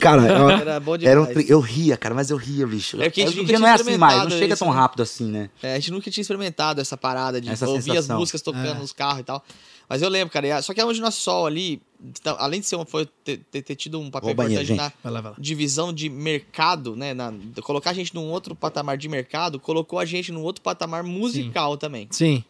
Cara, 0.00 0.22
eu, 0.22 0.50
Era 0.50 0.78
bom 0.80 0.94
era 1.00 1.20
um 1.22 1.26
tri- 1.26 1.46
eu 1.48 1.58
ria, 1.60 1.96
cara, 1.96 2.14
mas 2.14 2.30
eu 2.30 2.36
ria, 2.36 2.66
bicho. 2.66 3.00
É 3.02 3.10
que 3.10 3.20
a 3.22 3.26
gente 3.26 3.38
nunca 3.38 3.52
não 3.52 3.58
tinha 3.58 3.68
é 3.70 3.72
assim 3.72 3.96
mais, 3.96 4.16
não 4.18 4.28
experimentado 4.28 4.30
chega 4.38 4.54
isso, 4.54 4.64
tão 4.64 4.72
né? 4.72 4.80
rápido 4.80 5.02
assim, 5.02 5.24
né? 5.26 5.50
É, 5.62 5.72
a 5.72 5.74
gente 5.76 5.90
nunca 5.90 6.10
tinha 6.10 6.22
experimentado 6.22 6.80
essa 6.80 6.96
parada 6.96 7.40
de 7.40 7.48
Essa 7.48 7.66
ouvir 7.66 7.82
sensação. 7.82 8.14
as 8.16 8.20
músicas 8.20 8.42
tocando 8.42 8.66
É. 8.66 8.74
nos 8.74 8.92
carros 8.92 9.20
e 9.20 9.24
tal. 9.24 9.42
Mas 9.88 10.02
eu 10.02 10.08
lembro, 10.08 10.30
cara, 10.32 10.56
a- 10.58 10.62
só 10.62 10.74
que 10.74 10.82
onde 10.82 11.00
nosso 11.00 11.20
sol 11.20 11.46
ali, 11.46 11.80
então, 12.04 12.36
além 12.38 12.60
de 12.60 12.66
ser 12.66 12.76
um, 12.76 12.84
foi 12.84 13.06
ter, 13.24 13.38
ter- 13.38 13.74
tido 13.74 13.98
um 13.98 14.10
papel 14.10 14.34
banheiro, 14.34 14.62
importante 14.62 14.66
gente. 14.68 14.94
na 14.96 15.02
Vai 15.02 15.12
lá, 15.12 15.20
vai 15.22 15.30
lá. 15.32 15.36
divisão 15.40 15.92
de 15.92 16.08
mercado, 16.10 16.94
né? 16.94 17.14
Na, 17.14 17.32
colocar 17.62 17.90
a 17.90 17.94
gente 17.94 18.14
num 18.14 18.28
outro 18.30 18.54
patamar 18.54 18.98
de 18.98 19.08
mercado, 19.08 19.58
colocou 19.58 19.98
a 19.98 20.04
gente 20.04 20.30
num 20.30 20.42
outro 20.42 20.62
patamar 20.62 21.02
musical 21.02 21.76
também. 21.78 22.06
Sim. 22.10 22.44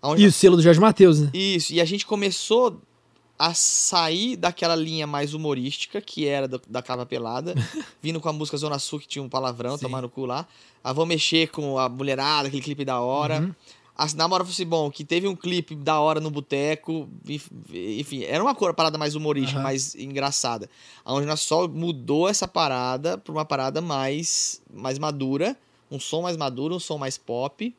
Onde 0.00 0.22
E 0.22 0.26
o 0.26 0.32
selo 0.32 0.56
do 0.56 0.62
Jorge 0.62 0.78
Matheus, 0.78 1.20
né? 1.20 1.30
Isso, 1.34 1.72
e 1.72 1.80
a 1.80 1.84
gente 1.84 2.06
começou 2.06 2.80
a 3.36 3.54
sair 3.54 4.36
daquela 4.36 4.74
linha 4.76 5.06
mais 5.06 5.34
humorística, 5.34 6.00
que 6.00 6.26
era 6.26 6.46
do- 6.48 6.60
da 6.68 6.82
capa 6.82 7.04
pelada, 7.06 7.54
vindo 8.02 8.20
com 8.20 8.28
a 8.28 8.32
música 8.32 8.56
Zona 8.56 8.78
Sul, 8.78 9.00
que 9.00 9.06
tinha 9.08 9.22
um 9.22 9.28
palavrão, 9.28 9.76
Sim. 9.76 9.82
tomar 9.82 10.02
no 10.02 10.08
cu 10.08 10.24
lá. 10.26 10.46
A 10.82 10.92
Vou 10.92 11.04
Mexer 11.06 11.48
com 11.50 11.78
a 11.78 11.88
mulherada, 11.88 12.46
aquele 12.48 12.62
clipe 12.62 12.84
da 12.84 13.00
hora. 13.00 13.40
Uhum. 13.40 13.54
As 13.98 14.14
Namora 14.14 14.44
Fosse 14.44 14.64
Bom, 14.64 14.88
que 14.92 15.02
teve 15.04 15.26
um 15.26 15.34
clipe 15.34 15.74
da 15.74 15.98
hora 15.98 16.20
no 16.20 16.30
boteco. 16.30 17.08
enf- 17.28 17.50
Enfim, 17.74 18.22
era 18.22 18.40
uma 18.42 18.54
parada 18.72 18.96
mais 18.96 19.16
humorística, 19.16 19.58
Aham. 19.58 19.64
mais 19.64 19.96
engraçada. 19.96 20.70
Onde 21.04 21.26
nós 21.26 21.40
só 21.40 21.66
mudou 21.66 22.28
essa 22.28 22.46
parada 22.46 23.18
pra 23.18 23.32
uma 23.32 23.44
parada 23.44 23.80
mais, 23.80 24.62
mais 24.72 25.00
madura. 25.00 25.56
Um 25.90 25.98
som 25.98 26.22
mais 26.22 26.36
maduro, 26.36 26.76
um 26.76 26.78
som 26.80 26.96
mais 26.96 27.18
pop. 27.18 27.74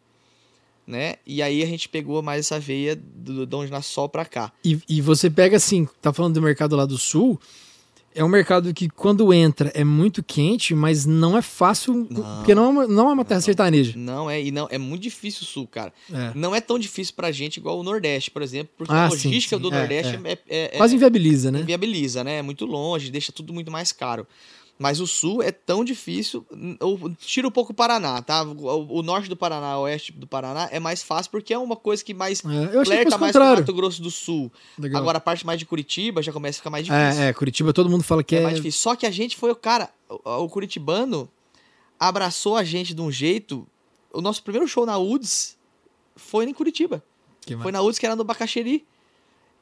Né? 0.86 1.16
E 1.26 1.42
aí 1.42 1.62
a 1.64 1.68
gente 1.68 1.88
pegou 1.88 2.22
mais 2.22 2.40
essa 2.48 2.60
veia 2.60 2.96
do, 2.96 3.46
do 3.46 3.58
Onde 3.58 3.70
Sol 3.82 4.10
pra 4.10 4.26
cá. 4.26 4.52
E, 4.66 4.78
e 4.90 5.00
você 5.02 5.30
pega 5.30 5.56
assim, 5.56 5.88
tá 6.02 6.12
falando 6.12 6.34
do 6.34 6.42
mercado 6.42 6.76
lá 6.76 6.84
do 6.86 6.98
sul, 6.98 7.40
é 8.16 8.24
um 8.24 8.28
mercado 8.28 8.74
que 8.74 8.90
quando 8.90 9.34
entra 9.34 9.72
é 9.76 9.84
muito 9.84 10.22
quente, 10.24 10.74
mas 10.76 11.06
não 11.06 11.38
é 11.38 11.42
fácil, 11.42 12.08
Não. 12.10 12.38
porque 12.38 12.54
não 12.56 12.66
é 12.66 12.68
uma, 12.68 12.88
não 12.88 13.10
é 13.10 13.14
uma 13.14 13.26
terra 13.26 13.42
sertaneja. 13.42 13.94
Não 13.96 14.30
é, 14.30 14.42
e 14.42 14.52
não, 14.52 14.68
é 14.72 14.78
muito 14.78 15.02
difícil 15.04 15.44
o 15.44 15.46
sul, 15.46 15.68
cara. 15.68 15.94
É. 16.12 16.32
Não 16.36 16.54
é 16.56 16.60
tão 16.62 16.78
difícil 16.80 17.14
pra 17.16 17.32
gente 17.32 17.58
igual 17.58 17.80
o 17.80 17.84
Nordeste, 17.84 18.32
por 18.32 18.42
exemplo, 18.42 18.74
porque 18.78 18.94
Ah, 18.94 19.06
a 19.06 19.10
sim, 19.12 19.28
logística 19.28 19.56
sim. 19.56 19.62
do 19.62 19.74
É, 19.74 19.78
Nordeste 19.80 20.16
é. 20.16 20.20
é, 20.30 20.32
é- 20.32 20.76
é- 20.76 20.78
Quase 20.78 20.96
inviabiliza, 20.96 21.52
né? 21.52 21.60
inviabiliza, 21.62 22.24
né? 22.24 22.38
É 22.40 22.42
muito 22.42 22.66
longe, 22.66 23.12
deixa 23.12 23.32
tudo 23.32 23.54
muito 23.54 23.72
mais 23.72 23.92
caro. 23.92 24.28
Mas 24.82 25.02
o 25.02 25.06
sul 25.06 25.44
é 25.44 25.52
tão 25.52 25.84
difícil. 25.84 26.46
Tira 27.18 27.46
um 27.46 27.52
pouco 27.52 27.74
o 27.74 27.76
Paraná, 27.76 28.22
tá? 28.22 28.44
O, 28.44 29.00
o 29.00 29.04
norte 29.04 29.28
do 29.28 29.36
Paraná, 29.36 29.78
o 29.78 29.82
oeste 29.82 30.14
do 30.14 30.26
Paraná 30.26 30.70
é 30.72 30.80
mais 30.80 31.04
fácil 31.04 31.30
porque 31.30 31.54
é 31.54 31.58
uma 31.58 31.76
coisa 31.76 32.02
que 32.02 32.14
mais 32.14 32.42
É, 32.46 32.48
eu 32.48 32.54
achei 32.54 32.64
que 32.80 32.86
flerta 32.86 33.04
fosse 33.04 33.18
o 33.18 33.20
mais 33.20 33.34
contrário. 33.34 33.60
Mato 33.60 33.74
Grosso 33.74 34.02
do 34.02 34.10
Sul. 34.10 34.50
Legal. 34.78 35.02
Agora 35.02 35.18
a 35.18 35.22
parte 35.22 35.46
mais 35.46 35.60
de 35.60 35.66
Curitiba 35.66 36.24
já 36.24 36.32
começa 36.32 36.56
a 36.56 36.60
ficar 36.60 36.70
mais 36.70 36.86
difícil. 36.86 37.22
é, 37.22 37.28
é, 37.28 37.34
Curitiba 37.34 37.74
todo 37.74 37.90
mundo 37.90 38.04
fala 38.04 38.24
que 38.24 38.38
É 38.38 38.40
é. 38.40 38.42
mais 38.42 38.56
difícil. 38.56 38.80
Só 38.80 38.96
que 38.96 39.06
a 39.06 39.12
gente 39.12 39.36
foi 39.36 39.52
o 39.52 39.56
cara. 39.56 39.90
O, 40.08 40.46
o 40.46 40.50
Curitibano 40.50 41.30
abraçou 42.00 42.56
a 42.56 42.64
gente 42.64 42.94
de 42.94 43.02
um 43.02 43.12
jeito. 43.12 43.68
O 44.14 44.22
nosso 44.22 44.42
primeiro 44.42 44.66
show 44.66 44.86
na 44.86 44.98
UDS 44.98 45.58
foi 46.16 46.46
em 46.46 46.54
Curitiba. 46.54 47.04
que 47.42 47.58
Foi 47.58 47.74
na 47.74 47.82
UDS 47.82 48.00
que 48.00 48.06
era 48.06 48.16
no 48.16 48.24
Bacaxeri. 48.24 48.86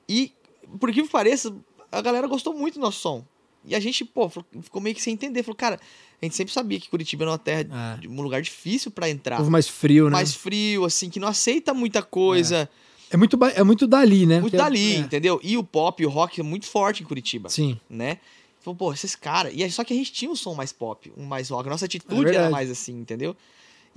E, 0.07 0.31
por 0.79 0.91
que 0.91 1.01
pareça, 1.07 1.55
a 1.91 2.01
galera 2.01 2.27
gostou 2.27 2.53
muito 2.53 2.75
do 2.75 2.81
nosso 2.81 2.99
som. 2.99 3.25
E 3.67 3.75
a 3.75 3.79
gente, 3.79 4.03
pô, 4.05 4.29
ficou 4.29 4.81
meio 4.81 4.95
que 4.95 5.01
sem 5.01 5.13
entender. 5.13 5.43
Falou, 5.43 5.55
cara, 5.55 5.79
a 6.21 6.25
gente 6.25 6.35
sempre 6.35 6.53
sabia 6.53 6.79
que 6.79 6.89
Curitiba 6.89 7.23
era 7.25 7.31
uma 7.31 7.37
terra, 7.37 7.67
Ah. 7.71 7.99
um 8.07 8.21
lugar 8.21 8.41
difícil 8.41 8.89
pra 8.89 9.09
entrar. 9.09 9.37
povo 9.37 9.51
mais 9.51 9.67
frio, 9.67 10.05
né? 10.05 10.11
Mais 10.11 10.33
frio, 10.33 10.85
assim, 10.85 11.09
que 11.09 11.19
não 11.19 11.27
aceita 11.27 11.73
muita 11.73 12.01
coisa. 12.01 12.69
É 13.11 13.17
muito, 13.17 13.37
ba- 13.37 13.51
é 13.51 13.63
muito 13.63 13.85
dali, 13.87 14.25
né? 14.25 14.35
Muito 14.39 14.51
Porque 14.51 14.55
é- 14.55 14.59
dali, 14.59 14.95
é. 14.95 14.97
entendeu? 14.97 15.39
E 15.43 15.57
o 15.57 15.63
pop 15.63 16.01
e 16.01 16.05
o 16.05 16.09
rock 16.09 16.39
é 16.39 16.43
muito 16.43 16.65
forte 16.65 17.03
em 17.03 17.05
Curitiba 17.05 17.49
Sim. 17.49 17.79
né? 17.89 18.17
Falou, 18.61 18.75
pô, 18.75 18.91
esses 18.93 19.15
caras. 19.15 19.53
E 19.55 19.69
só 19.71 19.83
que 19.83 19.93
a 19.93 19.95
gente 19.95 20.11
tinha 20.11 20.29
um 20.29 20.35
som 20.35 20.53
mais 20.53 20.73
pop, 20.73 21.11
um 21.15 21.23
mais 21.25 21.49
rock. 21.49 21.69
Nossa 21.69 21.85
É 21.85 21.87
atitude 21.87 22.15
verdade. 22.15 22.37
era 22.37 22.49
mais 22.49 22.69
assim, 22.69 22.93
entendeu? 22.99 23.35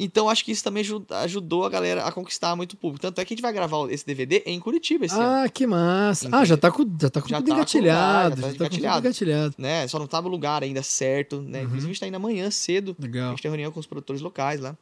Então 0.03 0.29
acho 0.29 0.45
que 0.45 0.51
isso 0.53 0.65
também 0.65 0.83
aju- 0.83 1.05
ajudou 1.11 1.65
a 1.65 1.69
galera 1.69 2.05
a 2.05 2.11
conquistar 2.13 2.57
muito 2.57 2.77
público. 2.77 3.03
Tanto 3.03 3.21
é 3.21 3.25
que 3.25 3.35
a 3.35 3.37
gente 3.37 3.43
vai 3.43 3.53
gravar 3.53 3.91
esse 3.93 4.05
DVD 4.07 4.43
em 4.47 4.59
Curitiba 4.59 5.05
esse 5.05 5.15
ano. 5.15 5.45
Ah, 5.45 5.49
que 5.49 5.67
massa. 5.67 6.29
Ah, 6.33 6.45
já 6.45 6.57
tá 6.57 6.71
com, 6.71 6.85
já 7.01 7.11
tá 7.11 7.21
com 7.21 7.29
Já 7.29 7.37
tudo 7.37 7.47
tá 7.49 7.53
com 7.55 7.57
engatilhado. 7.59 8.37
lugar, 8.37 8.37
já 8.37 8.37
tá 8.37 8.53
já 8.53 8.59
tá 8.59 8.65
com 8.65 8.77
tudo 8.77 8.99
engatilhado. 9.07 9.55
Né? 9.59 9.87
Só 9.89 9.99
não 9.99 10.07
tava 10.07 10.27
o 10.29 10.31
lugar 10.31 10.63
ainda 10.63 10.83
certo, 10.83 11.41
né? 11.43 11.59
Uhum. 11.61 11.65
Inclusive 11.67 11.87
a 11.91 11.93
gente 11.93 12.01
tá 12.01 12.07
indo 12.07 12.17
amanhã 12.17 12.51
cedo. 12.51 12.97
A 12.99 13.03
Legal. 13.03 13.31
gente 13.31 13.43
tem 13.43 13.51
reunião 13.51 13.71
com 13.71 13.79
os 13.81 13.87
produtores 13.87 14.23
locais 14.23 14.61
lá, 14.61 14.77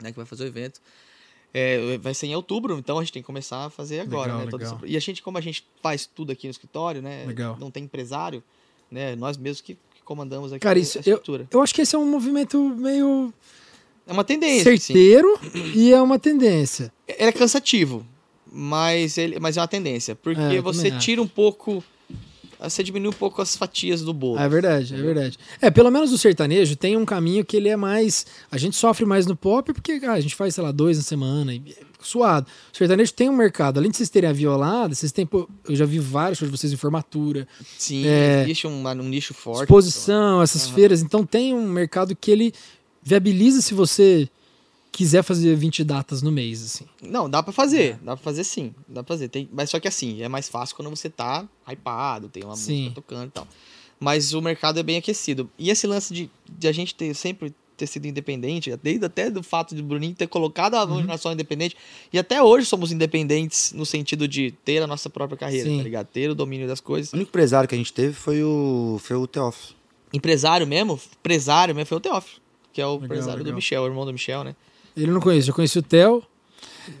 né? 0.00 0.10
Que 0.10 0.16
vai 0.16 0.24
fazer 0.26 0.44
o 0.44 0.46
evento. 0.46 0.80
É, 1.52 1.96
vai 1.98 2.12
ser 2.14 2.26
em 2.26 2.34
outubro, 2.36 2.78
então 2.78 2.98
a 2.98 3.02
gente 3.02 3.12
tem 3.12 3.22
que 3.22 3.26
começar 3.26 3.64
a 3.66 3.70
fazer 3.70 4.00
agora, 4.00 4.32
Legal, 4.32 4.46
né? 4.46 4.52
Legal. 4.52 4.74
essa- 4.76 4.86
E 4.86 4.96
a 4.96 5.00
gente, 5.00 5.22
como 5.22 5.38
a 5.38 5.40
gente 5.40 5.66
faz 5.82 6.04
tudo 6.06 6.30
aqui 6.30 6.46
no 6.46 6.50
escritório, 6.50 7.00
né? 7.00 7.24
Legal. 7.26 7.56
Não 7.58 7.70
tem 7.70 7.84
empresário, 7.84 8.42
né? 8.90 9.16
Nós 9.16 9.36
mesmos 9.38 9.62
que, 9.62 9.74
que 9.74 10.02
comandamos 10.04 10.52
aqui 10.52 10.60
Cara, 10.60 10.78
a 10.78 10.82
isso- 10.82 10.98
eu- 10.98 11.00
estrutura. 11.16 11.48
Eu 11.50 11.62
acho 11.62 11.74
que 11.74 11.80
esse 11.80 11.96
é 11.96 11.98
um 11.98 12.04
movimento 12.10 12.58
meio 12.76 13.32
É 14.08 14.12
uma 14.12 14.24
tendência, 14.24 14.64
certeiro 14.64 15.38
e 15.74 15.92
é 15.92 16.00
uma 16.02 16.18
tendência. 16.18 16.90
Ele 17.06 17.28
é 17.28 17.32
cansativo, 17.32 18.04
mas, 18.50 19.18
ele, 19.18 19.38
mas 19.38 19.56
é 19.56 19.60
uma 19.60 19.68
tendência. 19.68 20.14
Porque 20.14 20.40
É, 20.40 20.60
você 20.60 20.78
também 20.84 20.92
acho. 20.96 21.04
tira 21.04 21.22
um 21.22 21.26
pouco. 21.28 21.84
Você 22.60 22.82
diminui 22.82 23.10
um 23.10 23.12
pouco 23.12 23.40
as 23.40 23.54
fatias 23.54 24.02
do 24.02 24.12
bolo. 24.12 24.36
É 24.40 24.48
verdade, 24.48 24.92
é 24.92 24.96
verdade. 25.00 25.38
É, 25.60 25.70
pelo 25.70 25.92
menos 25.92 26.12
o 26.12 26.18
sertanejo 26.18 26.74
tem 26.74 26.96
um 26.96 27.04
caminho 27.04 27.44
que 27.44 27.56
ele 27.56 27.68
é 27.68 27.76
mais. 27.76 28.26
A 28.50 28.58
gente 28.58 28.74
sofre 28.74 29.04
mais 29.04 29.26
no 29.26 29.36
pop 29.36 29.72
porque 29.72 30.00
ah, 30.02 30.12
a 30.14 30.20
gente 30.20 30.34
faz, 30.34 30.56
sei 30.56 30.64
lá, 30.64 30.72
dois 30.72 30.96
na 30.96 31.04
semana, 31.04 31.54
e 31.54 31.62
é 31.80 31.82
suado. 32.00 32.48
O 32.74 32.76
sertanejo 32.76 33.12
tem 33.12 33.28
um 33.28 33.36
mercado. 33.36 33.78
Além 33.78 33.92
de 33.92 33.96
vocês 33.98 34.08
terem 34.10 34.28
a 34.28 34.32
violada, 34.32 34.92
vocês 34.92 35.12
têm. 35.12 35.24
pô, 35.24 35.48
eu 35.68 35.76
já 35.76 35.84
vi 35.84 36.00
vários 36.00 36.38
shows 36.40 36.50
de 36.50 36.56
vocês 36.58 36.72
em 36.72 36.76
formatura, 36.76 37.46
Sim, 37.78 38.04
É. 38.04 38.42
existe 38.42 38.66
um, 38.66 38.84
um 38.88 38.94
nicho 39.04 39.34
forte. 39.34 39.62
exposição, 39.62 40.42
essas 40.42 40.66
Aham. 40.66 40.74
feiras. 40.74 41.00
Então 41.02 41.24
tem 41.24 41.54
um 41.54 41.68
mercado 41.68 42.16
que 42.16 42.28
ele 42.28 42.52
viabiliza 43.02 43.60
se 43.62 43.74
você 43.74 44.28
quiser 44.90 45.22
fazer 45.22 45.54
20 45.54 45.84
datas 45.84 46.22
no 46.22 46.32
mês, 46.32 46.62
assim. 46.64 46.84
Não, 47.02 47.28
dá 47.30 47.42
pra 47.42 47.52
fazer. 47.52 47.82
É. 47.82 47.92
Dá 48.02 48.16
pra 48.16 48.24
fazer 48.24 48.44
sim. 48.44 48.74
Dá 48.88 49.02
pra 49.02 49.14
fazer. 49.14 49.28
Tem, 49.28 49.48
mas 49.52 49.70
só 49.70 49.78
que 49.78 49.86
assim, 49.88 50.22
é 50.22 50.28
mais 50.28 50.48
fácil 50.48 50.74
quando 50.76 50.90
você 50.90 51.08
tá 51.08 51.46
hypado, 51.70 52.28
tem 52.28 52.42
uma 52.44 52.56
Sim. 52.56 52.76
música 52.84 52.94
tocando 52.96 53.28
e 53.28 53.30
tal. 53.30 53.46
Mas 54.00 54.32
o 54.32 54.40
mercado 54.40 54.78
é 54.78 54.82
bem 54.82 54.96
aquecido. 54.96 55.50
E 55.58 55.70
esse 55.70 55.86
lance 55.86 56.12
de, 56.14 56.30
de 56.48 56.68
a 56.68 56.72
gente 56.72 56.94
ter 56.94 57.14
sempre 57.14 57.54
ter 57.76 57.86
sido 57.86 58.06
independente, 58.06 58.74
desde 58.82 59.04
até 59.04 59.30
do 59.30 59.40
fato 59.40 59.72
de 59.72 59.80
o 59.80 59.84
Bruninho 59.84 60.12
ter 60.12 60.26
colocado 60.26 60.74
a 60.74 60.84
Uhum. 60.84 61.04
nação 61.04 61.32
independente, 61.32 61.76
e 62.12 62.18
até 62.18 62.42
hoje 62.42 62.66
somos 62.66 62.90
independentes 62.90 63.72
no 63.72 63.86
sentido 63.86 64.26
de 64.26 64.50
ter 64.64 64.82
a 64.82 64.86
nossa 64.88 65.08
própria 65.08 65.38
carreira, 65.38 65.68
Sim. 65.70 65.76
tá 65.76 65.84
ligado? 65.84 66.06
Ter 66.08 66.28
o 66.28 66.34
domínio 66.34 66.66
das 66.66 66.80
coisas. 66.80 67.12
O 67.12 67.16
único 67.16 67.28
empresário 67.28 67.68
que 67.68 67.76
a 67.76 67.78
gente 67.78 67.92
teve 67.92 68.14
foi 68.14 68.42
o, 68.42 68.98
foi 69.00 69.14
o 69.14 69.28
Teófilo. 69.28 69.76
Empresário 70.12 70.66
mesmo, 70.66 70.98
empresário 71.20 71.72
mesmo 71.72 71.86
foi 71.86 71.98
o 71.98 72.00
Teófilo, 72.00 72.40
que 72.72 72.80
é 72.80 72.86
o 72.86 72.92
Legal, 72.92 73.04
empresário 73.06 73.38
do 73.38 73.44
legal. 73.44 73.56
Michel, 73.56 73.82
o 73.82 73.86
irmão 73.86 74.04
do 74.06 74.12
Michel, 74.12 74.44
né? 74.44 74.54
Ele 74.96 75.08
eu 75.08 75.14
não 75.14 75.20
conheço, 75.20 75.46
já 75.48 75.52
conheci 75.52 75.78
o 75.78 75.82
Theo. 75.82 76.22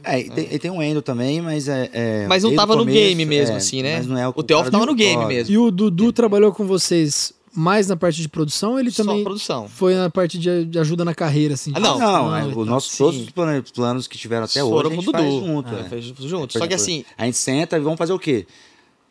É, 0.04 0.20
e 0.20 0.30
tem, 0.30 0.48
e 0.54 0.58
tem 0.58 0.70
um 0.70 0.82
Endo 0.82 1.00
também, 1.00 1.40
mas 1.40 1.66
é. 1.66 1.88
é, 1.92 2.26
Mas 2.28 2.42
não 2.42 2.54
tava 2.54 2.74
no 2.76 2.80
começo, 2.82 2.98
game 2.98 3.24
mesmo, 3.24 3.54
é, 3.54 3.56
assim, 3.58 3.82
né? 3.82 3.96
Mas 3.96 4.06
não 4.06 4.18
é 4.18 4.28
o, 4.28 4.30
O 4.30 4.44
cara 4.44 4.70
tava 4.70 4.84
do 4.84 4.92
no 4.92 4.94
game 4.94 5.14
fora. 5.14 5.28
mesmo. 5.28 5.52
E 5.54 5.56
o 5.58 5.70
Dudu 5.70 6.12
trabalhou 6.12 6.52
com 6.52 6.66
vocês 6.66 7.32
mais 7.54 7.88
na 7.88 7.96
parte 7.96 8.20
de 8.20 8.28
produção, 8.28 8.78
ele 8.78 8.90
Só 8.90 9.02
também 9.02 9.24
produção. 9.24 9.66
foi 9.66 9.94
na 9.94 10.10
parte 10.10 10.38
de, 10.38 10.66
de 10.66 10.78
ajuda 10.78 11.04
na 11.04 11.14
carreira, 11.14 11.54
assim. 11.54 11.72
Ah, 11.74 11.80
não. 11.80 11.98
Não, 11.98 12.30
Ah, 12.32 12.40
é, 12.40 12.44
e 12.44 12.48
os 12.48 12.54
tal. 12.54 12.64
nossos 12.66 12.92
Sim. 12.92 12.98
todos 12.98 13.20
os 13.20 13.30
planos, 13.30 13.70
planos 13.70 14.06
que 14.06 14.18
tiveram 14.18 14.44
até 14.44 14.62
hoje, 14.62 14.72
Foram 14.72 14.90
a 14.90 14.94
com 14.94 15.00
gente 15.00 15.08
o 15.08 15.12
faz 15.12 15.24
Dudu. 15.24 15.46
junto. 15.46 15.74
É, 15.74 15.80
é. 15.80 15.84
fez 15.84 16.04
junto. 16.04 16.52
Só 16.52 16.58
que 16.66 16.74
exemplo, 16.74 16.74
assim, 16.74 17.04
A 17.16 17.24
gente 17.24 17.38
senta 17.38 17.76
e 17.76 17.80
vamos 17.80 17.98
fazer 17.98 18.12
o 18.12 18.18
quê? 18.18 18.46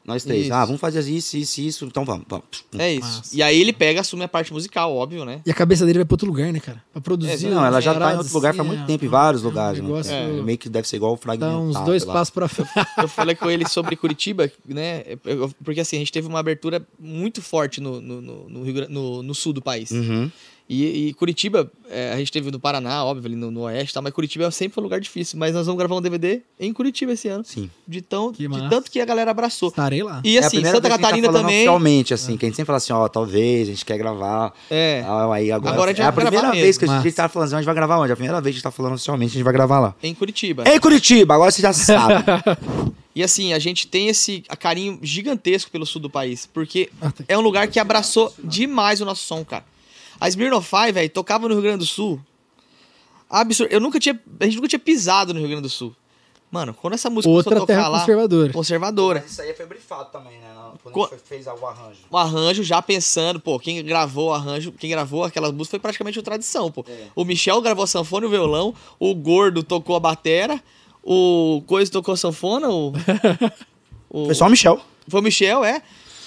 Nós 0.07 0.23
três. 0.23 0.45
Isso. 0.45 0.53
Ah, 0.53 0.63
vamos 0.63 0.79
fazer 0.79 1.01
isso, 1.01 1.35
isso, 1.37 1.59
isso. 1.59 1.85
Então 1.85 2.05
vamos, 2.05 2.25
vamos. 2.29 2.45
é 2.79 2.93
isso. 2.93 3.01
Massa. 3.01 3.35
E 3.37 3.43
aí 3.43 3.59
ele 3.59 3.73
pega, 3.73 3.99
assume 3.99 4.23
a 4.23 4.27
parte 4.27 4.53
musical, 4.53 4.95
óbvio, 4.95 5.25
né? 5.25 5.41
E 5.45 5.51
a 5.51 5.53
cabeça 5.53 5.85
dele 5.85 5.99
vai 5.99 6.05
pra 6.05 6.13
outro 6.13 6.27
lugar, 6.27 6.51
né, 6.53 6.61
cara? 6.61 6.81
Pra 6.93 7.01
produzir. 7.01 7.47
É, 7.47 7.49
Não, 7.49 7.65
ela 7.65 7.81
já 7.81 7.93
tá 7.93 8.13
em 8.13 8.17
outro 8.17 8.33
lugar 8.33 8.53
faz 8.55 8.59
assim, 8.61 8.67
muito 8.77 8.83
é, 8.83 8.87
tempo, 8.87 9.03
em 9.03 9.07
é, 9.07 9.11
vários 9.11 9.41
é 9.43 9.45
um 9.45 9.49
lugares. 9.49 9.79
né? 9.81 9.85
negócio- 9.87 10.11
É, 10.13 10.27
meio 10.41 10.57
que 10.57 10.69
deve 10.69 10.87
ser 10.87 10.95
igual 10.95 11.11
o 11.11 11.15
Dá 11.15 11.21
fragmentado. 11.21 11.59
uns 11.61 11.79
dois 11.81 12.05
passos 12.05 12.29
pra 12.33 12.47
frente. 12.47 12.69
Eu 12.97 13.07
falei 13.09 13.35
com 13.35 13.51
ele 13.51 13.67
sobre 13.67 13.97
Curitiba, 13.97 14.49
né? 14.65 15.03
Porque 15.63 15.81
assim, 15.81 15.97
a 15.97 15.99
gente 15.99 16.11
teve 16.13 16.25
uma 16.27 16.39
abertura 16.39 16.87
muito 16.97 17.41
forte 17.41 17.81
no, 17.81 17.99
no, 17.99 18.21
no, 18.21 18.49
no 18.49 18.63
Rio 18.63 18.73
Gran- 18.75 18.87
no- 18.89 19.21
no 19.21 19.35
sul 19.35 19.51
do 19.51 19.61
país. 19.61 19.91
Uhum. 19.91 20.31
E, 20.69 21.07
e 21.07 21.13
Curitiba, 21.13 21.71
é, 21.89 22.11
a 22.11 22.17
gente 22.17 22.29
teve 22.29 22.51
no 22.51 22.59
Paraná, 22.59 23.05
óbvio, 23.05 23.25
ali 23.27 23.37
no, 23.37 23.49
no 23.49 23.61
Oeste, 23.61 23.91
e 23.91 23.93
tal, 23.93 24.03
mas 24.03 24.11
Curitiba 24.11 24.51
sempre 24.51 24.73
foi 24.75 24.81
um 24.81 24.85
lugar 24.85 24.99
difícil. 24.99 25.39
Mas 25.39 25.53
nós 25.53 25.65
vamos 25.65 25.79
gravar 25.79 25.95
um 25.95 26.01
DVD 26.01 26.41
em 26.59 26.73
Curitiba 26.73 27.13
esse 27.13 27.29
ano. 27.29 27.43
Sim. 27.45 27.69
De, 27.87 28.01
tão, 28.01 28.33
de 28.33 28.47
tanto 28.69 28.91
que 28.91 28.99
a 28.99 29.05
galera 29.05 29.31
abraçou. 29.31 29.69
Estarei 29.69 30.03
lá. 30.03 30.19
E 30.25 30.35
é 30.37 30.41
a 30.43 30.47
assim, 30.47 30.57
primeira 30.57 30.75
Santa 30.75 30.89
vez 30.89 30.99
que 30.99 31.05
a 31.05 31.07
gente 31.07 31.21
Catarina 31.21 31.27
tá 31.33 31.39
também. 31.39 31.55
oficialmente, 31.59 32.13
assim, 32.13 32.35
que 32.37 32.45
a 32.45 32.49
gente 32.49 32.55
sempre 32.57 32.67
fala 32.67 32.77
assim, 32.77 32.91
ó, 32.91 33.07
talvez, 33.07 33.69
a 33.69 33.71
gente 33.71 33.85
quer 33.85 33.97
gravar. 33.97 34.53
É. 34.69 35.03
Ah, 35.07 35.33
aí 35.33 35.51
agora, 35.53 35.73
Agora 35.73 35.91
a 35.91 35.93
gente 35.93 36.01
é 36.01 36.05
a 36.05 36.11
vai 36.11 36.15
gravar 36.25 36.29
primeira 36.31 36.49
mesmo. 36.49 36.63
vez 36.65 36.77
que 36.77 36.83
a 36.83 36.87
gente 36.89 37.03
Massa. 37.05 37.15
tá 37.15 37.29
falando 37.29 37.45
assim, 37.47 37.55
a 37.55 37.59
gente 37.59 37.65
vai 37.65 37.75
gravar 37.75 37.97
onde? 37.99 38.09
É 38.09 38.13
a 38.13 38.17
primeira 38.17 38.41
vez 38.41 38.53
que 38.53 38.57
a 38.57 38.59
gente 38.59 38.63
tá 38.63 38.71
falando 38.71 38.93
oficialmente, 38.95 39.31
a 39.31 39.33
gente 39.35 39.43
vai 39.43 39.53
gravar 39.53 39.79
lá. 39.79 39.95
Em 40.03 40.13
Curitiba. 40.13 40.63
Em 40.67 40.79
Curitiba, 40.81 41.33
agora 41.35 41.49
você 41.49 41.61
já 41.61 41.71
sabe. 41.71 42.25
E 43.15 43.23
assim, 43.23 43.53
a 43.53 43.59
gente 43.59 43.87
tem 43.87 44.09
esse 44.09 44.41
carinho 44.59 44.99
gigantesco 45.01 45.71
pelo 45.71 45.85
sul 45.85 46.01
do 46.01 46.09
país, 46.09 46.45
porque 46.45 46.89
Ah, 47.01 47.09
tá. 47.11 47.23
é 47.27 47.37
um 47.37 47.41
lugar 47.41 47.67
que 47.67 47.79
abraçou 47.79 48.31
demais 48.43 48.99
o 49.01 49.05
nosso 49.05 49.23
som, 49.23 49.43
cara. 49.45 49.63
A 50.19 50.27
Smirnoff, 50.29 50.71
velho, 50.93 51.09
tocava 51.09 51.47
no 51.47 51.53
Rio 51.53 51.63
Grande 51.63 51.79
do 51.79 51.85
Sul. 51.85 52.19
Absurdo. 53.29 53.71
Eu 53.73 53.79
nunca 53.79 53.99
tinha. 53.99 54.19
A 54.39 54.45
gente 54.45 54.55
nunca 54.55 54.67
tinha 54.67 54.79
pisado 54.79 55.33
no 55.33 55.39
Rio 55.39 55.49
Grande 55.49 55.63
do 55.63 55.69
Sul. 55.69 55.95
Mano, 56.49 56.73
quando 56.73 56.93
essa 56.93 57.09
música 57.09 57.29
Outra 57.29 57.49
começou 57.49 57.63
a 57.63 57.67
tocar 57.67 57.75
terra 57.75 57.87
lá. 57.89 57.99
conservadora. 57.99 58.53
Conservadora. 58.53 59.23
Isso 59.27 59.41
aí 59.41 59.53
foi 59.53 59.65
brifado 59.65 60.09
também, 60.11 60.37
né? 60.39 60.47
Quando 60.81 60.93
Co- 60.93 61.05
a 61.05 61.09
gente 61.09 61.21
fez 61.27 61.45
o 61.45 61.49
arranjo. 61.65 61.99
O 62.09 62.17
arranjo 62.17 62.63
já 62.63 62.81
pensando, 62.81 63.37
pô, 63.37 63.59
quem 63.59 63.83
gravou 63.83 64.29
o 64.29 64.33
arranjo, 64.33 64.71
quem 64.71 64.89
gravou 64.89 65.25
aquelas 65.25 65.51
músicas 65.51 65.71
foi 65.71 65.79
praticamente 65.79 66.17
uma 66.17 66.23
tradição, 66.23 66.71
pô. 66.71 66.85
É. 66.87 67.07
O 67.13 67.25
Michel 67.25 67.61
gravou 67.61 67.83
a 67.83 67.87
sanfona 67.87 68.25
e 68.25 68.27
o 68.27 68.31
violão, 68.31 68.73
o 68.97 69.13
Gordo 69.13 69.61
tocou 69.61 69.95
a 69.97 69.99
batera, 69.99 70.63
o 71.03 71.61
Coisa 71.67 71.91
tocou 71.91 72.13
a 72.13 72.17
sanfona, 72.17 72.69
o. 72.69 72.93
o 74.09 74.25
Foi 74.27 74.35
só 74.35 74.45
o 74.47 74.49
Michel. 74.49 74.79
Foi 75.09 75.19
o 75.19 75.23
Michel, 75.23 75.65
é. 75.65 75.81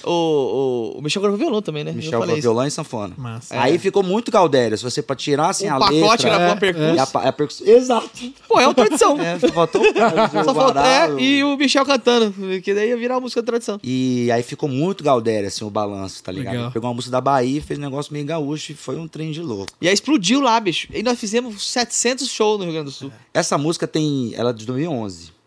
O, 0.05 0.94
o, 0.94 0.98
o 0.98 1.03
Michel 1.03 1.22
gravou 1.22 1.38
violão 1.38 1.62
também, 1.62 1.84
né? 1.84 1.92
Michel 1.92 2.24
isso. 2.24 2.42
violão 2.42 2.66
e 2.66 2.70
sanfona. 2.70 3.14
Massa. 3.16 3.61
Aí 3.61 3.78
ficou 3.78 4.03
muito 4.03 4.30
Galdério. 4.30 4.76
Se 4.76 4.84
você 4.84 5.03
pra 5.03 5.16
tirar 5.16 5.51
assim 5.51 5.66
O 5.66 5.74
a 5.74 5.78
pacote 5.78 6.26
letra... 6.26 6.28
gravou 6.28 6.46
É, 6.46 6.51
a 6.51 6.57
percussão. 6.57 6.94
E 6.94 6.98
a, 7.28 7.32
percussão... 7.32 7.66
Exato. 7.66 8.32
Pô, 8.48 8.61
é 8.61 8.66
uma 8.66 8.74
tradição. 8.74 9.20
É, 9.20 9.38
faltou 9.38 9.82
Só 10.44 10.53
varal. 10.53 11.18
é, 11.18 11.22
e 11.22 11.44
o 11.44 11.57
Michel 11.57 11.84
cantando, 11.84 12.34
que 12.62 12.74
daí 12.74 12.88
ia 12.88 12.96
virar 12.96 13.14
uma 13.14 13.20
música 13.22 13.40
de 13.40 13.46
tradição. 13.46 13.78
E 13.82 14.30
aí 14.30 14.42
ficou 14.42 14.68
muito 14.68 15.03
Galdério, 15.05 15.48
assim, 15.48 15.64
o 15.64 15.70
balanço, 15.70 16.22
tá 16.22 16.32
ligado? 16.32 16.55
Legal. 16.55 16.70
Pegou 16.72 16.88
uma 16.88 16.94
música 16.94 17.12
da 17.12 17.20
Bahia, 17.20 17.61
fez 17.62 17.78
um 17.78 17.82
negócio 17.82 18.12
meio 18.12 18.24
gaúcho 18.24 18.72
e 18.72 18.74
foi 18.74 18.96
um 18.96 19.07
trem 19.09 19.30
de 19.30 19.42
louco. 19.42 19.72
E 19.80 19.88
aí 19.88 19.94
explodiu 19.94 20.40
lá, 20.40 20.59
bicho. 20.61 20.88
E 20.92 21.03
nós 21.03 21.18
fizemos 21.18 21.66
700 21.70 22.28
shows 22.28 22.59
no 22.59 22.64
Rio 22.64 22.74
Grande 22.74 22.86
do 22.86 22.92
Sul. 22.92 23.12
Essa 23.32 23.57
música 23.59 23.86
tem... 23.86 24.32
Ela 24.34 24.51
é 24.51 24.53
de 24.53 24.66
2011. 24.66 25.39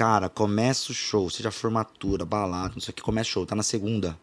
Cara, 0.00 0.30
começa 0.30 0.92
o 0.92 0.94
show, 0.94 1.28
seja 1.28 1.50
formatura, 1.50 2.24
balada, 2.24 2.72
não 2.74 2.80
sei 2.80 2.90
o 2.90 2.94
que, 2.94 3.02
começa 3.02 3.28
o 3.28 3.32
show, 3.34 3.44
tá 3.44 3.54
na 3.54 3.62
segunda. 3.62 4.16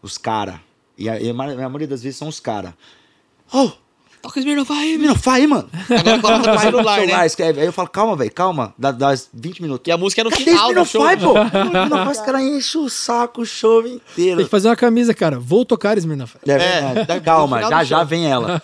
Os 0.00 0.16
cara. 0.16 0.60
E 0.96 1.08
a, 1.08 1.20
e 1.20 1.28
a 1.30 1.34
ma- 1.34 1.50
a 1.50 1.56
maioria 1.56 1.88
das 1.88 2.00
vezes 2.00 2.16
são 2.16 2.28
os 2.28 2.38
cara. 2.38 2.76
Oh, 3.52 3.72
Toca 4.22 4.38
Smirnoff 4.38 4.70
aí, 4.72 4.96
vai 5.16 5.40
aí, 5.40 5.46
mano. 5.48 5.68
Agora 5.98 6.20
coloca 6.20 6.38
no 6.38 6.44
Vai 6.44 6.54
no 6.54 6.60
celular, 6.60 7.06
né? 7.06 7.26
escreve. 7.26 7.60
Aí 7.60 7.66
eu 7.66 7.72
falo, 7.72 7.88
calma, 7.88 8.14
velho, 8.14 8.30
calma. 8.32 8.72
Dá, 8.78 8.92
dá 8.92 9.12
20 9.34 9.62
minutos. 9.62 9.88
E 9.88 9.90
a 9.90 9.96
música 9.98 10.20
é 10.20 10.24
no 10.24 10.30
Cadê 10.30 10.44
final 10.44 10.68
do 10.68 10.74
não 10.76 10.84
show. 10.84 11.02
vai, 11.02 11.16
pô? 11.16 11.32
Não 11.34 12.04
faz, 12.04 12.20
cara 12.20 12.40
enche 12.40 12.78
o 12.78 12.88
saco 12.88 13.40
o 13.42 13.44
show 13.46 13.82
Tem 13.82 13.94
inteiro. 13.94 14.44
que 14.44 14.48
fazer 14.48 14.68
uma 14.68 14.76
camisa, 14.76 15.12
cara. 15.12 15.40
Vou 15.40 15.64
tocar 15.64 15.98
Smirnoff. 15.98 16.36
É 16.46 16.52
É, 16.52 17.04
dá- 17.04 17.18
Calma, 17.20 17.62
já 17.62 17.82
já 17.82 18.04
vem 18.04 18.26
ela. 18.30 18.62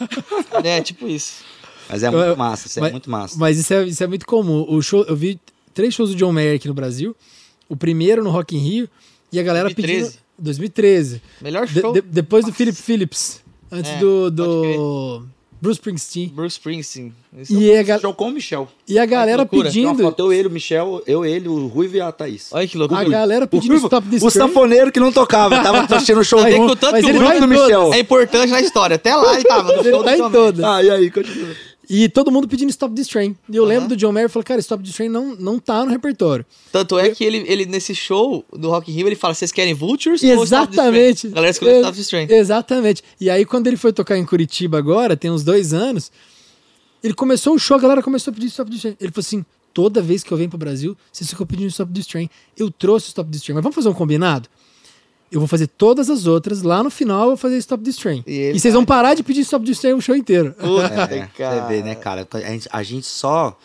É, 0.62 0.80
tipo 0.80 1.08
isso. 1.08 1.42
Mas 1.88 2.04
é 2.04 2.10
muito 2.10 2.36
massa, 2.38 2.68
isso 2.68 2.78
é 2.78 2.82
mas- 2.82 2.92
muito 2.92 3.10
massa. 3.10 3.36
Mas 3.36 3.58
isso 3.58 3.74
é, 3.74 3.82
isso 3.84 4.04
é 4.04 4.06
muito 4.06 4.26
comum. 4.26 4.64
O 4.68 4.80
show, 4.80 5.04
eu 5.08 5.16
vi 5.16 5.40
três 5.76 5.94
shows 5.94 6.10
do 6.10 6.16
John 6.16 6.32
Mayer 6.32 6.56
aqui 6.56 6.66
no 6.66 6.74
Brasil. 6.74 7.14
O 7.68 7.76
primeiro 7.76 8.24
no 8.24 8.30
Rock 8.30 8.56
in 8.56 8.58
Rio. 8.60 8.88
E 9.32 9.38
a 9.38 9.42
galera 9.42 9.68
2013. 9.68 10.04
pedindo... 10.06 10.20
2013. 10.38 11.22
Melhor 11.42 11.66
De- 11.66 11.80
show. 11.80 11.92
de- 11.92 12.00
depois 12.00 12.44
do 12.44 12.52
Philip 12.52 12.76
Phillips. 12.76 13.40
Antes 13.70 13.90
É, 13.90 13.98
do, 13.98 14.30
do 14.30 15.22
Bruce 15.60 15.78
Springsteen. 15.78 16.28
Bruce 16.28 16.54
Springsteen. 16.56 17.12
Isso 17.36 17.52
E 17.60 17.76
a, 17.76 17.82
ga- 17.82 17.98
Show 17.98 18.14
com 18.14 18.28
o 18.28 18.30
Michel. 18.30 18.68
e 18.88 18.98
a 18.98 19.04
galera 19.04 19.44
pedindo... 19.44 20.02
foto, 20.02 20.20
eu, 20.20 20.32
ele, 20.32 20.46
o 20.48 20.50
Michel, 20.50 21.02
eu, 21.06 21.24
ele, 21.24 21.48
o 21.48 21.66
Ruivo 21.66 21.96
e 21.96 22.00
a 22.00 22.12
Thaís. 22.12 22.48
Olha 22.52 22.66
que 22.68 22.78
loucura. 22.78 23.00
A 23.00 23.04
galera 23.04 23.46
pedindo 23.46 23.70
Ruivo, 23.72 23.86
Stop 23.86 24.08
This 24.08 24.22
o 24.22 24.30
sanfoneiro 24.30 24.92
que 24.92 25.00
não 25.00 25.10
tocava, 25.10 25.60
tava 25.62 25.80
assistindo 25.96 26.20
o 26.20 26.24
show 26.24 26.38
com 26.40 26.68
tanto 26.76 26.92
mas 26.92 27.04
ele 27.04 27.18
vai 27.18 27.40
do. 27.40 27.48
Michel. 27.48 27.92
É 27.92 27.98
importante 27.98 28.50
na 28.52 28.60
história. 28.60 28.96
Até 28.96 29.14
lá 29.16 29.34
ele 29.34 29.44
tava 29.44 29.72
no 29.72 29.80
Ele 29.80 29.90
show 29.90 29.98
do 29.98 30.04
tá 30.04 30.16
em 30.16 30.30
todas. 30.30 30.64
Ah, 30.64 30.82
e 30.82 30.90
aí, 30.90 31.10
continua. 31.10 31.54
E 31.88 32.08
todo 32.08 32.30
mundo 32.32 32.48
pedindo 32.48 32.70
Stop 32.70 32.94
This 32.94 33.08
Train. 33.08 33.36
E 33.48 33.56
eu 33.56 33.64
lembro 33.64 33.88
do 33.88 33.96
John 33.96 34.12
Mayer 34.12 34.28
e 34.28 34.32
falei, 34.32 34.44
cara, 34.44 34.60
Stop 34.60 34.82
This 34.82 34.94
Train 34.94 35.08
não, 35.08 35.36
não 35.36 35.58
tá 35.58 35.84
no 35.84 35.90
repertório. 35.90 36.44
Tanto 36.72 36.98
é 36.98 37.10
que 37.10 37.24
ele, 37.24 37.44
ele, 37.46 37.64
nesse 37.66 37.94
show 37.94 38.44
do 38.52 38.70
Rock 38.70 38.90
in 38.90 38.94
Rio, 38.94 39.06
ele 39.06 39.16
fala, 39.16 39.34
vocês 39.34 39.52
querem 39.52 39.72
Vultures 39.72 40.22
ou 40.22 40.44
Stop 40.44 40.68
This 40.68 40.76
Train?" 40.76 40.88
Exatamente. 40.88 41.26
A 41.28 41.30
galera 41.30 41.50
escolheu 41.50 41.76
Stop 41.80 41.96
This 41.96 42.08
Train. 42.08 42.26
Exatamente. 42.30 43.02
E 43.20 43.30
aí, 43.30 43.44
quando 43.44 43.66
ele 43.68 43.76
foi 43.76 43.92
tocar 43.92 44.18
em 44.18 44.24
Curitiba 44.24 44.78
agora, 44.78 45.16
tem 45.16 45.30
uns 45.30 45.44
dois 45.44 45.72
anos, 45.72 46.10
ele 47.02 47.14
começou 47.14 47.54
o 47.54 47.58
show, 47.58 47.76
a 47.76 47.80
galera 47.80 48.02
começou 48.02 48.32
a 48.32 48.34
pedir 48.34 48.46
Stop 48.46 48.70
This 48.70 48.80
Train. 48.80 48.96
Ele 49.00 49.12
falou 49.12 49.24
assim: 49.24 49.44
toda 49.72 50.02
vez 50.02 50.24
que 50.24 50.32
eu 50.32 50.36
venho 50.36 50.50
pro 50.50 50.58
Brasil, 50.58 50.96
vocês 51.12 51.28
ficam 51.30 51.46
pedindo 51.46 51.68
Stop 51.68 51.92
This 51.92 52.06
Train. 52.06 52.28
Eu 52.56 52.70
trouxe 52.70 53.08
Stop 53.08 53.30
This 53.30 53.42
Train, 53.42 53.54
mas 53.54 53.62
vamos 53.62 53.74
fazer 53.74 53.88
um 53.88 53.94
combinado? 53.94 54.48
Eu 55.30 55.40
vou 55.40 55.48
fazer 55.48 55.66
todas 55.66 56.08
as 56.08 56.26
outras, 56.26 56.62
lá 56.62 56.82
no 56.82 56.90
final 56.90 57.22
eu 57.22 57.28
vou 57.28 57.36
fazer 57.36 57.58
Stop 57.58 57.82
This 57.82 57.96
Train. 57.96 58.22
E 58.26 58.52
E, 58.54 58.60
vocês 58.60 58.72
vão 58.74 58.84
parar 58.84 59.14
de 59.14 59.22
pedir 59.22 59.40
Stop 59.40 59.64
This 59.64 59.80
Train 59.80 59.94
o 59.94 60.00
show 60.00 60.14
inteiro. 60.14 60.52
Puta, 60.54 60.84
É, 61.14 61.26
cara. 61.36 61.62
você 61.62 61.68
vê, 61.68 61.82
né, 61.82 61.94
cara? 61.94 62.26
A 62.32 62.38
gente, 62.40 62.68
a 62.70 62.82
gente 62.82 63.06
só. 63.06 63.58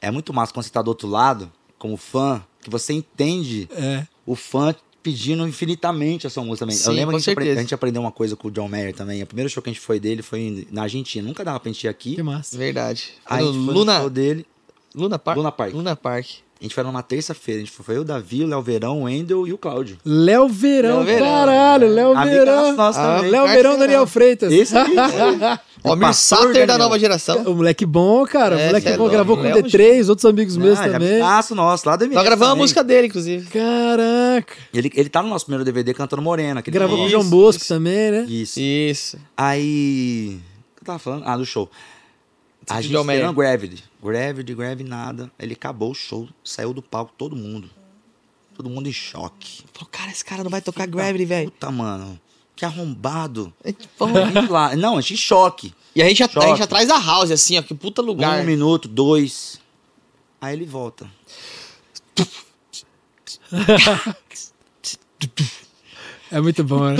É 0.00 0.10
muito 0.10 0.32
massa 0.32 0.52
quando 0.52 0.64
você 0.64 0.70
tá 0.72 0.82
do 0.82 0.88
outro 0.88 1.06
lado, 1.08 1.50
como 1.78 1.96
fã, 1.96 2.42
que 2.60 2.68
você 2.70 2.92
entende 2.92 3.68
É. 3.72 4.04
o 4.26 4.34
fã 4.34 4.74
pedindo 5.02 5.46
infinitamente 5.46 6.26
a 6.26 6.30
sua 6.30 6.42
música 6.44 6.64
também. 6.64 6.76
Sim, 6.76 6.90
eu 6.90 6.94
lembro 6.94 7.10
que 7.18 7.30
a 7.30 7.34
gente, 7.34 7.50
a 7.50 7.60
gente 7.60 7.74
aprendeu 7.74 8.00
uma 8.02 8.10
coisa 8.12 8.34
com 8.36 8.48
o 8.48 8.50
John 8.50 8.68
Mayer 8.68 8.94
também. 8.94 9.22
O 9.22 9.26
primeiro 9.26 9.50
show 9.50 9.62
que 9.62 9.68
a 9.68 9.72
gente 9.72 9.82
foi 9.82 9.98
dele 10.00 10.22
foi 10.22 10.66
na 10.70 10.82
Argentina. 10.82 11.26
Nunca 11.26 11.44
dava 11.44 11.58
pra 11.60 11.70
gente 11.70 11.84
ir 11.84 11.88
aqui. 11.88 12.14
Que 12.16 12.22
massa. 12.22 12.56
Verdade. 12.56 13.10
Aí 13.26 13.42
no 13.44 13.50
a 13.50 13.52
gente 13.52 13.64
foi 13.64 13.74
no 13.74 13.80
Luna, 13.80 14.00
show 14.00 14.10
dele. 14.10 14.46
Luna 14.94 15.18
Park? 15.18 15.36
Luna 15.36 15.52
Park. 15.52 15.74
Luna 15.74 15.96
Park. 15.96 16.26
A 16.62 16.64
gente 16.64 16.76
foi 16.76 16.84
numa 16.84 17.02
terça-feira. 17.02 17.60
A 17.60 17.64
gente 17.64 17.72
foi, 17.74 17.84
foi 17.84 17.96
eu, 17.96 18.02
o 18.02 18.04
Davi, 18.04 18.44
o 18.44 18.46
Léo 18.46 18.62
Verão, 18.62 19.00
o 19.00 19.02
Wendel 19.02 19.48
e 19.48 19.52
o 19.52 19.58
Cláudio. 19.58 19.98
Léo 20.04 20.46
Verão, 20.48 20.98
Léo 20.98 21.04
Verão. 21.06 21.26
caralho, 21.26 21.88
Léo 21.88 22.16
Amigaço 22.16 22.30
Verão. 22.38 22.72
nosso 22.76 23.00
Ah, 23.00 23.16
também. 23.16 23.30
Léo. 23.32 23.48
Verão, 23.48 23.78
Daniel 23.78 24.06
Freitas. 24.06 24.52
Esse 24.52 24.78
aqui. 24.78 24.92
Ó, 25.84 25.96
O 25.96 26.12
Sater 26.12 26.64
da 26.64 26.78
nova 26.78 26.96
geração. 27.00 27.42
O 27.42 27.54
moleque 27.56 27.84
bom, 27.84 28.24
cara. 28.24 28.54
É, 28.54 28.62
o 28.62 28.66
moleque 28.68 28.86
é 28.88 28.92
bom 28.92 28.98
louco. 28.98 29.12
gravou 29.12 29.36
com 29.36 29.42
o 29.42 29.46
Léo, 29.46 29.56
D3, 29.64 30.08
outros 30.08 30.24
amigos 30.24 30.56
meus 30.56 30.78
Ah, 30.78 30.86
é 30.86 30.90
também. 30.92 31.08
amigaço 31.14 31.52
nosso, 31.56 31.88
lá 31.88 31.96
do 31.96 32.06
Nós 32.06 32.22
gravamos 32.22 32.52
a 32.52 32.54
música 32.56 32.84
dele, 32.84 33.08
inclusive. 33.08 33.44
Caraca. 33.50 34.54
Ele, 34.72 34.88
ele 34.94 35.08
tá 35.08 35.20
no 35.20 35.28
nosso 35.30 35.46
primeiro 35.46 35.64
DVD 35.64 35.92
cantando 35.92 36.22
Morena. 36.22 36.62
Gravou 36.62 36.96
com 36.96 37.04
o. 37.06 37.08
João 37.08 37.28
Bosco 37.28 37.62
isso. 37.62 37.74
também, 37.74 38.12
né? 38.12 38.24
Isso. 38.28 38.60
Isso. 38.60 39.18
Aí. 39.36 40.38
O 40.38 40.76
que 40.76 40.82
eu 40.82 40.86
tava 40.86 41.00
falando? 41.00 41.24
Ah, 41.26 41.36
do 41.36 41.44
show. 41.44 41.68
A 42.68 42.80
gente 42.80 42.92
Mayer. 42.92 43.20
esperando 43.22 43.34
Gravity. 43.36 43.84
Gravity, 44.02 44.54
Gravity, 44.54 44.88
nada. 44.88 45.30
Ele 45.38 45.52
acabou 45.54 45.90
o 45.90 45.94
show, 45.94 46.28
saiu 46.44 46.72
do 46.72 46.82
palco, 46.82 47.12
todo 47.16 47.34
mundo. 47.36 47.68
Todo 48.54 48.68
mundo 48.70 48.88
em 48.88 48.92
choque. 48.92 49.62
Falou, 49.72 49.88
cara, 49.90 50.10
esse 50.10 50.24
cara 50.24 50.44
não 50.44 50.50
vai 50.50 50.60
tocar 50.60 50.86
Gravity, 50.86 51.24
velho. 51.24 51.50
Puta, 51.50 51.70
mano. 51.70 52.20
Que 52.54 52.64
arrombado. 52.64 53.52
É, 53.64 53.74
lá- 54.48 54.76
Não, 54.76 54.98
a 54.98 55.00
gente 55.00 55.14
em 55.14 55.16
choque. 55.16 55.74
E 55.96 56.02
a 56.02 56.08
gente, 56.08 56.22
a, 56.22 56.26
a 56.26 56.28
Choque. 56.28 56.46
gente 56.48 56.62
atrás 56.62 56.86
da 56.88 56.98
house, 56.98 57.30
assim, 57.30 57.58
ó, 57.58 57.62
que 57.62 57.74
puta 57.74 58.00
lugar. 58.02 58.40
Um 58.40 58.44
minuto, 58.44 58.88
dois. 58.88 59.60
Aí 60.40 60.54
ele 60.54 60.64
volta. 60.66 61.06
É 66.30 66.40
muito 66.40 66.64
bom, 66.64 66.80
né? 66.88 66.96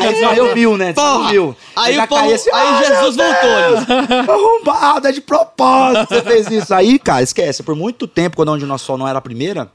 Aí 0.00 0.20
só 0.20 0.32
eu 0.34 0.54
viu, 0.54 0.76
né? 0.76 0.92
Porra. 0.92 1.30
viu. 1.30 1.56
Aí, 1.76 1.94
já 1.94 2.06
o 2.10 2.14
assim, 2.34 2.50
aí 2.52 2.66
"Ai, 2.68 2.84
Jesus 2.84 3.16
voltou. 3.16 3.40
Deus, 3.42 3.88
Né? 3.88 4.18
Arrombado, 4.28 5.08
é 5.08 5.12
de 5.12 5.20
propósito. 5.20 6.08
Você 6.14 6.22
fez 6.22 6.50
isso. 6.50 6.74
Aí, 6.74 6.98
cara, 6.98 7.22
esquece. 7.22 7.62
Por 7.62 7.74
muito 7.74 8.06
tempo, 8.06 8.36
quando 8.36 8.52
onde 8.52 8.66
nós 8.66 8.80
só 8.82 8.96
não 8.96 9.06
era 9.06 9.18
a 9.18 9.22
primeira, 9.22 9.70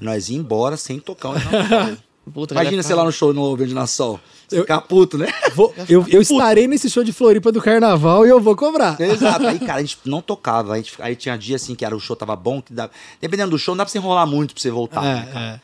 nós 0.00 0.28
ia 0.28 0.36
embora 0.38 0.76
sem 0.76 0.98
tocar. 0.98 1.32
Puta, 2.34 2.54
Imagina 2.54 2.70
galera, 2.70 2.82
você 2.82 2.94
lá 2.94 3.04
no 3.04 3.12
show 3.12 3.32
no 3.32 3.52
Onde 3.54 3.72
Nós 3.72 3.90
Sol. 3.92 4.18
Você 4.48 4.56
Eu- 4.58 4.62
ficar 4.62 4.80
puto, 4.80 5.16
né? 5.16 5.28
Vou- 5.54 5.72
eu, 5.88 6.04
eu 6.08 6.20
estarei 6.20 6.66
nesse 6.66 6.90
show 6.90 7.04
de 7.04 7.12
Floripa 7.12 7.52
do 7.52 7.62
Carnaval 7.62 8.26
e 8.26 8.28
eu 8.30 8.40
vou 8.40 8.56
cobrar. 8.56 9.00
Exato. 9.00 9.46
Aí, 9.46 9.58
cara, 9.64 9.78
a 9.78 9.80
gente 9.80 9.98
não 10.04 10.20
tocava. 10.20 10.72
A 10.72 10.76
gente, 10.76 10.92
aí 10.98 11.14
tinha 11.14 11.38
dia 11.38 11.54
assim 11.54 11.76
que 11.76 11.84
era, 11.84 11.94
o 11.94 12.00
show 12.00 12.16
tava 12.16 12.34
bom, 12.34 12.60
que 12.60 12.72
dá, 12.72 12.90
dependendo 13.20 13.50
do 13.52 13.58
show, 13.60 13.74
não 13.74 13.78
dá 13.78 13.84
pra 13.84 13.92
você 13.92 13.98
enrolar 13.98 14.26
muito 14.26 14.54
pra 14.54 14.60
você 14.60 14.70
voltar. 14.72 15.02
né, 15.02 15.28
cara? 15.32 15.44
É, 15.44 15.48
é. 15.50 15.60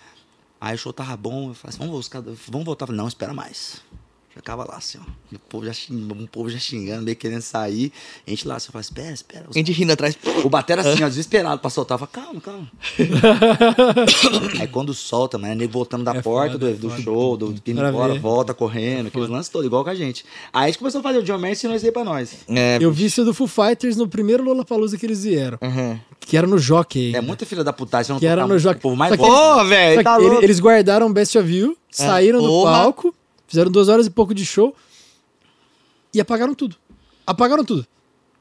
Aí 0.64 0.76
o 0.76 0.78
show 0.78 0.92
tava 0.92 1.16
bom, 1.16 1.48
eu 1.48 1.54
falei 1.54 1.70
assim, 1.70 1.78
vamos, 1.80 2.08
voltar, 2.08 2.20
vamos 2.46 2.64
voltar. 2.64 2.84
Eu 2.84 2.86
falei, 2.86 3.00
não, 3.00 3.08
espera 3.08 3.34
mais. 3.34 3.82
Já 4.34 4.40
ficava 4.40 4.64
lá, 4.64 4.76
assim, 4.76 4.98
ó. 4.98 5.02
O 5.34 5.38
povo 5.38 5.66
já 5.66 5.72
xingando, 5.74 6.14
um 6.22 6.26
povo 6.26 6.48
já 6.48 6.58
xingando, 6.58 7.02
meio 7.02 7.16
querendo 7.16 7.42
sair. 7.42 7.92
A 8.26 8.30
gente 8.30 8.48
lá, 8.48 8.56
assim, 8.56 8.68
eu 8.68 8.72
falei, 8.72 8.82
espera, 8.82 9.12
espera. 9.12 9.46
A 9.48 9.52
gente 9.52 9.72
rindo 9.72 9.92
atrás. 9.92 10.16
O 10.42 10.48
batera 10.48 10.80
assim, 10.80 11.02
ó, 11.04 11.08
desesperado 11.08 11.60
pra 11.60 11.68
soltar. 11.68 11.98
Eu 12.00 12.06
falei, 12.06 12.26
calma, 12.26 12.40
calma. 12.40 12.70
Aí 14.58 14.66
quando 14.68 14.94
solta, 14.94 15.36
mano, 15.36 15.52
é 15.52 15.54
nego 15.54 15.72
voltando 15.72 16.04
da 16.04 16.14
É 16.14 16.22
porta 16.22 16.52
foda, 16.52 16.58
do, 16.58 16.68
é 16.70 16.72
do 16.72 17.02
show, 17.02 17.36
do 17.36 17.54
indo 17.66 17.84
embora, 17.86 18.14
volta 18.18 18.54
correndo, 18.54 19.08
aqueles 19.08 19.28
lances 19.28 19.50
todos, 19.50 19.66
igual 19.66 19.84
com 19.84 19.90
a 19.90 19.94
gente. 19.94 20.24
Aí 20.52 20.64
a 20.64 20.66
gente 20.68 20.78
começou 20.78 21.00
a 21.00 21.02
fazer 21.02 21.18
o 21.18 21.22
John 21.22 21.38
Mayer 21.38 21.58
e 21.62 21.66
nós 21.68 21.84
aí 21.84 21.92
pra 21.92 22.04
nós. 22.04 22.36
É, 22.48 22.78
Eu 22.80 22.90
vi 22.90 23.04
isso 23.06 23.24
do 23.24 23.34
Foo 23.34 23.46
Fighters 23.46 23.96
no 23.96 24.08
primeiro 24.08 24.42
Lollapalooza 24.42 24.96
que 24.96 25.04
eles 25.04 25.24
vieram. 25.24 25.58
Uhum. 25.60 25.98
Que 26.20 26.36
era 26.36 26.46
no 26.46 26.58
Jockey. 26.58 27.14
É 27.14 27.20
muita 27.20 27.44
filha 27.44 27.62
da 27.62 27.72
putagem, 27.72 28.18
Que 28.18 28.26
era 28.26 28.46
no 28.46 28.58
Jockey. 28.58 28.78
O 28.78 28.82
povo 28.82 28.96
mais. 28.96 29.14
Pô, 29.16 29.64
velho, 29.64 30.02
tá 30.02 30.18
eles 30.40 30.58
guardaram 30.60 31.12
Best 31.12 31.36
of 31.36 31.52
You, 31.52 31.76
saíram 31.90 32.40
do 32.40 32.48
porra. 32.48 32.72
palco, 32.72 33.14
fizeram 33.52 33.70
duas 33.70 33.88
horas 33.88 34.06
e 34.06 34.10
pouco 34.10 34.34
de 34.34 34.44
show 34.44 34.74
e 36.12 36.20
apagaram 36.20 36.54
tudo. 36.54 36.76
Apagaram 37.26 37.64
tudo. 37.64 37.86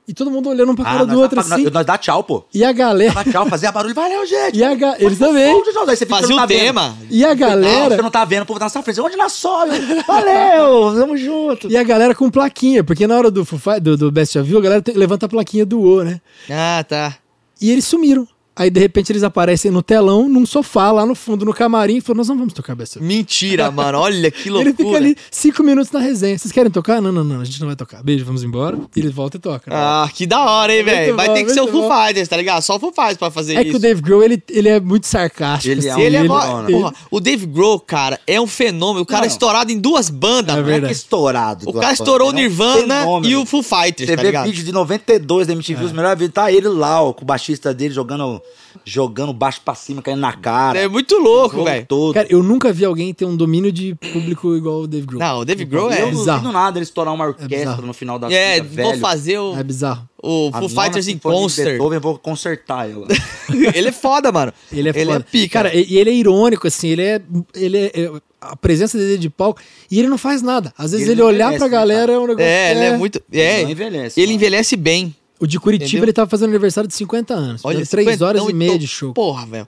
E 0.07 0.13
todo 0.13 0.31
mundo 0.31 0.49
olhando 0.49 0.71
um 0.71 0.75
pra 0.75 0.83
cara 0.83 1.01
Ah, 1.01 1.05
do 1.05 1.11
nós, 1.13 1.17
outro 1.19 1.35
nós, 1.37 1.51
assim. 1.51 1.63
nós, 1.65 1.71
nós 1.73 1.85
dá 1.85 1.97
tchau, 1.97 2.23
pô. 2.23 2.43
E 2.53 2.63
a 2.65 2.71
galera. 2.71 3.13
Dá 3.13 3.23
tchau, 3.23 3.45
fazia 3.45 3.71
barulho, 3.71 3.93
valeu, 3.93 4.25
gente. 4.25 4.57
E 4.57 4.63
a 4.63 4.73
ga... 4.73 4.95
Eles 4.99 5.19
também. 5.19 5.53
Onde 5.53 5.71
você 5.71 6.05
Fazia 6.05 6.27
não 6.29 6.35
o 6.35 6.39
tá 6.39 6.45
vendo. 6.47 6.59
tema. 6.59 6.97
E 7.09 7.23
a 7.23 7.29
Não, 7.29 7.35
galera. 7.35 7.95
você 7.95 8.01
não 8.01 8.09
tá 8.11 8.25
vendo, 8.25 8.41
o 8.41 8.45
povo 8.45 8.59
tá 8.59 8.65
na 8.65 8.69
sua 8.69 8.81
frente. 8.81 8.99
Onde 8.99 9.15
nós 9.15 9.31
sobe? 9.33 9.71
Valeu, 10.07 10.95
tamo 10.99 11.15
junto. 11.15 11.69
E 11.71 11.77
a 11.77 11.83
galera 11.83 12.15
com 12.15 12.29
plaquinha, 12.31 12.83
porque 12.83 13.05
na 13.05 13.15
hora 13.15 13.29
do, 13.31 13.45
do, 13.81 13.97
do 13.97 14.11
Best 14.11 14.37
of 14.39 14.51
You, 14.51 14.57
a 14.57 14.61
galera 14.61 14.83
levanta 14.95 15.27
a 15.27 15.29
plaquinha 15.29 15.65
do 15.65 15.79
O, 15.79 16.03
né? 16.03 16.19
Ah, 16.49 16.83
tá. 16.83 17.15
E 17.61 17.69
eles 17.71 17.85
sumiram. 17.85 18.27
Aí 18.61 18.69
de 18.69 18.79
repente 18.79 19.11
eles 19.11 19.23
aparecem 19.23 19.71
no 19.71 19.81
telão, 19.81 20.29
num 20.29 20.45
sofá, 20.45 20.91
lá 20.91 21.03
no 21.05 21.15
fundo, 21.15 21.43
no 21.45 21.53
camarim, 21.53 21.97
e 21.97 22.01
falam: 22.01 22.17
Nós 22.17 22.27
não 22.29 22.37
vamos 22.37 22.53
tocar 22.53 22.75
Best 22.75 22.97
of. 22.97 23.05
Mentira, 23.05 23.71
mano. 23.71 23.97
Olha 23.97 24.29
que 24.29 24.49
loucura. 24.49 24.69
Ele 24.69 24.75
fica 24.77 24.97
ali 24.97 25.15
cinco 25.31 25.63
minutos 25.63 25.91
na 25.91 25.99
resenha. 25.99 26.37
Vocês 26.37 26.51
querem 26.51 26.69
tocar? 26.71 27.01
Não, 27.01 27.11
não, 27.11 27.23
não, 27.23 27.41
a 27.41 27.43
gente 27.43 27.59
não 27.59 27.67
vai 27.67 27.75
tocar. 27.75 28.03
Beijo, 28.03 28.23
vamos 28.23 28.43
embora. 28.43 28.77
E 28.95 28.99
ele 28.99 29.09
volta 29.09 29.37
e 29.37 29.39
toca. 29.39 29.71
Ah, 29.73 30.07
que 30.13 30.27
da 30.27 30.39
hora, 30.45 30.75
hein, 30.75 30.83
velho. 30.83 31.15
Vai 31.15 31.27
bom, 31.27 31.33
ter 31.33 31.43
que 31.45 31.53
ser 31.53 31.61
o 31.61 31.67
Foo. 31.67 31.89
Fighters, 31.89 32.27
tá 32.27 32.37
ligado? 32.37 32.61
Só 32.61 32.75
o 32.75 32.79
Foo 32.79 32.91
Fighters 32.93 33.17
pra 33.17 33.31
fazer 33.31 33.55
é 33.55 33.61
isso. 33.61 33.71
que 33.71 33.75
o 33.77 33.79
Dave 33.79 34.01
Grohl, 34.01 34.23
ele, 34.23 34.43
ele 34.49 34.69
é 34.69 34.79
muito 34.79 35.07
sarcástico. 35.07 35.71
Ele 35.71 35.87
é 35.87 35.91
assim, 35.91 35.99
um- 36.01 36.03
Ele 36.05 36.15
é 36.15 36.19
ele- 36.19 36.27
mó- 36.27 36.61
né? 36.61 36.71
Porra, 36.71 36.93
o 37.09 37.19
Dave 37.19 37.45
Grohl, 37.47 37.79
cara, 37.79 38.19
é 38.27 38.39
um 38.39 38.45
fenômeno. 38.47 39.01
O 39.01 39.05
cara 39.05 39.25
é 39.25 39.27
Não. 39.27 39.31
estourado 39.33 39.71
em 39.71 39.79
duas 39.79 40.09
bandas, 40.09 40.53
É 40.55 40.57
mano. 40.57 40.61
Não 40.61 40.69
é 40.69 40.71
verdade. 40.73 40.93
estourado. 40.93 41.69
O 41.69 41.73
cara 41.73 41.93
estourou 41.93 42.27
o 42.27 42.31
ele 42.31 42.41
é 42.41 42.45
um 42.45 42.47
Nirvana 42.49 42.99
fenômeno. 43.01 43.31
e 43.33 43.35
o 43.35 43.45
Foo 43.45 43.63
Fighters, 43.63 44.09
Você 44.09 44.15
tá 44.15 44.21
vê 44.21 44.27
ligado? 44.27 44.45
vídeo 44.45 44.63
de 44.63 44.71
92 44.71 45.47
da 45.47 45.53
MTV, 45.53 45.85
os 45.85 45.91
melhores 45.91 46.19
vídeos, 46.19 46.33
tá 46.33 46.51
ele 46.51 46.67
lá, 46.67 47.01
ó, 47.01 47.13
com 47.13 47.23
o 47.23 47.25
baixista 47.25 47.73
dele 47.73 47.93
jogando, 47.93 48.41
jogando 48.85 49.33
baixo 49.33 49.61
pra 49.63 49.75
cima, 49.75 50.01
caindo 50.01 50.19
na 50.19 50.33
cara. 50.33 50.79
É 50.79 50.87
muito 50.87 51.17
louco, 51.17 51.63
velho. 51.63 51.85
todo. 51.85 52.13
Cara, 52.13 52.27
eu 52.29 52.41
nunca 52.43 52.71
vi 52.73 52.85
alguém 52.85 53.13
ter 53.13 53.25
um 53.25 53.35
domínio 53.35 53.71
de 53.71 53.95
público 53.95 54.55
igual 54.55 54.81
o 54.81 54.87
Dave 54.87 55.05
Grohl. 55.05 55.19
Não, 55.19 55.39
o 55.39 55.45
Dave 55.45 55.65
Grohl 55.65 55.91
é. 55.91 56.01
eu 56.01 56.05
não 56.11 56.19
bizarro. 56.19 56.39
duvido 56.39 56.53
nada 56.53 56.77
ele 56.79 56.83
estourar 56.83 57.13
uma 57.13 57.25
orquestra 57.25 57.57
bizarro. 57.57 57.85
no 57.85 57.93
final 57.93 58.17
da 58.19 58.31
É, 58.31 58.61
vida, 58.61 58.83
vou 58.83 58.91
velho. 58.91 59.01
fazer 59.01 59.37
o, 59.39 59.55
É 59.57 59.63
bizarro. 59.63 60.07
o 60.21 60.51
Foo 60.51 60.69
Fighters 60.69 61.07
em 61.07 61.15
de 61.15 61.19
concert. 61.21 61.67
Beethoven, 61.69 61.95
eu 61.97 62.01
vou 62.01 62.17
consertar 62.17 62.89
ela. 62.89 63.07
ele 63.73 63.89
é 63.89 63.91
foda, 63.91 64.31
mano. 64.31 64.53
Ele 64.71 64.89
é 64.89 64.91
Ele 64.95 65.05
foda. 65.11 65.17
é 65.27 65.31
pica. 65.31 65.53
Cara, 65.63 65.75
e 65.75 65.97
ele 65.97 66.09
é 66.09 66.13
irônico, 66.13 66.67
assim, 66.67 66.89
ele 66.89 67.01
é. 67.03 67.21
Ele 67.55 67.77
é, 67.77 67.91
é- 67.93 68.11
a 68.43 68.55
presença 68.55 68.97
dele 68.97 69.19
de 69.19 69.29
palco. 69.29 69.61
E 69.91 69.99
ele 69.99 70.07
não 70.07 70.17
faz 70.17 70.41
nada. 70.41 70.73
Às 70.75 70.93
vezes 70.93 71.05
Ele 71.05 71.13
ele, 71.13 71.21
não 71.21 71.27
olhar 71.27 71.49
pra 71.53 71.67
né, 71.67 71.69
galera 71.69 72.11
é 72.11 72.17
um 72.17 72.25
negócio. 72.25 72.43
É, 72.43 72.71
ele 72.71 72.79
é 72.79 72.97
muito. 72.97 73.21
Ele 73.31 73.39
É, 73.41 73.61
não 73.61 73.69
envelhece, 73.69 74.19
ele 74.19 74.27
mano. 74.31 74.35
envelhece 74.35 74.75
bem. 74.75 75.15
O 75.41 75.47
de 75.47 75.59
Curitiba, 75.59 75.87
Entendeu? 75.87 76.05
ele 76.05 76.13
tava 76.13 76.29
fazendo 76.29 76.49
aniversário 76.49 76.87
de 76.87 76.93
50 76.93 77.33
anos. 77.33 77.61
Olha, 77.65 77.77
Olha, 77.79 77.85
3 77.85 78.21
horas 78.21 78.41
50 78.41 78.51
e 78.51 78.53
meia 78.57 78.77
de 78.79 78.87
show. 78.87 79.11
Porra, 79.13 79.45
velho. 79.45 79.67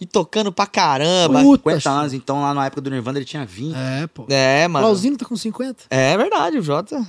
E 0.00 0.04
tocando 0.06 0.52
pra 0.52 0.66
caramba. 0.66 1.40
Puta, 1.40 1.70
50 1.70 1.90
anos, 1.90 2.12
então 2.12 2.40
lá 2.42 2.52
na 2.52 2.66
época 2.66 2.80
do 2.80 2.90
Nirvana 2.90 3.18
ele 3.18 3.24
tinha 3.24 3.44
20. 3.46 3.74
É, 3.74 4.06
pô. 4.08 4.26
É, 4.28 4.66
O 4.66 4.70
mano. 4.70 4.86
Lauzino 4.86 5.16
tá 5.16 5.24
com 5.24 5.36
50. 5.36 5.84
É 5.90 6.16
verdade, 6.16 6.58
o 6.58 6.62
Jota. 6.62 7.04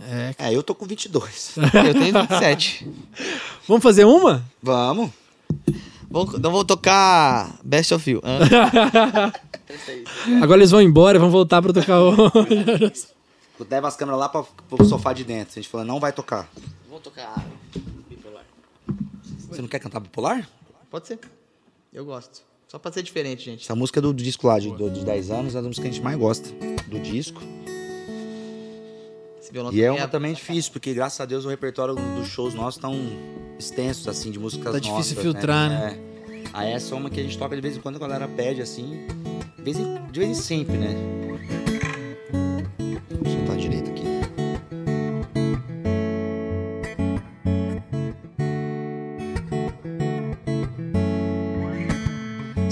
É. 0.00 0.34
É, 0.38 0.54
eu 0.54 0.62
tô 0.62 0.74
com 0.74 0.86
22. 0.86 1.56
Eu 1.60 1.92
tenho 1.94 2.12
27. 2.26 2.88
Vamos 3.68 3.82
fazer 3.82 4.04
uma? 4.06 4.42
Vamos. 4.62 5.10
Vou- 6.10 6.30
Então 6.34 6.50
vou 6.50 6.64
tocar 6.64 7.58
Best 7.62 7.92
of 7.92 8.10
You. 8.10 8.22
Hã? 8.24 9.30
Agora 10.42 10.60
eles 10.60 10.70
vão 10.70 10.80
embora 10.80 11.16
e 11.18 11.20
vão 11.20 11.30
voltar 11.30 11.60
pra 11.62 11.72
tocar 11.72 12.00
o. 12.02 12.14
Leva 13.70 13.88
as 13.88 13.96
câmeras 13.96 14.18
lá 14.18 14.28
pra, 14.28 14.42
pro 14.68 14.84
sofá 14.86 15.12
de 15.12 15.22
dentro. 15.22 15.52
A 15.52 15.60
gente 15.60 15.68
falou, 15.68 15.86
não 15.86 16.00
vai 16.00 16.12
tocar. 16.12 16.48
Vou 17.00 17.04
tocar 17.04 17.46
bipolar. 18.10 18.44
Você 19.48 19.62
não 19.62 19.68
quer 19.68 19.78
cantar 19.78 20.00
bipolar? 20.00 20.46
Pode 20.90 21.06
ser. 21.06 21.18
Eu 21.90 22.04
gosto. 22.04 22.42
Só 22.68 22.78
pra 22.78 22.92
ser 22.92 23.02
diferente, 23.02 23.42
gente. 23.42 23.62
Essa 23.64 23.74
música 23.74 24.00
é 24.00 24.02
do, 24.02 24.12
do 24.12 24.22
disco 24.22 24.46
lá, 24.46 24.58
de, 24.58 24.70
do, 24.70 24.90
de 24.90 25.02
10 25.02 25.30
anos, 25.30 25.54
é 25.54 25.58
a 25.58 25.62
música 25.62 25.82
que 25.82 25.88
a 25.88 25.92
gente 25.92 26.04
mais 26.04 26.18
gosta 26.18 26.50
do 26.88 27.00
disco. 27.00 27.40
Esse 29.40 29.50
violão 29.50 29.72
E 29.72 29.80
é 29.80 29.86
também 29.86 30.02
uma 30.02 30.08
também 30.08 30.34
difícil, 30.34 30.72
porque 30.72 30.92
graças 30.92 31.18
a 31.18 31.24
Deus 31.24 31.46
o 31.46 31.48
repertório 31.48 31.94
dos 31.94 32.28
shows 32.28 32.52
nossos 32.52 32.76
estão 32.76 32.94
extensos, 33.58 34.06
assim, 34.06 34.30
de 34.30 34.38
músicas 34.38 34.70
Tá 34.70 34.78
difícil 34.78 34.96
nossas, 34.96 35.18
filtrar, 35.18 35.70
né? 35.70 35.98
É. 36.28 36.50
Aí 36.52 36.72
essa 36.72 36.94
é 36.94 36.98
uma 36.98 37.08
que 37.08 37.18
a 37.18 37.22
gente 37.22 37.38
toca 37.38 37.56
de 37.56 37.62
vez 37.62 37.78
em 37.78 37.80
quando 37.80 37.96
a 37.96 37.98
galera 37.98 38.28
pede, 38.28 38.60
assim, 38.60 39.06
de 39.56 39.62
vez 39.62 39.78
em, 39.78 40.06
de 40.10 40.20
vez 40.20 40.30
em 40.30 40.40
sempre, 40.40 40.76
né? 40.76 40.94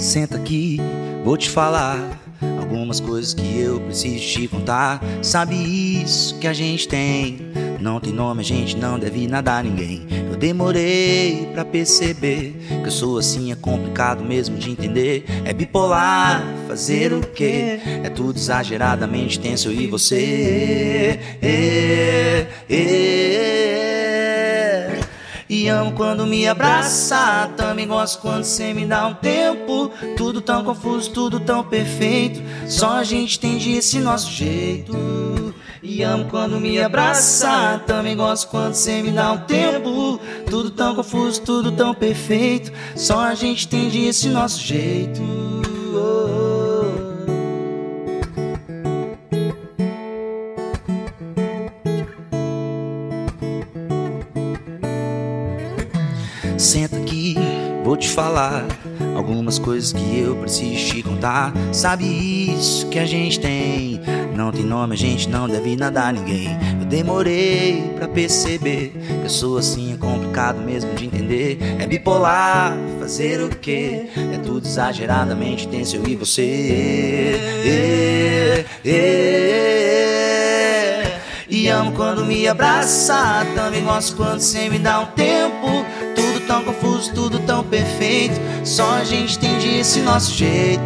Senta 0.09 0.37
aqui, 0.37 0.81
vou 1.23 1.37
te 1.37 1.47
falar 1.51 2.19
algumas 2.59 2.99
coisas 2.99 3.31
que 3.31 3.59
eu 3.59 3.79
preciso 3.81 4.25
te 4.25 4.47
contar. 4.47 4.99
Sabe 5.21 5.53
isso 5.53 6.39
que 6.39 6.47
a 6.47 6.51
gente 6.51 6.87
tem? 6.87 7.51
Não 7.79 7.99
tem 7.99 8.11
nome, 8.11 8.41
a 8.41 8.43
gente 8.43 8.75
não 8.75 8.97
deve 8.97 9.27
nada 9.27 9.59
a 9.59 9.61
ninguém. 9.61 10.07
Eu 10.31 10.35
demorei 10.35 11.51
pra 11.53 11.63
perceber 11.63 12.59
que 12.67 12.87
eu 12.87 12.91
sou 12.91 13.19
assim, 13.19 13.51
é 13.51 13.55
complicado 13.55 14.25
mesmo 14.25 14.57
de 14.57 14.71
entender. 14.71 15.25
É 15.45 15.53
bipolar, 15.53 16.43
fazer 16.67 17.13
o 17.13 17.21
quê? 17.21 17.79
É 18.03 18.09
tudo 18.09 18.35
exageradamente 18.39 19.39
tenso 19.39 19.71
e 19.71 19.85
você. 19.85 21.19
É, 21.39 22.47
é. 22.67 23.88
Amo 25.67 25.93
quando 25.93 26.25
me 26.25 26.47
abraça, 26.47 27.49
também 27.57 27.87
gosto 27.87 28.21
quando 28.21 28.43
cê 28.43 28.73
me 28.73 28.85
dá 28.85 29.07
um 29.07 29.13
tempo. 29.15 29.91
Tudo 30.15 30.41
tão 30.41 30.63
confuso, 30.63 31.09
tudo 31.11 31.39
tão 31.39 31.63
perfeito. 31.63 32.41
Só 32.67 32.97
a 32.97 33.03
gente 33.03 33.37
entende 33.37 33.73
esse 33.73 33.99
nosso 33.99 34.31
jeito. 34.31 34.93
E 35.81 36.03
amo 36.03 36.25
quando 36.25 36.59
me 36.59 36.81
abraça, 36.81 37.81
também 37.87 38.15
gosto 38.15 38.49
quando 38.49 38.73
cê 38.73 39.01
me 39.01 39.11
dá 39.11 39.31
um 39.31 39.39
tempo. 39.39 40.19
Tudo 40.49 40.69
tão 40.71 40.95
confuso, 40.95 41.41
tudo 41.41 41.71
tão 41.71 41.93
perfeito. 41.93 42.71
Só 42.95 43.19
a 43.19 43.33
gente 43.33 43.65
entende 43.65 44.05
esse 44.05 44.29
nosso 44.29 44.61
jeito. 44.61 45.58
Falar 58.19 58.65
algumas 59.15 59.57
coisas 59.57 59.93
que 59.93 60.19
eu 60.19 60.35
preciso 60.35 60.93
te 60.93 61.01
contar. 61.01 61.53
Sabe 61.71 62.03
isso 62.03 62.89
que 62.89 62.99
a 62.99 63.05
gente 63.05 63.39
tem? 63.39 64.01
Não 64.35 64.51
tem 64.51 64.65
nome, 64.65 64.93
a 64.93 64.97
gente 64.97 65.29
não 65.29 65.47
deve 65.47 65.77
nada 65.77 66.03
a 66.03 66.11
ninguém. 66.11 66.49
Eu 66.81 66.85
demorei 66.85 67.93
pra 67.95 68.09
perceber 68.09 68.89
que 68.89 69.23
eu 69.23 69.29
sou 69.29 69.57
assim, 69.57 69.93
é 69.93 69.97
complicado 69.97 70.59
mesmo 70.59 70.93
de 70.95 71.05
entender. 71.05 71.59
É 71.79 71.87
bipolar, 71.87 72.75
fazer 72.99 73.41
o 73.41 73.47
quê? 73.47 74.09
É 74.33 74.37
tudo 74.39 74.67
exageradamente 74.67 75.65
tenso 75.69 75.95
eu 75.95 76.05
e 76.05 76.15
você. 76.17 77.45
É, 77.65 78.65
é. 78.85 79.49
E 81.47 81.67
amo 81.67 81.93
quando 81.93 82.25
me 82.25 82.47
abraça, 82.47 83.45
também 83.55 83.83
gosto 83.83 84.15
quando 84.15 84.39
cê 84.39 84.69
me 84.69 84.77
dá 84.77 84.99
um 84.99 85.07
tempo. 85.07 85.85
Tão 86.49 86.63
confuso, 86.63 87.13
tudo 87.13 87.37
tão 87.41 87.63
perfeito. 87.63 88.33
Só 88.65 88.95
a 88.95 89.03
gente 89.03 89.37
entende 89.37 89.67
esse 89.81 89.99
nosso 89.99 90.33
jeito. 90.33 90.81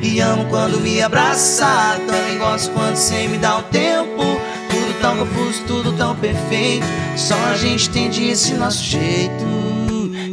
E 0.00 0.20
amo 0.20 0.46
quando 0.46 0.80
me 0.80 1.02
abraça, 1.02 2.00
também 2.06 2.38
gosto 2.38 2.72
quando 2.72 2.96
cê 2.96 3.28
me 3.28 3.36
dá 3.36 3.58
um 3.58 3.62
tempo. 3.64 4.22
Tudo 4.70 5.00
tão 5.02 5.18
confuso, 5.18 5.62
tudo 5.66 5.92
tão 5.92 6.16
perfeito. 6.16 6.86
Só 7.14 7.34
a 7.52 7.56
gente 7.58 7.90
entende 7.90 8.24
esse 8.24 8.54
nosso 8.54 8.82
jeito. 8.82 9.44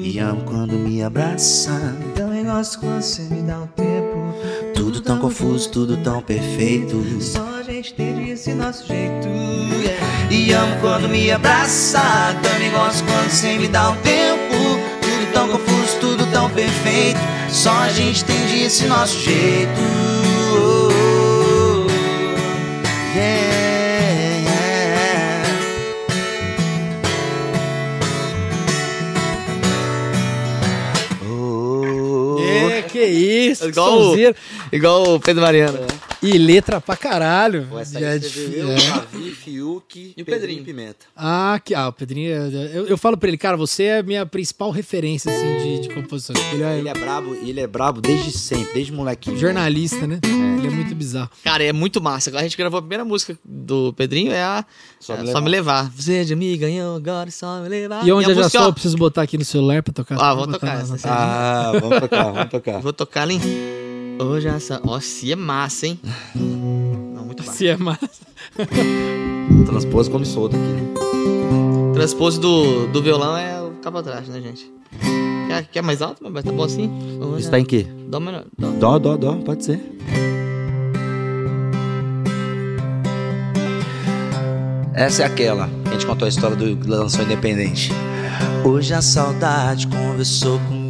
E 0.01 0.17
amo 0.17 0.43
quando 0.45 0.75
me 0.75 1.03
abraça, 1.03 1.93
também 2.15 2.45
gosto 2.45 2.79
quando 2.79 3.01
cê 3.01 3.23
me 3.23 3.41
dá 3.41 3.59
um 3.59 3.67
tempo. 3.67 4.00
Tudo 4.81 4.99
tão 4.99 5.19
confuso, 5.19 5.69
tudo 5.69 5.97
tão 5.97 6.23
perfeito. 6.23 7.05
Só 7.21 7.59
a 7.59 7.61
gente 7.61 7.93
entende 7.93 8.31
esse 8.31 8.51
nosso 8.51 8.87
jeito. 8.87 9.27
E 10.27 10.51
amo 10.51 10.75
quando 10.81 11.07
me 11.07 11.29
abraça, 11.29 12.01
também 12.41 12.71
gosto 12.71 13.03
quando 13.03 13.29
cê 13.29 13.59
me 13.59 13.67
dá 13.67 13.91
um 13.91 13.95
tempo. 13.97 14.55
Tudo 14.99 15.33
tão 15.33 15.49
confuso, 15.49 15.97
tudo 15.99 16.25
tão 16.31 16.49
perfeito. 16.49 17.19
Só 17.51 17.69
a 17.69 17.89
gente 17.89 18.23
entende 18.23 18.63
esse 18.63 18.87
nosso 18.87 19.19
jeito. 19.19 20.10
Isso, 33.51 33.67
Igual 33.67 33.99
o-. 33.99 34.15
Igual 34.71 35.15
o 35.15 35.19
Pedro 35.19 35.41
Mariano. 35.41 35.79
E 36.23 36.37
letra 36.37 36.79
pra 36.79 36.95
caralho. 36.95 37.65
Pô, 37.69 37.79
essa 37.79 37.97
é 37.99 38.19
eu, 38.53 38.69
é. 38.71 38.75
Davi, 38.75 39.31
Fiuk 39.31 40.13
E 40.15 40.21
o 40.21 40.25
Pedrinho 40.25 40.25
Pedrinho. 40.25 40.63
Pimenta. 40.63 41.05
Ah, 41.15 41.59
que, 41.63 41.73
ah, 41.73 41.87
o 41.87 41.93
Pedrinho, 41.93 42.31
é- 42.31 42.77
eu, 42.77 42.85
eu 42.87 42.97
falo 42.97 43.17
pra 43.17 43.27
ele, 43.27 43.37
cara, 43.37 43.57
você 43.57 43.83
é 43.83 43.97
a 43.99 44.03
minha 44.03 44.25
principal 44.25 44.69
referência, 44.71 45.31
assim, 45.31 45.57
de, 45.57 45.87
de 45.87 45.93
composição. 45.93 46.35
Ele 46.53 46.63
é, 46.63 46.77
Ele 46.77 46.89
é 46.89 46.93
brabo, 46.93 47.33
ele 47.35 47.59
é 47.59 47.65
brabo 47.67 48.01
desde 48.01 48.31
sempre, 48.31 48.73
desde 48.73 48.91
molequinho. 48.93 49.37
jornalista, 49.37 50.05
né? 50.05 50.19
Ele 50.23 50.67
é 50.67 50.69
muito 50.69 50.93
bizarro. 50.93 51.29
Cara, 51.43 51.63
é 51.63 51.73
muito 51.73 51.99
massa. 51.99 52.29
A 52.37 52.43
gente 52.43 52.55
gravou 52.55 52.77
a 52.77 52.81
primeira 52.81 53.03
música 53.03 53.35
do 53.43 53.91
Pedrinho, 53.93 54.31
é 54.31 54.43
a 54.43 54.63
Só 54.99 55.15
é 55.15 55.23
me 55.23 55.31
Só 55.31 55.41
Me 55.41 55.49
Levar. 55.49 55.89
Você 55.95 56.23
de 56.23 56.35
me 56.35 56.55
ganhou, 56.55 56.95
agora 56.97 57.29
é 57.29 57.31
só 57.31 57.59
me 57.61 57.67
levar. 57.67 58.05
E 58.07 58.11
onde 58.11 58.29
eu 58.29 58.35
já 58.35 58.41
música, 58.41 58.59
sou, 58.59 58.67
ó, 58.67 58.69
eu 58.69 58.73
preciso 58.73 58.97
botar 58.97 59.23
aqui 59.23 59.37
no 59.39 59.45
celular 59.45 59.81
pra 59.81 59.91
tocar. 59.93 60.17
Ah, 60.21 60.33
vou 60.35 60.47
tocar 60.47 60.81
essa. 60.81 60.95
Ah, 61.09 61.71
vamos 61.79 61.99
tocar, 61.99 62.31
vamos 62.31 62.49
tocar. 62.51 62.79
Vou 62.79 62.93
tocar 62.93 63.21
ali. 63.23 63.39
Hoje 64.21 64.47
essa. 64.47 64.79
Ó, 64.85 64.99
se 64.99 65.31
é 65.31 65.35
massa, 65.35 65.87
hein? 65.87 65.99
Não, 66.35 67.25
muito 67.25 67.43
massa. 67.43 67.57
Se 67.57 67.67
é 67.67 67.75
massa. 67.75 68.07
Transpôs 69.65 70.07
come 70.07 70.25
solto 70.25 70.55
aqui. 70.55 70.63
né? 70.63 70.93
Transpose 71.95 72.39
do, 72.39 72.85
do 72.87 73.01
violão 73.01 73.35
é 73.35 73.59
o 73.63 73.71
capa 73.81 73.99
atrás, 73.99 74.27
né, 74.27 74.39
gente? 74.39 74.71
Quer, 75.47 75.67
quer 75.71 75.81
mais 75.81 76.03
alto? 76.03 76.23
Mas 76.29 76.43
tá 76.43 76.51
bom 76.51 76.63
assim? 76.63 76.87
Isso 77.37 77.45
lá. 77.45 77.51
tá 77.51 77.59
em 77.59 77.65
quê? 77.65 77.87
Dó 78.09 78.19
menor. 78.19 78.45
Dó. 78.59 78.69
Dó, 78.71 78.99
dó, 78.99 79.17
dó, 79.17 79.33
pode 79.37 79.65
ser. 79.65 79.81
Essa 84.93 85.23
é 85.23 85.25
aquela 85.25 85.67
que 85.67 85.89
a 85.89 85.93
gente 85.93 86.05
contou 86.05 86.27
a 86.27 86.29
história 86.29 86.55
do 86.55 86.87
lançou 86.87 87.23
independente. 87.23 87.91
Hoje 88.63 88.93
a 88.93 89.01
saudade 89.01 89.87
conversou 89.87 90.59
comigo. 90.59 90.80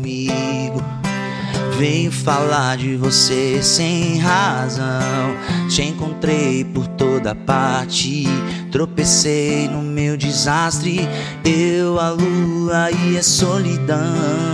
Veio 1.77 2.11
falar 2.11 2.77
de 2.77 2.95
você 2.95 3.61
sem 3.61 4.19
razão. 4.19 5.35
Te 5.69 5.83
encontrei 5.83 6.63
por 6.63 6.87
toda 6.87 7.33
parte. 7.33 8.25
Tropecei 8.71 9.67
no 9.67 9.81
meu 9.81 10.15
desastre. 10.15 11.07
Eu, 11.43 11.99
a 11.99 12.09
lua 12.09 12.91
e 12.91 13.17
a 13.17 13.23
solidão. 13.23 14.51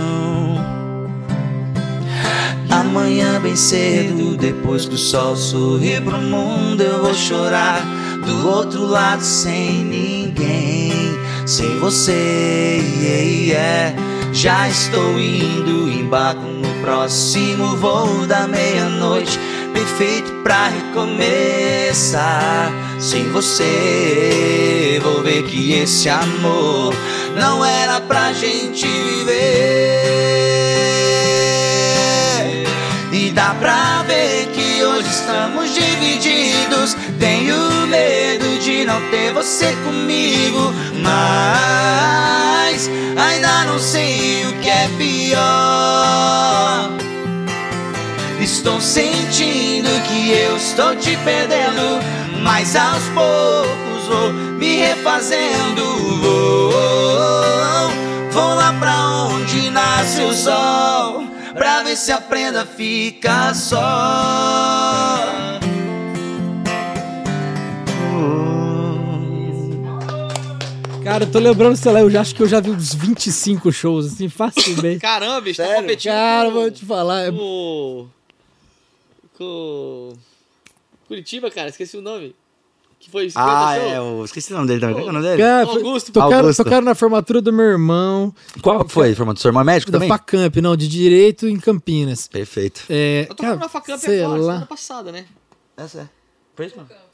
Amanhã 2.70 3.40
bem 3.40 3.56
cedo, 3.56 4.36
depois 4.36 4.86
que 4.86 4.94
o 4.94 4.98
sol 4.98 5.34
sorrir 5.34 6.02
pro 6.02 6.18
mundo, 6.18 6.82
eu 6.82 7.02
vou 7.02 7.14
chorar 7.14 7.82
do 8.24 8.48
outro 8.48 8.86
lado 8.86 9.22
sem 9.22 9.84
ninguém, 9.84 10.92
sem 11.46 11.78
você. 11.78 12.78
yeah, 13.00 13.92
yeah. 13.92 14.17
Já 14.40 14.68
estou 14.68 15.18
indo, 15.18 15.90
embarco 15.90 16.42
no 16.42 16.72
próximo 16.80 17.76
voo 17.76 18.24
da 18.24 18.46
meia-noite, 18.46 19.36
perfeito 19.72 20.32
pra 20.44 20.68
recomeçar. 20.68 22.70
Sem 23.00 23.32
você, 23.32 25.00
vou 25.02 25.24
ver 25.24 25.42
que 25.42 25.72
esse 25.72 26.08
amor 26.08 26.94
não 27.34 27.64
era 27.64 28.00
pra 28.00 28.32
gente 28.32 28.86
viver. 28.86 29.34
E 33.10 33.32
dá 33.32 33.56
pra 33.58 34.04
ver 34.04 34.52
que 34.52 34.84
hoje 34.84 35.08
estamos 35.08 35.74
divididos. 35.74 36.96
Tenho 37.18 37.88
medo 37.88 38.47
não 38.88 39.00
ter 39.10 39.32
você 39.34 39.76
comigo, 39.84 40.72
mas 41.02 42.88
ainda 43.18 43.64
não 43.64 43.78
sei 43.78 44.46
o 44.46 44.52
que 44.60 44.70
é 44.70 44.88
pior. 44.96 45.38
Estou 48.40 48.80
sentindo 48.80 49.90
que 50.04 50.30
eu 50.30 50.56
estou 50.56 50.96
te 50.96 51.14
perdendo, 51.18 52.00
mas 52.42 52.74
aos 52.74 53.04
poucos 53.08 54.06
vou 54.08 54.32
me 54.32 54.76
refazendo. 54.76 55.84
Vou, 56.22 57.90
vou 58.32 58.54
lá 58.54 58.72
pra 58.80 59.06
onde 59.26 59.68
nasce 59.68 60.22
o 60.22 60.32
sol, 60.32 61.26
pra 61.52 61.82
ver 61.82 61.96
se 61.96 62.10
aprenda 62.10 62.62
a 62.62 62.66
ficar 62.66 63.54
só. 63.54 65.37
Cara, 71.18 71.24
eu 71.28 71.32
tô 71.32 71.38
lembrando, 71.40 71.76
sei 71.76 71.90
lá, 71.92 72.00
eu 72.00 72.10
já 72.10 72.20
acho 72.20 72.34
que 72.34 72.42
eu 72.42 72.46
já 72.46 72.60
vi 72.60 72.70
uns 72.70 72.94
25 72.94 73.72
shows, 73.72 74.06
assim, 74.06 74.28
facilmente. 74.28 75.00
Caramba, 75.02 75.40
bicho, 75.40 75.56
tá 75.56 75.64
Sério? 75.66 75.82
competindo 75.82 76.12
Cara, 76.12 76.50
vou 76.50 76.70
te 76.70 76.84
falar. 76.84 77.22
é- 77.26 77.32
com... 77.32 78.06
com... 79.36 80.12
Curitiba, 81.08 81.50
cara, 81.50 81.70
esqueci 81.70 81.96
o 81.96 82.02
nome. 82.02 82.34
Que 83.00 83.10
foi 83.10 83.30
50 83.30 83.40
Ah, 83.48 83.74
show. 83.76 83.84
é, 83.84 83.96
eu 83.98 84.24
esqueci 84.24 84.52
o 84.52 84.56
nome 84.56 84.68
dele 84.68 84.80
também. 84.80 84.94
Qual 84.96 85.04
que 85.04 85.08
é 85.08 85.10
o 85.10 85.14
nome 85.14 85.26
dele? 85.26 85.42
Cara, 85.42 85.66
foi- 85.66 85.76
Augusto. 85.76 86.12
tocaram, 86.12 86.36
Augusto. 86.38 86.64
tocaram 86.64 86.84
na 86.84 86.94
formatura 86.94 87.40
do 87.40 87.52
meu 87.52 87.64
irmão, 87.66 88.34
Qual 88.60 88.84
que 88.84 88.92
foi? 88.92 89.14
Formato 89.14 89.38
do 89.38 89.40
seu 89.42 89.48
irmão 89.50 89.62
é 89.62 89.64
médico 89.64 89.90
da 89.92 89.98
também? 89.98 90.08
Facamp, 90.08 90.56
não, 90.56 90.76
de 90.76 90.86
Direito 90.88 91.48
em 91.48 91.58
Campinas. 91.58 92.26
Perfeito. 92.28 92.82
É, 92.90 93.22
Eu 93.28 93.34
tô 93.34 93.42
cara, 93.42 93.48
falando 93.54 93.60
na 93.60 93.68
Facamp 93.68 93.98
sei 94.00 94.22
agora, 94.22 94.40
semana 94.40 94.60
lá. 94.60 94.66
passada, 94.66 95.10
né? 95.12 95.24
Essa 95.76 96.00
é. 96.02 96.17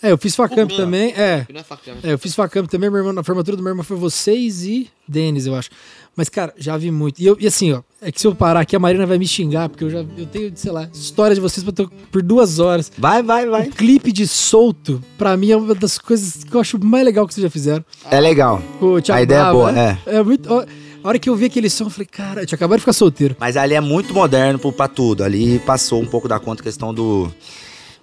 É, 0.02 0.10
eu 0.12 0.18
fiz 0.18 0.34
Facamp 0.34 0.70
também, 0.72 1.12
é. 1.16 1.46
Não 1.52 1.60
é 1.60 1.64
Facamp. 1.64 1.96
É, 2.02 2.12
eu 2.12 2.18
fiz 2.18 2.34
Facamp 2.34 2.66
também, 2.68 2.88
meu 2.90 2.98
irmão, 2.98 3.12
na 3.12 3.22
formatura 3.22 3.56
do 3.56 3.62
meu 3.62 3.70
irmão 3.72 3.84
foi 3.84 3.96
vocês 3.96 4.64
e 4.64 4.88
Denis, 5.06 5.46
eu 5.46 5.54
acho. 5.54 5.70
Mas, 6.16 6.28
cara, 6.28 6.54
já 6.56 6.76
vi 6.76 6.90
muito. 6.90 7.20
E, 7.20 7.26
eu, 7.26 7.36
e 7.40 7.46
assim, 7.46 7.72
ó, 7.72 7.82
é 8.00 8.12
que 8.12 8.20
se 8.20 8.26
eu 8.26 8.34
parar 8.34 8.60
aqui, 8.60 8.76
a 8.76 8.78
Marina 8.78 9.04
vai 9.04 9.18
me 9.18 9.26
xingar, 9.26 9.68
porque 9.68 9.82
eu 9.84 9.90
já 9.90 9.98
eu 10.16 10.26
tenho, 10.26 10.52
sei 10.54 10.70
lá, 10.70 10.88
história 10.94 11.34
de 11.34 11.40
vocês 11.40 11.66
por 12.12 12.22
duas 12.22 12.58
horas. 12.60 12.90
Vai, 12.96 13.22
vai, 13.22 13.48
O 13.48 13.50
vai. 13.50 13.66
clipe 13.68 14.12
de 14.12 14.26
solto, 14.28 15.02
pra 15.18 15.36
mim, 15.36 15.50
é 15.50 15.56
uma 15.56 15.74
das 15.74 15.98
coisas 15.98 16.44
que 16.44 16.54
eu 16.54 16.60
acho 16.60 16.78
mais 16.84 17.04
legal 17.04 17.26
que 17.26 17.34
vocês 17.34 17.42
já 17.42 17.50
fizeram. 17.50 17.84
É 18.10 18.20
legal. 18.20 18.62
A 19.12 19.22
ideia 19.22 19.40
é 19.40 19.52
boa, 19.52 19.72
né? 19.72 19.98
É 20.06 20.22
muito. 20.22 20.52
ó, 20.52 20.64
A 21.02 21.08
hora 21.08 21.18
que 21.18 21.28
eu 21.28 21.34
vi 21.34 21.46
aquele 21.46 21.68
som, 21.68 21.84
eu 21.84 21.90
falei, 21.90 22.06
cara, 22.06 22.42
eu 22.42 22.46
tinha 22.46 22.56
acabado 22.56 22.76
de 22.78 22.82
ficar 22.82 22.92
solteiro. 22.92 23.36
Mas 23.38 23.56
ali 23.56 23.74
é 23.74 23.80
muito 23.80 24.14
moderno 24.14 24.58
pra 24.72 24.86
tudo. 24.86 25.24
Ali 25.24 25.58
passou 25.58 26.00
um 26.00 26.06
pouco 26.06 26.28
da 26.28 26.38
conta 26.38 26.62
a 26.62 26.64
questão 26.64 26.94
do. 26.94 27.30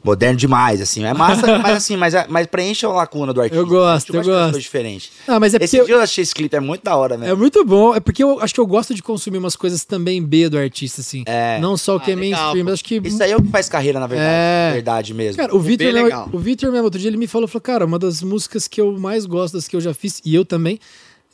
Moderno 0.04 0.38
demais, 0.38 0.82
assim. 0.82 1.04
É 1.06 1.14
massa, 1.14 1.46
mas 1.60 1.78
assim, 1.78 1.96
mas, 1.96 2.14
mas 2.28 2.48
preenche 2.48 2.86
a 2.86 2.90
lacuna 2.90 3.32
do 3.34 3.42
artista. 3.42 3.62
Eu 3.62 3.68
gosto, 3.68 4.10
eu 4.16 4.24
gosto. 4.24 4.32
coisas 4.44 4.62
diferentes. 4.64 5.12
Ah, 5.28 5.40
mas 5.40 5.54
é. 5.54 5.58
Esse 5.62 5.78
eu- 5.78 5.86
dia 5.86 5.96
eu 5.96 6.02
achei 6.02 6.22
esse 6.24 6.34
clipe 6.34 6.56
é 6.56 6.60
muito 6.60 6.84
da 6.84 6.96
hora, 6.96 7.16
É 7.16 7.18
né? 7.18 7.34
muito 7.34 7.64
bom, 7.64 7.94
é 7.96 8.00
porque 8.00 8.24
eu 8.24 8.40
acho 8.42 8.54
que 8.54 8.60
eu 8.60 8.66
gosto 8.68 8.94
de 8.96 9.04
consumir 9.04 9.38
umas 9.38 9.56
coisas 9.56 9.86
também 9.86 10.22
B 10.24 10.50
do 10.50 10.58
artista, 10.58 11.02
assim. 11.02 11.24
É. 11.26 11.60
Não 11.60 11.78
só 11.78 11.96
o 11.96 12.00
que 12.00 12.12
Ah, 12.12 12.14
é 12.14 12.16
mainstream, 12.16 12.64
mas 12.66 12.74
acho 12.76 12.84
que. 12.84 12.96
Isso 13.04 13.22
aí 13.22 13.32
é 13.32 13.36
o 13.38 13.42
que 13.42 13.50
faz 13.50 13.70
carreira, 13.70 14.00
na 14.00 14.08
verdade. 14.08 14.30
É. 14.32 14.72
Verdade 14.74 15.14
mesmo. 15.14 15.38
Cara, 15.42 15.56
o 15.56 15.60
Vitor, 15.60 15.92
legal. 15.92 16.30
o 16.34 16.40
Vitor 16.40 16.72
mesmo, 16.72 16.86
outro 16.86 17.00
dia 17.00 17.10
ele 17.10 17.18
me 17.18 17.28
falou, 17.28 17.48
falou, 17.48 17.62
cara, 17.62 17.86
uma 17.86 18.00
das 18.00 18.22
músicas 18.24 18.68
que 18.68 18.80
eu 18.82 18.98
mais 19.00 19.26
gosto, 19.26 19.54
das 19.54 19.68
que 19.68 19.76
eu 19.76 19.82
já 19.82 19.94
fiz, 19.94 20.22
e 20.26 20.34
eu 20.34 20.44
também, 20.46 20.80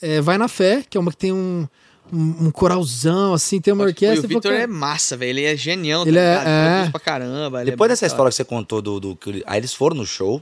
é 0.01 0.22
Vai 0.22 0.38
na 0.38 0.47
Fé, 0.47 0.84
que 0.89 0.97
é 0.97 1.01
uma 1.01 1.11
que 1.11 1.18
tem 1.18 1.32
um, 1.32 1.68
um, 2.12 2.47
um 2.47 2.51
coralzão, 2.51 3.34
assim, 3.34 3.60
tem 3.60 3.74
uma 3.74 3.84
orquestra. 3.86 4.26
o 4.26 4.28
Victor 4.30 4.51
cara, 4.51 4.64
é 4.64 4.68
massa, 4.68 5.18
velho. 5.18 5.30
Ele 5.32 5.43
é 5.45 5.55
genial, 5.55 6.08
Ele 6.08 6.18
é- 6.18 6.43
é. 6.86 6.89
Pra 6.89 6.99
caramba. 6.99 7.62
ele 7.62 7.70
é 7.70 7.72
Depois 7.72 7.88
muito 7.89 7.99
dessa 7.99 8.05
história 8.05 8.30
que 8.30 8.36
você 8.36 8.43
contou 8.43 8.82
do, 8.82 8.99
do 8.99 9.18
aí 9.45 9.60
eles 9.60 9.74
foram 9.74 9.95
no 9.97 10.05
show 10.05 10.41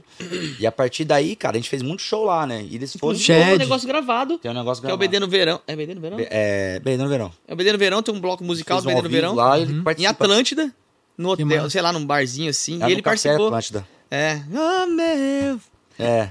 e 0.58 0.66
a 0.66 0.72
partir 0.72 1.04
daí, 1.04 1.34
cara, 1.36 1.56
a 1.56 1.60
gente 1.60 1.68
fez 1.70 1.82
muito 1.82 2.02
show 2.02 2.24
lá, 2.24 2.46
né? 2.46 2.64
E 2.68 2.76
eles 2.76 2.94
foram 2.96 3.18
tem 3.18 3.54
um 3.54 3.58
negócio 3.58 3.86
gravado, 3.88 4.38
tem 4.38 4.50
um 4.50 4.54
negócio 4.54 4.80
que 4.82 4.86
é 4.86 4.94
o 4.94 4.96
gravado. 4.96 5.10
BD 5.10 5.20
no 5.20 5.28
Verão. 5.28 5.60
É 5.66 5.76
BD 5.76 5.94
no 5.94 6.00
Verão? 6.00 6.16
É, 6.20 6.80
bem 6.80 6.96
no 6.96 7.08
verão. 7.08 7.32
É 7.46 7.52
o 7.52 7.56
BD 7.56 7.72
no 7.72 7.78
Verão, 7.78 8.02
tem 8.02 8.14
um 8.14 8.20
bloco 8.20 8.44
musical 8.44 8.80
do 8.80 8.88
um 8.88 8.94
BD 8.94 9.02
no 9.02 9.08
Verão. 9.08 9.34
Lá, 9.34 9.58
ele 9.58 9.82
Em. 9.98 10.06
Atlântida, 10.06 10.72
no 11.18 11.30
hotel, 11.30 11.46
massa. 11.46 11.70
sei 11.70 11.82
lá, 11.82 11.92
num 11.92 12.04
barzinho 12.06 12.50
assim. 12.50 12.78
Lá 12.78 12.88
e 12.88 12.92
ele 12.92 13.02
participou. 13.02 13.46
Atlântida. 13.46 13.86
É. 14.10 14.40
Ah, 14.54 14.86
meu. 14.86 15.60
É. 15.98 16.28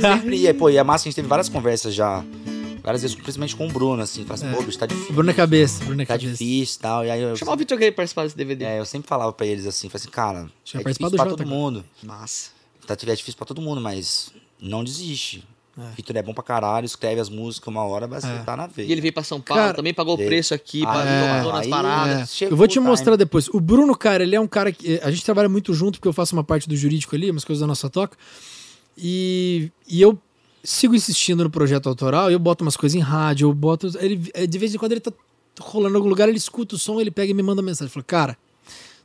Sempre, 0.00 0.36
e, 0.48 0.54
pô, 0.54 0.70
e 0.70 0.76
é 0.76 0.82
massa, 0.82 1.02
a 1.02 1.06
gente 1.06 1.16
teve 1.16 1.28
várias 1.28 1.48
conversas 1.48 1.92
já. 1.94 2.24
Várias 2.84 3.00
vezes, 3.00 3.16
principalmente 3.16 3.56
com 3.56 3.66
o 3.66 3.72
Bruno, 3.72 4.02
assim. 4.02 4.24
Fala 4.26 4.34
assim, 4.34 4.52
pô, 4.52 4.62
bicho, 4.62 4.78
tá 4.78 4.84
difícil. 4.84 5.14
Bruna 5.14 5.32
Cabeça, 5.32 5.82
Bruna 5.84 6.04
Tá 6.04 6.14
Cabeça. 6.18 6.32
difícil 6.32 6.76
e 6.78 6.82
tal. 6.82 7.04
E 7.06 7.10
aí 7.10 7.22
eu, 7.22 7.34
Chamar 7.34 7.54
o 7.54 7.56
Gay 7.56 7.66
pra 7.66 7.92
participar 7.92 8.24
desse 8.24 8.36
DVD. 8.36 8.64
é, 8.66 8.78
eu 8.78 8.84
sempre 8.84 9.08
falava 9.08 9.32
pra 9.32 9.46
eles 9.46 9.66
assim, 9.66 9.88
falei 9.88 10.02
assim, 10.02 10.10
cara, 10.10 10.50
Tinha 10.62 10.80
é 10.82 10.84
difícil 10.84 11.10
pra 11.10 11.24
do 11.24 11.30
todo 11.30 11.38
cara. 11.38 11.48
mundo. 11.50 11.82
Massa. 12.02 12.50
Tá, 12.86 12.92
é 12.92 13.14
difícil 13.14 13.38
pra 13.38 13.46
todo 13.46 13.62
mundo, 13.62 13.80
mas 13.80 14.30
não 14.60 14.84
desiste. 14.84 15.42
É. 15.78 15.94
Vitor 15.96 16.14
é 16.16 16.22
bom 16.22 16.32
pra 16.34 16.44
caralho, 16.44 16.84
escreve 16.84 17.20
as 17.20 17.28
músicas 17.30 17.66
uma 17.68 17.82
hora, 17.84 18.06
vai 18.06 18.18
acertar 18.18 18.56
na 18.56 18.66
veia. 18.66 18.86
E 18.86 18.92
ele 18.92 19.00
veio 19.00 19.12
pra 19.14 19.24
São 19.24 19.40
Paulo, 19.40 19.60
Cara, 19.62 19.74
também 19.74 19.92
pagou 19.92 20.14
o 20.14 20.18
preço 20.18 20.54
aqui, 20.54 20.82
Ah, 20.84 20.86
pagou 20.86 21.02
é. 21.02 21.28
pagou 21.38 21.52
nas 21.52 21.66
paradas. 21.66 22.42
É. 22.42 22.44
Eu 22.44 22.56
vou 22.56 22.68
te 22.68 22.78
mostrar 22.78 23.16
depois. 23.16 23.48
O 23.48 23.58
Bruno, 23.60 23.96
cara, 23.96 24.22
ele 24.22 24.36
é 24.36 24.40
um 24.40 24.46
cara 24.46 24.70
que. 24.70 25.00
A 25.02 25.10
gente 25.10 25.24
trabalha 25.24 25.48
muito 25.48 25.72
junto, 25.72 25.98
porque 25.98 26.06
eu 26.06 26.12
faço 26.12 26.36
uma 26.36 26.44
parte 26.44 26.68
do 26.68 26.76
jurídico 26.76 27.16
ali, 27.16 27.30
umas 27.30 27.44
coisas 27.44 27.60
da 27.60 27.66
nossa 27.66 27.88
toca. 27.88 28.16
E, 28.96 29.72
e 29.88 30.00
eu 30.02 30.16
sigo 30.64 30.94
insistindo 30.94 31.44
no 31.44 31.50
projeto 31.50 31.88
autoral, 31.88 32.30
eu 32.30 32.38
boto 32.38 32.64
umas 32.64 32.76
coisas 32.76 32.96
em 32.96 33.00
rádio, 33.00 33.46
eu 33.48 33.52
boto. 33.54 33.88
Ele, 33.98 34.30
eh, 34.34 34.46
de 34.46 34.58
vez 34.58 34.74
em 34.74 34.78
quando 34.78 34.92
ele 34.92 35.00
tá 35.00 35.12
rolando 35.60 35.94
em 35.94 35.96
algum 35.96 36.08
lugar, 36.08 36.28
ele 36.28 36.38
escuta 36.38 36.74
o 36.74 36.78
som, 36.78 37.00
ele 37.00 37.10
pega 37.10 37.30
e 37.30 37.34
me 37.34 37.42
manda 37.42 37.60
mensagem. 37.62 37.92
Fala, 37.92 38.02
cara, 38.04 38.38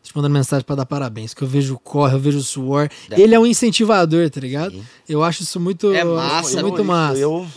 tô 0.02 0.10
te 0.10 0.16
mandando 0.16 0.34
mensagem 0.34 0.66
pra 0.66 0.76
dar 0.76 0.86
parabéns, 0.86 1.34
que 1.34 1.42
eu 1.44 1.48
vejo 1.48 1.76
o 1.76 1.80
corre, 1.80 2.16
eu 2.16 2.20
vejo 2.20 2.38
o 2.40 2.44
suor. 2.44 2.90
É. 3.12 3.20
Ele 3.22 3.36
é 3.36 3.40
um 3.40 3.46
incentivador, 3.46 4.30
tá 4.30 4.40
ligado? 4.40 4.72
Sim. 4.72 4.84
Eu 5.08 5.24
acho 5.24 5.44
isso 5.44 5.60
muito. 5.60 5.92
É 5.94 6.02
eu 6.04 6.16
massa, 6.16 6.60
Eu- 6.60 6.64
muito 6.66 6.80
eu- 6.80 6.86
massa. 6.86 7.20
Eu, 7.20 7.48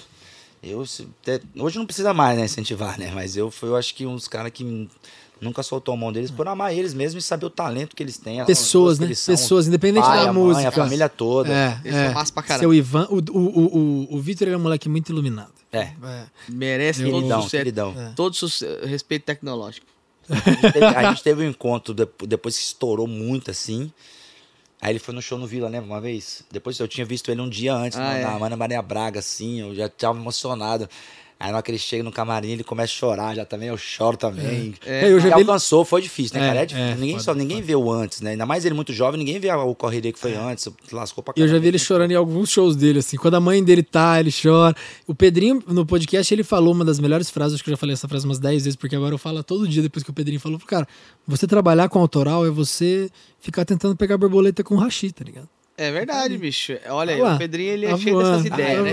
eu, 0.62 0.84
até- 1.22 1.40
hoje 1.56 1.78
não 1.78 1.86
precisa 1.86 2.12
mais, 2.12 2.36
né, 2.38 2.44
incentivar, 2.44 2.98
né? 2.98 3.10
Mas 3.14 3.36
eu 3.36 3.50
fui, 3.50 3.68
eu 3.68 3.76
acho 3.76 3.94
que 3.94 4.04
uns 4.06 4.26
caras 4.28 4.50
que 4.52 4.88
nunca 5.42 5.62
soltou 5.62 5.92
a 5.92 5.96
mão 5.96 6.12
deles 6.12 6.30
por 6.30 6.46
amar 6.48 6.72
eles 6.72 6.94
mesmo 6.94 7.18
e 7.18 7.22
saber 7.22 7.44
o 7.46 7.50
talento 7.50 7.94
que 7.96 8.02
eles 8.02 8.16
têm. 8.16 8.40
as 8.40 8.46
Pessoas, 8.46 8.98
né? 8.98 9.12
são. 9.14 9.34
Pessoas, 9.34 9.66
independente 9.66 10.04
Pai, 10.04 10.18
da 10.24 10.30
a 10.30 10.32
mãe, 10.32 10.42
música. 10.42 10.68
a 10.68 10.72
família 10.72 11.08
toda. 11.08 11.52
É, 11.52 11.80
Eles 11.84 11.96
é. 11.96 12.04
são 12.06 12.14
massa 12.14 12.32
pra 12.32 12.42
caramba. 12.42 12.60
Seu 12.62 12.72
Ivan, 12.72 13.06
o, 13.10 13.16
o, 13.16 13.38
o, 13.38 13.78
o, 14.12 14.16
o 14.16 14.20
Vitor 14.20 14.46
ele 14.48 14.54
é 14.54 14.58
um 14.58 14.62
moleque 14.62 14.88
muito 14.88 15.10
iluminado. 15.12 15.52
É. 15.72 15.78
É. 16.02 16.24
Merece 16.48 17.02
todo 17.02 17.12
Queridão, 17.14 17.42
sucesso. 17.42 17.56
queridão. 17.62 17.94
É. 17.98 18.12
Todo 18.14 18.36
respeito 18.86 19.24
tecnológico. 19.24 19.86
A 20.28 20.34
gente 20.50 20.72
teve, 20.72 20.84
a 20.86 21.10
gente 21.10 21.22
teve 21.22 21.44
um 21.44 21.48
encontro 21.50 21.92
depo- 21.92 22.26
depois 22.26 22.56
que 22.56 22.62
estourou 22.64 23.06
muito 23.08 23.50
assim. 23.50 23.90
Aí 24.80 24.92
ele 24.92 24.98
foi 24.98 25.14
no 25.14 25.22
show 25.22 25.38
no 25.38 25.46
Vila, 25.46 25.68
lembra 25.68 25.86
uma 25.86 26.00
vez? 26.00 26.42
Depois 26.50 26.78
eu 26.78 26.88
tinha 26.88 27.04
visto 27.04 27.30
ele 27.30 27.40
um 27.40 27.48
dia 27.48 27.74
antes, 27.74 27.96
Ah, 27.98 28.02
na, 28.02 28.18
é. 28.18 28.22
na 28.38 28.46
Ana 28.46 28.56
Maria 28.56 28.82
Braga, 28.82 29.20
assim, 29.20 29.60
eu 29.60 29.74
já 29.74 29.88
tava 29.88 30.18
emocionado. 30.18 30.88
Aí 31.42 31.50
na 31.50 31.56
hora 31.56 31.62
que 31.64 31.70
ele 31.72 31.78
chega 31.78 32.04
no 32.04 32.12
camarim, 32.12 32.50
ele 32.50 32.62
começa 32.62 32.92
a 32.92 32.96
chorar 32.96 33.34
já 33.34 33.44
também, 33.44 33.68
eu 33.68 33.76
choro 33.76 34.16
também. 34.16 34.74
É, 34.86 35.10
eu 35.10 35.18
já 35.18 35.26
ele- 35.26 35.34
alcançou, 35.40 35.84
foi 35.84 36.00
difícil, 36.00 36.38
né, 36.38 36.44
É, 36.44 36.48
cara? 36.48 36.60
É 36.60 36.66
difícil. 36.66 36.88
é, 36.88 36.94
ninguém 36.94 37.10
foda, 37.14 37.22
só, 37.24 37.34
ninguém 37.34 37.60
vê 37.60 37.74
o 37.74 37.90
antes, 37.90 38.20
né? 38.20 38.30
Ainda 38.30 38.46
mais 38.46 38.64
ele 38.64 38.74
muito 38.76 38.92
jovem, 38.92 39.18
ninguém 39.18 39.40
vê 39.40 39.50
o 39.50 39.74
correria 39.74 40.12
que 40.12 40.18
foi 40.20 40.34
antes, 40.36 40.68
lascou 40.92 41.24
pra 41.24 41.34
Eu 41.36 41.42
já 41.42 41.46
caramba. 41.54 41.60
vi 41.62 41.68
ele 41.68 41.78
chorando 41.80 42.10
em 42.12 42.14
alguns 42.14 42.48
shows 42.48 42.76
dele, 42.76 43.00
assim. 43.00 43.16
Quando 43.16 43.34
a 43.34 43.40
mãe 43.40 43.62
dele 43.64 43.82
tá, 43.82 44.20
ele 44.20 44.30
chora. 44.32 44.74
O 45.06 45.14
Pedrinho, 45.14 45.62
no 45.66 45.84
podcast, 45.84 46.32
ele 46.32 46.44
falou 46.44 46.72
uma 46.72 46.84
das 46.84 47.00
melhores 47.00 47.28
frases, 47.28 47.54
acho 47.56 47.64
que 47.64 47.70
eu 47.70 47.72
já 47.74 47.76
falei 47.78 47.94
essa 47.94 48.06
frase 48.06 48.24
umas 48.24 48.38
10 48.38 48.62
vezes, 48.64 48.76
porque 48.76 48.94
agora 48.94 49.12
eu 49.12 49.18
falo 49.18 49.42
todo 49.42 49.66
dia 49.66 49.82
depois 49.82 50.04
que 50.04 50.10
o 50.10 50.14
Pedrinho 50.14 50.38
falou. 50.38 50.60
Cara, 50.60 50.86
você 51.26 51.46
trabalhar 51.46 51.88
com 51.88 51.98
autoral 51.98 52.46
é 52.46 52.50
você 52.50 53.10
ficar 53.40 53.64
tentando 53.64 53.96
pegar 53.96 54.16
borboleta 54.16 54.62
com 54.62 54.76
hashi, 54.76 55.10
tá 55.10 55.24
ligado? 55.24 55.48
É 55.76 55.90
verdade, 55.90 56.36
bicho. 56.38 56.74
Olha 56.90 57.14
aí, 57.14 57.20
Olha 57.20 57.30
lá. 57.30 57.34
o 57.34 57.38
Pedrinho 57.38 57.70
ele 57.72 57.86
é 57.86 57.90
Tá 57.90 57.96
cheio 57.96 58.14
voando. 58.14 58.30
dessas 58.42 58.46
ideias, 58.46 58.84
né? 58.84 58.92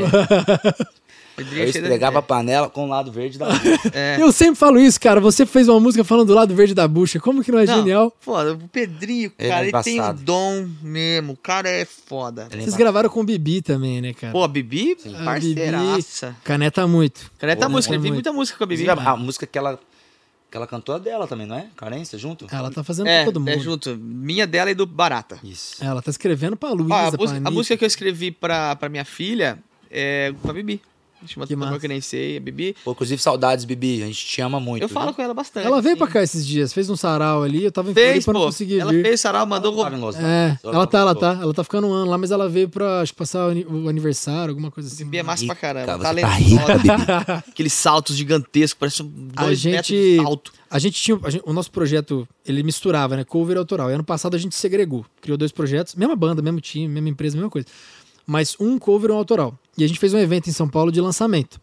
O 1.40 1.42
Eu 1.42 1.48
é 1.62 1.66
dessas 1.66 1.76
esfregava 1.76 2.18
a 2.18 2.20
ideias. 2.20 2.26
panela 2.26 2.70
com 2.70 2.86
o 2.86 2.88
lado 2.90 3.12
verde 3.12 3.38
da 3.38 3.48
É. 3.94 4.18
Eu 4.20 4.32
sempre 4.32 4.56
falo 4.56 4.80
isso, 4.80 5.00
cara. 5.00 5.20
Você 5.20 5.46
fez 5.46 5.68
uma 5.68 5.80
música 5.80 6.04
falando 6.04 6.28
do 6.28 6.34
lado 6.34 6.54
verde 6.56 6.74
da 6.74 6.88
bucha. 6.88 7.20
Como 7.20 7.44
que 7.44 7.52
não 7.52 7.60
é 7.60 7.66
Não, 7.66 7.76
genial? 7.76 8.14
Foda, 8.20 8.54
o 8.54 8.68
Pedrinho, 8.68 9.32
Ele 9.38 9.48
é 9.48 9.52
cara, 9.52 9.68
ele, 9.68 9.84
tem 9.84 9.94
um 9.94 9.98
embaçado. 9.98 10.22
dom 10.24 10.70
mesmo. 10.82 11.34
O 11.34 11.38
cara 11.38 11.70
é 11.70 11.86
foda. 11.86 12.48
Ele 12.52 12.62
é 12.62 12.64
Vocês 12.66 12.76
gravaram 12.76 13.10
com 13.10 13.22
o 13.22 13.24
Bibi 13.24 13.62
também, 13.62 14.02
né, 14.02 14.14
cara? 14.14 14.32
Pô, 14.34 14.44
a 14.44 14.48
Bibi, 14.48 14.98
A 15.20 15.24
parceiraça. 15.24 16.36
Caneta 16.44 16.88
muito. 16.88 17.32
Caneta 17.38 17.66
Pô, 17.66 17.72
música, 17.72 17.92
né? 17.92 17.98
ele 17.98 18.04
tem 18.04 18.12
muita 18.14 18.34
música 18.34 18.58
com 18.58 18.64
a 18.64 18.68
Bibi. 18.68 18.90
A, 18.90 19.16
música 19.16 19.46
que 19.46 19.58
ela, 19.58 19.80
que 20.50 20.58
ela 20.58 20.68
cantou 20.68 20.96
é 20.96 21.00
dela 21.00 21.28
também, 21.28 21.46
não 21.48 21.56
é? 21.56 21.68
Carência, 21.76 22.18
junto? 22.18 22.48
Ela 22.52 22.72
tá 22.72 22.84
fazendo 22.84 23.08
É, 23.08 23.18
pra 23.24 23.26
todo 23.26 23.40
mundo. 23.40 23.50
é 23.50 23.60
junto. 23.60 23.96
Minha 23.98 24.46
dela 24.48 24.72
e 24.72 24.74
do 24.76 24.86
Barata. 24.86 25.40
Isso. 25.44 25.84
Ela 25.84 26.02
tá 26.02 26.10
escrevendo 26.12 26.56
pra 26.58 26.70
Luísa, 26.72 26.94
Ó, 26.94 27.08
a, 27.08 27.12
pra 27.12 27.20
música, 27.22 27.42
a 27.48 27.52
música 27.52 27.78
que 27.78 27.84
eu 27.84 27.88
escrevi 27.88 28.32
pra, 28.32 28.76
pra 28.76 28.90
minha 28.90 29.06
filha 29.06 29.60
é 29.92 30.34
com 30.42 30.50
a 30.50 30.54
Bibi. 30.54 30.82
Chama 31.28 31.46
Que 31.46 31.56
massa. 31.56 31.80
que 31.80 31.88
nem 31.88 32.00
sei, 32.02 32.38
a 32.38 32.40
Bibi. 32.40 32.76
Pô, 32.84 32.92
inclusive, 32.92 33.22
saudades, 33.22 33.66
Bibi. 33.66 34.02
A 34.04 34.06
gente 34.06 34.26
te 34.26 34.42
ama 34.42 34.60
muito. 34.60 34.82
Eu 34.84 34.90
falo 34.90 35.08
viu? 35.08 35.16
com 35.16 35.22
ela 35.22 35.34
bastante. 35.34 35.66
Ela 35.68 35.82
veio 35.82 35.96
sim. 35.96 36.00
pra 36.00 36.08
cá 36.08 36.24
esses 36.24 36.46
dias, 36.46 36.72
fez 36.74 36.90
um 36.90 36.96
sarau 36.96 37.44
ali, 37.44 37.64
eu 37.66 37.72
tava 37.72 37.92
em 37.92 37.94
Fez, 37.94 38.24
Floripa, 38.24 38.34
não 38.34 38.40
pô. 38.42 38.46
consegui 38.48 38.80
Ela 38.80 38.92
vir. 38.92 39.04
fez 39.04 39.20
sarau, 39.22 39.46
mandou... 39.46 39.74
Los 40.00 40.16
É, 40.16 40.58
ela 40.64 40.88
tá, 40.88 41.00
ela 41.00 41.16
tá. 41.16 41.38
Ela 41.42 41.54
tá 41.54 41.64
ficando 41.64 41.88
um 41.88 41.94
ano 41.94 42.10
lá, 42.12 42.18
mas 42.18 42.32
ela 42.32 42.48
veio 42.50 42.70
pra, 42.70 43.02
acho 43.02 43.12
que 43.14 43.18
passar 43.18 43.48
o 43.48 43.50
ani- 43.52 43.66
o 43.66 43.90
aniversário, 43.90 44.50
alguma 44.52 44.72
coisa 44.72 44.88
assim. 44.90 45.04
Bibi 45.06 45.18
é 45.18 45.24
massa 45.24 45.46
pra 45.46 45.56
caramba. 45.56 45.94
Rica, 45.98 46.04
Tá 46.04 46.14
tá 46.22 46.28
rica, 46.36 46.66
talentosa. 46.66 47.44
Aqueles 47.50 47.74
saltos 47.74 48.16
gigantescos, 48.16 48.78
parece 48.80 49.04
um 49.04 49.30
A 49.36 49.44
dois 49.46 49.60
gente- 49.60 49.72
metros 49.74 49.88
de 49.98 50.16
salto. 50.18 50.52
A 50.72 50.78
gente 50.78 51.02
tinha. 51.02 51.20
a 51.24 51.30
gente- 51.32 51.44
o 51.48 51.52
nosso 51.52 51.72
projeto, 51.72 52.28
ele 52.46 52.62
misturava, 52.62 53.18
né? 53.18 53.24
Cover 53.24 53.56
e 53.56 53.60
autoral. 53.60 53.90
E 53.90 53.94
ano 53.94 54.04
passado 54.04 54.36
a 54.36 54.38
gente 54.38 54.56
segregou. 54.56 55.04
Criou 55.20 55.36
dois 55.38 55.52
projetos, 55.52 55.96
mesma 55.96 56.16
banda, 56.16 56.42
mesmo 56.44 56.62
time, 56.62 56.88
mesma 56.88 57.10
empresa, 57.10 57.36
mesma 57.36 57.50
coisa. 57.50 57.68
Mas 58.30 58.56
um 58.60 58.78
cover 58.78 59.10
e 59.10 59.14
um 59.14 59.18
autoral. 59.18 59.58
E 59.76 59.84
a 59.84 59.88
gente 59.88 60.00
fez 60.00 60.14
um 60.14 60.20
evento 60.20 60.48
em 60.48 60.54
São 60.54 60.70
Paulo 60.70 60.92
de 60.92 61.02
lançamento. 61.02 61.60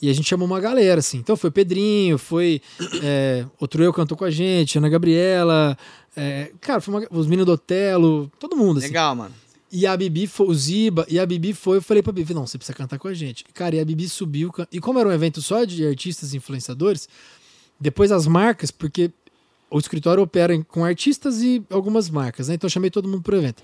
E 0.00 0.08
a 0.08 0.12
gente 0.12 0.28
chamou 0.28 0.46
uma 0.46 0.60
galera, 0.60 1.00
assim. 1.00 1.18
Então 1.18 1.36
foi 1.36 1.50
Pedrinho, 1.50 2.16
foi. 2.18 2.62
é, 3.02 3.44
outro 3.58 3.82
eu 3.82 3.92
cantou 3.92 4.16
com 4.16 4.24
a 4.24 4.30
gente, 4.30 4.78
Ana 4.78 4.88
Gabriela. 4.88 5.76
é, 6.16 6.52
cara, 6.60 6.80
foi 6.80 6.94
uma- 6.94 7.06
os 7.10 7.26
meninos 7.26 7.46
do 7.46 7.52
Otelo, 7.52 8.30
todo 8.38 8.56
mundo, 8.56 8.78
assim. 8.78 8.86
Legal, 8.88 9.16
mano. 9.16 9.34
E 9.72 9.86
a 9.86 9.96
Bibi 9.96 10.26
foi, 10.28 10.46
o 10.46 10.54
Ziba, 10.54 11.04
e 11.08 11.18
a 11.18 11.26
Bibi 11.26 11.52
foi, 11.52 11.78
eu 11.78 11.82
falei 11.82 12.02
pra 12.02 12.12
Bibi, 12.12 12.32
não, 12.32 12.46
você 12.46 12.56
precisa 12.56 12.76
cantar 12.76 12.98
com 12.98 13.06
a 13.08 13.12
gente. 13.14 13.44
Cara, 13.52 13.74
e 13.76 13.80
a 13.80 13.84
Bibi 13.84 14.08
subiu, 14.08 14.50
e 14.72 14.80
como 14.80 14.98
era 15.00 15.08
um 15.08 15.12
evento 15.12 15.42
só 15.42 15.64
de 15.64 15.84
artistas 15.86 16.32
e 16.32 16.36
influenciadores, 16.36 17.08
depois 17.78 18.10
as 18.12 18.26
marcas, 18.26 18.70
porque 18.70 19.10
o 19.70 19.78
escritório 19.78 20.22
opera 20.22 20.56
com 20.64 20.84
artistas 20.84 21.42
e 21.42 21.62
algumas 21.70 22.08
marcas, 22.08 22.48
né? 22.48 22.54
Então 22.54 22.66
eu 22.66 22.70
chamei 22.72 22.90
todo 22.90 23.06
mundo 23.08 23.22
pro 23.22 23.36
evento. 23.36 23.62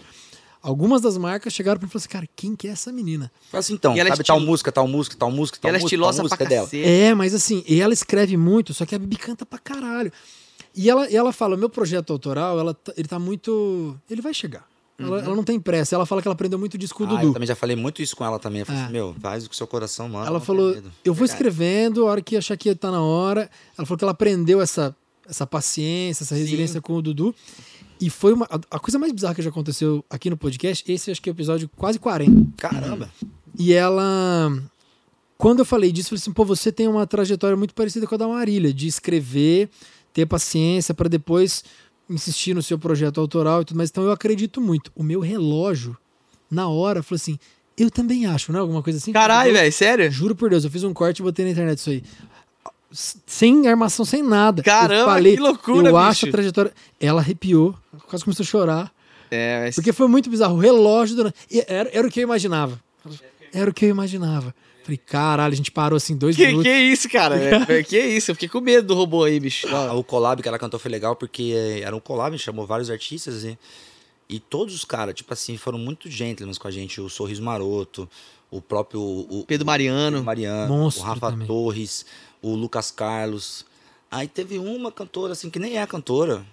Algumas 0.64 1.02
das 1.02 1.18
marcas 1.18 1.52
chegaram 1.52 1.78
pra 1.78 1.86
mim 1.86 1.90
e 1.90 1.92
falaram 1.92 2.02
assim, 2.04 2.08
cara, 2.12 2.28
quem 2.34 2.56
que 2.56 2.66
é 2.66 2.70
essa 2.70 2.90
menina? 2.90 3.30
Fala 3.50 3.60
assim, 3.60 3.74
então, 3.74 3.94
E 3.94 4.00
ela 4.00 4.08
é 4.08 4.12
sabe 4.12 4.24
tal 4.24 4.36
estilo- 4.38 4.50
música, 4.50 4.72
tal 4.72 4.88
música, 4.88 5.16
tal 5.16 5.30
música, 5.30 5.58
tal 5.60 5.68
ela 5.68 5.76
é 5.76 5.80
música, 5.80 5.86
estilosa 5.94 6.16
tal 6.22 6.28
pra 6.28 6.36
música 6.38 6.44
é 6.44 6.80
dela. 6.80 6.86
É, 7.10 7.14
mas 7.14 7.34
assim, 7.34 7.62
e 7.68 7.80
ela 7.82 7.92
escreve 7.92 8.36
muito, 8.36 8.72
só 8.72 8.86
que 8.86 8.94
a 8.94 8.98
Bibi 8.98 9.16
canta 9.16 9.44
pra 9.44 9.58
caralho. 9.58 10.10
E 10.74 10.88
ela, 10.88 11.08
e 11.10 11.14
ela 11.14 11.32
fala, 11.32 11.56
meu 11.56 11.68
projeto 11.68 12.12
autoral, 12.12 12.58
ela, 12.58 12.72
tá- 12.74 12.92
ele 12.96 13.06
tá 13.06 13.18
muito... 13.18 13.94
Ele 14.10 14.22
vai 14.22 14.32
chegar. 14.34 14.66
Ela, 14.98 15.20
ela 15.22 15.34
não 15.36 15.42
tem 15.44 15.58
pressa. 15.60 15.94
Ela 15.96 16.06
fala 16.06 16.22
que 16.22 16.28
ela 16.28 16.34
aprendeu 16.34 16.58
muito 16.58 16.78
disso 16.78 16.94
com 16.94 17.02
o 17.04 17.06
Ah, 17.06 17.10
Dudu. 17.10 17.26
eu 17.26 17.32
também 17.32 17.46
já 17.48 17.56
falei 17.56 17.74
muito 17.76 18.00
isso 18.00 18.16
com 18.16 18.24
ela 18.24 18.38
também. 18.38 18.60
Eu 18.60 18.66
falei 18.66 18.80
É. 18.80 18.84
assim, 18.84 18.92
meu, 18.92 19.14
faz 19.20 19.44
o 19.44 19.50
que 19.50 19.56
seu 19.56 19.66
coração 19.66 20.08
manda. 20.08 20.26
Ela 20.28 20.40
falou, 20.40 20.76
eu 21.04 21.12
vou 21.12 21.24
escrevendo, 21.24 22.06
a 22.06 22.10
hora 22.10 22.22
que 22.22 22.36
achar 22.36 22.56
que 22.56 22.72
tá 22.74 22.90
na 22.92 23.02
hora. 23.02 23.50
Ela 23.76 23.84
falou 23.86 23.98
que 23.98 24.04
ela 24.04 24.12
aprendeu 24.12 24.60
essa, 24.62 24.94
essa 25.28 25.44
paciência, 25.46 26.22
essa 26.22 26.34
resiliência 26.36 26.80
com 26.80 26.94
o 26.94 27.02
Dudu. 27.02 27.34
E 28.04 28.10
foi 28.10 28.34
uma, 28.34 28.44
a, 28.50 28.76
a 28.76 28.78
coisa 28.78 28.98
mais 28.98 29.10
bizarra 29.10 29.34
que 29.34 29.40
já 29.40 29.48
aconteceu 29.48 30.04
aqui 30.10 30.28
no 30.28 30.36
podcast. 30.36 30.84
Esse 30.92 31.10
acho 31.10 31.22
que 31.22 31.30
é 31.30 31.32
o 31.32 31.34
episódio 31.34 31.70
quase 31.74 31.98
40. 31.98 32.52
Caramba. 32.58 33.10
E 33.58 33.72
ela. 33.72 34.52
Quando 35.38 35.60
eu 35.60 35.64
falei 35.64 35.90
disso, 35.90 36.08
eu 36.08 36.10
falei 36.10 36.20
assim: 36.20 36.32
pô, 36.34 36.44
você 36.44 36.70
tem 36.70 36.86
uma 36.86 37.06
trajetória 37.06 37.56
muito 37.56 37.72
parecida 37.72 38.06
com 38.06 38.14
a 38.14 38.18
da 38.18 38.28
Marília, 38.28 38.74
de 38.74 38.86
escrever, 38.86 39.70
ter 40.12 40.26
paciência 40.26 40.92
para 40.92 41.08
depois 41.08 41.64
insistir 42.10 42.52
no 42.52 42.62
seu 42.62 42.78
projeto 42.78 43.22
autoral 43.22 43.62
e 43.62 43.64
tudo 43.64 43.78
mais. 43.78 43.88
Então 43.88 44.04
eu 44.04 44.12
acredito 44.12 44.60
muito. 44.60 44.92
O 44.94 45.02
meu 45.02 45.20
relógio, 45.20 45.96
na 46.50 46.68
hora, 46.68 47.02
falou 47.02 47.16
assim: 47.16 47.38
eu 47.74 47.90
também 47.90 48.26
acho, 48.26 48.52
não 48.52 48.58
é? 48.58 48.60
Alguma 48.60 48.82
coisa 48.82 48.98
assim? 48.98 49.12
Caralho, 49.12 49.50
velho, 49.54 49.72
sério? 49.72 50.10
Juro 50.10 50.36
por 50.36 50.50
Deus, 50.50 50.62
eu 50.62 50.70
fiz 50.70 50.84
um 50.84 50.92
corte 50.92 51.20
e 51.20 51.22
botei 51.22 51.42
na 51.46 51.52
internet 51.52 51.78
isso 51.78 51.88
aí. 51.88 52.04
Sem 53.26 53.66
armação, 53.66 54.04
sem 54.04 54.22
nada. 54.22 54.62
Caramba, 54.62 55.06
falei, 55.12 55.34
que 55.34 55.40
loucura, 55.42 55.88
Eu 55.88 55.94
bicho. 55.94 55.96
acho 56.06 56.28
a 56.28 56.30
trajetória. 56.30 56.72
Ela 57.00 57.20
arrepiou, 57.20 57.74
quase 58.08 58.24
começou 58.24 58.44
a 58.44 58.46
chorar. 58.46 58.92
É, 59.30 59.62
mas... 59.64 59.74
Porque 59.74 59.92
foi 59.92 60.06
muito 60.06 60.30
bizarro. 60.30 60.54
O 60.54 60.58
relógio. 60.60 61.16
Do... 61.16 61.34
e 61.50 61.64
Era, 61.66 61.90
era 61.92 62.06
o 62.06 62.10
que 62.10 62.20
eu 62.20 62.24
imaginava. 62.24 62.80
Era 63.52 63.70
o 63.70 63.74
que 63.74 63.84
eu 63.84 63.88
imaginava. 63.88 64.54
Falei, 64.84 64.98
caralho, 64.98 65.52
a 65.52 65.56
gente 65.56 65.70
parou 65.70 65.96
assim 65.96 66.14
dois 66.16 66.36
Que, 66.36 66.46
minutos. 66.46 66.64
que 66.70 66.76
isso, 66.78 67.08
cara? 67.08 67.36
É, 67.68 67.82
que 67.82 67.98
isso? 67.98 68.30
Eu 68.30 68.34
fiquei 68.34 68.48
com 68.48 68.60
medo 68.60 68.86
do 68.88 68.94
robô 68.94 69.24
aí, 69.24 69.40
bicho. 69.40 69.66
Ah, 69.74 69.94
O 69.94 70.04
collab 70.04 70.40
que 70.42 70.48
ela 70.48 70.58
cantou 70.58 70.78
foi 70.78 70.90
legal 70.90 71.16
porque 71.16 71.52
eh, 71.56 71.80
era 71.80 71.96
um 71.96 72.00
collab, 72.00 72.38
chamou 72.38 72.66
vários 72.66 72.90
artistas 72.90 73.44
e, 73.44 73.58
e 74.28 74.38
todos 74.38 74.74
os 74.74 74.84
caras, 74.84 75.14
tipo 75.14 75.32
assim, 75.32 75.56
foram 75.56 75.78
muito 75.78 76.10
gentlemen 76.10 76.54
com 76.54 76.68
a 76.68 76.70
gente. 76.70 77.00
O 77.00 77.08
Sorriso 77.08 77.42
Maroto, 77.42 78.08
o 78.56 78.62
próprio 78.62 79.00
o, 79.00 79.44
Pedro 79.46 79.66
Mariano. 79.66 80.20
o 80.20 80.24
Mariano, 80.24 80.72
Monstro 80.76 81.02
o 81.02 81.06
Rafa 81.06 81.30
também. 81.30 81.46
Torres, 81.46 82.06
o 82.40 82.54
Lucas 82.54 82.90
Carlos. 82.90 83.64
Aí 84.10 84.28
teve 84.28 84.58
uma 84.58 84.92
cantora, 84.92 85.32
assim, 85.32 85.50
que 85.50 85.58
nem 85.58 85.76
é 85.78 85.86
cantora, 85.86 86.44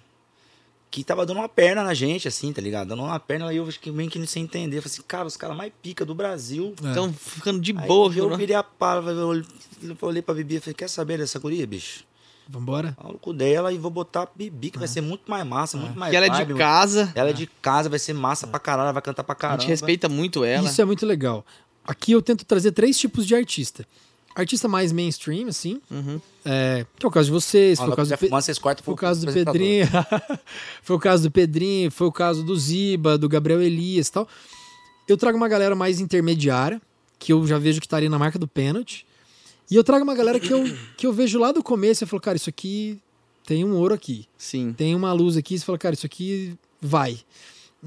que 0.90 1.04
tava 1.04 1.24
dando 1.24 1.38
uma 1.38 1.48
perna 1.48 1.82
na 1.84 1.94
gente, 1.94 2.26
assim, 2.26 2.52
tá 2.52 2.60
ligado? 2.60 2.88
Dando 2.88 3.02
uma 3.04 3.20
perna, 3.20 3.48
aí 3.48 3.56
eu 3.56 3.66
acho 3.66 3.78
que 3.78 3.90
meio 3.90 4.10
que 4.10 4.26
sem 4.26 4.42
entender. 4.42 4.78
Eu 4.78 4.82
falei 4.82 4.92
assim, 4.94 5.02
cara, 5.06 5.26
os 5.26 5.36
caras 5.36 5.56
mais 5.56 5.72
pica 5.80 6.04
do 6.04 6.14
Brasil. 6.14 6.74
É. 6.84 6.90
Então, 6.90 7.12
ficando 7.12 7.60
de 7.60 7.72
Aí 7.78 7.86
boa, 7.86 8.06
eu 8.06 8.10
viu? 8.28 8.36
virei 8.36 8.56
a 8.56 8.62
pala, 8.64 9.10
eu 9.12 9.28
olhei- 9.28 10.22
pra 10.22 10.34
Bibi 10.34 10.56
e 10.56 10.60
falei, 10.60 10.74
quer 10.74 10.88
saber 10.88 11.18
dessa 11.18 11.38
guria, 11.38 11.66
bicho? 11.66 12.04
Vambora? 12.48 12.94
Falo 13.00 13.18
com 13.18 13.32
dela 13.32 13.72
e 13.72 13.78
vou 13.78 13.90
botar 13.90 14.22
a 14.24 14.28
Bibi, 14.34 14.72
que 14.72 14.78
vai 14.78 14.88
ser 14.88 15.00
muito 15.00 15.30
mais 15.30 15.46
massa, 15.46 15.78
muito 15.78 15.96
mais 15.96 16.10
Que 16.10 16.16
ela 16.16 16.26
é 16.26 16.28
de 16.28 16.36
vibe, 16.44 16.54
casa. 16.58 17.12
Ela 17.14 17.30
é 17.30 17.32
de 17.32 17.46
casa, 17.46 17.88
vai 17.88 18.00
ser 18.00 18.12
massa 18.12 18.46
pra 18.48 18.58
caralho, 18.58 18.86
ela 18.86 18.92
vai 18.92 19.00
cantar 19.00 19.22
pra 19.22 19.32
A 19.32 19.36
caralho. 19.36 19.60
gente 19.60 19.70
respeita 19.70 20.08
muito 20.08 20.44
ela. 20.44 20.68
Isso 20.68 20.82
é 20.82 20.84
muito 20.84 21.06
legal. 21.06 21.46
Aqui 21.84 22.12
eu 22.12 22.22
tento 22.22 22.44
trazer 22.44 22.72
três 22.72 22.98
tipos 22.98 23.26
de 23.26 23.34
artista. 23.34 23.86
Artista 24.34 24.66
mais 24.66 24.92
mainstream, 24.92 25.48
assim. 25.48 25.80
Uhum. 25.90 26.20
é, 26.44 26.86
que 26.98 27.04
é 27.04 27.08
o 27.08 27.12
caso 27.12 27.26
de 27.26 27.32
vocês, 27.32 27.78
foi 27.78 27.88
o 27.88 27.96
caso 27.96 28.10
do, 28.10 28.18
Pe- 28.18 28.28
vocês 28.28 28.58
cortam 28.58 28.82
foi 28.84 28.94
o 28.94 28.96
caso 28.96 29.26
do. 29.26 29.32
Pedrinho. 29.32 29.86
foi 30.82 30.96
o 30.96 30.98
caso 30.98 31.22
do 31.24 31.30
Pedrinho, 31.30 31.90
foi 31.90 32.06
o 32.06 32.12
caso 32.12 32.42
do 32.42 32.56
Ziba, 32.56 33.18
do 33.18 33.28
Gabriel 33.28 33.60
Elias 33.60 34.08
e 34.08 34.12
tal. 34.12 34.26
Eu 35.06 35.16
trago 35.18 35.36
uma 35.36 35.48
galera 35.48 35.74
mais 35.74 36.00
intermediária, 36.00 36.80
que 37.18 37.32
eu 37.32 37.46
já 37.46 37.58
vejo 37.58 37.80
que 37.80 37.86
tá 37.88 37.98
ali 37.98 38.08
na 38.08 38.18
marca 38.18 38.38
do 38.38 38.48
pênalti. 38.48 39.04
E 39.70 39.76
eu 39.76 39.84
trago 39.84 40.04
uma 40.04 40.14
galera 40.14 40.38
que 40.40 40.50
eu, 40.52 40.64
que 40.96 41.06
eu 41.06 41.12
vejo 41.12 41.38
lá 41.38 41.52
do 41.52 41.62
começo 41.62 42.04
e 42.04 42.06
falo, 42.06 42.20
cara, 42.20 42.36
isso 42.36 42.48
aqui 42.48 42.98
tem 43.44 43.64
um 43.64 43.74
ouro 43.76 43.92
aqui. 43.94 44.26
Sim. 44.38 44.72
Tem 44.72 44.94
uma 44.94 45.12
luz 45.12 45.36
aqui, 45.36 45.58
você 45.58 45.64
fala, 45.64 45.76
cara, 45.78 45.94
isso 45.94 46.06
aqui 46.06 46.54
vai. 46.80 47.18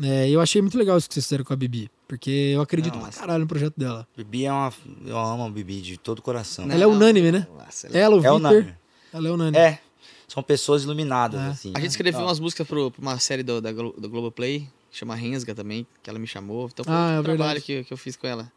É, 0.02 0.30
eu 0.30 0.42
achei 0.42 0.62
muito 0.62 0.78
legal 0.78 0.98
isso 0.98 1.08
que 1.08 1.14
vocês 1.14 1.26
fizeram 1.26 1.44
com 1.46 1.54
a 1.54 1.56
Bibi. 1.56 1.90
Porque 2.08 2.30
eu 2.54 2.62
acredito 2.62 2.94
Não, 2.96 3.02
pra 3.02 3.12
caralho 3.12 3.42
no 3.42 3.48
projeto 3.48 3.74
dela. 3.78 4.08
Bibi 4.16 4.46
é 4.46 4.52
uma. 4.52 4.72
Eu 5.06 5.18
amo 5.18 5.46
a 5.46 5.50
Bibi 5.50 5.82
de 5.82 5.98
todo 5.98 6.20
o 6.20 6.22
coração. 6.22 6.70
Ela 6.70 6.84
é 6.84 6.88
unânime, 6.88 7.32
né? 7.32 7.48
Nossa, 7.58 7.88
Ela, 7.88 8.16
o 8.16 8.20
É 8.20 8.22
Victor, 8.22 8.36
unânime. 8.40 8.76
ela 9.12 9.28
é 9.28 9.32
unânime. 9.32 9.58
É. 9.58 9.80
São 10.28 10.44
pessoas 10.44 10.84
iluminadas, 10.84 11.40
É. 11.42 11.48
assim. 11.48 11.72
A 11.76 11.80
gente 11.80 11.90
escreveu 11.92 12.22
Ó, 12.22 12.26
umas 12.26 12.40
músicas 12.40 12.68
pra 12.68 12.78
uma 13.00 13.18
série 13.20 13.42
do, 13.44 13.60
da, 13.62 13.72
Glo- 13.72 13.96
do 13.98 14.08
Globoplay, 14.10 14.68
que 14.92 14.98
chama 14.98 15.16
Rensga 15.16 15.56
também, 15.56 15.86
que 16.04 16.10
ela 16.10 16.20
me 16.20 16.28
chamou. 16.28 16.68
Então 16.72 16.86
foi 16.86 16.94
Ah, 16.94 16.98
um 16.98 17.20
é 17.20 17.24
trabalho 17.24 17.38
verdade. 17.38 17.62
que, 17.62 17.84
que 17.84 17.94
eu 17.94 17.98
fiz 17.98 18.16
com 18.16 18.28
ela. 18.28 18.52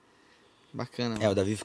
Bacana. 0.72 1.16
É, 1.18 1.28
o 1.28 1.34
Davi 1.34 1.58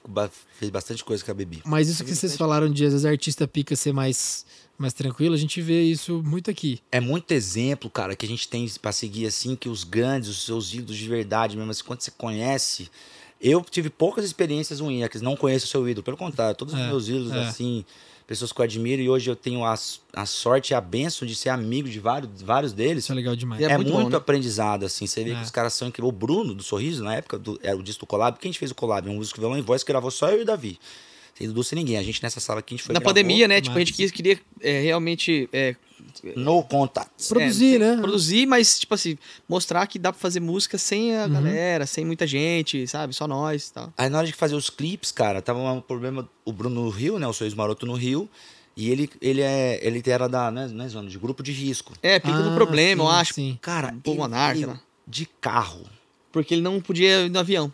fez 0.58 0.72
bastante 0.72 1.04
coisa 1.04 1.24
com 1.24 1.32
a 1.32 1.34
Bibi. 1.34 1.62
Mas 1.66 1.90
isso 1.90 2.06
que 2.06 2.16
vocês 2.16 2.38
falaram 2.38 2.72
de 2.72 2.86
às 2.86 2.94
vezes 2.94 3.06
artista 3.06 3.46
pica 3.46 3.76
ser 3.76 3.92
mais, 3.92 4.46
mais 4.84 4.94
tranquilo, 4.94 5.34
a 5.34 5.38
gente 5.38 5.60
vê 5.62 5.82
isso 5.82 6.22
muito 6.24 6.52
aqui. 6.52 6.80
É 6.92 7.00
muito 7.00 7.32
exemplo, 7.32 7.90
cara, 7.90 8.16
que 8.16 8.26
a 8.26 8.30
gente 8.30 8.48
tem 8.48 8.70
pra 8.82 8.92
seguir, 8.92 9.26
assim, 9.26 9.56
que 9.56 9.68
os 9.68 9.84
grandes, 9.84 10.30
os 10.30 10.46
seus 10.46 10.74
ídolos 10.74 10.98
de 10.98 11.08
verdade 11.10 11.58
mesmo, 11.58 11.72
assim, 11.72 11.84
quando 11.84 12.02
você 12.02 12.12
conhece. 12.12 12.90
Eu 13.42 13.62
tive 13.62 13.90
poucas 13.90 14.24
experiências 14.24 14.80
ruins, 14.80 15.04
é 15.04 15.10
que 15.10 15.18
não 15.20 15.36
conheço 15.36 15.66
o 15.66 15.70
seu 15.70 15.90
ídolo. 15.90 16.04
Pelo 16.04 16.16
contrário, 16.18 16.56
todos 16.56 16.74
os 16.74 16.80
É, 16.80 16.88
meus 16.88 17.10
ídolos, 17.10 17.32
é. 17.34 17.40
assim, 17.46 17.84
pessoas 18.26 18.54
que 18.54 18.60
eu 18.62 18.64
admiro, 18.64 19.02
e 19.02 19.10
hoje 19.10 19.30
eu 19.30 19.36
tenho 19.36 19.66
a, 19.66 19.76
a 20.14 20.26
sorte 20.26 20.72
e 20.72 20.74
a 20.76 20.80
benção 20.80 21.28
de 21.28 21.36
ser 21.36 21.50
amigo 21.50 21.90
de 21.90 22.00
vários, 22.00 22.42
vários 22.42 22.72
deles. 22.72 23.04
Isso 23.04 23.12
é 23.12 23.16
legal 23.16 23.36
demais. 23.36 23.60
E 23.62 23.66
É, 23.66 23.72
É 23.72 23.76
muito 23.78 23.92
muito, 23.92 24.04
bom, 24.06 24.10
né? 24.12 24.16
aprendizado, 24.18 24.86
assim. 24.86 25.06
Você 25.08 25.24
vê 25.26 25.32
É. 25.32 25.36
que 25.36 25.42
os 25.44 25.52
caras 25.52 25.74
são 25.74 25.88
incríveis. 25.90 26.14
O 26.14 26.18
Bruno, 26.18 26.54
do 26.56 26.64
Sorriso, 26.64 27.04
na 27.04 27.16
época, 27.16 27.38
do, 27.38 27.60
era 27.62 27.76
o 27.76 27.84
disco 27.84 28.06
do 28.06 28.08
collab. 28.08 28.40
Quem 28.40 28.50
a 28.50 28.52
gente 28.52 28.60
fez 28.60 28.72
o 28.72 28.76
collab? 28.76 29.10
Um 29.10 29.16
músico 29.16 29.40
violão 29.42 29.58
e 29.58 29.62
voz 29.62 29.84
que 29.84 29.92
gravou 29.92 30.10
só 30.10 30.30
eu 30.30 30.40
e 30.40 30.42
o 30.44 30.46
Davi. 30.46 30.80
Sem 31.36 31.48
Dudu, 31.48 31.64
sem 31.64 31.78
ninguém. 31.78 31.98
A 31.98 32.04
gente 32.04 32.22
nessa 32.22 32.40
sala 32.40 32.60
aqui, 32.60 32.74
a 32.74 32.78
gente 32.78 32.86
foi 32.86 32.94
Na 32.94 33.00
gravou 33.00 33.14
pandemia, 33.14 33.48
né? 33.48 33.60
Tipo, 33.62 33.72
a 33.76 33.80
mas- 33.80 33.88
gente 33.88 33.96
quis, 33.98 34.12
queria 34.12 34.40
é, 34.62 34.82
realmente 34.82 35.50
é, 35.54 35.76
No 36.36 36.64
contact. 36.64 37.28
Produzir, 37.28 37.76
é, 37.76 37.80
né? 37.80 37.98
Produzir, 37.98 38.46
mas, 38.46 38.80
tipo 38.80 38.94
assim, 38.94 39.18
mostrar 39.50 39.86
que 39.88 39.98
dá 39.98 40.12
pra 40.14 40.20
fazer 40.22 40.40
música 40.40 40.78
sem 40.78 41.18
a 41.18 41.24
Uhum. 41.26 41.34
galera, 41.34 41.86
sem 41.88 42.06
muita 42.06 42.28
gente, 42.28 42.86
sabe? 42.88 43.14
Só 43.14 43.28
nós 43.28 43.68
e 43.70 43.74
tal. 43.74 43.94
Aí 43.98 44.10
na 44.10 44.20
hora 44.20 44.28
de 44.28 44.34
fazer 44.34 44.56
os 44.56 44.70
clipes, 44.70 45.12
cara, 45.12 45.42
tava 45.42 45.60
um 45.60 45.82
problema, 45.82 46.30
o 46.46 46.52
Bruno 46.54 46.84
no 46.84 46.90
Rio, 46.90 47.18
né, 47.18 47.28
o 47.28 47.34
Sorriso 47.34 47.56
Maroto 47.58 47.86
no 47.86 47.94
Rio, 47.96 48.30
e 48.78 48.90
ele, 48.92 49.10
ele, 49.22 49.42
é, 49.42 49.80
ele 49.86 50.04
era 50.06 50.28
da, 50.30 50.52
né, 50.52 50.68
não 50.72 50.86
é 50.86 50.88
zona, 50.88 51.10
de 51.10 51.18
grupo 51.18 51.42
de 51.42 51.52
risco. 51.52 51.94
É, 52.02 52.20
pica 52.20 52.44
do 52.44 52.50
Ah, 52.50 52.54
problema, 52.56 53.04
eu 53.04 53.08
sim, 53.08 53.14
acho. 53.16 53.34
Sim, 53.34 53.60
Cara, 53.62 53.96
Pô, 54.04 54.12
ele 54.12 54.66
né? 54.68 54.80
de 55.08 55.26
carro. 55.42 55.84
Porque 56.32 56.54
ele 56.54 56.62
não 56.62 56.80
podia 56.82 57.26
ir 57.26 57.30
no 57.30 57.40
avião. 57.40 57.72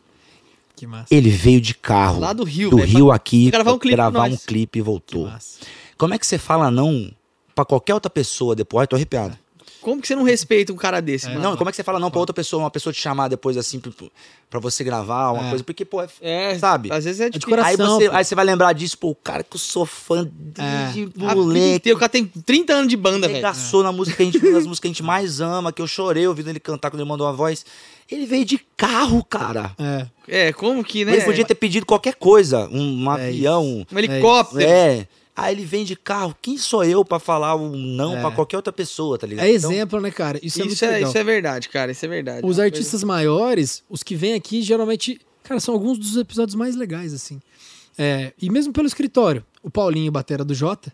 Que 0.79 0.87
massa. 0.87 1.13
Ele 1.13 1.29
veio 1.29 1.59
de 1.61 1.73
carro. 1.75 2.19
Lá 2.19 2.33
do 2.33 2.43
Rio, 2.43 2.69
do 2.69 2.77
velho, 2.77 2.87
Rio 2.89 3.05
pra- 3.07 3.15
aqui, 3.15 3.49
pra 3.49 3.57
gravar 3.59 3.73
um 3.73 3.79
clipe 3.79 3.95
gravar 3.95 4.29
um 4.29 4.37
clipe 4.37 4.79
e 4.79 4.81
Que 4.81 4.85
voltou. 4.85 5.25
massa. 5.27 5.59
Como 5.97 6.13
é 6.13 6.17
que 6.17 6.25
você 6.25 6.37
fala 6.37 6.71
não 6.71 7.11
pra 7.53 7.65
qualquer 7.65 7.93
outra 7.93 8.09
pessoa 8.09 8.55
depois? 8.55 8.81
Ai, 8.83 8.87
tô 8.87 8.95
arrepiado. 8.95 9.37
Como 9.81 10.01
que 10.01 10.07
você 10.07 10.15
não 10.15 10.23
respeita 10.23 10.73
um 10.73 10.75
cara 10.75 11.01
desse, 11.01 11.27
mano? 11.27 11.39
Não, 11.41 11.57
como 11.57 11.69
é 11.69 11.71
que 11.71 11.75
você 11.77 11.83
fala 11.83 11.99
não 11.99 12.11
pra 12.11 12.19
outra 12.19 12.33
pessoa, 12.33 12.63
uma 12.63 12.69
pessoa 12.71 12.91
te 12.93 12.99
chamar 13.01 13.27
depois 13.29 13.55
assim 13.57 13.79
pra, 14.49 14.59
você 14.59 14.83
gravar 14.83 15.31
uma 15.31 15.45
É. 15.45 15.49
coisa? 15.49 15.63
Porque, 15.63 15.85
pô, 15.85 16.01
é, 16.01 16.07
É, 16.21 16.57
sabe? 16.59 16.91
Às 16.91 17.05
vezes 17.05 17.21
é 17.21 17.29
de 17.29 17.39
difícil. 17.39 17.49
coração. 17.49 17.69
Aí 17.71 17.77
você, 18.03 18.09
pô. 18.09 18.15
aí 18.17 18.25
você 18.25 18.35
vai 18.35 18.45
lembrar 18.45 18.73
disso, 18.73 18.97
pô, 18.97 19.09
o 19.11 19.15
cara 19.15 19.43
que 19.43 19.55
eu 19.55 19.59
sou 19.59 19.85
fã 19.85 20.21
É. 20.21 20.25
desde 20.25 21.03
A 21.03 21.05
vida 21.05 21.35
moleque. 21.35 21.93
o 21.93 21.97
cara 21.97 22.09
tem 22.09 22.25
30 22.25 22.73
anos 22.73 22.87
de 22.89 22.97
banda, 22.97 23.27
velho. 23.27 23.35
Regaçou 23.37 23.81
na 23.83 23.91
música 23.91 24.17
que 24.17 24.23
a 24.23 24.25
gente, 24.25 24.37
uma 24.37 24.51
das 24.53 24.65
músicas 24.67 24.79
que 24.79 24.87
a 24.87 24.91
gente 24.91 25.03
mais 25.03 25.39
ama, 25.39 25.71
que 25.71 25.81
eu 25.81 25.87
chorei 25.87 26.27
ouvindo 26.27 26.49
ele 26.49 26.59
cantar 26.59 26.89
quando 26.91 26.99
ele 27.01 27.09
mandou 27.09 27.25
uma 27.27 27.33
voz. 27.33 27.65
Ele 28.11 28.25
veio 28.25 28.43
de 28.43 28.59
carro, 28.75 29.23
cara. 29.23 29.71
É. 29.79 30.07
É, 30.47 30.53
como 30.53 30.83
que, 30.83 31.05
né? 31.05 31.13
Ele 31.13 31.21
podia 31.25 31.45
ter 31.45 31.55
pedido 31.55 31.85
qualquer 31.85 32.15
coisa, 32.15 32.67
um, 32.71 33.03
um 33.05 33.11
É 33.17 33.27
avião. 33.27 33.85
Um 33.91 33.97
helicóptero. 33.99 34.61
É. 34.63 35.07
Aí 35.43 35.55
ele 35.55 35.65
vem 35.65 35.83
de 35.85 35.95
carro. 35.95 36.35
Quem 36.41 36.57
sou 36.57 36.83
eu 36.83 37.03
pra 37.05 37.19
falar 37.19 37.55
um 37.55 37.75
não 37.75 38.17
É. 38.17 38.21
pra 38.21 38.31
qualquer 38.31 38.57
outra 38.57 38.73
pessoa, 38.73 39.17
tá 39.17 39.25
ligado? 39.27 39.45
É 39.45 39.51
Então, 39.55 39.71
exemplo, 39.71 39.99
né, 40.01 40.11
cara? 40.11 40.39
Isso, 40.43 40.59
é 40.59 40.63
muito 40.63 40.73
Isso 40.75 40.85
é, 40.85 40.89
legal. 40.91 41.09
isso 41.09 41.17
é 41.17 41.23
verdade, 41.23 41.69
cara. 41.69 41.91
Isso 41.91 42.05
é 42.05 42.07
verdade. 42.09 42.45
Os 42.45 42.59
artistas 42.59 43.03
maiores, 43.03 43.83
os 43.89 44.03
que 44.03 44.15
vêm 44.15 44.33
aqui, 44.33 44.61
geralmente, 44.61 45.19
cara, 45.43 45.59
são 45.59 45.73
alguns 45.73 45.97
dos 45.97 46.17
episódios 46.17 46.55
mais 46.55 46.75
legais, 46.75 47.13
assim. 47.13 47.41
É, 47.97 48.31
e 48.41 48.49
mesmo 48.49 48.71
pelo 48.73 48.87
escritório. 48.87 49.43
O 49.61 49.69
Paulinho, 49.69 50.11
batera 50.11 50.45
do 50.45 50.53
Jota, 50.53 50.91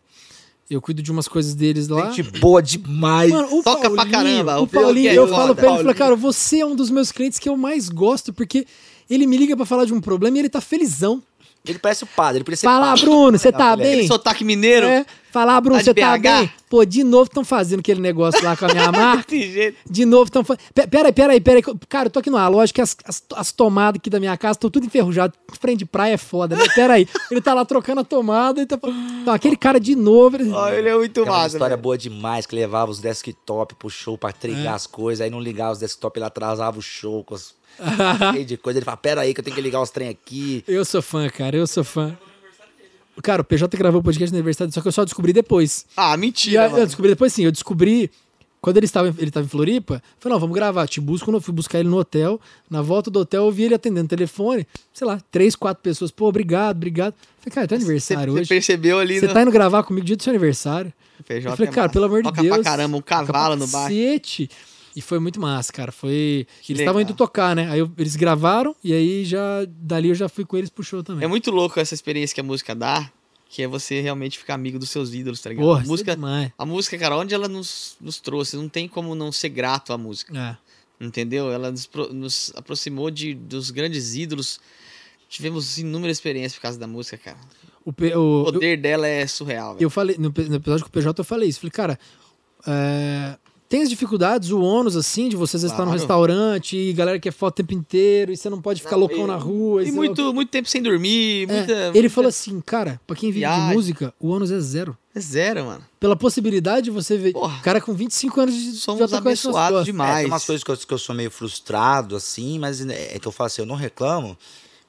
eu 0.69 0.81
cuido 0.81 1.03
de 1.03 1.11
umas 1.11 1.27
coisas 1.27 1.53
deles 1.53 1.87
lá. 1.87 2.09
Gente 2.11 2.39
boa 2.39 2.61
demais. 2.61 3.31
Mano, 3.31 3.59
o 3.59 3.61
Toca 3.63 3.81
pra 3.81 3.89
Paulinho, 3.97 4.11
caramba, 4.11 4.59
O 4.59 4.63
o 4.63 4.67
Paulinho, 4.67 4.85
Paulinho 4.85 5.11
eu 5.13 5.25
é 5.25 5.27
falo 5.27 5.55
pra 5.55 5.67
ele, 5.67 5.73
eu 5.73 5.83
falo, 5.83 5.95
cara, 5.95 6.15
você 6.15 6.61
é 6.61 6.65
um 6.65 6.75
dos 6.75 6.89
meus 6.89 7.11
clientes 7.11 7.37
que 7.37 7.47
eu 7.47 7.55
mais 7.55 7.89
gosto, 7.89 8.33
porque 8.33 8.65
ele 9.07 9.27
me 9.27 9.37
liga 9.37 9.55
pra 9.55 9.67
falar 9.67 9.85
de 9.85 9.93
um 9.93 10.01
problema 10.01 10.37
e 10.37 10.41
ele 10.41 10.49
tá 10.49 10.59
felizão. 10.59 11.21
Ele 11.67 11.79
parece 11.79 12.03
o 12.03 12.07
padre, 12.07 12.37
ele 12.37 12.43
podia 12.43 12.57
ser 12.57 12.67
Fala, 12.67 12.87
padre. 12.87 13.01
Bruno, 13.05 13.37
você 13.37 13.51
tá 13.51 13.73
Ele 13.73 13.81
é- 13.81 13.85
bem? 13.85 13.93
Aquele 13.93 14.07
sotaque 14.07 14.43
mineiro. 14.43 14.85
É, 14.85 15.05
fala, 15.31 15.59
Bruno, 15.59 15.79
de 15.79 15.85
você 15.85 15.93
tá 15.93 16.17
bem? 16.17 16.51
Pô, 16.69 16.83
de 16.85 17.03
novo 17.03 17.23
estão 17.25 17.43
fazendo 17.45 17.79
aquele 17.79 17.99
negócio 18.01 18.43
lá 18.43 18.55
com 18.57 18.65
a 18.65 18.69
minha 18.69 18.91
marca. 18.93 19.23
Desse 19.31 19.51
jeito. 19.51 19.77
De 19.89 20.05
novo 20.05 20.25
estão 20.25 20.43
fazendo. 20.43 20.63
Peraí, 20.89 21.11
peraí, 21.11 21.41
peraí. 21.41 21.61
Cara, 21.89 22.07
eu 22.07 22.09
tô 22.11 22.19
aqui 22.19 22.29
numa 22.29 22.47
loja 22.47 22.73
que 22.73 22.81
as, 22.81 22.95
as, 23.05 23.23
as 23.35 23.51
tomadas 23.51 23.99
aqui 23.99 24.09
da 24.09 24.19
minha 24.19 24.35
casa 24.37 24.53
estão 24.57 24.69
tudo 24.69 24.85
enferrujadas. 24.85 25.35
Frente 25.59 25.79
de 25.79 25.85
praia 25.85 26.13
é 26.13 26.17
foda, 26.17 26.55
né? 26.55 26.65
Peraí. 26.75 27.07
Ele 27.31 27.41
tá 27.41 27.53
lá 27.53 27.63
trocando 27.65 28.01
a 28.01 28.03
tomada 28.03 28.61
e 28.61 28.65
tá. 28.65 28.77
Não, 29.25 29.33
aquele 29.33 29.55
cara 29.55 29.79
de 29.79 29.95
novo. 29.95 30.35
Ele... 30.37 30.51
Ó, 30.51 30.69
ele 30.69 30.89
é 30.89 30.95
muito 30.95 31.21
Aquela 31.21 31.37
massa, 31.37 31.55
história 31.55 31.75
velho. 31.75 31.83
boa 31.83 31.97
demais, 31.97 32.45
que 32.45 32.55
levava 32.55 32.91
os 32.91 32.99
desktop 32.99 33.75
pro 33.75 33.89
show 33.89 34.17
pra 34.17 34.31
trigar 34.31 34.73
É. 34.73 34.75
as 34.75 34.85
coisas, 34.87 35.21
aí 35.21 35.29
não 35.29 35.39
ligava 35.39 35.71
os 35.71 35.79
desktop, 35.79 36.17
ele 36.17 36.25
atrasava 36.25 36.77
o 36.77 36.81
show 36.81 37.23
com 37.23 37.35
as... 37.35 37.53
cheio 38.33 38.45
de 38.45 38.57
coisa. 38.57 38.79
Ele 38.79 38.85
fala, 38.85 38.97
pera 38.97 39.21
aí 39.21 39.33
que 39.33 39.39
eu 39.39 39.43
tenho 39.43 39.55
que 39.55 39.61
ligar 39.61 39.81
os 39.81 39.89
trem 39.89 40.09
aqui. 40.09 40.63
Eu 40.67 40.83
sou 40.85 41.01
fã, 41.01 41.29
cara, 41.29 41.55
eu 41.55 41.67
sou 41.67 41.83
fã. 41.83 42.17
Cara, 43.23 43.41
o 43.41 43.45
PJ 43.45 43.77
gravou 43.77 44.01
o 44.01 44.03
podcast 44.03 44.31
no 44.31 44.37
aniversário, 44.37 44.73
só 44.73 44.81
que 44.81 44.87
eu 44.87 44.91
só 44.91 45.05
descobri 45.05 45.31
depois. 45.31 45.85
Ah, 45.95 46.17
mentira, 46.17 46.65
eu 46.65 46.71
mano. 46.71 46.85
descobri 46.85 47.11
depois 47.11 47.31
sim, 47.31 47.45
eu 47.45 47.51
descobri. 47.51 48.11
Quando 48.59 48.77
ele 48.77 48.87
estava, 48.87 49.07
ele 49.09 49.27
estava 49.27 49.45
em 49.45 49.49
Floripa, 49.49 49.95
eu 49.95 50.01
falei, 50.19 50.33
não, 50.33 50.39
vamos 50.39 50.55
gravar. 50.55 50.87
Te 50.87 50.99
busco, 50.99 51.31
eu 51.31 51.39
fui 51.39 51.53
buscar 51.53 51.79
ele 51.79 51.87
no 51.87 51.97
hotel. 51.97 52.41
Na 52.67 52.81
volta 52.81 53.11
do 53.11 53.19
hotel, 53.19 53.45
eu 53.45 53.51
vi 53.51 53.63
ele 53.63 53.75
atendendo 53.75 54.05
o 54.05 54.09
telefone. 54.09 54.65
Sei 54.91 55.05
lá, 55.05 55.21
três, 55.31 55.55
quatro 55.55 55.83
pessoas. 55.83 56.09
Pô, 56.09 56.25
obrigado, 56.27 56.75
obrigado. 56.75 57.13
Eu 57.13 57.43
falei, 57.51 57.53
cara, 57.53 57.65
é 57.65 57.67
teu 57.67 57.77
Você, 57.77 57.83
aniversário 57.85 58.33
você 58.33 58.39
hoje. 58.39 58.49
percebeu 58.49 58.97
ali 58.99 59.19
Você 59.19 59.27
no... 59.27 59.33
tá 59.33 59.43
indo 59.43 59.51
gravar 59.51 59.83
comigo 59.83 60.03
dia 60.05 60.15
do 60.17 60.23
seu 60.23 60.31
aniversário. 60.31 60.91
PJ 61.27 61.47
eu 61.47 61.55
falei, 61.55 61.69
é 61.69 61.73
cara, 61.73 61.89
pelo 61.89 62.05
amor 62.05 62.23
de 62.23 62.29
Toca 62.29 62.41
Deus. 62.41 62.55
pra 62.55 62.63
caramba, 62.63 62.97
um 62.97 63.01
cavalo 63.01 63.55
no 63.55 63.67
bar. 63.67 63.83
cacete. 63.83 64.49
E 64.95 65.01
foi 65.01 65.19
muito 65.19 65.39
massa, 65.41 65.73
cara. 65.73 65.91
Foi. 65.91 66.11
Eles 66.11 66.47
legal. 66.69 66.83
estavam 66.83 67.01
indo 67.01 67.13
tocar, 67.13 67.55
né? 67.55 67.69
Aí 67.69 67.79
eu- 67.79 67.91
eles 67.97 68.15
gravaram 68.15 68.75
e 68.83 68.93
aí 68.93 69.25
já. 69.25 69.65
Dali 69.67 70.09
eu 70.09 70.15
já 70.15 70.29
fui 70.29 70.45
com 70.45 70.55
eles 70.57 70.69
pro 70.69 70.83
show 70.83 71.03
também. 71.03 71.23
É 71.25 71.27
muito 71.27 71.51
louco 71.51 71.79
essa 71.79 71.93
experiência 71.93 72.33
que 72.33 72.39
a 72.39 72.43
música 72.43 72.73
dá, 72.73 73.11
que 73.49 73.61
é 73.61 73.67
você 73.67 73.99
realmente 74.01 74.37
ficar 74.39 74.53
amigo 74.53 74.79
dos 74.79 74.89
seus 74.89 75.13
ídolos, 75.13 75.41
tá 75.41 75.49
ligado? 75.49 75.65
Porra, 75.65 75.81
a 75.81 75.83
é 75.83 75.87
música, 75.87 76.15
demais. 76.15 76.51
a 76.57 76.65
música, 76.65 76.97
cara, 76.97 77.17
onde 77.17 77.33
ela 77.35 77.47
nos, 77.49 77.97
nos 77.99 78.19
trouxe, 78.21 78.55
não 78.55 78.69
tem 78.69 78.87
como 78.87 79.13
não 79.15 79.31
ser 79.31 79.49
grato 79.49 79.91
à 79.91 79.97
música, 79.97 80.33
É. 81.01 81.05
entendeu? 81.05 81.51
Ela 81.51 81.71
nos, 81.71 81.89
nos 82.13 82.53
aproximou 82.55 83.11
de, 83.11 83.33
dos 83.33 83.71
grandes 83.71 84.15
ídolos. 84.15 84.59
Tivemos 85.27 85.77
inúmeras 85.77 86.17
experiências 86.17 86.53
por 86.55 86.61
causa 86.61 86.79
da 86.79 86.87
música, 86.87 87.17
cara. 87.17 87.37
O, 87.83 87.91
P- 87.91 88.15
O 88.15 88.19
o, 88.19 88.47
eu, 88.47 88.53
poder 88.53 88.77
dela 88.77 89.07
é 89.07 89.27
surreal, 89.27 89.75
eu 89.79 89.89
falei, 89.89 90.15
no, 90.17 90.29
no 90.29 90.55
episódio 90.55 90.85
com 90.85 90.89
o 90.89 90.91
PJ 90.91 91.19
eu 91.19 91.25
falei 91.25 91.49
isso. 91.49 91.59
Falei, 91.59 91.71
cara, 91.71 91.99
é, 92.65 93.37
tem 93.67 93.81
as 93.81 93.89
dificuldades, 93.89 94.51
o 94.51 94.61
ônus, 94.61 94.95
assim, 94.95 95.27
de 95.27 95.35
você 95.35 95.55
às 95.57 95.63
vezes 95.63 95.73
estar 95.73 95.83
num 95.85 95.91
Claro. 95.91 95.99
restaurante 95.99 96.77
e 96.77 96.93
galera 96.93 97.19
quer 97.19 97.31
foto 97.31 97.53
o 97.53 97.63
tempo 97.63 97.73
inteiro 97.73 98.31
e 98.31 98.37
você 98.37 98.49
não 98.49 98.61
pode 98.61 98.81
ficar 98.81 98.91
Não, 98.93 98.99
loucão 98.99 99.23
e- 99.23 99.27
na 99.27 99.35
rua. 99.35 99.81
E 99.81 99.85
lá 99.85 99.91
o 99.91 99.95
muito, 99.95 100.33
muito 100.33 100.49
tempo 100.49 100.69
sem 100.69 100.81
dormir, 100.81 101.49
É, 101.49 101.57
muita... 101.57 101.73
ele 101.73 101.91
muita- 101.93 102.09
falou 102.09 102.29
assim, 102.29 102.61
cara, 102.61 102.99
pra 103.07 103.15
quem 103.15 103.29
vive 103.31 103.45
de 103.45 103.51
viagem. 103.51 103.75
música, 103.75 104.13
o 104.19 104.29
ônus 104.29 104.51
é 104.51 104.59
zero. 104.59 104.95
É 105.15 105.19
zero, 105.19 105.65
mano. 105.65 105.83
Pela 105.99 106.15
possibilidade 106.15 106.85
de 106.85 106.91
você 106.91 107.17
ver. 107.17 107.31
Porra. 107.33 107.61
cara 107.61 107.79
com 107.81 107.93
25 107.93 108.41
anos 108.41 108.53
de 108.53 108.71
Somos 108.73 108.99
já 108.99 109.07
tá 109.07 109.17
abençoados 109.17 109.59
costas. 109.79 109.81
É, 109.81 109.91
demais. 109.91 110.17
tem 110.17 110.27
umas 110.27 110.45
coisas 110.45 110.63
que 110.63 110.71
eu, 110.71 110.77
que 110.77 110.93
eu 110.93 110.97
sou 110.97 111.15
meio 111.15 111.31
frustrado, 111.31 112.15
assim, 112.15 112.59
mas 112.59 112.81
é 112.81 113.17
que 113.19 113.27
eu 113.27 113.31
falo 113.31 113.47
assim, 113.47 113.61
eu 113.61 113.65
não 113.65 113.75
reclamo, 113.75 114.37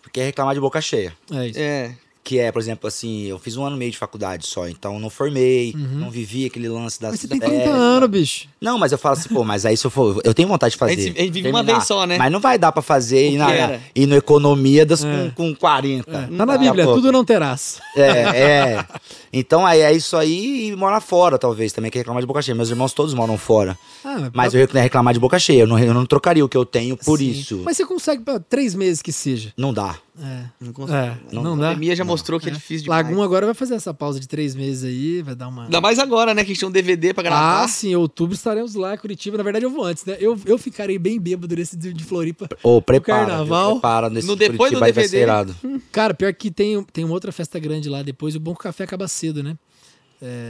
porque 0.03 0.21
é 0.21 0.25
reclamar 0.27 0.55
de 0.55 0.61
boca 0.61 0.81
cheia. 0.81 1.17
É 1.31 1.49
isso. 1.49 1.59
É, 1.59 1.97
Que 2.27 2.41
é, 2.41 2.51
por 2.51 2.59
exemplo, 2.61 2.89
assim, 2.89 3.23
eu 3.27 3.39
fiz 3.39 3.57
um 3.57 3.65
ano 3.65 3.77
e 3.77 3.79
meio 3.79 3.93
de 3.93 3.97
faculdade 3.97 4.49
só, 4.49 4.67
então 4.69 4.99
não 4.99 5.09
formei, 5.09 5.73
não 5.77 6.11
vivi 6.11 6.45
aquele 6.47 6.69
lance 6.69 7.01
da 7.01 7.07
Uhum. 7.07 7.13
Mas 7.13 7.21
você 7.21 7.29
tem 7.29 7.39
cidade. 7.39 7.55
30 7.63 7.71
anos, 7.71 8.11
bicho. 8.11 8.49
Não, 8.61 8.77
mas 8.81 8.91
eu 8.91 8.99
falo 8.99 9.13
assim, 9.17 9.29
pô, 9.29 9.45
mas 9.45 9.65
aí 9.65 9.77
se 9.77 9.87
eu 9.87 9.91
for. 9.93 10.21
Eu 10.25 10.35
tenho 10.35 10.49
vontade 10.49 10.73
de 10.73 10.77
fazer. 10.79 10.93
A 10.95 10.97
gente- 10.97 11.17
a 11.21 11.23
gente 11.23 11.33
vive 11.33 11.49
uma 11.51 11.63
vez 11.63 11.85
só, 11.87 12.05
né? 12.05 12.19
Mas 12.19 12.33
não 12.33 12.41
vai 12.41 12.59
dar 12.59 12.73
pra 12.73 12.83
fazer 12.83 13.31
ir, 13.31 13.37
na, 13.39 13.53
era? 13.53 13.81
ir 13.95 14.07
no 14.07 14.17
Economia 14.17 14.85
das 14.85 15.05
É. 15.05 15.31
com, 15.37 15.51
com 15.51 15.55
40. 15.55 16.11
Tá 16.11 16.27
na 16.29 16.45
Daqui 16.45 16.67
a 16.67 16.73
Bíblia, 16.73 16.85
tudo 16.87 17.13
não 17.13 17.25
terás. 17.25 17.79
É, 17.97 18.03
é. 18.11 18.85
Então 19.39 19.67
aí 19.67 19.81
é 19.81 19.93
isso 19.93 20.17
aí 20.17 20.69
e 20.69 20.77
morar 20.77 21.01
fora, 21.01 21.39
talvez, 21.39 21.73
também, 21.73 21.91
que 21.91 21.99
é 21.99 22.01
reclamar 22.01 22.23
de 22.23 22.27
boca 22.27 22.41
cheia. 22.43 22.55
Meus 22.55 22.71
irmãos 22.71 22.93
todos 22.93 23.13
moram 23.15 23.37
fora. 23.37 23.79
Ah, 24.05 24.31
Mas 24.33 24.55
eu 24.55 24.61
ia 24.61 24.69
reclamar 24.83 25.13
de 25.15 25.21
boca 25.21 25.39
cheia. 25.39 25.61
Eu 25.63 25.67
não, 25.67 25.79
eu 25.79 25.93
não 25.95 26.07
trocaria 26.07 26.45
o 26.45 26.49
que 26.49 26.57
eu 26.57 26.65
tenho 26.65 26.97
por 26.97 27.19
Sim. 27.19 27.31
isso. 27.31 27.63
Mas 27.65 27.77
você 27.77 27.85
consegue 27.85 28.23
pra 28.23 28.39
três 28.41 28.75
meses 28.75 29.03
que 29.03 29.13
seja. 29.13 29.53
Não 29.57 29.73
dá. 29.73 29.97
É. 30.19 30.45
não 30.59 30.73
consigo. 30.73 30.97
É, 30.97 31.15
Não- 31.31 31.43
não, 31.43 31.53
A 31.53 31.57
dá. 31.57 31.69
pandemia 31.69 31.95
já 31.95 32.03
mostrou 32.03 32.41
que 32.41 32.49
é, 32.49 32.53
difícil 32.53 32.85
demais. 32.85 33.05
Lagum 33.07 33.23
agora 33.23 33.45
vai 33.45 33.55
fazer 33.55 33.75
essa 33.75 33.93
pausa 33.93 34.19
de 34.19 34.27
três 34.27 34.55
meses 34.55 34.83
aí, 34.83 35.21
vai 35.21 35.35
dar 35.35 35.47
uma. 35.49 35.65
Ainda 35.65 35.79
mais 35.79 35.99
agora, 35.99 36.33
né? 36.33 36.43
Que 36.43 36.53
a 36.53 36.55
gente 36.55 36.61
tem 36.61 36.69
um 36.71 36.73
DVD 36.73 37.13
pra 37.13 37.23
gravar. 37.23 37.63
Ah, 37.65 37.69
sim, 37.69 37.91
em 37.91 37.97
outubro 37.97 38.35
estaremos 38.35 38.75
lá 38.75 38.95
em 38.95 38.99
Curitiba. 38.99 39.37
Na 39.37 39.43
verdade, 39.43 39.67
eu 39.67 39.71
vou 39.71 39.85
antes, 39.85 40.07
né? 40.07 40.17
Eu, 40.19 40.39
eu 40.47 40.57
ficarei 40.57 40.99
bem 40.99 41.21
bêbado 41.21 41.55
nesse 41.55 41.77
dia 41.77 41.93
de 41.93 42.03
Floripa. 42.03 42.49
Ô, 42.63 42.81
prepara. 42.81 43.27
carnaval. 43.27 43.65
viu? 43.73 43.75
Prepara 43.81 44.09
nesse 44.09 44.27
No 44.27 44.37
depois 44.37 44.73
do 44.73 44.79
Curitiba 44.79 44.81
vai 44.81 44.93
DVD. 44.93 45.09
ser 45.09 45.19
irado. 45.23 45.55
Cara, 45.93 46.15
pior 46.15 46.33
que 46.33 46.51
tem, 46.51 46.83
tem 46.95 47.05
uma 47.05 47.13
outra 47.13 47.31
festa 47.31 47.59
grande 47.59 47.91
lá 47.91 48.03
depois. 48.03 48.35
O 48.35 48.41
Bom 48.41 48.55
Café 48.55 48.85
acaba 48.85 49.07
cedo, 49.09 49.26
né? 49.43 49.55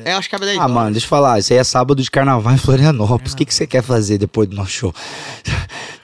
É, 0.05 0.12
acho 0.12 0.28
que 0.28 0.36
cabe 0.36 0.47
10 0.47 0.59
Ah, 0.61 0.69
mano, 0.69 0.93
deixa 0.93 1.07
eu 1.07 1.11
falar. 1.11 1.40
Isso 1.40 1.53
aí 1.53 1.59
é 1.59 1.65
sábado 1.65 2.01
de 2.01 2.09
carnaval 2.09 2.55
em 2.55 2.57
Florianópolis. 2.57 3.32
O 3.32 3.36
que, 3.36 3.44
que 3.44 3.53
você 3.53 3.66
quer 3.66 3.82
fazer 3.82 4.16
depois 4.16 4.48
do 4.48 4.55
nosso 4.55 4.70
show? 4.70 4.94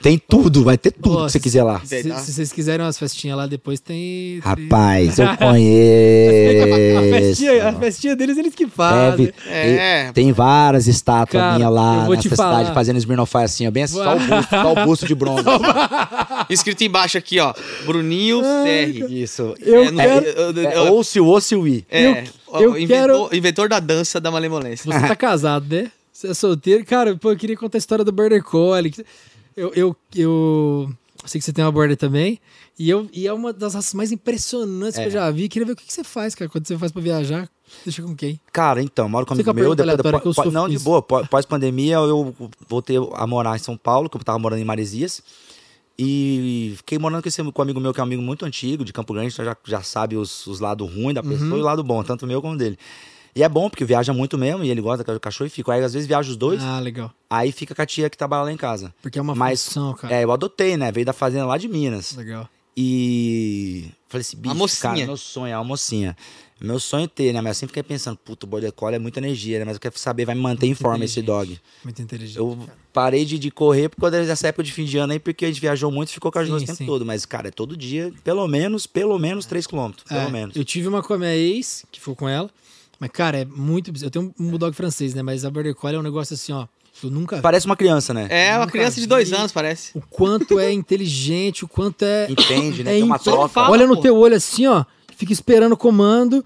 Tem 0.01 0.17
tudo, 0.17 0.65
vai 0.65 0.77
ter 0.77 0.91
tudo 0.91 1.17
Ó, 1.19 1.25
que 1.27 1.31
você 1.31 1.39
quiser 1.39 1.63
lá. 1.63 1.79
Se, 1.85 2.03
se 2.03 2.33
vocês 2.33 2.51
quiserem 2.51 2.85
umas 2.85 2.99
festinhas 2.99 3.37
lá 3.37 3.47
depois, 3.47 3.79
tem. 3.79 4.39
Rapaz, 4.43 5.17
eu 5.17 5.29
A 5.29 5.37
conheço. 5.37 7.09
festinha, 7.09 7.69
a 7.69 7.73
festinha 7.73 8.15
deles, 8.17 8.37
eles 8.37 8.53
que 8.53 8.67
fazem. 8.67 9.27
Deve- 9.27 9.33
É. 9.49 10.07
e- 10.09 10.11
Tem 10.13 10.33
várias 10.33 10.85
estátuas 10.87 11.41
Cara, 11.41 11.69
lá 11.69 12.05
te 12.17 12.23
cidade 12.23 12.35
falar. 12.35 12.73
fazendo 12.73 12.97
Smirnoff 12.97 13.37
assim, 13.37 13.65
ó, 13.65 13.71
bem 13.71 13.83
assim, 13.83 13.95
só 13.95 14.13
o 14.15 14.19
busto, 14.19 14.49
só 14.49 14.73
o 14.73 14.85
busto 14.85 15.05
de 15.07 15.15
bronze. 15.15 15.43
Escrito 16.49 16.83
embaixo 16.83 17.17
aqui, 17.17 17.39
ó. 17.39 17.53
Bruninho 17.85 18.41
Serri. 18.65 19.23
Isso. 19.23 19.55
Eu 19.61 19.83
É, 19.85 19.91
quero- 19.91 20.25
eu- 20.25 20.69
É, 20.69 20.77
eu- 20.79 20.93
ou 20.95 21.01
se 21.03 21.19
o 21.21 21.25
ou 21.27 21.39
se 21.39 21.55
o 21.55 21.65
i. 21.65 21.85
é, 21.89 22.05
eu- 22.07 22.23
eu 22.61 22.77
inventor, 22.77 22.87
quero- 23.29 23.35
inventor 23.35 23.69
da 23.69 23.79
dança 23.79 24.19
da 24.19 24.29
malemolência. 24.31 24.91
Você 24.91 25.07
tá 25.07 25.15
casado, 25.17 25.65
né? 25.73 25.91
Você 26.11 26.27
é 26.27 26.33
solteiro. 26.33 26.85
Cara, 26.85 27.15
pô, 27.15 27.31
eu 27.31 27.37
queria 27.37 27.57
contar 27.57 27.77
a 27.77 27.79
história 27.79 28.03
do 28.05 28.11
Border 28.11 28.43
Collie. 28.43 28.93
Eu, 29.57 29.71
eu, 29.75 29.95
eu 30.15 30.89
sei 31.25 31.39
que 31.39 31.45
você 31.45 31.53
tem 31.53 31.63
uma 31.63 31.71
Border 31.71 31.97
também. 31.97 32.39
E, 32.77 32.89
eu, 32.89 33.07
e 33.13 33.27
é 33.27 33.33
uma 33.33 33.53
das 33.53 33.73
raças 33.75 33.93
mais 33.93 34.11
impressionantes 34.11 34.97
que 34.99 35.05
eu 35.05 35.11
já 35.11 35.29
vi. 35.31 35.47
Queria 35.47 35.65
ver 35.65 35.73
o 35.73 35.75
que, 35.75 35.85
que 35.85 35.93
você 35.93 36.03
faz, 36.03 36.33
cara. 36.35 36.49
Quando 36.49 36.67
você 36.67 36.75
faz 36.77 36.91
pra 36.91 37.01
viajar, 37.01 37.47
deixa 37.85 38.01
com 38.01 38.15
quem? 38.15 38.39
Cara, 38.51 38.81
então, 38.81 39.07
moro 39.07 39.25
com 39.25 39.33
um 39.33 39.35
amigo 39.35 39.53
meu. 39.53 39.75
Depois, 39.75 39.79
aleatória 39.89 40.19
que 40.19 40.27
eu 40.27 40.31
depois- 40.33 40.53
não, 40.53 40.67
de 40.67 40.75
isso. 40.75 40.83
boa. 40.83 41.01
pós- 41.01 41.27
Pós-pandemia, 41.27 41.95
eu 41.97 42.33
voltei 42.67 42.97
a 43.13 43.27
morar 43.27 43.55
em 43.55 43.59
São 43.59 43.77
Paulo, 43.77 44.09
que 44.09 44.17
eu 44.17 44.23
tava 44.23 44.39
morando 44.39 44.59
em 44.59 44.65
Maresias. 44.65 45.21
E 45.97 46.73
fiquei 46.77 46.97
morando 46.97 47.21
com, 47.21 47.27
esse, 47.29 47.43
com 47.43 47.61
um 47.61 47.63
amigo 47.63 47.79
meu, 47.79 47.93
que 47.93 47.99
é 47.99 48.03
um 48.03 48.05
amigo 48.07 48.21
muito 48.21 48.45
antigo, 48.45 48.83
de 48.83 48.91
Campo 48.91 49.13
Grande, 49.13 49.31
então 49.33 49.45
já, 49.45 49.55
já 49.63 49.81
sabe 49.83 50.15
os, 50.17 50.47
os 50.47 50.59
lados 50.59 50.91
ruins 50.91 51.13
da 51.13 51.21
pessoa 51.21 51.51
Uhum. 51.51 51.57
e 51.57 51.61
o 51.61 51.63
lado 51.63 51.83
bom, 51.83 52.03
tanto 52.03 52.25
meu 52.25 52.41
como 52.41 52.57
dele. 52.57 52.77
E 53.35 53.41
é 53.43 53.49
bom, 53.49 53.67
porque 53.69 53.83
viaja 53.85 54.13
muito 54.13 54.37
mesmo, 54.37 54.63
e 54.63 54.69
ele 54.69 54.81
gosta 54.81 55.03
do 55.03 55.19
cachorro 55.19 55.47
e 55.47 55.49
fica. 55.49 55.73
Aí 55.73 55.83
às 55.83 55.93
vezes 55.93 56.07
viaja 56.07 56.29
os 56.29 56.35
dois, 56.37 56.61
Ah, 56.63 56.79
legal. 56.79 57.11
aí 57.29 57.51
fica 57.51 57.73
com 57.73 57.81
a 57.81 57.85
tia 57.85 58.09
que 58.09 58.17
trabalha 58.17 58.43
lá 58.43 58.51
em 58.51 58.57
casa. 58.57 58.93
Porque 59.01 59.17
é 59.17 59.21
uma 59.21 59.33
Mas, 59.35 59.65
função, 59.65 59.93
cara. 59.93 60.13
É, 60.15 60.23
eu 60.23 60.31
adotei, 60.31 60.77
né? 60.77 60.91
Veio 60.91 61.05
da 61.05 61.13
fazenda 61.13 61.45
lá 61.45 61.57
de 61.57 61.67
Minas. 61.67 62.15
Legal. 62.15 62.47
E 62.77 63.89
falei 64.13 64.21
assim, 64.21 64.37
bicho, 64.37 64.55
mocinha. 64.55 64.93
cara, 64.93 65.05
meu 65.05 65.17
sonho 65.17 65.51
é 65.53 65.57
uma 65.57 65.63
mocinha. 65.63 66.15
Meu 66.61 66.79
sonho 66.79 67.03
é 67.05 67.07
ter, 67.07 67.33
né? 67.33 67.41
Mas 67.41 67.57
eu 67.57 67.59
sempre 67.61 67.71
fiquei 67.71 67.83
pensando, 67.83 68.15
puto, 68.15 68.45
o 68.45 68.49
border 68.49 68.71
collie 68.71 68.95
é 68.95 68.99
muita 68.99 69.19
energia, 69.19 69.59
né? 69.59 69.65
Mas 69.65 69.75
eu 69.75 69.81
quero 69.81 69.97
saber, 69.99 70.23
vai 70.23 70.33
me 70.33 70.39
manter 70.41 70.67
em 70.67 70.73
forma 70.73 71.03
esse 71.03 71.21
dog. 71.21 71.59
Muito 71.83 72.01
inteligente. 72.01 72.37
Eu 72.37 72.55
cara. 72.55 72.77
parei 72.93 73.25
de, 73.25 73.37
de 73.37 73.51
correr 73.51 73.89
por 73.89 73.99
causa 73.99 74.23
dessa 74.23 74.47
época 74.47 74.63
de 74.63 74.71
fim 74.71 74.85
de 74.85 74.97
ano 74.97 75.11
aí, 75.11 75.19
porque 75.19 75.43
a 75.43 75.47
gente 75.49 75.59
viajou 75.59 75.91
muito 75.91 76.09
e 76.09 76.13
ficou 76.13 76.31
com 76.31 76.39
as 76.39 76.47
duas 76.47 76.63
o 76.63 76.65
tempo 76.65 76.77
sim. 76.77 76.85
todo. 76.85 77.05
Mas, 77.05 77.25
cara, 77.25 77.49
é 77.49 77.51
todo 77.51 77.75
dia, 77.75 78.13
pelo 78.23 78.47
menos, 78.47 78.87
pelo 78.87 79.19
menos 79.19 79.45
3 79.45 79.67
quilômetros. 79.67 80.05
Pelo 80.07 80.21
É, 80.21 80.29
menos. 80.29 80.55
Eu 80.55 80.63
tive 80.63 80.87
uma 80.87 81.03
com 81.03 81.13
a 81.13 81.17
minha 81.17 81.35
ex, 81.35 81.83
que 81.91 81.99
foi 81.99 82.15
com 82.15 82.29
ela. 82.29 82.49
Mas, 82.97 83.09
cara, 83.11 83.39
é 83.39 83.45
muito. 83.45 83.91
Eu 84.01 84.09
tenho 84.09 84.33
um 84.39 84.49
bulldog 84.49 84.73
francês, 84.73 85.13
né? 85.13 85.21
Mas 85.21 85.43
a 85.43 85.49
Border 85.49 85.75
Collie 85.75 85.97
é 85.97 85.99
um 85.99 86.03
negócio 86.03 86.33
assim, 86.33 86.53
ó. 86.53 86.65
Eu 87.07 87.11
nunca. 87.11 87.37
Parece 87.41 87.65
uma 87.65 87.75
criança, 87.75 88.13
né? 88.13 88.27
É, 88.29 88.55
uma 88.57 88.67
criança 88.67 88.99
de 88.99 89.07
dois 89.07 89.29
vi. 89.29 89.35
anos, 89.35 89.51
parece. 89.51 89.91
O 89.97 90.01
quanto 90.01 90.59
é 90.59 90.71
inteligente, 90.71 91.63
o 91.65 91.67
quanto 91.67 92.03
é. 92.03 92.27
Entende, 92.29 92.83
né? 92.83 92.91
é 92.91 92.93
Tem 92.95 93.03
uma 93.03 93.19
troca. 93.19 93.49
Fala, 93.49 93.71
Olha 93.71 93.85
no 93.87 93.95
pô. 93.95 94.01
teu 94.01 94.15
olho 94.17 94.35
assim, 94.35 94.65
ó. 94.67 94.85
Fica 95.15 95.31
esperando 95.33 95.73
o 95.73 95.77
comando. 95.77 96.43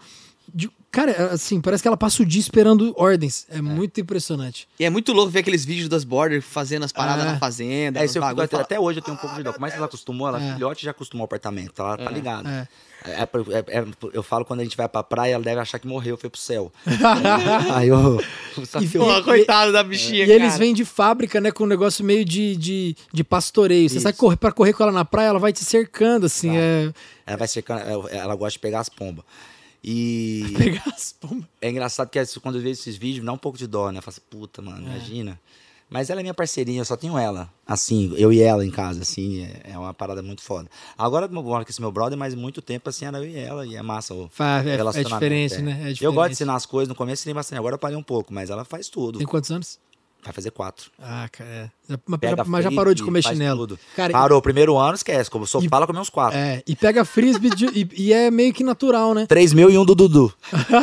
de- 0.54 0.70
Cara, 0.90 1.32
assim, 1.34 1.60
parece 1.62 1.84
que 1.84 1.88
ela 1.88 1.98
passa 1.98 2.24
o 2.24 2.26
dia 2.26 2.40
esperando 2.40 2.94
ordens. 2.98 3.46
É, 3.50 3.62
muito 3.62 4.00
impressionante. 4.02 4.68
E 4.80 4.86
é 4.86 4.90
muito 4.90 5.12
louco 5.14 5.30
ver 5.30 5.40
aqueles 5.40 5.64
vídeos 5.66 5.90
das 5.90 6.04
border 6.04 6.42
fazendo 6.42 6.86
as 6.86 6.92
paradas 6.92 7.26
É. 7.26 7.32
na 7.34 7.38
fazenda. 7.38 8.00
É, 8.00 8.06
eu 8.06 8.24
até, 8.24 8.48
fala- 8.48 8.62
até 8.64 8.80
hoje 8.80 9.00
eu 9.00 9.04
tenho 9.04 9.16
um 9.16 9.20
pouco 9.20 9.36
de 9.36 9.44
dó. 9.44 9.54
Como 9.54 9.66
é 9.66 9.70
que 9.70 9.76
ela 9.76 9.86
acostumou? 9.86 10.28
Ela 10.30 10.42
É. 10.42 10.54
filhote 10.54 10.86
já 10.86 10.92
acostumou 10.92 11.24
ao 11.24 11.26
apartamento. 11.26 11.74
Ela 11.82 11.98
tá 11.98 12.10
ligada. 12.10 12.50
É. 12.50 12.68
É, 13.08 13.22
é, 13.24 13.80
é, 13.80 13.86
eu 14.14 14.22
falo 14.24 14.44
quando 14.46 14.60
a 14.60 14.64
gente 14.64 14.76
vai 14.78 14.88
pra 14.90 15.02
praia, 15.04 15.34
ela 15.36 15.44
deve 15.44 15.60
achar 15.60 15.80
que 15.80 15.88
morreu, 15.88 16.18
foi 16.18 16.30
pro 16.30 16.40
céu. 16.40 16.72
Aí 17.74 17.88
eu. 17.88 18.20
E- 18.82 18.88
Pô, 18.98 19.24
coitado 19.24 19.72
da 19.72 19.84
bichinha, 19.84 20.26
E 20.26 20.32
eles 20.32 20.48
cara. 20.48 20.60
vêm 20.60 20.74
de 20.74 20.84
fábrica, 20.84 21.40
né? 21.40 21.52
Com 21.52 21.64
um 21.64 21.68
negócio 21.68 22.04
meio 22.04 22.26
de, 22.26 22.56
de, 22.56 22.96
de 23.14 23.24
pastoreio. 23.24 23.88
Você 23.90 23.96
Isso. 23.98 24.04
sai 24.04 24.14
correr, 24.14 24.36
pra 24.38 24.52
correr 24.52 24.74
com 24.74 24.84
ela 24.84 24.92
na 24.92 25.06
praia, 25.06 25.28
ela 25.28 25.40
vai 25.40 25.54
te 25.54 25.64
cercando, 25.64 26.26
assim. 26.26 26.50
Tá. 26.50 26.56
É. 26.58 26.94
ela 27.28 27.38
vai 27.38 27.48
cercando, 27.48 27.82
ela, 27.82 28.10
ela 28.10 28.36
gosta 28.36 28.54
de 28.54 28.60
pegar 28.60 28.80
as 28.80 28.90
pombas. 28.90 29.24
E 29.84 30.44
Pegar 30.58 30.84
as 30.88 31.14
pombas. 31.14 31.46
é 31.62 31.70
engraçado 31.70 32.10
que 32.10 32.20
quando 32.42 32.56
eu 32.56 32.62
vejo 32.62 32.74
esses 32.80 32.98
vídeos, 32.98 33.20
me 33.20 33.26
dá 33.28 33.34
um 33.34 33.38
pouco 33.38 33.58
de 33.58 33.68
dó, 33.68 33.92
né? 33.92 34.00
Eu 34.00 34.02
falo 34.02 34.14
assim, 34.18 34.22
puta, 34.30 34.62
mano, 34.62 34.82
imagina. 34.86 35.40
Mas 35.90 36.10
ela 36.10 36.20
é 36.20 36.24
minha 36.24 36.34
parceirinha, 36.34 36.82
eu 36.82 36.86
só 36.86 36.98
tenho 36.98 37.18
ela. 37.18 37.50
Assim, 37.66 38.14
eu 38.18 38.32
e 38.34 38.42
ela 38.42 38.66
em 38.66 38.70
casa, 38.72 39.02
assim, 39.04 39.44
é, 39.44 39.72
é 39.72 39.78
uma 39.78 39.94
parada 39.94 40.22
muito 40.22 40.42
foda. 40.42 40.70
Agora 40.98 41.26
eu 41.28 41.32
moro 41.32 41.64
com 41.64 41.70
esse 41.72 41.80
meu 41.80 41.92
brother, 41.92 42.18
mas 42.18 42.36
muito 42.36 42.62
tempo 42.62 42.90
assim 42.90 43.06
era 43.06 43.18
eu 43.20 43.26
e 43.26 43.38
ela, 43.38 43.66
e 43.66 43.76
é 43.76 43.82
massa 43.82 44.14
o 44.14 44.28
Fa- 44.30 44.62
é- 44.66 44.76
é 44.76 45.04
diferente, 45.04 45.54
é. 45.56 45.62
né? 45.62 45.72
É 45.72 45.76
Eu 45.76 45.82
gosto 45.86 45.94
de 45.94 45.96
diferente. 46.12 46.32
ensinar 46.34 46.56
as 46.56 46.66
coisas, 46.66 46.90
no 46.90 46.96
começo 46.96 47.22
ensinei 47.22 47.34
bastante, 47.34 47.58
agora 47.60 47.76
eu 47.76 47.80
parei 47.80 47.96
um 47.98 48.04
pouco, 48.04 48.34
mas 48.34 48.50
ela 48.50 48.66
faz 48.66 48.90
tudo. 48.90 49.18
Tem 49.20 49.28
quantos 49.28 49.50
anos? 49.50 49.80
Vai 50.28 50.34
fazer 50.34 50.52
quatro. 50.52 50.92
Ah, 51.02 51.30
cara. 51.32 51.50
é. 51.90 51.98
Mas, 52.06 52.20
Pega 52.20 52.44
mas 52.46 52.64
já 52.66 52.70
parou 52.72 52.94
de 52.94 53.02
comer 53.02 53.24
chinelo. 53.24 53.66
tudo. 53.66 53.80
Cara, 53.96 54.12
Parou, 54.12 54.42
primeiro 54.42 54.78
ano, 54.78 54.94
esquece. 54.96 55.32
Como 55.32 55.48
sou 55.48 55.64
E- 55.64 55.70
fala, 55.70 55.88
comer 55.88 56.00
uns 56.00 56.10
quatro. 56.10 56.38
É, 56.38 56.62
e 56.68 56.76
pega 56.76 57.06
frisbee 57.06 57.50
de- 57.50 57.68
e, 57.68 57.90
e 58.08 58.14
é 58.14 58.30
meio 58.30 58.54
que 58.54 58.62
natural, 58.62 59.14
né? 59.14 59.26
Três 59.26 59.54
mil 59.54 59.70
e 59.72 59.78
um 59.78 59.86
do 59.86 59.96
Dudu. 59.96 60.34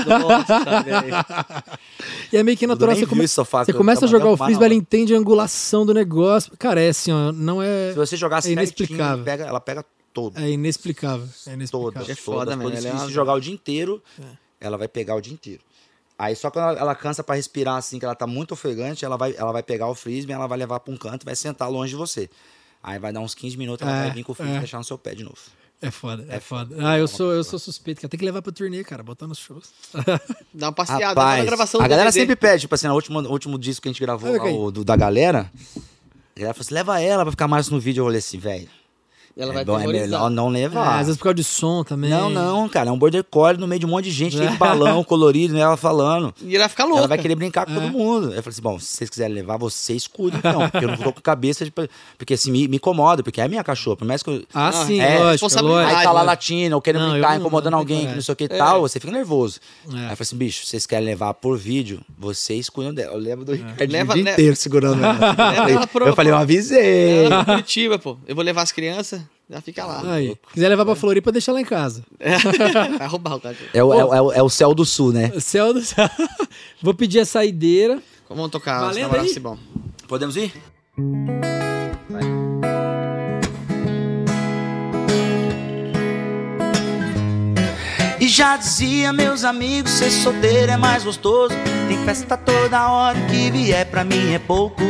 Nossa, 0.09 0.83
velho. 0.83 1.15
E 2.33 2.37
é 2.37 2.43
meio 2.43 2.57
que 2.57 2.66
natural. 2.66 2.97
Você, 2.97 3.07
come- 3.07 3.29
sofá 3.29 3.65
você 3.65 3.73
começa 3.73 4.07
a 4.07 4.09
jogar 4.09 4.29
o 4.31 4.37
frisbee, 4.37 4.65
ela 4.65 4.75
entende 4.75 5.15
a 5.15 5.19
angulação 5.19 5.85
do 5.87 5.93
negócio. 5.95 6.53
Cara, 6.59 6.81
é 6.81 6.89
assim, 6.89 7.12
ó, 7.12 7.31
não 7.33 7.62
é. 7.62 7.91
Se 7.91 7.97
você 7.97 8.16
jogar 8.16 8.37
É 8.37 8.39
assim, 8.41 8.53
inexplicável. 8.53 9.25
pega, 9.25 9.45
ela 9.45 9.61
pega 9.61 9.85
todo. 10.12 10.39
É 10.39 10.51
inexplicável. 10.51 11.29
É 11.47 11.53
inexplicável. 11.53 11.93
Todas, 11.93 12.09
É 12.09 12.15
foda, 12.15 12.39
todas. 12.53 12.57
mano, 12.59 12.77
Se, 12.81 12.89
é 12.89 12.93
uma- 12.93 13.07
se 13.07 13.12
jogar 13.12 13.35
o 13.35 13.41
dia 13.41 13.53
inteiro, 13.55 14.03
ela 14.61 14.77
vai 14.79 14.89
pegar 14.89 15.15
o 15.15 15.21
dia 15.21 15.33
inteiro. 15.35 15.61
Aí 16.24 16.36
só 16.36 16.51
quando 16.51 16.68
ela, 16.70 16.78
ela 16.80 16.94
cansa 16.94 17.22
pra 17.24 17.34
respirar 17.36 17.76
assim, 17.76 17.98
que 17.98 18.05
ela 18.05 18.14
tá 18.14 18.26
muito 18.26 18.52
ofegante, 18.52 19.05
ela 19.05 19.16
vai, 19.16 19.34
ela 19.36 19.52
vai 19.52 19.62
pegar 19.62 19.88
o 19.88 19.94
frisbee, 19.94 20.32
ela 20.32 20.46
vai 20.46 20.59
levar 20.59 20.80
pra 20.80 20.92
um 20.92 20.96
canto 20.96 21.22
e 21.22 21.26
vai 21.26 21.36
sentar 21.36 21.70
longe 21.70 21.90
de 21.90 21.96
você. 21.96 22.28
Aí 22.82 22.98
vai 22.98 23.12
dar 23.12 23.20
uns 23.20 23.34
15 23.34 23.56
minutos, 23.56 23.86
ela 23.86 23.96
É, 23.96 24.02
vai 24.05 24.10
vir 24.12 24.24
com 24.24 24.32
o 24.32 24.34
frisbee 24.34 24.55
é. 24.55 24.56
e 24.56 24.60
deixar 24.60 24.78
no 24.78 24.84
seu 24.84 24.96
pé 24.98 25.14
de 25.14 25.24
novo. 25.24 25.36
É 25.82 25.90
foda, 25.90 26.24
é, 26.30 26.36
É 26.36 26.40
foda. 26.40 26.74
foda. 26.74 26.88
Ah, 26.88 26.96
eu 26.98 27.05
É 27.05 27.06
sou, 27.06 27.32
eu 27.32 27.42
sou 27.44 27.59
suspeito, 27.59 28.01
cara. 28.01 28.09
Tem 28.09 28.18
que 28.18 28.24
levar 28.24 28.40
pra 28.40 28.52
turnê, 28.52 28.82
cara, 28.84 29.02
botar 29.02 29.26
nos 29.26 29.38
shows. 29.38 29.70
Dá 30.55 30.66
uma 30.68 30.72
passeada, 30.72 31.14
dá 31.14 31.20
uma 31.20 31.30
Rapaz, 31.30 31.44
gravação 31.46 31.80
a 31.80 31.88
galera 31.88 32.10
DVD. 32.10 32.20
sempre 32.20 32.36
pede, 32.36 32.60
tipo 32.62 32.74
assim, 32.74 32.86
no 32.88 32.94
último, 32.94 33.20
no 33.20 33.30
último 33.30 33.59
disco 33.59 33.82
que 33.82 33.88
a 33.88 33.92
gente 33.92 34.01
gravou 34.01 34.34
lá, 34.36 34.44
o 34.44 34.70
do- 34.70 34.84
da 34.84 34.96
galera, 34.96 35.51
a 35.76 36.38
galera 36.38 36.55
falou 36.55 36.60
assim, 36.62 36.74
leva 36.74 37.01
ela 37.01 37.22
pra 37.24 37.32
ficar 37.32 37.48
mais 37.48 37.68
no 37.68 37.78
vídeo. 37.80 38.01
Eu 38.02 38.05
falei 38.06 38.18
assim, 38.20 38.38
velho, 38.38 38.68
Ela 39.36 39.51
é, 39.51 39.55
vai 39.55 39.65
bom, 39.65 39.73
é 39.73 39.77
atemorizar. 39.78 40.06
melhor 40.06 40.31
não 40.31 40.48
É, 40.48 40.52
levar. 40.52 40.98
às 41.01 41.06
vezes 41.06 41.16
por 41.16 41.24
causa 41.24 41.35
de 41.35 41.43
som 41.44 41.82
também. 41.82 42.09
Não, 42.09 42.31
não, 42.31 42.69
cara, 42.69 42.89
é 42.89 42.93
um 42.93 42.98
border 42.98 43.24
collie 43.24 43.59
no 43.61 43.66
meio 43.66 43.81
de 43.81 43.86
um 43.86 43.89
monte 43.89 44.05
de 44.05 44.12
gente, 44.12 44.39
tem 44.39 44.48
balão 44.56 45.02
colorido, 45.02 45.55
né, 45.55 45.61
ela 45.61 45.77
falando. 45.77 46.32
E 46.40 46.55
ela 46.55 46.65
vai 46.65 46.69
ficar 46.69 46.85
louca. 46.85 46.98
Ela 47.01 47.09
vai 47.09 47.19
querer 47.19 47.35
brincar 47.35 47.66
com 47.66 47.73
É. 47.73 47.74
todo 47.74 47.90
mundo. 47.90 48.27
Eu 48.27 48.43
falei 48.43 48.48
assim, 48.51 48.62
bom, 48.62 48.78
se 48.78 48.86
vocês 48.86 49.11
quiserem 49.11 49.35
levar, 49.35 49.56
vocês 49.56 50.06
cuidem 50.06 50.39
então, 50.39 50.69
porque 50.70 50.85
eu 50.85 50.89
não 50.89 50.97
tô 50.97 51.12
com 51.12 51.20
cabeça 51.20 51.65
de... 51.65 51.73
Porque 52.16 52.35
assim, 52.35 52.52
me, 52.52 52.69
me 52.69 52.77
incomoda, 52.77 53.24
porque 53.24 53.40
é 53.40 53.48
minha 53.48 53.65
cachorra, 53.65 53.97
por 53.97 54.06
mais 54.06 54.23
que 54.23 54.31
eu... 54.31 54.44
Ah, 54.55 54.69
Ah, 54.69 54.73
sim, 54.73 55.01
é, 55.01 55.15
lógico, 55.19 55.31
responsabilidade. 55.32 55.82
lógico. 55.82 55.98
Aí 55.98 56.05
tá 56.05 56.12
lá 56.12 56.20
né? 56.20 56.27
latindo, 56.27 56.74
ou 56.77 56.81
querendo 56.81 57.02
Não, 57.02 57.11
brincar, 57.12 57.31
não- 57.31 57.40
incomodando 57.40 57.73
não 57.73 57.78
alguém, 57.78 57.97
tenho 57.98 58.09
que 58.11 58.15
não 58.15 58.23
sei 58.23 58.32
o 58.32 58.36
que 58.36 58.44
e 58.44 58.47
É. 58.52 58.56
tal, 58.56 58.81
você 58.82 59.01
fica 59.01 59.12
nervoso. 59.12 59.59
É. 59.86 59.90
Aí 59.90 59.94
eu 59.97 60.01
falei 60.01 60.16
assim, 60.20 60.36
bicho, 60.36 60.65
vocês 60.65 60.86
querem 60.86 61.05
levar 61.05 61.35
por 61.35 61.59
vídeo, 61.59 62.01
vocês 62.16 62.70
cuidam 62.70 62.94
dela. 62.94 63.15
Eu 63.15 63.19
lembro 63.19 63.44
do 63.44 63.52
Ricardinho 63.52 63.90
Leva- 63.90 64.12
o 64.12 64.15
dia 64.15 64.24
le- 64.24 64.31
inteiro 64.31 64.55
segurando 64.56 65.05
ela. 65.05 65.89
Eu 66.06 66.15
falei, 66.15 66.32
eu 66.32 66.36
avisei. 66.36 67.24
Ela 67.24 67.44
Curitiba, 67.44 67.98
pô. 67.98 68.16
Eu 68.27 68.35
vou 68.36 68.44
levar 68.44 68.62
as 68.62 68.70
crianças, 68.73 69.20
já 69.51 69.60
fica 69.60 69.84
lá. 69.84 70.02
Aí, 70.14 70.36
quiser 70.52 70.68
levar 70.68 70.84
pra 70.84 70.94
Floripa, 70.94 71.30
deixa 71.32 71.52
lá 71.52 71.60
em 71.60 71.64
casa. 71.64 72.05
Vai 72.98 73.06
roubar 73.09 73.36
o 73.36 73.40
cachorro. 73.40 73.68
É 73.74 73.82
o, 73.84 73.92
é, 73.94 74.05
o- 74.05 74.14
é 74.14 74.20
o- 74.22 74.32
é 74.32 74.42
o 74.42 74.48
céu 74.48 74.74
do 74.74 74.84
sul, 74.84 75.12
né? 75.12 75.30
Céu 75.40 75.72
do 75.74 75.82
céu. 75.82 76.09
Vou 76.82 76.94
pedir 76.94 77.20
a 77.20 77.26
saideira. 77.26 78.02
Vamos 78.28 78.51
tocar 78.51 78.88
os 78.90 78.96
namorados 78.96 79.28
aí? 79.28 79.34
se 79.34 79.40
bom. 79.40 79.56
Podemos 80.09 80.36
ir? 80.36 80.52
E 88.20 88.28
já 88.28 88.56
dizia 88.56 89.12
meus 89.12 89.44
amigos, 89.44 89.90
ser 89.92 90.10
solteiro 90.10 90.72
é 90.72 90.76
mais 90.76 91.05
gostoso. 91.05 91.55
Tem 91.88 92.02
festa 92.05 92.36
toda 92.36 92.88
hora, 92.88 93.18
o 93.18 93.26
que 93.26 93.51
vier 93.51 93.86
pra 93.86 94.02
mim 94.05 94.32
é 94.32 94.38
pouco. 94.38 94.82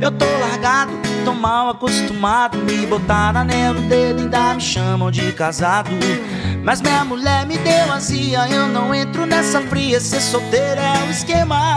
Eu 0.00 0.12
tô 0.12 0.24
largado, 0.24 0.92
tô 1.24 1.32
mal 1.32 1.70
acostumado. 1.70 2.58
Me 2.58 2.86
botaram 2.86 3.40
anel 3.40 3.74
no 3.74 3.82
dedo, 3.82 4.22
ainda 4.22 4.54
me 4.54 4.60
chamam 4.60 5.10
de 5.10 5.32
casado. 5.32 5.90
Mas 6.62 6.80
minha 6.80 7.04
mulher 7.04 7.46
me 7.46 7.56
deu 7.58 7.92
azia, 7.92 8.48
eu 8.48 8.68
não 8.68 8.94
entro 8.94 9.26
nessa 9.26 9.60
fria. 9.62 10.00
Ser 10.00 10.20
solteiro 10.20 10.80
é 10.80 11.08
o 11.08 11.10
esquema. 11.10 11.76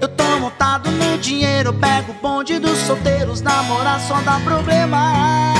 Eu 0.00 0.08
tô 0.08 0.24
montado 0.38 0.90
no 0.90 1.18
dinheiro, 1.18 1.72
pego 1.74 2.12
o 2.12 2.14
bonde 2.14 2.58
dos 2.58 2.78
solteiros, 2.78 3.40
namorar 3.40 4.00
só 4.00 4.20
dá 4.20 4.40
problema. 4.40 5.52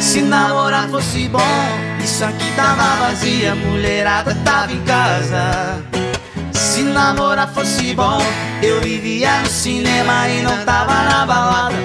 Se 0.00 0.20
namorar 0.20 0.88
fosse 0.88 1.28
bom, 1.28 1.40
isso 2.02 2.24
aqui 2.24 2.52
tava 2.54 2.96
vazia, 2.96 3.54
mulherada 3.54 4.34
tava 4.44 4.72
em 4.72 4.82
casa. 4.84 6.03
Se 6.74 6.82
namorar 6.82 7.48
fosse 7.54 7.94
bom, 7.94 8.18
eu 8.60 8.80
vivia 8.80 9.42
no 9.42 9.48
cinema 9.48 10.28
e 10.28 10.42
não 10.42 10.64
tava 10.64 11.04
na 11.04 11.24
balada. 11.24 11.76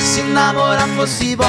Se 0.00 0.22
namorar 0.22 0.88
fosse 0.96 1.36
bom, 1.36 1.44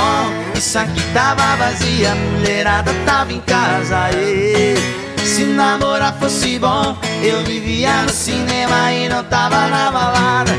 isso 0.54 0.78
aqui 0.78 1.02
tava 1.14 1.56
vazia, 1.56 2.12
a 2.12 2.16
mulherada 2.16 2.94
tava 3.06 3.32
em 3.32 3.40
casa. 3.40 4.10
ê. 4.16 4.76
Se 5.24 5.46
namorar 5.46 6.14
fosse 6.20 6.60
bom, 6.60 6.98
eu 7.24 7.42
vivia 7.46 8.02
no 8.02 8.10
cinema 8.10 8.92
e 8.92 9.08
não 9.08 9.24
tava 9.24 9.68
na 9.70 9.90
balada. 9.90 10.52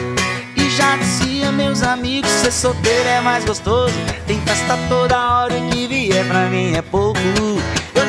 E 0.56 0.70
já 0.70 0.96
dizia 0.96 1.52
meus 1.52 1.82
amigos, 1.82 2.30
ser 2.30 2.52
solteiro 2.52 3.06
é 3.06 3.20
mais 3.20 3.44
gostoso. 3.44 3.92
Tem 4.26 4.40
festa 4.40 4.78
toda 4.88 5.14
hora 5.18 5.58
e 5.58 5.68
que 5.68 5.86
vier 5.88 6.26
pra 6.26 6.46
mim 6.46 6.74
é 6.74 6.80
pouco. 6.80 7.20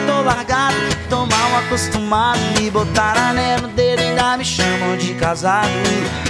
Tô 0.05 0.21
largado, 0.21 0.75
tô 1.09 1.25
mal 1.25 1.57
acostumado. 1.59 2.39
Me 2.59 2.69
botaram 2.69 3.21
anel 3.29 3.61
no 3.61 3.67
dedo 3.69 4.01
e 4.01 4.09
ainda 4.09 4.37
me 4.37 4.45
chamam 4.45 4.97
de 4.97 5.13
casado. 5.15 5.69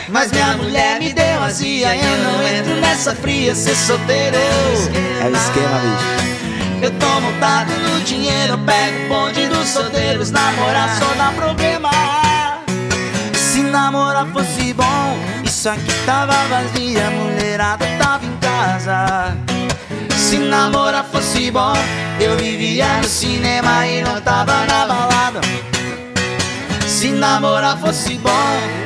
Mas 0.10 0.31
minha 0.31 0.56
mulher 0.57 0.99
me 0.99 1.14
deu 1.14 1.43
azia, 1.43 1.95
eu 1.95 2.18
não 2.23 2.47
entro 2.47 2.76
nessa 2.76 3.15
fria. 3.15 3.53
Ser 3.53 3.76
solteiro 3.76 4.35
é 4.35 5.27
o 5.27 5.35
esquema, 5.35 5.80
bicho. 5.80 6.26
Eu 6.81 6.91
tô 6.99 7.22
montado 7.22 7.72
no 7.72 8.02
dinheiro, 8.02 8.53
eu 8.53 8.57
pego 8.60 9.06
o 9.06 9.07
bonde 9.07 9.47
dos 9.47 9.68
solteiros. 9.69 10.31
Namorar 10.31 10.89
só 10.99 11.14
dá 11.15 11.31
problema. 11.31 11.89
Se 13.34 13.61
namorar 13.61 14.27
fosse 14.27 14.73
bom, 14.73 15.18
isso 15.43 15.69
aqui 15.69 15.93
tava 16.06 16.34
vazia, 16.49 17.07
a 17.07 17.11
mulherada 17.11 17.85
tava 17.97 18.26
em 18.26 18.38
casa. 18.38 19.35
Se 20.15 20.38
namorar 20.38 21.06
fosse 21.06 21.49
bom, 21.49 21.73
eu 22.19 22.37
vivia 22.37 22.97
no 22.97 23.03
cinema 23.03 23.87
e 23.87 24.03
não 24.03 24.21
tava 24.21 24.65
na 24.65 24.85
balada. 24.85 25.41
Se 26.87 27.09
namorar 27.09 27.77
fosse 27.79 28.15
bom, 28.15 28.31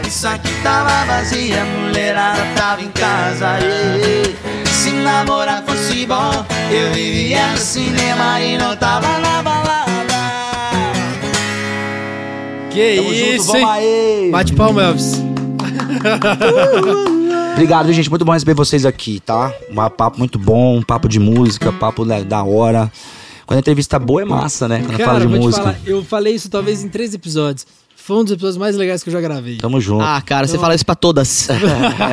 isso 0.07 0.27
aqui 0.27 0.49
tava 0.63 1.05
vazia, 1.05 1.61
a 1.61 1.65
mulherada 1.65 2.41
tava 2.55 2.81
em 2.81 2.89
casa. 2.89 3.59
Se 4.65 4.91
Eu 6.71 6.93
vivia 6.93 7.51
no 7.51 7.57
cinema 7.57 8.41
e 8.41 8.57
não 8.57 8.75
tava 8.75 9.19
na 9.19 9.43
balada. 9.43 9.89
Que 12.69 12.95
Tamo 12.97 13.13
junto, 13.13 13.35
isso, 13.35 13.47
vamos 13.47 13.61
hein? 13.61 13.67
aí. 13.69 14.29
Bate 14.31 14.53
palma, 14.53 14.83
Elvis. 14.83 15.21
Obrigado, 17.53 17.91
gente. 17.91 18.09
Muito 18.09 18.23
bom 18.23 18.31
receber 18.31 18.53
vocês 18.53 18.85
aqui, 18.85 19.19
tá? 19.19 19.51
Um 19.69 19.89
papo 19.89 20.17
muito 20.17 20.39
bom, 20.39 20.77
um 20.77 20.81
papo 20.81 21.09
de 21.09 21.19
música, 21.19 21.71
papo 21.71 22.05
da 22.05 22.43
hora. 22.43 22.91
Quando 23.49 23.57
a 23.57 23.61
entrevista 23.61 23.95
é 23.95 23.99
boa 23.99 24.21
é 24.21 24.25
massa, 24.25 24.67
né? 24.67 24.77
Quando 24.85 24.91
Cara, 24.91 25.05
fala 25.05 25.19
de 25.21 25.25
vou 25.25 25.39
te 25.39 25.43
música. 25.43 25.63
falar, 25.63 25.79
eu 25.83 26.03
falei 26.03 26.35
isso 26.35 26.51
talvez 26.51 26.83
em 26.83 26.87
três 26.87 27.15
episódios. 27.15 27.65
Foi 27.95 28.17
um 28.17 28.23
dos 28.23 28.31
episódios 28.33 28.57
mais 28.57 28.75
legais 28.75 29.01
que 29.03 29.09
eu 29.09 29.13
já 29.13 29.19
gravei. 29.19 29.57
Tamo 29.57 29.81
junto. 29.81 30.03
Ah, 30.03 30.21
cara, 30.23 30.45
você 30.47 30.59
fala 30.59 30.75
isso 30.75 30.85
pra 30.85 30.93
todas. 30.93 31.47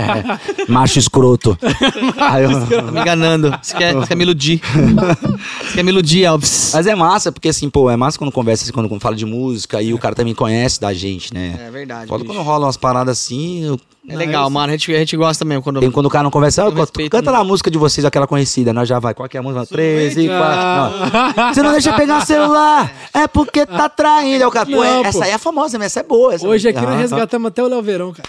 Macho 0.67 0.99
escroto. 0.99 1.57
Aí 2.19 2.45
eu- 2.45 2.67
Tá 2.67 2.83
me 2.91 3.01
enganando. 3.01 3.51
Você 3.63 3.77
quer, 3.77 3.93
você 3.95 4.07
quer 4.09 4.15
me 4.15 4.25
iludir. 4.25 4.63
Você 5.77 5.81
quer 5.81 5.83
me 5.85 5.91
iludir, 5.93 6.25
Elvis. 6.25 6.71
Mas 6.75 6.87
é 6.87 6.95
massa, 6.95 7.31
porque 7.31 7.49
assim, 7.49 7.69
pô, 7.69 7.91
é 7.91 7.97
massa 7.97 8.19
quando 8.19 8.33
conversa, 8.33 8.65
assim, 8.65 8.73
quando 8.73 8.99
fala 9.01 9.15
de 9.15 9.27
música 9.27 9.83
e 9.83 9.93
o 9.93 9.99
cara 9.99 10.15
também 10.15 10.35
conhece 10.35 10.81
da 10.81 10.93
gente, 10.95 11.35
né? 11.35 11.55
É 11.67 11.71
verdade. 11.71 12.07
Foda 12.09 12.23
bicho. 12.25 12.35
quando 12.35 12.45
rola 12.45 12.67
umas 12.67 12.77
paradas 12.77 13.19
assim, 13.19 13.65
eu- 13.65 13.81
É 14.09 14.15
legal, 14.17 14.49
mano. 14.49 14.69
A 14.73 14.77
gente, 14.77 14.95
a 14.95 14.99
gente 15.01 15.17
gosta 15.17 15.45
mesmo 15.45 15.63
quando. 15.63 15.81
tem 15.81 15.91
quando 15.91 16.07
o 16.07 16.11
cara 16.11 16.23
não 16.23 16.31
conversa, 16.31 16.63
ah, 16.63 16.67
Eu 16.67 16.71
respeito 16.75 17.11
canta 17.11 17.29
lá 17.31 17.39
a 17.41 17.45
música 17.45 17.69
de 17.71 17.77
vocês, 17.77 18.05
aquela 18.05 18.27
conhecida, 18.27 18.73
nós 18.73 18.89
já 18.89 18.99
vai, 19.01 19.13
qual 19.13 19.29
que 19.29 19.37
é 19.37 19.41
a 19.41 19.43
música? 19.43 19.67
13, 19.67 20.29
Ah. 20.31 20.91
4, 20.93 21.43
não. 21.43 21.55
Você 21.55 21.63
não 21.63 21.73
deixa 21.73 21.93
pegar 21.93 22.19
o 22.23 22.25
celular, 22.27 22.93
é 23.13 23.27
porque 23.27 23.67
tá 23.67 23.89
traindo. 23.89 24.37
Aí 24.45 24.47
o 24.47 24.51
cara, 24.51 24.65
pô, 24.65 24.83
Não, 24.85 25.03
pô. 25.03 25.09
essa 25.09 25.25
aí 25.25 25.33
é 25.33 25.39
famosa, 25.39 25.77
mas 25.77 25.87
essa 25.87 26.01
é 26.01 26.03
boa. 26.05 26.35
Essa 26.35 26.47
Hoje 26.47 26.69
aqui 26.69 26.79
Ah, 26.79 26.83
nós 26.83 27.01
resgatamos 27.01 27.49
até 27.49 27.63
o 27.63 27.67
Léo 27.67 27.83
Verão, 27.83 28.13
cara. 28.13 28.29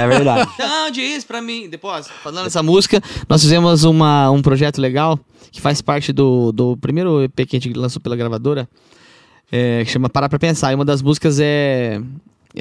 É 0.00 0.08
verdade. 0.08 0.48
Não, 0.58 0.90
diz 0.90 1.24
pra 1.24 1.42
mim. 1.42 1.68
Depois, 1.68 2.08
falando 2.24 2.44
dessa 2.44 2.62
música, 2.62 3.00
nós 3.28 3.42
fizemos 3.42 3.84
uma, 3.84 4.30
um 4.30 4.40
projeto 4.40 4.80
legal 4.80 5.18
que 5.50 5.60
faz 5.60 5.80
parte 5.80 6.12
do, 6.12 6.52
do 6.52 6.76
primeiro 6.76 7.22
EP 7.22 7.34
que 7.46 7.56
a 7.56 7.60
gente 7.60 7.72
lançou 7.72 8.00
pela 8.00 8.16
gravadora, 8.16 8.68
é, 9.50 9.84
que 9.84 9.90
chama 9.90 10.08
Parar 10.08 10.28
Pra 10.28 10.38
Pensar. 10.38 10.72
E 10.72 10.74
uma 10.74 10.84
das 10.84 11.02
músicas 11.02 11.38
é. 11.40 12.00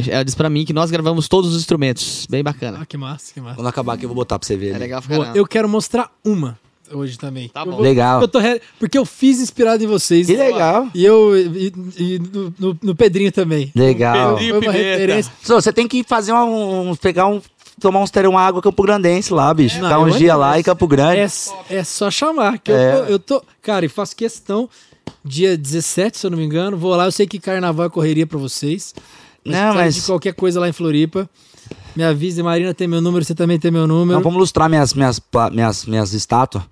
Ela 0.10 0.24
diz 0.24 0.36
pra 0.36 0.50
mim 0.50 0.66
que 0.66 0.74
nós 0.74 0.92
gravamos 0.92 1.28
todos 1.28 1.52
os 1.56 1.58
instrumentos. 1.62 2.28
Bem 2.30 2.44
bacana. 2.44 2.80
Ah, 2.82 2.86
que 2.86 2.98
massa, 2.98 3.34
que 3.34 3.40
massa. 3.42 3.56
Quando 3.56 3.68
acabar 3.68 3.94
aqui 3.94 4.04
eu 4.06 4.10
vou 4.10 4.16
botar 4.16 4.38
pra 4.38 4.46
você 4.46 4.56
ver. 4.58 4.68
É 4.68 4.72
ali. 4.72 4.80
legal 4.80 5.02
pra 5.02 5.16
Boa, 5.16 5.32
eu 5.34 5.46
quero 5.48 5.68
mostrar 5.68 6.12
uma 6.24 6.60
hoje 6.92 7.18
também. 7.18 7.50
Tá 7.50 7.62
Eu 7.62 7.66
bom. 7.66 7.72
vou- 7.72 7.82
Legal. 7.82 8.22
Eu 8.22 8.28
tô 8.28 8.38
re- 8.40 8.62
Porque 8.80 8.98
eu 8.98 9.06
fiz 9.06 9.40
inspirado 9.42 9.84
em 9.84 9.88
vocês. 9.88 10.28
Que 10.28 10.36
legal. 10.36 10.88
E 10.94 11.04
eu. 11.04 11.36
E, 11.38 11.74
e 11.98 12.20
no, 12.20 12.54
no- 12.60 12.80
no 12.84 12.96
Pedrinho 12.96 13.32
também. 13.32 13.72
Legal. 13.76 14.32
Pedrinho. 14.36 14.56
Foi 14.56 14.68
uma 14.68 14.72
Pimenta. 14.74 14.90
referência. 14.90 15.32
Sô, 15.42 15.56
você 15.60 15.74
tem 15.74 15.88
que 15.88 16.04
fazer 16.04 16.34
um, 16.34 16.92
um- 16.92 16.96
pegar 16.96 17.28
um, 17.28 17.42
tomar 17.80 18.00
uns 18.02 18.12
ter 18.12 18.28
uma 18.28 18.42
água 18.42 18.62
Campo 18.62 18.84
Grandense 18.84 19.34
lá, 19.34 19.54
bicho. 19.54 19.80
Não, 19.82 20.04
uns 20.04 20.14
eu 20.14 20.18
dias 20.20 20.32
amo 20.32 20.42
lá 20.42 20.60
em 20.60 20.64
Campo 20.64 20.88
Grande. 20.88 21.20
É, 21.70 21.76
é 21.78 21.84
só 21.84 22.10
chamar. 22.12 22.60
Que 22.60 22.72
É. 22.72 22.94
eu, 22.94 22.98
tô, 23.06 23.12
eu 23.12 23.20
tô. 23.20 23.44
Cara, 23.62 23.86
e 23.86 23.90
faço 23.90 24.16
questão. 24.16 24.70
Dia 25.24 25.58
17, 25.58 26.18
se 26.18 26.26
eu 26.26 26.32
não 26.32 26.38
me 26.38 26.44
engano. 26.46 26.78
Vou 26.78 26.96
lá. 26.96 27.06
Eu 27.06 27.12
sei 27.12 27.26
que 27.28 27.40
carnaval 27.40 27.86
é 27.88 27.90
correria 27.90 28.26
pra 28.28 28.38
vocês. 28.38 28.94
Não, 29.46 29.52
precisarem 29.52 29.76
mas- 29.76 29.96
de 29.96 30.02
qualquer 30.02 30.34
coisa 30.34 30.60
lá 30.60 30.68
em 30.68 30.74
Floripa. 30.74 31.30
Me 31.96 32.04
avise, 32.04 32.44
Marina 32.44 32.74
tem 32.74 32.88
meu 32.88 33.02
número, 33.02 33.26
você 33.26 33.34
também 33.34 33.58
tem 33.60 33.72
meu 33.72 33.88
número. 33.88 34.18
Não, 34.18 34.24
vamos 34.24 34.38
lustrar 34.40 34.70
minhas, 34.70 34.94
minhas, 34.94 35.20
minhas, 35.52 35.86
minhas 35.86 36.14
estátuas. 36.14 36.64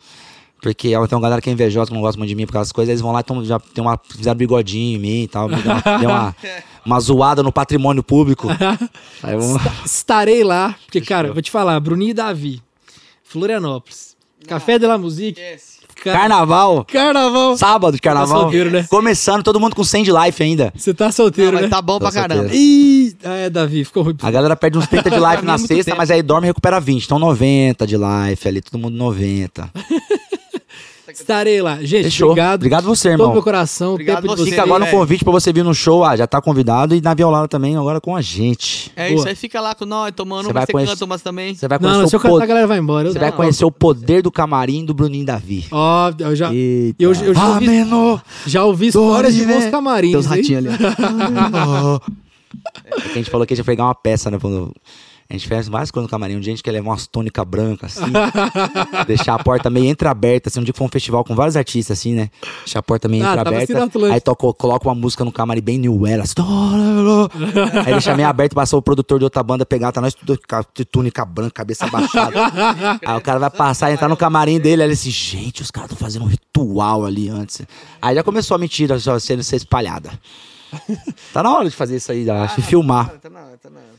Porque 0.61 0.90
tem 0.90 0.98
uma 0.98 1.22
galera 1.22 1.41
que 1.41 1.49
é 1.49 1.53
invejosa, 1.53 1.90
que 1.90 1.94
não 1.94 2.02
gosta 2.02 2.18
muito 2.18 2.30
de 2.30 2.36
mim 2.36 2.45
por 2.45 2.53
causa 2.53 2.68
das 2.68 2.72
coisas, 2.72 2.90
eles 2.90 3.02
vão 3.02 3.11
lá 3.11 3.19
e 3.19 3.23
tão, 3.23 3.44
já 3.45 3.60
tem 3.60 3.84
uma, 3.84 3.99
fizeram 4.10 4.36
bigodinho 4.36 4.95
em 4.98 4.99
mim 4.99 5.22
e 5.23 5.27
tal. 5.27 5.48
Deu 5.48 5.60
uma, 5.60 5.99
uma, 6.02 6.36
uma 6.86 6.99
zoada 6.99 7.44
no 7.44 7.52
patrimônio 7.52 8.02
público. 8.02 8.48
Aí 9.22 9.36
vamos... 9.36 9.61
Estarei 9.86 10.44
lá, 10.44 10.76
porque, 10.86 11.02
cara, 11.02 11.32
vou 11.32 11.41
te 11.41 11.52
falar, 11.52 11.80
Bruninho 11.80 12.11
e 12.11 12.14
Davi, 12.14 12.64
Florianópolis, 13.23 14.15
Café 14.48 14.80
de 14.80 14.88
la 14.88 14.98
Musique, 14.98 15.40
cara, 16.03 16.19
Carnaval, 16.19 16.86
carnaval. 16.86 17.57
sábado 17.57 17.94
de 17.95 18.02
carnaval. 18.02 18.41
solteiro, 18.44 18.69
né? 18.72 18.86
Começando, 18.90 19.44
todo 19.44 19.60
mundo 19.60 19.76
com 19.76 19.84
100 19.84 20.03
de 20.03 20.11
life 20.11 20.41
ainda. 20.44 20.72
Você 20.76 20.94
tá 20.94 21.11
solteiro, 21.11 21.52
Não, 21.52 21.61
mas 21.61 21.69
né? 21.69 21.76
tá 21.76 21.82
bom 21.82 21.99
pra 21.99 22.10
Tô 22.10 22.15
caramba. 22.15 22.41
solteiro. 22.44 22.64
Ih, 22.64 23.15
ah, 23.23 23.34
é, 23.36 23.49
Davi, 23.49 23.84
ficou 23.84 24.03
ruim. 24.03 24.15
A 24.22 24.32
galera 24.32 24.56
perde 24.56 24.77
uns 24.77 24.88
30 24.88 25.10
de 25.10 25.18
life 25.19 25.44
na 25.44 25.56
é 25.56 25.57
sexta, 25.57 25.86
tempo. 25.86 25.98
mas 25.98 26.11
aí 26.11 26.22
dorme 26.22 26.48
e 26.48 26.49
recupera 26.49 26.80
20. 26.80 27.06
Então 27.06 27.19
90 27.19 27.88
de 27.88 27.95
life 27.98 28.48
ali, 28.48 28.61
todo 28.61 28.80
mundo 28.80 28.95
90. 28.95 29.69
Estarei 31.11 31.61
lá. 31.61 31.77
Gente, 31.84 32.06
Fechou. 32.06 32.30
obrigado. 32.30 32.56
Obrigado 32.56 32.84
você, 32.86 33.10
Todo 33.11 33.19
irmão. 33.22 33.34
meu 33.34 33.44
coração, 33.44 33.91
o 33.91 33.94
Obrigado 33.94 34.23
tempo 34.23 34.36
você. 34.36 34.49
Fica 34.49 34.64
agora 34.64 34.80
no 34.80 34.86
velho. 34.86 34.98
convite 34.98 35.23
pra 35.23 35.32
você 35.34 35.53
vir 35.53 35.64
no 35.64 35.73
show. 35.73 36.03
Ah, 36.03 36.15
já 36.15 36.26
tá 36.26 36.41
convidado. 36.41 36.95
E 36.95 37.02
na 37.02 37.14
violada 37.14 37.48
também, 37.48 37.76
agora 37.77 38.02
com 38.02 38.15
a 38.15 38.22
gente. 38.22 38.91
É 38.95 39.10
Boa. 39.10 39.19
isso 39.19 39.27
aí, 39.27 39.36
fica 39.36 39.61
lá 39.61 39.76
com 39.76 39.86
nós, 39.86 40.11
tomando 40.15 40.48
Você 40.48 40.53
vai 40.53 40.65
você 40.65 40.72
conhecer- 40.72 40.91
canta 40.94 41.06
umas 41.06 41.22
também. 41.22 41.53
Você 41.56 41.68
vai 41.68 41.77
Não, 41.77 41.84
conhecer, 41.90 42.02
não, 42.02 42.10
se 42.10 42.15
eu 42.15 42.19
o, 42.19 42.22
cantar, 42.23 42.36
po- 42.38 42.44
a 42.44 42.45
galera 42.45 42.68
vai 42.68 42.80
embora. 42.80 43.11
Você 43.11 43.19
vai 43.19 43.30
não. 43.30 43.38
conhecer 43.38 43.65
o 43.65 43.72
poder 43.72 44.22
do 44.23 44.32
camarim 44.32 44.84
do 44.84 44.94
Bruninho 44.94 45.26
Davi. 45.26 45.65
Ó, 45.72 46.11
eu 46.19 46.36
já, 46.36 46.53
Eita. 46.53 47.03
eu, 47.03 47.14
eu 47.14 47.34
já, 47.34 47.48
ouvi, 47.49 47.65
Ameno. 47.68 48.22
já 48.48 48.64
ouvi 48.65 48.88
histórias 48.88 49.34
de 49.36 49.45
bons 49.45 49.65
camarins. 49.69 50.11
Tem 50.11 50.22
hein? 50.22 50.27
ratinhos 50.27 50.65
ali. 50.65 50.77
É 52.86 53.02
que 53.02 53.10
a 53.10 53.14
gente 53.15 53.30
falou 53.30 53.45
que 53.45 53.53
a 53.53 53.56
gente 53.56 53.64
ia 53.64 53.72
pegar 53.72 53.84
uma 53.86 53.95
peça, 53.95 54.32
né? 54.32 54.38
A 55.27 55.34
gente 55.34 55.47
fez 55.47 55.68
várias 55.68 55.89
coisas 55.89 56.06
no 56.06 56.10
camarim. 56.11 56.35
Um 56.35 56.39
dia 56.39 56.53
a 56.53 56.56
gente 56.56 56.64
quer 56.64 56.72
levar 56.72 56.91
umas 56.91 57.07
tônicas 57.07 57.43
brancas, 57.45 57.97
assim. 57.97 58.11
deixar 59.07 59.34
a 59.34 59.43
porta 59.43 59.72
meio 59.72 59.88
entreaberta, 59.88 60.49
assim. 60.49 60.60
Um 60.60 60.64
dia 60.64 60.72
que 60.72 60.77
foi 60.77 60.85
um 60.85 60.89
festival 60.89 61.23
com 61.23 61.34
vários 61.34 61.57
artistas, 61.57 61.97
assim, 61.97 62.14
né? 62.14 62.30
Deixar 62.64 62.80
a 62.80 62.84
porta 62.84 63.07
meio 63.07 63.26
Ah, 63.26 63.31
entreaberta. 63.31 63.73
Atlântico. 63.85 64.06
Aí 64.06 64.22
tocou, 64.22 64.53
coloca 64.53 64.88
uma 64.88 64.93
música 64.93 65.26
no 65.26 65.31
camarim 65.31 65.61
bem 65.61 65.80
New 65.80 66.06
Era. 66.06 66.23
Assim, 66.23 66.35
aí 67.85 67.91
deixa 67.93 68.15
meio 68.15 68.27
aberto, 68.27 68.53
passou 68.53 68.80
o 68.80 68.81
produtor 68.84 69.18
de 69.18 69.23
outra 69.26 69.41
banda 69.41 69.65
pegar, 69.65 69.91
tá 69.91 69.99
nós 69.99 70.14
tudo 70.14 70.39
a 70.52 70.64
túnica 70.91 71.26
branca, 71.26 71.52
cabeça 71.52 71.88
baixada. 71.88 72.35
aí 73.03 73.18
o 73.18 73.22
cara 73.22 73.39
vai 73.39 73.49
passar, 73.49 73.91
entrar 73.91 74.07
no 74.07 74.18
camarim 74.18 74.60
dele, 74.60 74.84
aí 74.84 74.88
ele 74.88 74.93
assim, 74.93 75.10
gente, 75.10 75.61
os 75.64 75.72
caras 75.72 75.89
estão 75.89 76.06
fazendo 76.06 76.26
um 76.26 76.27
ritual 76.27 77.03
ali 77.03 77.30
antes. 77.30 77.61
Aí 77.99 78.14
já 78.15 78.23
começou 78.23 78.53
a 78.56 78.57
mentira 78.60 78.99
sendo 79.19 79.41
ser 79.43 79.56
espalhada. 79.56 80.11
Tá 81.34 81.41
na 81.41 81.52
hora 81.52 81.69
de 81.69 81.76
fazer 81.76 81.95
isso 81.95 82.11
aí, 82.11 82.30
acho, 82.30 82.60
e 82.60 82.64
filmar. 82.64 83.10
Tá 83.10 83.30
na 83.30 83.39
hora, 83.39 83.57
tá 83.57 83.69
na 83.69 83.80
hora. 83.80 83.88
Tá 83.88 83.95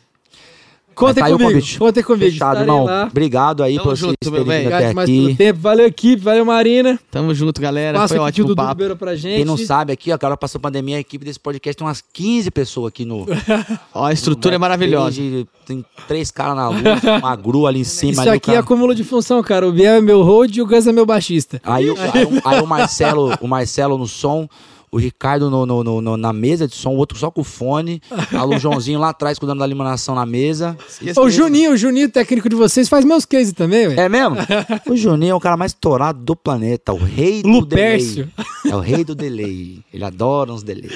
aí 1.25 1.33
o 1.33 1.37
comigo, 1.39 1.51
convite. 1.53 1.79
contem 1.79 2.03
comigo. 2.03 2.31
Fechado, 2.31 2.53
estarei 2.61 2.63
irmão. 2.73 2.85
lá. 2.85 3.09
Obrigado 3.11 3.63
aí 3.63 3.75
Tamo 3.75 3.85
por 3.85 3.97
vocês 3.97 4.11
junto, 4.11 4.33
meu 4.33 4.45
terem 4.45 4.45
vindo 4.45 4.73
Obrigado 4.75 4.83
até 4.99 5.05
pelo 5.07 5.27
aqui. 5.27 5.35
tempo. 5.37 5.59
Valeu, 5.61 5.87
equipe. 5.87 6.23
Valeu, 6.23 6.45
Marina. 6.45 6.99
Tamo 7.11 7.35
junto, 7.35 7.61
galera. 7.61 7.99
Passa 7.99 8.15
Foi 8.15 8.17
aqui 8.29 8.41
ótimo 8.41 8.53
o 8.53 8.57
papo. 8.57 8.75
Beira 8.77 8.97
pra 8.97 9.15
gente. 9.15 9.37
Quem 9.37 9.45
não 9.45 9.57
sabe 9.59 9.93
aqui, 9.93 10.11
ó, 10.11 10.15
agora 10.15 10.37
passou 10.37 10.59
a 10.59 10.63
pandemia, 10.63 10.97
a 10.97 11.01
equipe 11.01 11.25
desse 11.25 11.39
podcast 11.41 11.77
tem 11.77 11.87
umas 11.87 12.03
15 12.13 12.51
pessoas 12.51 12.89
aqui 12.89 13.05
no. 13.05 13.27
Ó, 13.93 14.05
a 14.07 14.13
estrutura 14.13 14.55
é 14.55 14.59
maravilhosa. 14.59 15.17
Tem, 15.21 15.47
tem 15.67 15.85
três 16.09 16.31
caras 16.31 16.57
na 16.57 16.69
luz, 16.69 16.81
uma 17.21 17.37
grua 17.37 17.69
ali 17.69 17.81
em 17.81 17.85
cima. 17.85 18.13
Isso 18.13 18.21
ali, 18.23 18.31
aqui 18.31 18.51
é 18.51 18.55
cara- 18.55 18.65
acúmulo 18.65 18.95
de 18.95 19.05
função, 19.05 19.43
cara. 19.43 19.69
O 19.69 19.73
Biel 19.73 19.95
é 19.97 20.01
meu 20.01 20.23
road 20.23 20.59
e 20.59 20.63
o 20.63 20.67
Gus 20.67 20.87
é 20.87 20.93
meu 20.93 21.05
baixista. 21.05 21.61
Aí, 21.65 21.91
o- 21.91 21.97
aí, 21.99 22.25
o- 22.25 22.41
aí 22.45 22.61
o 22.61 22.67
Marcelo, 22.67 23.35
o 23.41 23.47
Marcelo 23.49 23.99
no 23.99 24.07
som, 24.07 24.49
o 24.91 24.99
Ricardo 24.99 25.51
no, 25.51 25.67
no- 25.67 25.83
no- 25.85 26.01
no- 26.01 26.17
na 26.17 26.33
mesa 26.33 26.67
de 26.69 26.75
som, 26.75 26.91
o 26.91 26.97
outro 26.97 27.19
só 27.19 27.31
com 27.31 27.41
o 27.41 27.45
fone, 27.45 28.01
a 28.33 28.45
o 28.47 28.59
Joãozinho 28.59 28.99
lá 28.99 29.11
atrás 29.11 29.39
cuidando 29.39 29.59
da 29.59 29.67
iluminação 29.67 30.15
na 30.15 30.25
mesa. 30.25 30.77
O 31.19 31.29
Juninho, 31.29 31.73
o 31.73 31.77
Juninho, 31.77 32.09
técnico 32.11 32.49
de 32.49 32.57
vocês, 32.57 32.89
faz 32.89 33.05
meus 33.05 33.25
cases 33.25 33.53
também, 33.53 33.89
velho. 33.89 34.01
É 34.01 34.09
mesmo? 34.09 34.37
O 34.91 34.97
Juninho 34.97 35.33
é 35.33 35.35
o 35.35 35.41
cara 35.41 35.57
mais 35.57 35.73
estourado 35.73 36.19
do 36.21 36.35
planeta, 36.37 36.93
o 36.93 36.97
rei 36.97 37.43
do 37.43 37.49
Lupércio. 37.49 38.31
delay. 38.65 38.73
É 38.73 38.77
o 38.77 38.81
rei 38.81 39.05
do 39.05 39.15
delay. 39.15 39.81
Ele 39.93 40.05
adora 40.05 40.53
uns 40.53 40.63
delay. 40.63 40.91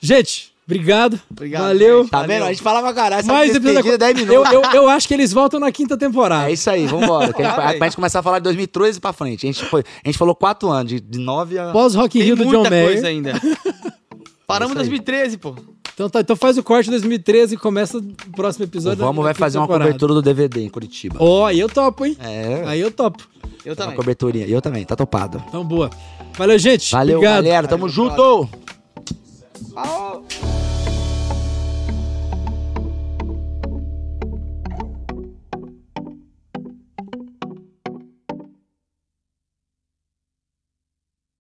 Gente, 0.00 0.52
obrigado. 0.66 1.20
Obrigado, 1.30 1.62
Valeu. 1.62 2.02
gente. 2.02 2.10
Tá 2.10 2.22
vendo? 2.22 2.42
A 2.44 2.48
gente 2.52 2.62
falava 2.62 2.92
caralho, 2.92 3.20
essa 3.20 3.32
Mais 3.32 3.54
episódio- 3.54 3.96
10 3.98 4.18
eu, 4.20 4.26
minutos. 4.26 4.52
eu, 4.52 4.62
eu 4.82 4.88
acho 4.88 5.06
que 5.08 5.14
eles 5.14 5.32
voltam 5.32 5.58
na 5.60 5.70
quinta 5.72 5.96
temporada. 5.96 6.50
É 6.50 6.52
isso 6.52 6.68
aí, 6.68 6.86
vambora. 6.86 7.32
Que 7.32 7.42
a, 7.42 7.46
gente, 7.48 7.56
Vai. 7.62 7.76
pra 7.78 7.86
gente 7.86 7.96
começar 7.96 8.20
a 8.20 8.22
falar 8.22 8.38
de 8.40 8.44
2013 8.44 9.00
pra 9.00 9.12
frente. 9.12 9.46
A 9.46 9.52
gente, 9.52 9.64
foi, 9.64 9.82
a 10.04 10.08
gente 10.08 10.18
falou 10.18 10.34
4 10.34 10.68
anos, 10.68 10.92
de, 10.92 11.00
de 11.00 11.18
9 11.18 11.58
a. 11.58 11.70
Pós 11.72 11.94
Rock 11.94 12.18
in 12.18 12.20
Tem 12.22 12.26
Rio 12.34 12.36
do 12.36 12.44
John 12.50 12.68
Mayer. 12.68 12.86
coisa 12.88 13.06
ainda. 13.08 13.40
Paramos 14.46 14.76
em 14.76 14.80
É 14.80 14.82
isso 14.82 14.90
aí. 14.92 14.98
2013, 14.98 15.38
pô. 15.38 15.54
Então, 15.94 16.10
tá, 16.10 16.20
então 16.20 16.36
faz 16.36 16.58
o 16.58 16.62
corte 16.62 16.84
de 16.86 16.90
2013 16.90 17.54
e 17.54 17.56
começa 17.56 17.96
o 17.96 18.02
próximo 18.36 18.66
episódio. 18.66 18.98
Vamos 18.98 19.16
da 19.16 19.22
vai 19.22 19.34
fazer 19.34 19.56
uma 19.56 19.64
temporada. 19.66 19.86
cobertura 19.88 20.12
do 20.12 20.20
DVD 20.20 20.60
em 20.62 20.68
Curitiba. 20.68 21.16
Ó, 21.18 21.46
aí 21.46 21.58
eu 21.58 21.70
topo, 21.70 22.04
hein? 22.04 22.14
É, 22.20 22.64
Aí 22.66 22.80
eu 22.80 22.90
topo. 22.90 23.26
Eu 23.64 23.72
uma 23.72 23.76
também. 23.76 23.96
coberturinha. 23.96 24.46
Eu 24.46 24.60
também, 24.60 24.84
tá 24.84 24.94
topado. 24.94 25.42
Então, 25.48 25.64
boa. 25.64 25.88
Valeu, 26.36 26.58
gente. 26.58 26.92
Valeu, 26.92 27.16
Obrigado. 27.16 27.36
galera. 27.44 27.66
Tamo 27.66 27.88
Valeu, 27.88 27.94
junto! 27.94 28.48
Falou. 29.56 30.24